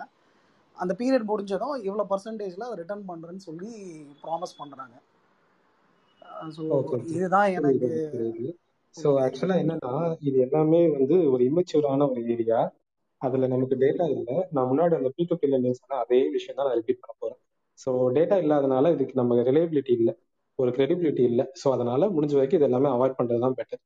[0.77, 3.71] அந்த பீரியட் முடிஞ்சதும் இவ்வளோ பர்சன்டேஜில் அதை ரிட்டர்ன் பண்ணுறேன்னு சொல்லி
[4.23, 4.97] ப்ராமிஸ் பண்ணுறாங்க
[6.57, 6.65] ஸோ
[7.15, 7.89] இதுதான் எனக்கு
[8.95, 9.93] ஸோ ஆக்சுவலா என்னன்னா
[10.29, 12.61] இது எல்லாமே வந்து ஒரு இம்மெச்சூரான ஒரு ஏரியா
[13.21, 14.37] அதுல நமக்கு டேட்டா இல்லை.
[14.55, 15.49] நான் முன்னாடி அந்த பி டு பி
[15.81, 17.41] சொன்ன அதே விஷயம் தான் நான் ரிப்பீட் பண்ண போறேன்.
[17.79, 20.15] ஸோ டேட்டா இல்லாதனால இதுக்கு நம்ம ரிலையபிலிட்டி இல்லை.
[20.61, 21.45] ஒரு கிரெடிபிலிட்டி இல்லை.
[21.61, 23.81] ஸோ அதனால முடிஞ்ச வரைக்கும் இது எல்லாமே அவாய்ட் பண்றது தான் பெட்டர்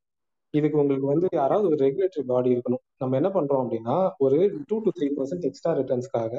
[0.53, 2.83] இதுக்கு உங்களுக்கு வந்து யாராவது ஒரு ரெகுலேட்டரி பாடி இருக்கணும்.
[2.97, 4.37] நம்ம என்ன பண்றோம் அப்படின்னா ஒரு
[4.67, 6.33] two to three percent extra ரிட்டர்ன்ஸ்க்காக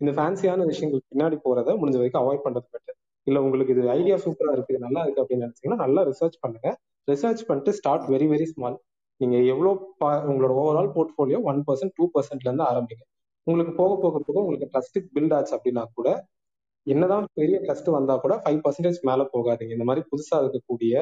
[0.00, 2.96] இந்த ஃபேன்சியான விஷயங்கள் பின்னாடி போகிறத முடிஞ்ச வரைக்கும் அவாய்ட் பண்றது பெட்டர்
[3.26, 6.68] இல்ல உங்களுக்கு இது ஐடியா சூப்பரா இருக்கு நல்லா இருக்கு அப்படின்னு நினைச்சீங்கன்னா நல்லா ரிசர்ச் பண்ணுங்க.
[7.08, 8.76] ரிசர்ச் பண்ணிட்டு ஸ்டார்ட் வெரி வெரி ஸ்மால்
[9.20, 9.70] நீங்க எவ்வளோ
[10.00, 13.02] பா- உங்களோட overall portfolio one percent two பர்சன்ட்ல இருந்து ஆரம்பிங்க.
[13.46, 16.08] உங்களுக்கு போக போக போக உங்களுக்கு ட்ரஸ்ட் பில்ட் ஆச்சு அப்படின்னா கூட
[16.86, 19.72] என்னதான் பெரிய ட்ரஸ்ட் வந்தா கூட ஃபைவ் பர்சன்டேஜ் மேல போகாதீங்க.
[19.72, 20.94] இந்த மாதிரி புதுசா இருக்கக்கூடிய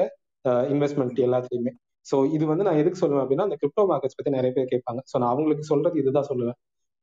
[0.73, 1.71] இன்வெஸ்ட்மெண்ட் எல்லாத்துலயுமே
[2.05, 4.99] ஸோ இது வந்து நான் எதுக்கு சொல்லுவேன் அப்படின்னா அந்த கிரிப்டோ மார்க்கெட்ஸ் பத்தி நிறைய பேர் கேட்பாங்க.
[5.11, 6.57] ஸோ நான் அவங்களுக்கு சொல்றது இதுதான் சொல்லுவேன்.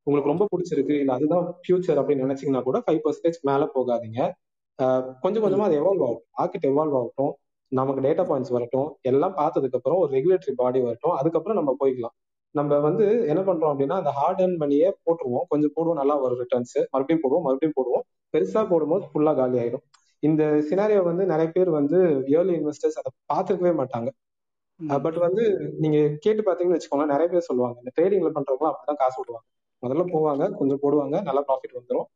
[0.06, 4.20] உங்களுக்கு ரொம்ப பிடிச்சிருக்கு இல்ல அதுதான் ஃபியூச்சர் அப்படின்னு நினைச்சீங்கன்னா கூட ஃபைவ் பர்சன்டேஜ் மேல போகாதீங்க.
[4.78, 6.26] ஆஹ் கொஞ்சம் கொஞ்சமா அது எவால்வ் ஆகட்டும்.
[6.38, 7.32] மார்க்கெட் எவால்வ் ஆகட்டும்.
[7.72, 8.88] நமக்கு டேட்டா பாயிண்ட்ஸ் வரட்டும்.
[9.02, 11.14] எல்லாம் பார்த்ததுக்கு அப்புறம் ஒரு ரெகுலேட்டரி பாடி வரட்டும்.
[11.16, 12.14] அதுக்கப்புறம் நம்ம போய்க்கலாம்.
[12.58, 15.46] நம்ம வந்து என்ன பண்றோம் அப்படின்னா அந்த ஹார்ட் அர்ன் பண்ணியே போட்டுருவோம்.
[15.52, 18.04] கொஞ்சம் போடுவோம் நல்லா வரும் ரிட்டர்ன்ஸ் மறுபடியும் போடுவோம் மறுபடியும் போடுவோம்.
[18.34, 19.84] பெருசா போடும்போது ஃபுல்லா காலி ஆயிடும்.
[20.22, 21.98] இந்த சினாரியோ வந்து நிறைய பேர் வந்து
[22.36, 24.08] ஏர்லி இன்வெஸ்டர்ஸ் அதை பார்த்துருக்கவே மாட்டாங்க.
[25.04, 25.42] பட் வந்து
[25.82, 29.46] நீங்க கேட்டு பாத்தீங்கன்னு வச்சுக்கோங்க நிறைய பேர் சொல்லுவாங்க இந்த ட்ரேடிங்ல பண்றவங்க அப்படிதான் காசு விடுவாங்க.
[29.82, 32.08] முதல்ல போவாங்க கொஞ்சம் போடுவாங்க நல்லா ப்ராஃபிட் வந்துடும்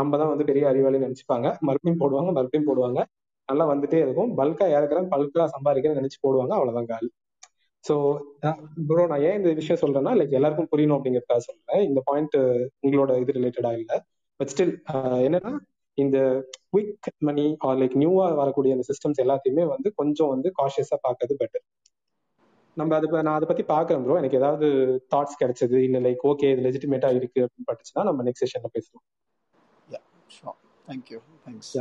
[0.00, 1.48] நம்ம தான் வந்து பெரிய அறிவாளின்னு நினைச்சுப்பாங்க.
[1.68, 3.00] மறுபடியும் போடுவாங்க மறுபடியும் போடுவாங்க.
[3.48, 4.30] நல்லா வந்துட்டே இருக்கும்.
[4.40, 7.08] பல்கா இறக்குறேன் பல்கா சம்பாதிக்கிறேன் நினைச்சு போடுவாங்க அவ்வளவுதான் காலி.
[7.84, 7.94] ஸோ
[8.88, 11.82] ப்ரோ நான் ஏன் இந்த விஷயம் சொல்றேன்னா லைக் எல்லாருக்கும் புரியணும் அப்படிங்கிறதுக்காக சொல்றேன்.
[11.88, 12.36] இந்த பாயிண்ட்
[12.84, 13.96] உங்களோட இது ரிலேட்டடா இல்லை.
[14.40, 14.74] பட் ஸ்டில்
[15.26, 15.52] என்னன்னா
[15.98, 16.18] இந்த
[16.72, 21.64] குவிக் மணி ஆர் லைக் நியூவா வரக்கூடிய அந்த சிஸ்டம்ஸ் எல்லாத்தையுமே வந்து கொஞ்சம் வந்து காஷியஸா பார்க்கறது பெட்டர்
[22.76, 24.66] நம்ம அதை நான் அதை பத்தி பாக்குறேன் ப்ரோ எனக்கு ஏதாவது
[25.12, 28.70] தாட்ஸ் கிடைச்சது இல்ல லைக் ஓகே இது லெஜிட்டிமேட்டா இருக்கு அப்படின்னு பட்டுச்சுன்னா நம்ம நெக்ஸ்ட் செஷன்ல
[30.30, 30.56] ஷோர்
[30.88, 31.74] தேங்க்யூ தேங்க்ஸ்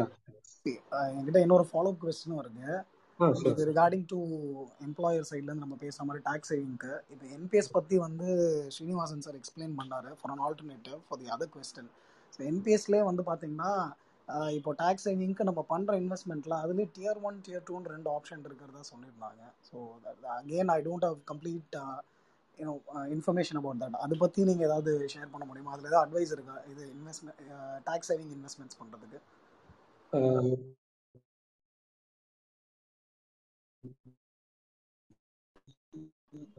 [1.12, 2.68] என்கிட்ட இன்னொரு ஃபாலோ அப் கொஸ்டினும் வருது.
[3.52, 3.66] இது.
[3.72, 4.20] ரிகார்டிங் டு
[4.88, 8.28] எம்ப்ளாயர் சைட்லேருந்து நம்ம பேசுகிற மாதிரி டேக்ஸ் சேவிங்க்கு இப்போ என்பிஎஸ் பற்றி வந்து
[8.76, 11.92] ஸ்ரீனிவாசன் சார் எக்ஸ்பிளைன் பண்ணாரு for an alternative for the other question
[12.36, 13.72] so என்பிஎஸ்லேயே வந்து பார்த்தீங்கன்னா
[14.58, 19.42] இப்போ டேக்ஸ் சேவிங்க்கு நம்ம பண்ணுற இன்வெஸ்ட்மெண்ட்டில் அதுலேயே டியர் ஒன் டியர் டூன்னு ரெண்டு ஆப்ஷன் இருக்கிறதா சொல்லியிருந்தாங்க.
[19.70, 19.78] So
[20.38, 21.76] again I don't have complete
[22.60, 22.74] you know
[23.16, 25.74] information about that அதை பற்றி நீங்கள் ஏதாவது ஷேர் பண்ண முடியுமா?
[25.76, 26.56] அதில் ஏதாவது அட்வைஸ் இருக்கா?
[26.72, 27.42] இது இன்வெஸ்ட்மெண்ட்
[27.90, 29.20] டேக்ஸ் சேவிங் இன்வெஸ்ட்மெண்ட்ஸ் பண்ணுறதுக்கு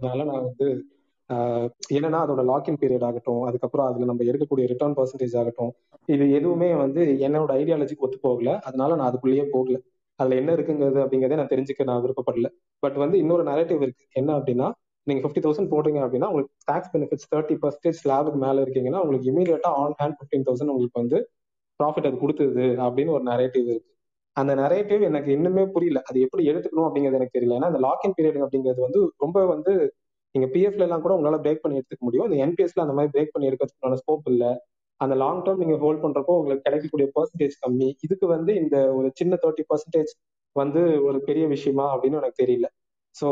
[0.05, 0.67] அதனால நான் வந்து
[1.97, 5.71] என்னன்னா அதோட லாக்இன் பீரியட் ஆகட்டும் அதுக்கப்புறம் அதுல நம்ம எடுக்கக்கூடிய ரிட்டர்ன் பர்சன்டேஜ் ஆகட்டும்
[6.07, 8.59] இது எதுவுமே வந்து என்னோட ஐடியாலஜிக்கு ஒத்து போகல.
[8.69, 9.77] அதனால நான் அதுக்குள்ளேயே போகல.
[10.19, 12.49] அதுல என்ன இருக்குங்கிறது அப்படிங்கறதே நான் தெரிஞ்சுக்க நான் விருப்பப்படல.
[12.83, 14.05] பட் வந்து இன்னொரு நரேட்டிவ் இருக்கு.
[14.13, 14.69] என்ன அப்படின்னா
[15.07, 19.71] நீங்க ஃபிஃப்டி தௌசண்ட் போட்டீங்க அப்படின்னா உங்களுக்கு டாக்ஸ் பெனிஃபிட்ஸ் தேர்ட்டி பர்சன்டேஜ் ஸ்லாபுக்கு மேல இருக்கீங்கன்னா உங்களுக்கு இமீடியட்டா
[19.83, 21.19] ஆன் ஹேண்ட் ஃபிஃப்டீன் தௌசண்ட் உங்களுக்கு வந்து
[21.81, 23.91] ப்ராஃபிட் அது கொடுத்தது அப்படின்னு ஒரு நரேட்டிவ் இருக்கு.
[24.37, 26.03] அந்த நரேட்டிவ் எனக்கு இன்னுமே புரியல.
[26.05, 27.57] அது எப்படி எடுத்துக்கணும் அப்படிங்கிறது எனக்கு தெரியல.
[27.59, 29.73] ஏன்னா அந்த லாக்இன் பீரியட் அப்படிங்கிறது வந்து ரொம்ப வந்து
[30.35, 32.27] நீங்க பிஎஃப்ல எல்லாம் கூட உங்களால பிரேக் பண்ணி எடுத்துக்க முடியும்.
[32.31, 34.45] இந்த என்பிஎஸ்ல அந்த மாதிரி பிரேக் பண்ணி எடுக்கிறதுக்கான ஸ்கோப் இல்ல.
[35.01, 37.95] அந்த லாங் டேர்ம் நீங்க ஹோல்ட் பண்றப்போ உங்களுக்கு கிடைக்கக்கூடிய பர்சன்டேஜ் கம்மி.
[38.01, 40.13] இதுக்கு வந்து இந்த ஒரு சின்ன தேர்ட்டி பர்சன்டேஜ்
[40.57, 42.67] வந்து ஒரு பெரிய விஷயமா அப்படின்னு எனக்கு தெரியல.
[43.15, 43.29] சோ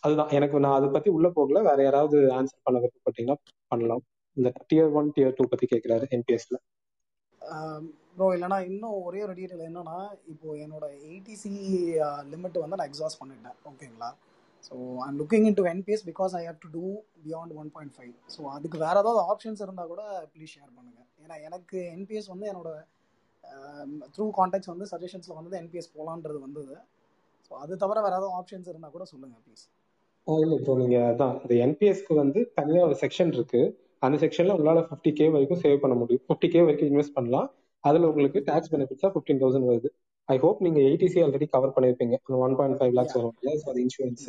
[0.00, 0.28] அதுதான்.
[0.28, 1.62] எனக்கு நான் அதை பத்தி உள்ள போகல.
[1.62, 3.38] வேற யாராவது ஆன்சர் பண்ண விருப்பப்பட்டீங்கன்னா
[3.68, 4.02] பண்ணலாம்.
[4.36, 6.56] இந்த டியர் ஒன் டியர் டூ பத்தி கேட்கிறாரு என்பிஎஸ்ல
[8.16, 9.98] ப்ரோ இல்லைனா இன்னும் ஒரே ஒரு டீட்டெயில் என்னன்னா
[10.32, 11.52] இப்போ என்னோட எயிட்டிசி
[12.32, 13.56] லிமிட் வந்து நான் எக்ஸாஸ்ட் பண்ணிட்டேன்.
[13.70, 14.10] ஓகேங்களா
[14.66, 14.74] so
[15.06, 16.84] I'm looking in to NPS because I have to to
[17.24, 20.02] beyond one point five so அதுக்கு வேறு ஏதாவது ஆப்ஷன்ஸ் இருந்தால் கூட
[20.34, 21.00] ப்ளீஸ் ஷேர் பண்ணுங்க.
[21.24, 22.70] ஏன்னா எனக்கு என்பிஎஸ் வந்து என்னோட
[24.14, 26.76] த்ரூ கான்டாக்ட்ஸ் வந்து சஜஷன்ஸில் வந்து என்பிஎஸ் போகலான்றது வந்தது.
[27.46, 29.64] ஸோ அது தவிர வேறு ஏதாவது ஆப்ஷன்ஸ் இருந்தால் கூட சொல்லுங்கள் ப்ளீஸ்
[30.26, 33.72] oh, இல்லை இப்போ நீங்கள் அதான் இந்த என்பிஎஸ்க்கு வந்து தனியாக ஒரு செக்ஷன் இருக்குது
[34.02, 36.22] அந்த செக்ஷனில் உங்களால் ஃபிஃப்டி கே வரைக்கும் சேவ் பண்ண முடியும்.
[36.28, 37.48] ஃபிஃப்டி கே வரைக்கும் இன்வெஸ்ட் பண்ணலாம்.
[37.84, 39.88] அதுல உங்களுக்கு டாக்ஸ் பெனிஃபிட்ஸா ஃபிஃப்டீன் தௌசண்ட் வருது.
[40.28, 42.14] ஐ ஹோப் நீங்க எயிட்டிசி ஆல்ரெடி கவர் பண்ணிருப்பீங்க.
[42.46, 43.34] ஒன் பாயிண்ட் ஃபைவ் லேக்ஸ் வரும்.
[43.36, 44.26] இல்லையா ஸோ அது இன்சூரன்ஸ்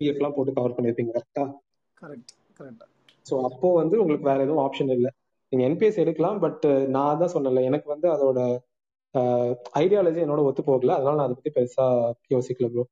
[0.00, 1.44] பிஎஃப் எல்லாம் போட்டு கவர் பண்ணிருப்பீங்க கரெக்டா
[1.96, 2.84] கரெக்ட் கரெக்ட்
[3.26, 5.10] ஸோ அப்போ வந்து உங்களுக்கு வேற எதுவும் ஆப்ஷன் இல்லை.
[5.52, 6.64] நீங்க என்பிஎஸ் எடுக்கலாம் பட்
[6.96, 8.38] நான் தான் சொன்னல எனக்கு வந்து அதோட
[9.80, 10.96] ஐடியாலஜி என்னோட ஒத்து போகல.
[10.98, 11.86] அதனால நான் அதை பத்தி பெருசா
[12.34, 12.84] யோசிக்கல ப்ரோ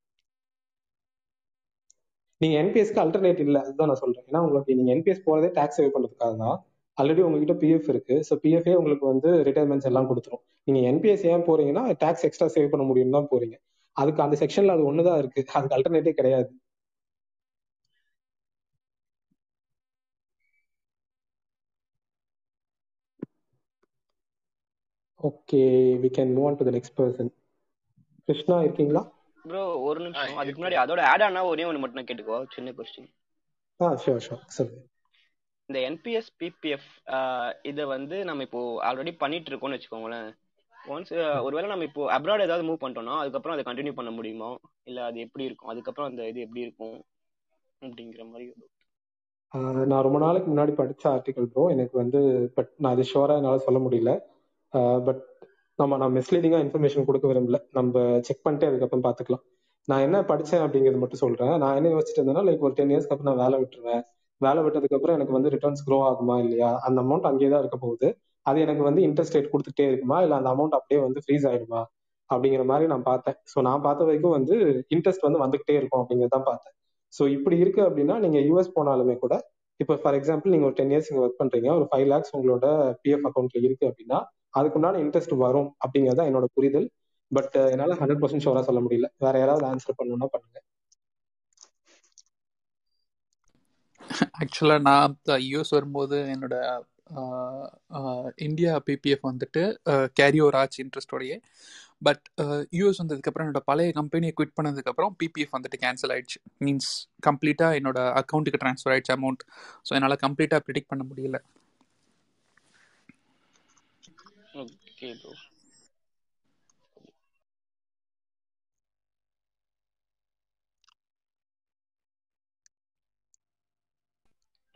[2.40, 4.26] நீங்க என்பிஎஸ்க்கு அல்டர்னேட் இல்ல அதுதான் நான் சொல்றேன்.
[4.28, 6.58] ஏன்னா உங்களுக்கு நீங்க என்பிஎஸ் போறதே டாக்ஸ் சேவ் பண்றதுக்காக தான்
[6.98, 8.14] ஆல்ரெடி உங்ககிட்ட பிஎஃப் இருக்கு.
[8.28, 10.42] ஸோ பிஎஃப்ஏ உங்களுக்கு வந்து ரிட்டைர்மெண்ட்ஸ் எல்லாம் கொடுத்துரும்.
[10.68, 13.56] நீங்க என்பிஎஸ் ஏன் போறீங்கன்னா டாக்ஸ் எக்ஸ்ட்ரா சேவ் பண்ண முடியும் தான் போறீங்க.
[13.96, 15.42] அதுக்கு அந்த செக்ஷன்ல அது ஒண்ணுதான் இருக்கு.
[15.58, 16.50] அதுக்கு அல்டர்னேட்டே கிடையாது.
[25.20, 25.60] Okay
[26.02, 27.30] we can move on to the next person
[28.28, 29.02] Krishna இருக்கீங்களா?
[29.44, 30.36] ப்ரோ ஒரு நிமிஷம்.
[30.40, 33.08] அதுக்கு முன்னாடி அதோட ஆட் ஆனா ஒரே ஒன்று மட்டும் கேட்டுக்கோ சின்ன கொஸ்டின்
[33.80, 34.80] ஆ ஷோர் ஷோர் சொல்லுங்க.
[35.68, 36.90] இந்த என்பிஎஸ் பிபிஎஃப்
[37.62, 40.28] இதை வந்து நம்ம இப்போ ஆல்ரெடி பண்ணிட்டு இருக்கோம்னு வச்சுக்கோங்களேன்
[40.74, 41.12] ஒன்ஸ்
[41.46, 44.50] ஒருவேளை நம்ம இப்போ அப்ராட் ஏதாவது மூவ் பண்ணிட்டோம்னா அதுக்கப்புறம் அதை கண்டினியூ பண்ண முடியுமா?
[44.84, 45.72] இல்ல அது எப்படி இருக்கும்?
[45.72, 46.96] அதுக்கப்புறம் அந்த இது எப்படி இருக்கும்?
[47.82, 48.64] அப்படிங்கிற மாதிரி ஒரு
[49.90, 52.20] நான் ரொம்ப நாளைக்கு முன்னாடி படிச்ச ஆர்டிகல் ப்ரோ எனக்கு வந்து
[52.56, 54.12] பட் நான் அது ஷோரா என்னால சொல்ல முடியல.
[55.06, 55.22] பட்
[55.78, 57.58] நம்ம நான் மிஸ்லீடிங்கா இன்ஃபர்மேஷன் கொடுக்க விரும்பல.
[57.78, 57.94] நம்ம
[58.28, 59.44] செக் பண்ணிட்டு அதுக்கப்புறம் பாத்துக்கலாம்
[59.88, 61.54] நான் என்ன படிச்சேன் அப்படிங்கறது மட்டும் சொல்றேன்.
[61.62, 64.02] நான் என்ன யோசிச்சுட்டு இருந்தேன்னா லைக் ஒரு டென் இயர்ஸ்க்கு அப்புறம் நான் வேலை விட்டுருவேன்.
[64.40, 66.70] வேலை விட்டதுக்கு அப்புறம் எனக்கு வந்து ரிட்டர்ன்ஸ் க்ரோ ஆகுமா இல்லையா?
[66.80, 68.08] அந்த அமௌண்ட் அங்கேயே தான் இருக்க போகுது.
[68.46, 70.22] அது எனக்கு வந்து இன்ட்ரெஸ்ட் ரேட் கொடுத்துட்டே இருக்குமா?
[70.22, 71.80] இல்லை அந்த அமௌண்ட் அப்படியே வந்து ஃப்ரீஸ் ஆயிடுமா?
[72.30, 73.36] அப்படிங்கிற மாதிரி நான் பார்த்தேன்.
[73.52, 74.54] ஸோ நான் பார்த்த வரைக்கும் வந்து
[74.96, 76.74] இன்ட்ரெஸ்ட் வந்து வந்துகிட்டே இருக்கும் அப்படிங்கிறதான் பார்த்தேன்.
[77.12, 79.34] ஸோ இப்படி இருக்கு அப்படின்னா நீங்க யூஎஸ் போனாலுமே கூட
[79.80, 82.66] இப்போ ஃபார் எக்ஸாம்பிள் நீங்க ஒரு டென் இயர்ஸ் இங்க ஒர்க் பண்றீங்க ஒரு ஃபைவ் லேக்ஸ் உங்களோட
[83.02, 84.18] பிஎஃப் அக்கௌண்ட்ல இருக்கு அப்படின்னா
[84.58, 86.86] அதுக்குண்டான இன்ட்ரெஸ்ட் வரும் அப்படிங்கிறது தான் என்னோட புரிதல்.
[87.30, 89.06] பட் என்னால ஹண்ட்ரட் பர்சன்ட் ஷோரா சொல்ல முடியல.
[89.18, 90.58] வேற யாராவது ஆன்சர் பண்ணணும்னா பண்ணுங்க.
[94.40, 95.14] ஆக்சுவலாக நான்
[95.46, 96.56] யூஎஸ் வரும்போது என்னோட
[98.46, 99.62] இந்தியா பிபிஎஃப் வந்துட்டு
[100.18, 101.36] கேரி ஓவர் ஆச்சு இன்ட்ரெஸ்டோடையே
[102.02, 102.24] பட்
[102.78, 106.38] யூஎஸ் வந்ததுக்கப்புறம் என்னோட பழைய கம்பெனியை குவிட் பண்ணதுக்கப்புறம் பிபிஎஃப் வந்துட்டு கேன்சல் ஆயிடுச்சு.
[106.60, 106.90] மீன்ஸ்
[107.28, 109.44] கம்ப்ளீட்டாக என்னோட அக்கௌண்ட்டுக்கு ட்ரான்ஸ்ஃபர் ஆயிடுச்சு அமௌண்ட்
[109.88, 111.38] ஸோ என்னால் கம்ப்ளீட்டாக ப்ரிடிக்ட் பண்ண முடியல.
[114.62, 115.32] ஓகே ப்ரோ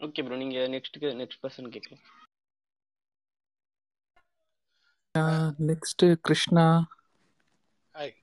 [0.05, 2.05] ஓகே ப்ரோ நீங்க நெக்ஸ்ட் நெக்ஸ்ட் பர்சன் கேட்கலாம்.
[5.69, 6.65] நெக்ஸ்ட்டு கிருஷ்ணா.
[7.95, 8.15] ஹாய்.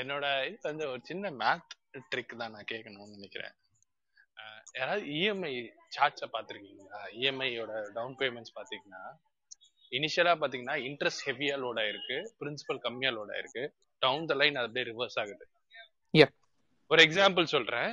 [0.00, 1.72] என்னோட இது வந்து ஒரு சின்ன மேத்
[2.10, 3.54] ட்ரிக் தான் நான் கேட்கணும்னு நினைக்கிறேன்.
[4.78, 5.54] யாராவது இஎம்ஐ
[5.96, 7.00] சார்ட்ஸை பார்த்துருக்கீங்களா?
[7.20, 9.02] இஎம்ஐயோட டவுன் பேமெண்ட்ஸ் பார்த்தீங்கன்னா
[9.98, 13.64] இனிஷியலா பார்த்தீங்கன்னா இன்ட்ரெஸ்ட் ஹெவியா லோட் ஆயிருக்கு பிரின்சிபல் கம்மியா லோட் ஆயிருக்கு
[14.02, 15.44] டவுன் த லைன் அது அப்படியே ரிவர்ஸ் ஆகுது.
[16.18, 16.30] Yeah.
[16.92, 17.90] ஒரு எக்ஸாம்பிள் சொல்றேன்.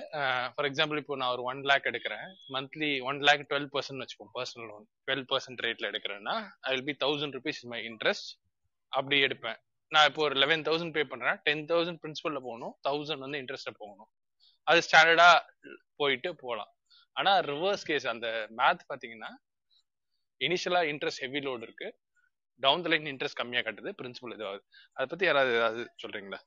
[0.53, 2.29] ஃபார் எக்ஸாம்பிள் இப்போ நான் ஒரு ஒன் லேக் எடுக்கிறேன்.
[2.53, 6.35] Monthly one lakh twelve percent வச்சுக்கோங்க பர்சனல் லோன் டுவெல் பர்சன்ட் ரேட்ல எடுக்கிறேன்னா
[6.67, 8.31] I will be thousand rupees my interest
[8.97, 9.59] அப்படி எடுப்பேன்.
[9.91, 11.37] நான் இப்போ ஒரு லெவன் தௌசண்ட் பே பண்றேன்.
[11.45, 12.73] டென் தௌசண்ட் பிரின்சிபல்ல போகணும்.
[12.89, 14.09] தௌசண்ட் வந்து இன்ட்ரெஸ்ட்ல போகணும்.
[14.67, 15.29] அது ஸ்டாண்டர்டா
[16.01, 16.71] போயிட்டு போகலாம்.
[17.15, 18.27] ஆனா ரிவர்ஸ் கேஸ் அந்த
[18.59, 19.31] மேத் பாத்தீங்கன்னா
[20.41, 21.87] இனிஷியலா இன்ட்ரெஸ்ட் ஹெவி லோடு இருக்கு.
[22.65, 24.63] டவுன் த லைன் இன்ட்ரெஸ்ட் கம்மியா கட்டுது பிரின்சிபல் இதுவாகுது
[24.95, 26.39] அதை பத்தி யாராவது ஏதாவது சொல்றீங்களா?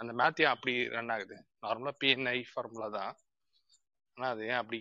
[0.00, 1.36] அந்த மேத் ஏன் அப்படி ரன் ஆகுது.
[1.62, 3.14] நார்மலா பிஎன்ஐ ஃபார்முலா தான்.
[4.16, 4.80] ஆனா அது ஏன் அப்படி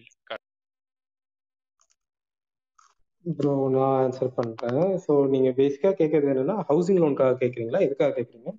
[3.26, 4.78] ப்ரோ நான் ஆன்சர் பண்றேன்.
[5.04, 7.86] ஸோ நீங்க பேசிக்கா கேட்கறது என்னன்னா ஹவுசிங் லோனுக்காக கேக்குறீங்களா?
[7.86, 8.52] எதுக்காக கேக்குறீங்க?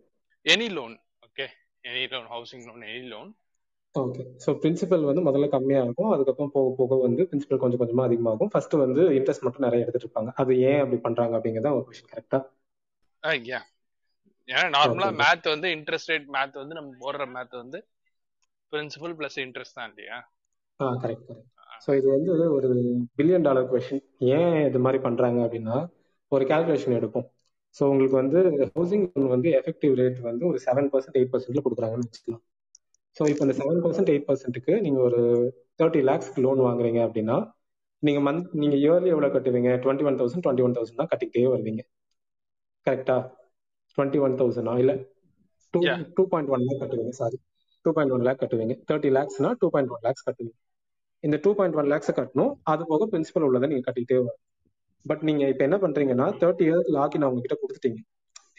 [0.47, 1.47] Any loan okay
[1.85, 3.31] any loan housing loan any loan
[3.95, 8.53] okay so principal வந்து முதல்ல கம்மியா இருக்கும் அதுக்கப்புறம் போக போக வந்து பிரின்சிபல் கொஞ்சம் கொஞ்சமா அதிகமாகும்.
[8.53, 10.33] ஃபர்ஸ்ட் வந்து இன்ட்ரெஸ்ட் மட்டும் நிறைய எடுத்துட்டு இருப்பாங்க.
[10.37, 12.41] அது ஏன் அப்படி பண்றாங்க அப்படிங்கறத ஒரு கொஸ்டின் கரெக்டா
[13.23, 13.61] ஐயா
[14.49, 15.09] ஏன்னா நார்மலா.
[15.21, 17.79] மேத் வந்து இன்ட்ரெஸ்ட் ரேட் மேத் வந்து நம்ம போடுற மேத் வந்து
[18.73, 20.17] பிரின்சிபல் பிளஸ் இன்ட்ரெஸ்ட் தான் இல்லையா?
[20.81, 21.51] ஆ கரெக்ட் கரெக்ட்
[21.85, 22.69] ஸோ இது வந்து ஒரு
[23.19, 24.03] பில்லியன் டாலர் கொஷின்
[24.37, 25.77] ஏன் இது மாதிரி பண்றாங்க அப்படின்னா
[26.33, 27.27] ஒரு கால்குலேஷன் எடுப்போம்.
[27.77, 28.39] ஸோ உங்களுக்கு வந்து
[28.75, 32.43] ஹவுசிங் லோன் வந்து எஃபெக்டிவ் ரேட் வந்து ஒரு செவன் பர்சன்ட் எயிட் பர்சன்ட்ல கொடுக்குறாங்கன்னு வச்சுக்கலாம்.
[33.17, 35.21] ஸோ இப்போ இந்த செவன் பர்சன்ட் எயிட் பர்சன்ட்டுக்கு நீங்க ஒரு
[35.81, 37.37] தேர்ட்டி லேக்ஸ்க்கு லோன் வாங்குறீங்க அப்படின்னா
[38.03, 39.71] நீங்க மந்த் நீங்க இயர்லி எவ்வளவு கட்டுவீங்க?
[39.85, 41.83] Twenty one thousand twenty one thousand தான் கட்டிக்கிட்டே வருவீங்க.
[42.87, 43.17] கரெக்டா
[43.97, 44.93] டுவெண்ட்டி ஒன் தௌசண்டா இல்ல
[46.17, 47.39] two point one lakh கட்டுவீங்க sorry
[47.85, 48.75] two point one lakh கட்டுவீங்க.
[48.89, 50.55] Thirty லேக்ஸ்னா டூ பாயிண்ட் ஒன் லேக்ஸ் கட்டுவீங்க.
[51.25, 52.53] இந்த டூ பாயிண்ட் ஒன் லேக்ஸ் கட்டணும்.
[52.73, 54.41] அது போக பிரின்சிபல் உள்ளதை நீங்க கட்டிக்கிட்டே வரும்
[55.07, 58.01] பட் நீங்க இப்ப என்ன பண்றீங்கன்னா தேர்ட்டி இயர்ஸ் லாக்கின் அவங்க கிட்ட கொடுத்துட்டீங்க.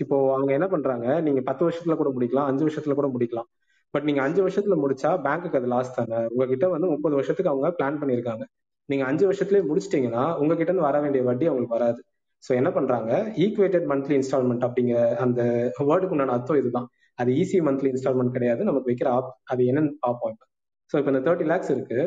[0.04, 3.48] இப்போ அவங்க என்ன பண்றாங்க நீங்க பத்து வருஷத்துல கூட முடிக்கலாம் அஞ்சு வருஷத்துல கூட முடிக்கலாம்.
[3.94, 6.20] பட் நீங்க அஞ்சு வருஷத்துல முடிச்சா பேங்க்குக்கு அது லாஸ் தானே.
[6.34, 8.46] உங்ககிட்ட வந்து முப்பது வருஷத்துக்கு அவங்க பிளான் பண்ணிருக்காங்க
[8.90, 12.00] நீங்க அஞ்சு வருஷத்துலயே முடிச்சிட்டீங்கன்னா உங்ககிட்ட இருந்து வர வேண்டிய வட்டி அவங்களுக்கு வராது.
[12.46, 13.12] ஸோ என்ன பண்றாங்க?
[13.44, 15.42] ஈக்குவேட்டட் மந்த்லி இன்ஸ்டால்மெண்ட் அப்படிங்கிற அந்த
[15.90, 16.88] வேர்டுக்கு உண்டான அர்த்தம் இதுதான்.
[17.20, 18.62] அது ஈஸி மந்த்லி இன்ஸ்டால்மெண்ட் கிடையாது.
[18.70, 20.46] நமக்கு வைக்கிற ஆப் அது என்னன்னு பார்ப்போம் இப்போ.
[20.92, 22.00] ஸோ இப்போ இந்த தேர்ட்டி லேக்ஸ் இருக்கு.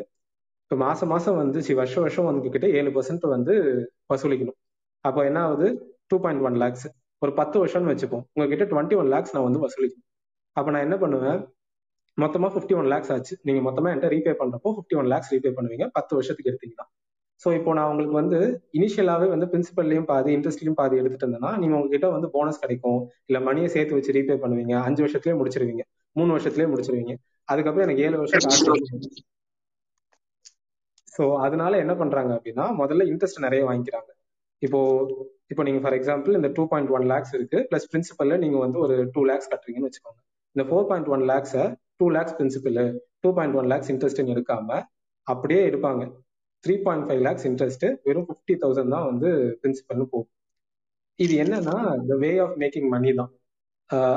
[0.65, 3.55] இப்போ மாசம் மாசம் வந்து சி வருஷம் வருஷம் உங்ககிட்ட ஏழு பர்சன்ட் வந்து
[4.12, 4.59] வசூலிக்கணும்.
[5.05, 5.69] அப்போ என்ன ஆகுது?
[6.10, 6.86] டூ பாயிண்ட் ஒன் லேக்ஸ்
[7.23, 8.24] ஒரு பத்து வருஷம்னு வச்சுப்போம்.
[8.35, 10.06] உங்ககிட்ட டுவெண்ட்டி ஒன் லேக்ஸ் நான் வந்து வசூலிக்கணும்.
[10.56, 11.40] அப்போ நான் என்ன பண்ணுவேன்?
[12.19, 13.35] மொத்தமாக ஃபிஃப்டி ஒன் லேக்ஸ் ஆச்சு.
[13.47, 15.86] நீங்க மொத்தமாக என்கிட்ட ரீபே பண்றப்போ ஃபிஃப்டி ஒன் லேக்ஸ் ரீபே பண்ணுவீங்க.
[15.98, 16.86] பத்து வருஷத்துக்கு எடுத்தீங்கன்னா.
[17.43, 18.39] ஸோ இப்போ நான் உங்களுக்கு வந்து
[18.78, 23.01] இனிஷியலாவே வந்து பிரின்சிபல்லையும் பாதி இன்ட்ரெஸ்ட்லயும் பாதி எடுத்துட்டு இருந்தேன்னா நீங்க உங்ககிட்ட வந்து போனஸ் கிடைக்கும்.
[23.28, 24.74] இல்ல மணியை சேர்த்து வச்சு ரீபே பண்ணுவீங்க.
[24.86, 25.85] அஞ்சு வருஷத்துலயே முடிச்சிருவீங்க.
[26.16, 27.15] மூணு வருஷத்துலயே முடிச்சிருவீங்க.
[27.48, 28.44] அதுக்கப்புறம் எனக்கு ஏழு வருஷம்
[31.16, 34.10] ஸோ அதனால என்ன பண்றாங்க அப்படின்னா முதல்ல இன்ட்ரெஸ்ட் நிறைய வாங்கிக்கிறாங்க.
[34.62, 34.81] இப்போ
[35.52, 38.97] இப்போ நீங்க ஃபார் எக்ஸாம்பிள் இந்த டூ பாயிண்ட் ஒன் லேக்ஸ் இருக்கு பிளஸ் பிரின்சிபல்ல நீங்க வந்து ஒரு
[39.15, 40.20] டூ லேக்ஸ் கட்டுறீங்கன்னு வச்சுக்கோங்க.
[40.56, 41.65] இந்த four point one லேக்ஸை
[42.01, 42.78] two lakhs principal
[43.24, 44.69] two point one lakhs இன்ட்ரெஸ்ட்னு எடுக்காம
[45.27, 46.02] அப்படியே எடுப்பாங்க.
[46.64, 49.28] Three point five lakhs interest வெறும் ஃபிஃப்டி தௌசண்ட் தான் வந்து
[49.60, 50.30] பிரின்சிபல்னு போகும்.
[51.24, 53.30] இது என்னன்னா இந்த வே ஆஃப் மேக்கிங் மணி தான்.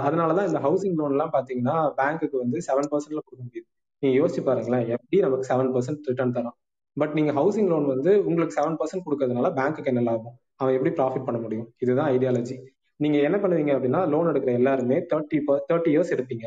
[0.05, 3.67] அதனாலதான் இந்த ஹவுசிங் லோன்லாம் பாத்தீங்கன்னா பேங்க்குக்கு வந்து செவன் பர்சன்ட்ல கொடுக்க முடியுது.
[4.03, 6.57] நீங்க யோசிச்சு பாருங்களேன் எப்படி நமக்கு செவன் பர்சன்ட் ரிட்டர்ன் தரும்
[6.97, 10.35] பட் நீங்க ஹவுசிங் லோன் வந்து உங்களுக்கு செவன் பர்சன்ட் கொடுக்கறதுனால பேங்க்குக்கு என்ன லாபம்?
[10.61, 11.67] அவன் எப்படி ப்ராஃபிட் பண்ண முடியும்?
[11.83, 12.57] இதுதான் ஐடியாலஜி
[12.99, 15.37] நீங்க என்ன பண்ணுவீங்க அப்படின்னா லோன் எடுக்கிற எல்லாருமே தேர்ட்டி
[15.69, 16.45] தேர்ட்டி இயர்ஸ் எடுப்பீங்க.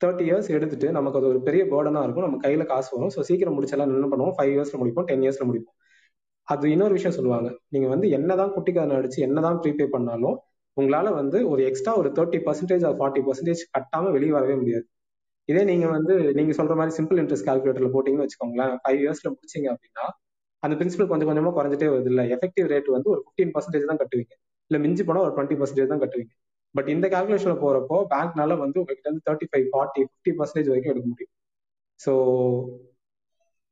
[0.00, 2.26] தேர்ட்டி இயர்ஸ் எடுத்துட்டு நமக்கு அது ஒரு பெரிய பேர்டனா இருக்கும்.
[2.26, 3.12] நம்ம கையில காசு வரும்.
[3.16, 4.34] ஸோ சீக்கிரம் முடிச்செல்லாம் என்ன பண்ணுவோம்?
[4.38, 5.06] ஃபைவ் இயர்ஸ்ல முடிப்போம்.
[5.06, 5.76] டென் இயர்ஸ்ல முடிப்போம்.
[6.48, 7.48] அது இன்னொரு விஷயம் சொல்லுவாங்க.
[7.68, 10.36] நீங்க வந்து என்னதான் குட்டி குட்டிக்காரன் அடிச்சு என்னதான் ப்ரீபே பண்ணாலும்
[10.76, 14.86] உங்களால வந்து ஒரு எக்ஸ்ட்ரா ஒரு thirty percentage or forty percentage கட்டாம வெளியே வரவே முடியாது.
[15.48, 18.74] இதே நீங்க வந்து நீங்க சொல்ற மாதிரி சிம்பிள் இன்ட்ரெஸ்ட் கால்குலேட்டர்ல போட்டீங்கன்னு வச்சுக்கோங்களேன்.
[18.82, 20.04] ஃபைவ் இயர்ஸ்ல முடிச்சீங்க அப்படின்னா
[20.62, 22.22] அந்த பிரின்சிபல் கொஞ்சம் கொஞ்சமா குறைஞ்சிட்டே வருது இல்ல?
[22.36, 24.32] எஃபெக்டிவ் ரேட் வந்து ஒரு ஃபிஃப்டீன் பர்சன்டேஜ் தான் கட்டுவீங்க.
[24.70, 26.32] இல்ல மிஞ்சி போனா ஒரு டுவெண்ட்டி பர்சன்டேஜ் தான் கட்டுவீங்க.
[26.74, 31.08] பட் இந்த கால்குலேஷன்ல போறப்போ பேங்க்னால வந்து உங்ககிட்ட வந்து thirty five forty fifty percentage வரைக்கும் எடுக்க
[31.12, 31.34] முடியும்.
[32.00, 32.12] ஸோ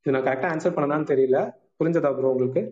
[0.06, 1.39] இது நான் கரெக்டா ஆன்சர் பண்ணனான்னு தெரியல.
[1.78, 2.62] புரிஞ்சதா ப்ரோ உங்களுக்கு?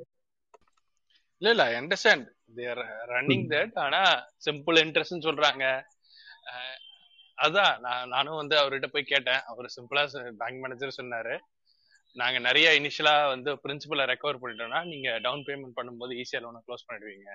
[1.43, 2.27] இல்ல இல்ல அண்டர்ஸ்டாண்ட்
[2.59, 2.81] தேர்
[3.13, 4.01] ரன்னிங் தட் ஆனா
[4.47, 5.65] சிம்பிள் இன்ட்ரெஸ்ட்னு சொல்றாங்க.
[7.39, 9.43] அதான் நான் நானும் வந்து அவர்கிட்ட போய் கேட்டேன்.
[9.51, 10.05] அவர் சிம்பிளா
[10.43, 11.35] பேங்க் மேனேஜர் சொன்னாரு.
[12.17, 17.31] நாங்க நிறைய இனிஷியலா வந்து பிரின்சிபலை ரெக்கவர் பண்ணிட்டோம்னா நீங்க டவுன் பேமெண்ட் பண்ணும்போது ஈஸியா லோனை க்ளோஸ் பண்ணிடுவீங்க.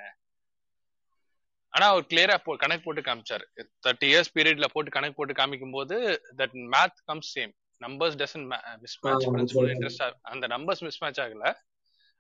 [1.74, 3.46] ஆனா அவர் கிளியரா போ கணக்கு போட்டு காமிச்சாரு.
[3.86, 5.96] தேர்ட்டி இயர்ஸ் பீரியட்ல போட்டு கணக்கு போட்டு காமிக்கும் போது
[6.40, 7.52] that math come same
[7.82, 8.46] numbers doesn't
[8.84, 11.46] miss match principal interest அந்த நம்பர்ஸ் மிஸ் மேட்ச் ஆகல.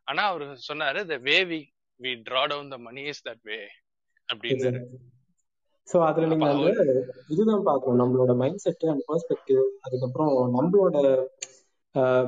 [0.07, 1.59] ஆனா அவர் சொன்னாரு the way we
[1.99, 3.59] we draw down the money is that way
[4.29, 4.81] அப்படின்னாரு
[5.87, 6.71] ஸோ அதுல நீங்க வந்து
[7.33, 7.99] இதுதான் பார்க்கணும்.
[8.01, 10.97] நம்மளோட மைண்ட் செட் அண்ட் பெர்ஸ்பெக்டிவ் அதுக்கப்புறம் நம்மளோட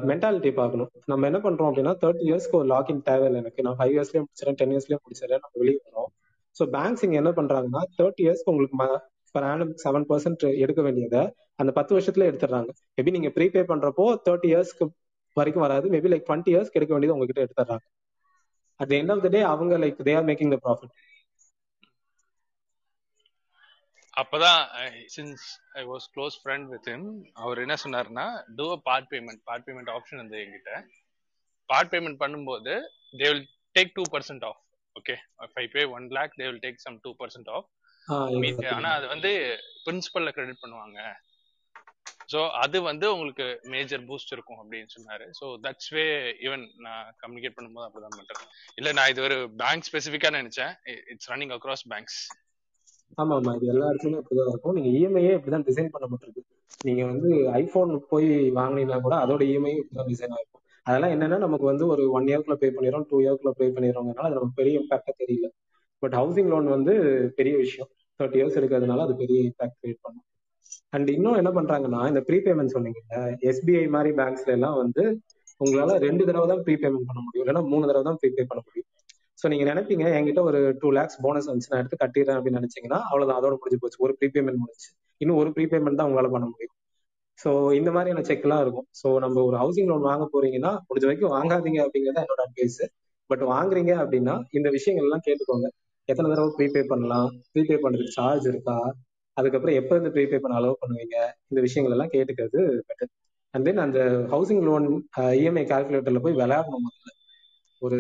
[0.10, 0.90] மென்டாலிட்டி பார்க்கணும்.
[1.12, 3.66] நம்ம என்ன பண்றோம் அப்படின்னா தேர்ட்டி இயர்ஸ்க்கு ஒரு லாக்இன் தேவையில்லை எனக்கு.
[3.68, 6.10] நான் ஃபைவ் இயர்ஸ்லயே முடிச்சிடறேன் டென் இயர்ஸ்லயே முடிச்சிடறேன் நம்ம வெளியே வரோம்
[6.56, 8.78] ஸோ பேங்க்ஸ் இங்க என்ன பண்றாங்கன்னா தேர்ட்டி இயர்ஸ்க்கு உங்களுக்கு
[9.36, 11.22] பர் ஆனம் செவன் பர்சன்ட் எடுக்க வேண்டியதை
[11.60, 12.70] அந்த பத்து வருஷத்துல எடுத்துடுறாங்க.
[12.96, 14.86] மேபி நீங்க ப்ரீபே பண்றப்போ தேர்ட்டி இயர்ஸ்க்கு
[15.38, 15.86] வரைக்கும் வராது.
[15.94, 17.86] மேபி லைக் டுவெண்ட்டி இயர்ஸ்க்கு எடுக்க வேண்டியது உங்ககிட்ட எடுத்துடுறாங்க.
[18.80, 20.94] At end of the day அவங்க like they are making the profit
[24.14, 24.62] அப்பதான்
[25.14, 25.44] since
[25.76, 27.06] I was close friend with him
[27.44, 28.26] அவர் என்ன சொன்னார்னா
[28.58, 30.72] two a part payment part payment option வந்து என்கிட்ட.
[31.70, 32.74] பார்ட் பேமெண்ட் பண்ணும்போது
[33.14, 33.46] they will
[33.76, 34.60] take two percent off
[34.96, 35.16] okay
[35.64, 37.68] I pay one lakh they will take some two percent off
[38.78, 39.32] ஆனா அது வந்து
[39.86, 41.00] பிரின்சிபல்ல credit பண்ணுவாங்க.
[42.32, 45.26] So அது வந்து உங்களுக்கு மேஜர் பூஸ்ட் இருக்கும் அப்படின்னு சொன்னாரு.
[45.40, 46.04] ஸோ தட்ஸ் வே
[46.46, 48.48] ஈவன் நான் கம்யூனிகேட் பண்ணும்போது அப்படிதான் பண்றேன்
[48.80, 50.72] இல்ல நான் இது ஒரு பேங்க் ஸ்பெசிஃபிக்கா நினைச்சேன்.
[51.14, 52.20] இட்ஸ் ரன்னிங் அக்ராஸ் பேங்க்ஸ்
[53.18, 53.54] ஆமா ஆமா.
[53.58, 54.76] இது எல்லா இடத்துலயுமே இப்படிதான் இருக்கும்.
[54.78, 56.44] நீங்க இஎம்ஐயே இப்படிதான் டிசைன் பண்ணப்பட்டிருக்கு
[56.82, 61.86] நீங்க வந்து ஐபோன் போய் வாங்கினீங்கன்னா கூட அதோட இஎம்ஐ இப்படிதான் டிசைன் ஆயிருக்கும் அதெல்லாம் என்னன்னா நமக்கு வந்து
[61.88, 65.48] ஒரு ஒன் இயர்க்குள்ள பே பண்ணிடுறோம் டூ இயர்க்குள்ள பே பண்ணிடுறோங்கிறனால அது நமக்கு பெரிய இம்பாக்டா தெரியல.
[66.04, 66.94] பட் ஹவுசிங் லோன் வந்து
[67.36, 67.90] பெரிய விஷயம்.
[68.20, 70.26] தேர்ட்டி இயர்ஸ் எடுக்கிறதுனால அது பெரிய இம்பாக்ட் கிரியேட் பண்ணும்.
[70.90, 73.18] அண்ட் இன்னும் என்ன பண்றாங்கன்னா இந்த ப்ரீபேமெண்ட் சொன்னீங்கல்ல
[73.52, 75.04] எஸ்பிஐ மாதிரி பேங்க்ஸ்ல எல்லாம் வந்து
[75.62, 77.44] உங்களால ரெண்டு தடவை தான் ப்ரீபேமெண்ட் பண்ண முடியும்.
[77.46, 78.88] இல்லைன்னா மூணு தடவை தான் ப்ரீபே பண்ண முடியும்.
[79.42, 83.40] ஸோ நீங்க நினைப்பீங்க என்கிட்ட ஒரு டூ லேக்ஸ் போனஸ் வந்துச்சு நான் எடுத்து கட்டிடுறேன் அப்படின்னு நினைச்சீங்கன்னா அவ்வளவுதான்.
[83.42, 84.00] அதோட முடிஞ்சு போச்சு.
[84.00, 84.90] ஒரு ப்ரீபேமெண்ட் முடிச்சு
[85.22, 86.76] இன்னும் ஒரு ப்ரீபேமெண்ட் தான் உங்களால பண்ண முடியும்.
[87.44, 88.88] ஸோ இந்த மாதிரியான செக் எல்லாம் இருக்கும்.
[89.02, 92.82] ஸோ நம்ம ஒரு ஹவுசிங் லோன் வாங்க போறீங்கன்னா முடிஞ்ச வரைக்கும் வாங்காதீங்க அப்படிங்கிறது என்னோட அட்வைஸ்
[93.30, 95.68] பட் வாங்குறீங்க அப்படின்னா இந்த விஷயங்கள் எல்லாம் கேட்டுக்கோங்க.
[96.10, 97.30] எத்தனை தடவை ப்ரீபே பண்ணலாம்?
[97.54, 98.76] ப்ரீபே பண்றதுக்கு சார்ஜ் இருக்கா?
[99.38, 101.18] அதுக்கப்புறம் எப்போ இருந்து ப்ரீபே பண்ண அலோவ் பண்ணுவீங்க?
[101.50, 103.12] இந்த விஷயங்கள் எல்லாம் கேட்டுக்கிறது பெட்டர்
[103.54, 104.00] அண்ட் தென் அந்த
[104.30, 104.88] ஹவுசிங் லோன்
[105.40, 107.12] இஎம்ஐ கால்குலேட்டர்ல போய் விளையாடணும் முதல்ல.
[107.82, 108.00] ஒரு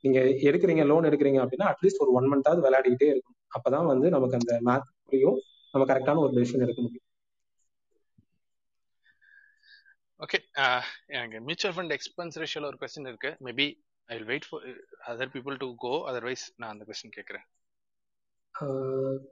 [0.00, 0.18] நீங்க
[0.48, 4.88] எடுக்கிறீங்க லோன் எடுக்கிறீங்க அப்படின்னா அட்லீஸ்ட் ஒரு ஒன் மந்தாவது விளையாடிக்கிட்டே இருக்கும் அப்பதான் வந்து நமக்கு அந்த மேத்
[5.06, 5.38] புரியும்.
[5.74, 7.06] நம்ம கரெக்டான ஒரு டெசிஷன் எடுக்க முடியும்.
[10.20, 10.38] ஓகே
[11.16, 13.30] எனக்கு மியூச்சுவல் ஃபண்ட் எக்ஸ்பென்ஸ் ரேஷியோல ஒரு கொஸ்டின் இருக்கு.
[13.46, 13.66] Maybe
[14.08, 14.64] I will wait for
[15.10, 17.46] other people to go otherwise நான் அந்த கொஸ்டின் கேட்கறேன்.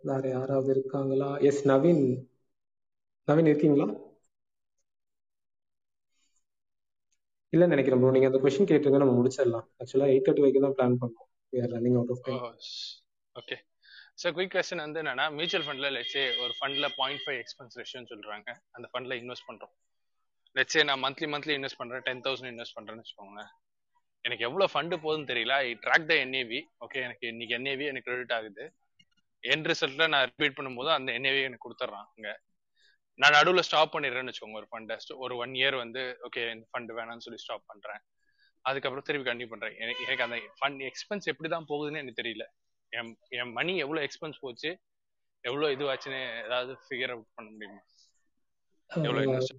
[0.08, 1.30] வேற யாராவது இருக்காங்களா?
[1.48, 2.04] எஸ் நவீன்
[3.28, 3.86] நவீன் இருக்கீங்களா?
[7.52, 9.66] இல்ல நினைக்கிறேன் ப்ரோ நீங்க அந்த கொஸ்டின் கேட்டுருங்க நம்ம முடிச்சிடலாம்.
[9.80, 12.40] ஆக்சுவலா எயிட் தேர்ட்டி வரைக்கும் தான் பிளான் பண்ணோம் we are running out of time
[13.36, 13.56] okay
[14.22, 18.48] so quick question வந்து என்னன்னா மியூச்சுவல் ஃபண்ட்ல லெட்ஸே ஒரு ஃபண்ட்ல பாயிண்ட் ஃபைவ் எக்ஸ்பென்ஸ் ரேஷியோன்னு சொல்றாங்க.
[18.76, 19.74] அந்த ஃபண்ட்ல இன்வெஸ்ட் பண்றோம்.
[20.58, 23.42] லெட்ஸே நான் மந்த்லி மந்த்லி இன்வெஸ்ட் பண்றேன் டென் தௌசண்ட் இன்வெஸ்ட் பண்றேன்னு வச்சுக்கோங்க
[24.24, 25.54] எனக்கு எவ்வளவு ஃபண்டு போகுதுன்னு தெரியல.
[25.64, 28.64] I track the NAV okay எனக்கு இன்னைக்கு என்ஏவி எனக்கு கிரெடிட் ஆகுது.
[29.44, 32.30] என் ரிசல்ட்ல நான் ரிப்பீட் பண்ணும்போது அந்த என்ஏவி எனக்கு கொடுத்துட்றான் அங்க.
[33.18, 37.24] நான் நடுவில் ஸ்டாப் பண்ணிடுறேன்னு வச்சுக்கோங்க ஒரு ஃபண்டை ஒரு ஒன் இயர் வந்து ஓகே இந்த ஃபண்ட் வேணாம்னு
[37.26, 38.00] சொல்லி ஸ்டாப் பண்றேன்.
[38.64, 39.76] அதுக்கப்புறம் திருப்பி கண்டினியூ பண்றேன்.
[39.78, 42.46] எனக்கு எனக்கு அந்த ஃபண்ட் எக்ஸ்பென்ஸ் எப்படி தான் போகுதுன்னு எனக்கு தெரியல.
[42.92, 44.70] என் என் மணி எவ்வளவு எக்ஸ்பென்ஸ் போச்சு?
[45.44, 47.82] எவ்வளவு இதுவாச்சுன்னு ஏதாவது ஃபிகர் அவுட் பண்ண முடியுமா?
[48.90, 49.56] எவ்வளவு இன்வெஸ்ட்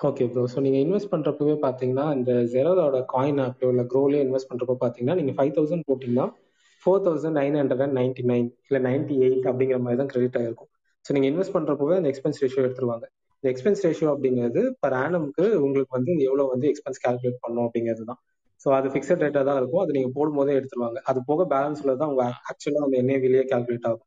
[0.00, 4.76] ஓகே ப்ரோ ஸோ நீங்கள் இன்வெஸ்ட் பண்ணுறப்பவே பார்த்தீங்கன்னா இந்த ஜெரோதோட காயின் ஆப்லயோ இல்லை க்ரோலயோ இன்வெஸ்ட் பண்ணுறப்போ
[4.82, 6.26] பார்த்தீங்கன்னா நீங்கள் ஃபைவ் தௌசண்ட் போட்டிங்கன்னா
[6.82, 10.70] four thousand nine hundred and ninety nine இல்லை நைன்டி எயிட் அப்படிங்கிற மாதிரி தான் கிரெடிட் ஆகிருக்கும்
[11.04, 13.06] ஸோ நீங்கள் இன்வெஸ்ட் பண்ணுறப்பவே அந்த எக்ஸ்பென்ஸ் ரேஷியோ எடுத்துருவாங்க.
[13.38, 18.20] இந்த எக்ஸ்பென்ஸ் ரேஷியோ அப்படிங்கிறது பர் ஆனமுக்கு உங்களுக்கு வந்து எவ்வளோ வந்து எக்ஸ்பென்ஸ் கால்குலேட் பண்ணும் அப்படிங்கிறது தான்.
[18.62, 19.82] ஸோ அது ஃபிக்ஸட் ரேட்டாக தான் இருக்கும்.
[19.84, 20.98] அது நீங்கள் போடும்போதே எடுத்துருவாங்க.
[21.10, 24.06] அது போக பேலன்ஸில் தான் உங்கள் ஆக்சுவலாக அந்த என்ஏவிலேயே கால்குலேட் ஆகும்.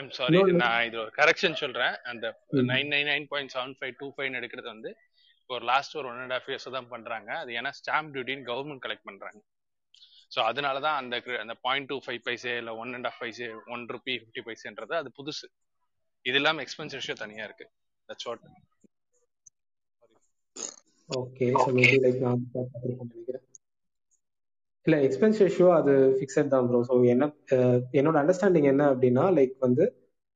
[0.00, 1.94] ஐம் சாரி நான் இது ஒரு கரெக்ஷன் சொல்றேன்.
[2.10, 2.26] அந்த
[2.72, 4.90] nine nine nine point seven five two five எடுக்கிறது வந்து
[5.50, 7.30] ஒரு லாஸ்ட் ஒரு ஒன் அண்ட் ஹாஃப் இயர்ஸ் தான் பண்றாங்க.
[7.42, 9.40] அது ஏன்னா ஸ்டாம்ப் டியூட்டின்னு கவர்மெண்ட் கலெக்ட் பண்றாங்க.
[10.34, 13.84] ஸோ அதனால தான் அந்த அந்த பாயிண்ட் டூ ஃபைவ் பைசே இல்லை one and half paise one
[13.94, 15.46] rupee fifty பைசேன்றது அது புதுசு.
[16.24, 17.66] இது இல்லாமல் எக்ஸ்பென்ஸ் ரேஷியோ தனியா இருக்கு.
[18.08, 18.44] That's what
[21.10, 22.42] okay so maybe like நான்
[23.02, 23.46] நினைக்கிறேன்
[24.86, 27.24] இல்ல எக்ஸ்பென்ஸ் ரேஷியோ அது ஃபிக்ஸட் தான் ப்ரோ ஸோ என்ன
[27.98, 29.84] என்னோட அண்டர்ஸ்டாண்டிங் என்ன அப்படின்னா லைக் வந்து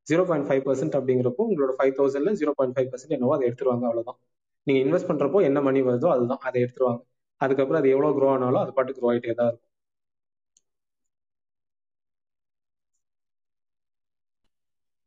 [0.06, 3.86] ஜீரோ பாயிண்ட் ஃபைவ் பர்சன்ட் அப்படிங்கிறப்போ உங்களோட ஃபைவ் தௌசண்ட்ல ஜீரோ பாயிண்ட் ஃபைவ் பர்சன்ட் என்னவோ அதை எடுத்துருவாங்க
[3.88, 4.18] அவ்வளவுதான்.
[4.66, 7.02] நீங்க இன்வெஸ்ட் பண்றப்போ என்ன மணி வருதோ அதுதான் அதை எடுத்துருவாங்க.
[7.40, 9.70] அதுக்கப்புறம் அது எவ்வளவு க்ரோ ஆனாலும் அது பாட்டு க்ரோ ஆகிட்டே தான் இருக்கும்.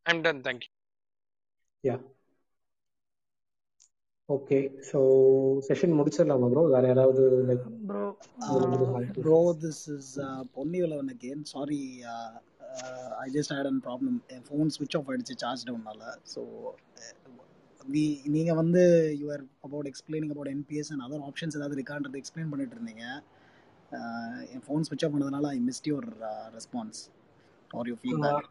[0.06, 0.70] I'm done thank you
[1.84, 1.96] yeah
[4.28, 4.98] okay so
[5.68, 8.04] session முடிச்சிடலாமா bro வேற யாராவது like bro
[9.18, 10.12] bro this is
[10.54, 11.80] Ponni Valavan again sorry
[13.18, 16.02] I just had an problem N phone ஸ்விட்ச் ஆஃப் ஆயிடுச்சு சார்ஜ் டவுனால
[16.32, 16.42] ஸோ
[17.86, 18.82] வி நீங்கள் வந்து
[19.20, 23.04] your about explaining about NPS and other options ஏதாவது இருக்கான்றது explain பண்ணிட்டு இருந்தீங்க.
[24.52, 26.08] என் ஃபோன் ஸ்விட்ச் ஆஃப் பண்ணதுனால I missed your
[26.56, 27.00] response
[27.70, 28.42] are you feedback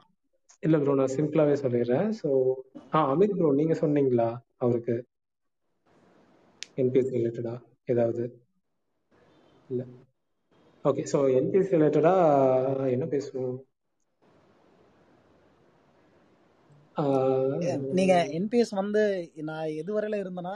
[0.64, 2.08] இல்ல ப்ரோ நான் சிம்பிளாவே சொல்லிடுறேன்.
[2.20, 2.30] ஸோ
[2.94, 4.28] ஆ அமித் ப்ரோ நீங்க சொன்னீங்களா
[4.58, 4.96] அவருக்கு?
[6.78, 7.54] என்பிஎஸ் ரிலேட்டடா
[7.86, 8.24] ஏதாவது?
[9.70, 9.82] இல்ல.
[10.86, 12.14] ஓகே ஸோ என்பிஎஸ் ரிலேட்டடா
[12.92, 13.58] என்ன பேசணும்
[17.92, 19.02] நீங்க என்பிஎஸ் வந்து
[19.42, 20.56] நான் எது வரையில இருந்தேன்னா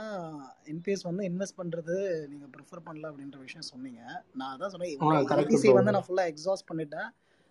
[0.66, 1.94] என்பிஎஸ் வந்து இன்வெஸ்ட் பண்றது
[2.28, 4.00] நீங்க ப்ரிஃபர் பண்ணல அப்படின்ற விஷயம் சொன்னீங்க.
[4.32, 4.92] நான் அதான் சொன்னேன்
[5.74, 7.08] வந்து நான் ஃபுல்லா எக்ஸாஸ்ட் பண்ணிட்டேன்.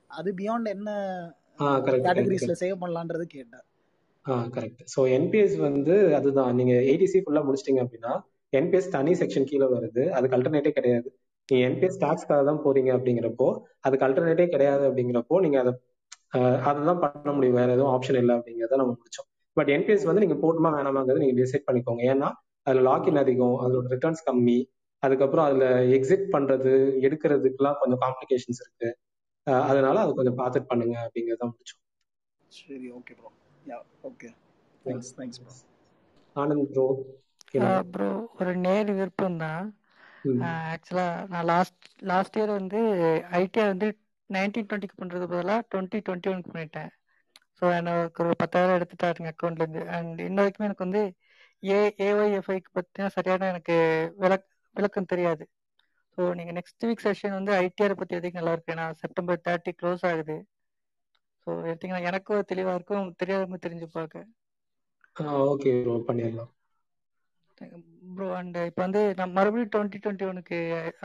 [0.10, 0.90] அது பியாண்ட் என்ன
[2.04, 3.66] கேட்டகரிஸ்ல சேவ் பண்ணலான்றது கேட்டேன்.
[4.26, 6.56] ஆ கரெக்ட் ஸோ என்பிஎஸ் வந்து அதுதான்.
[6.56, 8.14] நீங்க ஏடிசி ஃபுல்லா முடிச்சிட்டீங்க அப்படின்னா
[8.54, 10.04] என்பிஎஸ் தனி செக்ஷன் கீழே வருது.
[10.18, 11.10] அதுக்கு அல்டர்னேட்டே கிடையாது.
[11.50, 13.48] நீங்க என்பிஎஸ் டாக்ஸ்க்காக தான் போறீங்க அப்படிங்கிறப்போ
[13.86, 15.74] அதுக்கு அல்டர்னேட்டே கிடையாது அப்படிங்கிறப்போ நீங்க அதை
[16.70, 17.58] அதுதான் பண்ண முடியும்.
[17.60, 19.28] வேற எதுவும் ஆப்ஷன் இல்லை அப்படிங்கிறத நம்ம முடிச்சோம்.
[19.58, 22.04] பட் என்பிஎஸ் வந்து நீங்க போட்டுமா வேணாமாங்கிறத நீங்க டிசைட் பண்ணிக்கோங்க.
[22.14, 22.30] ஏன்னா
[22.68, 24.60] அதுல லாக்இன் அதிகம் அதோட ரிட்டர்ன்ஸ் கம்மி
[25.04, 25.66] அதுக்கப்புறம் அதுல
[25.98, 26.72] எக்ஸிட் பண்றது
[27.08, 28.90] எடுக்கிறதுக்குலாம் கொஞ்சம் காம்ப்ளிகேஷன்ஸ் இருக்கு.
[29.70, 31.82] அதனால அது கொஞ்சம் பார்த்துட்டு பண்ணுங்க அப்படிங்கறத முடிச்சோம்.
[32.52, 33.32] சரி okay bro
[33.72, 33.78] yeah
[34.10, 34.30] okay
[34.86, 35.54] thanks thanks bro
[36.36, 36.86] Anand bro
[37.92, 38.08] bro
[38.38, 39.66] ஒரு நேர் விருப்பம் தான்.
[40.74, 41.80] ஆக்சுவலா நான் லாஸ்ட்
[42.10, 42.80] லாஸ்ட் இயர் வந்து
[43.40, 43.88] ஐடிஆர் வந்து
[44.30, 46.92] நைன்டீன் டுவெண்ட்டிக்கு பண்ணுறது பதிலாக டுவெண்ட்டி டுவெண்ட்டி ஒனுக்கு பண்ணிட்டேன்.
[47.58, 51.04] ஸோ எனக்கு ஒரு பத்தாயிரம் எடுத்துட்டாருங்க அக்கௌண்ட்லேருந்து அண்ட் இன்ன வரைக்குமே எனக்கு வந்து
[51.64, 53.76] ஏ ஏஒய்எஃப்ஐக்கு பார்த்தீங்கன்னா சரியான எனக்கு
[54.18, 55.44] விளக் விளக்கம் தெரியாது.
[56.18, 58.74] ஸோ நீங்கள் நெக்ஸ்ட் வீக் செஷன் வந்து ஐடிஆர் பற்றி எதுக்கு நல்லா இருக்கு?
[58.76, 60.38] ஏன்னா செப்டம்பர் தேர்ட்டி க்ளோஸ் ஆகுது.
[61.48, 62.90] ஸோ எடுத்தீங்கன்னா எனக்கும் தெளிவாக இருக்கும்.
[63.22, 64.26] தெரியாதவங்க தெரிஞ்சு பார்க்க.
[65.44, 66.52] ஓகே ப்ரோ பண்ணிடலாம்.
[68.16, 70.58] ப்ரோ அண்ட் இப்போ வந்து நான் மறுபடியும் டுவெண்ட்டி டுவெண்ட்டி ஒனுக்கு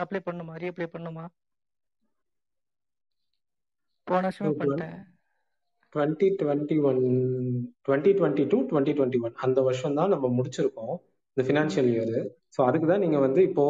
[0.03, 0.53] அப்ளை பண்ணுமா?
[0.63, 1.25] ரீஅப்ளை பண்ணுமா?
[4.07, 4.97] போன வருஷமே பண்ணிட்டேன்.
[5.95, 7.01] Twenty twenty one
[7.85, 10.93] twenty twenty two twenty twenty one அந்த வருஷம் தான் நம்ம முடிச்சிருக்கோம்
[11.31, 12.13] இந்த ஃபினான்ஷியல் இயர்
[12.55, 13.63] ஸோ அதுக்கு தான் நீங்கள் வந்து இப்போ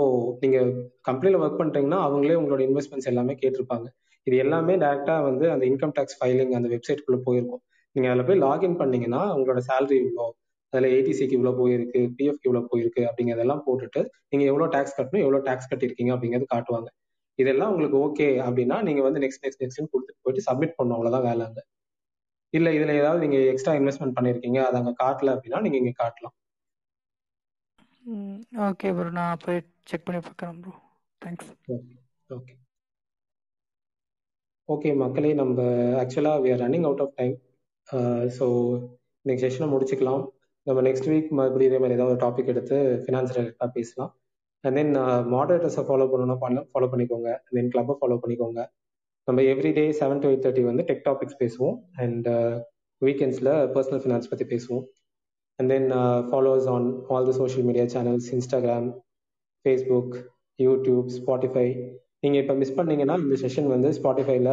[0.44, 0.70] நீங்கள்
[1.10, 3.88] கம்பெனியில் ஒர்க் பண்ணுறீங்கன்னா அவங்களே உங்களோட இன்வெஸ்ட்மெண்ட்ஸ் எல்லாமே கேட்டிருப்பாங்க.
[4.28, 7.64] இது எல்லாமே டேரெக்டாக வந்து அந்த இன்கம் டேக்ஸ் ஃபைலிங் அந்த வெப்சைட்குள்ளே போயிருக்கும்.
[7.96, 10.26] நீங்கள் அதில் போய் லாகின் பண்ணீங்கன்னா உங்களோட சேலரி இவ்வளோ
[10.74, 15.70] அதில் ஏடிசிக்கு இவ்வளோ போயிருக்கு பிஎஃப்க்கு இவ்வளோ போயிருக்கு அப்படிங்கிறதெல்லாம் போட்டுட்டு நீங்கள் எவ்வளோ டேக்ஸ் கட்டணும் எவ்வளோ டேக்ஸ்
[15.72, 16.90] கட்டியிருக்கீங்க அப்படிங்கிறது காட்டுவாங்க.
[17.40, 21.44] இதெல்லாம் உங்களுக்கு ஓகே அப்படின்னா நீங்க வந்து நெக்ஸ்ட் நெக்ஸ்ட் நெக்ஸ்ட் கொடுத்துட்டு போயிட்டு சப்மிட் பண்ணும் அவ்வளவுதான் வேலை
[21.48, 21.62] அங்க.
[22.54, 26.36] இல்ல இதுல ஏதாவது நீங்க எக்ஸ்ட்ரா இன்வெஸ்ட்மெண்ட் பண்ணிருக்கீங்க அது அங்க காட்டல அப்படின்னா நீங்க இங்க காட்டலாம்.
[28.68, 30.74] ஓகே ப்ரோ நான் போய் செக் பண்ணி பார்க்குறேன் ப்ரோ
[31.22, 31.50] தேங்க்ஸ்
[32.30, 32.54] ஓகே
[34.70, 35.58] ஓகே மக்களே நம்ம
[36.02, 37.36] ஆக்சுவலா we are running out of time
[38.38, 38.46] so
[39.26, 40.24] இன்னைக்கு செஷனை முடிச்சுக்கலாம்.
[40.68, 44.12] நம்ம நெக்ஸ்ட் வீக் மறுபடியும் இதே மாதிரி ஏதாவது ஒரு டாபிக் எடுத்து ஃபினான்ஸ் ரிலேட்டடாக பேசலாம்.
[44.64, 44.94] அண்ட் தென்
[45.36, 47.30] மாடரேட்டர்ஸை ஃபாலோ பண்ணணும்னா பண்ண ஃபாலோ பண்ணிக்கோங்க.
[47.58, 48.62] தென் கிளப்பை ஃபாலோ பண்ணிக்கோங்க.
[49.28, 51.78] நம்ம every day seven to eight thirty வந்து டெக் டாபிக்ஸ் பேசுவோம்.
[52.04, 52.28] அண்ட்
[53.02, 54.84] வீக்கெண்ட்ஸில் பர்சனல் ஃபினான்ஸ் பற்றி பேசுவோம்.
[55.60, 55.90] And then
[56.30, 58.90] followers on all the social media channels Instagram
[59.66, 60.16] Facebook
[60.60, 61.68] YouTube Spotify
[62.24, 64.52] நீங்கள் இப்போ மிஸ் பண்ணீங்கன்னா இந்த செஷன் வந்து ஸ்பாட்டிஃபைல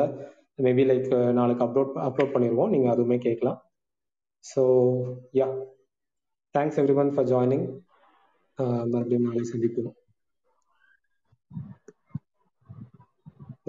[0.67, 1.07] மேபி லைக்
[1.39, 2.73] நாளைக்கு அப்லோட் அப்லோட் பண்ணிடுவோம்.
[2.75, 3.59] நீங்கள் அதுவுமே கேட்கலாம்.
[4.45, 4.63] So
[5.41, 5.47] yeah
[6.55, 7.67] thanks everyone for joining
[8.89, 9.93] மறுபடியும் நாளை சந்திப்போம்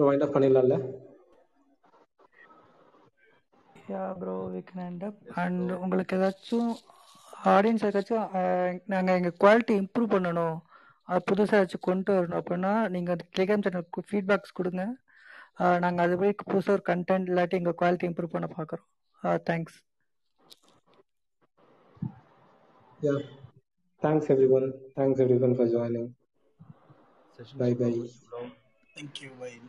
[0.00, 0.76] wind up பண்ணிடலாம்ல
[3.86, 6.70] yeah bro we can end up and உங்களுக்கு ஏதாச்சும்
[7.50, 8.24] ஆடியன்ஸ் ஏதாச்சும்
[8.92, 10.56] நாங்கள் எங்கள் குவாலிட்டி இம்ப்ரூவ் பண்ணணும்
[11.08, 14.84] அது புதுசாக ஏதாச்சும் கொண்டு வரணும் அப்படின்னா நீங்கள் அந்த டெலிகிராம் சேனலுக்கு ஃபீட்பேக்ஸ் கொடுங்க.
[15.84, 18.88] நாங்கள் அதுபடி புதுசாக ஒரு கண்டென்ட் இல்லாட்டி எங்கள் குவாலிட்டி இம்ப்ரூவ் பண்ண பார்க்குறோம்
[19.48, 19.78] thanks
[23.06, 23.18] Yeah.
[24.02, 24.72] Thanks everyone.
[24.96, 26.12] Thanks everyone for joining.
[27.36, 27.94] Session Bye bye.
[28.96, 29.30] Thank you.
[29.38, 29.60] Bye.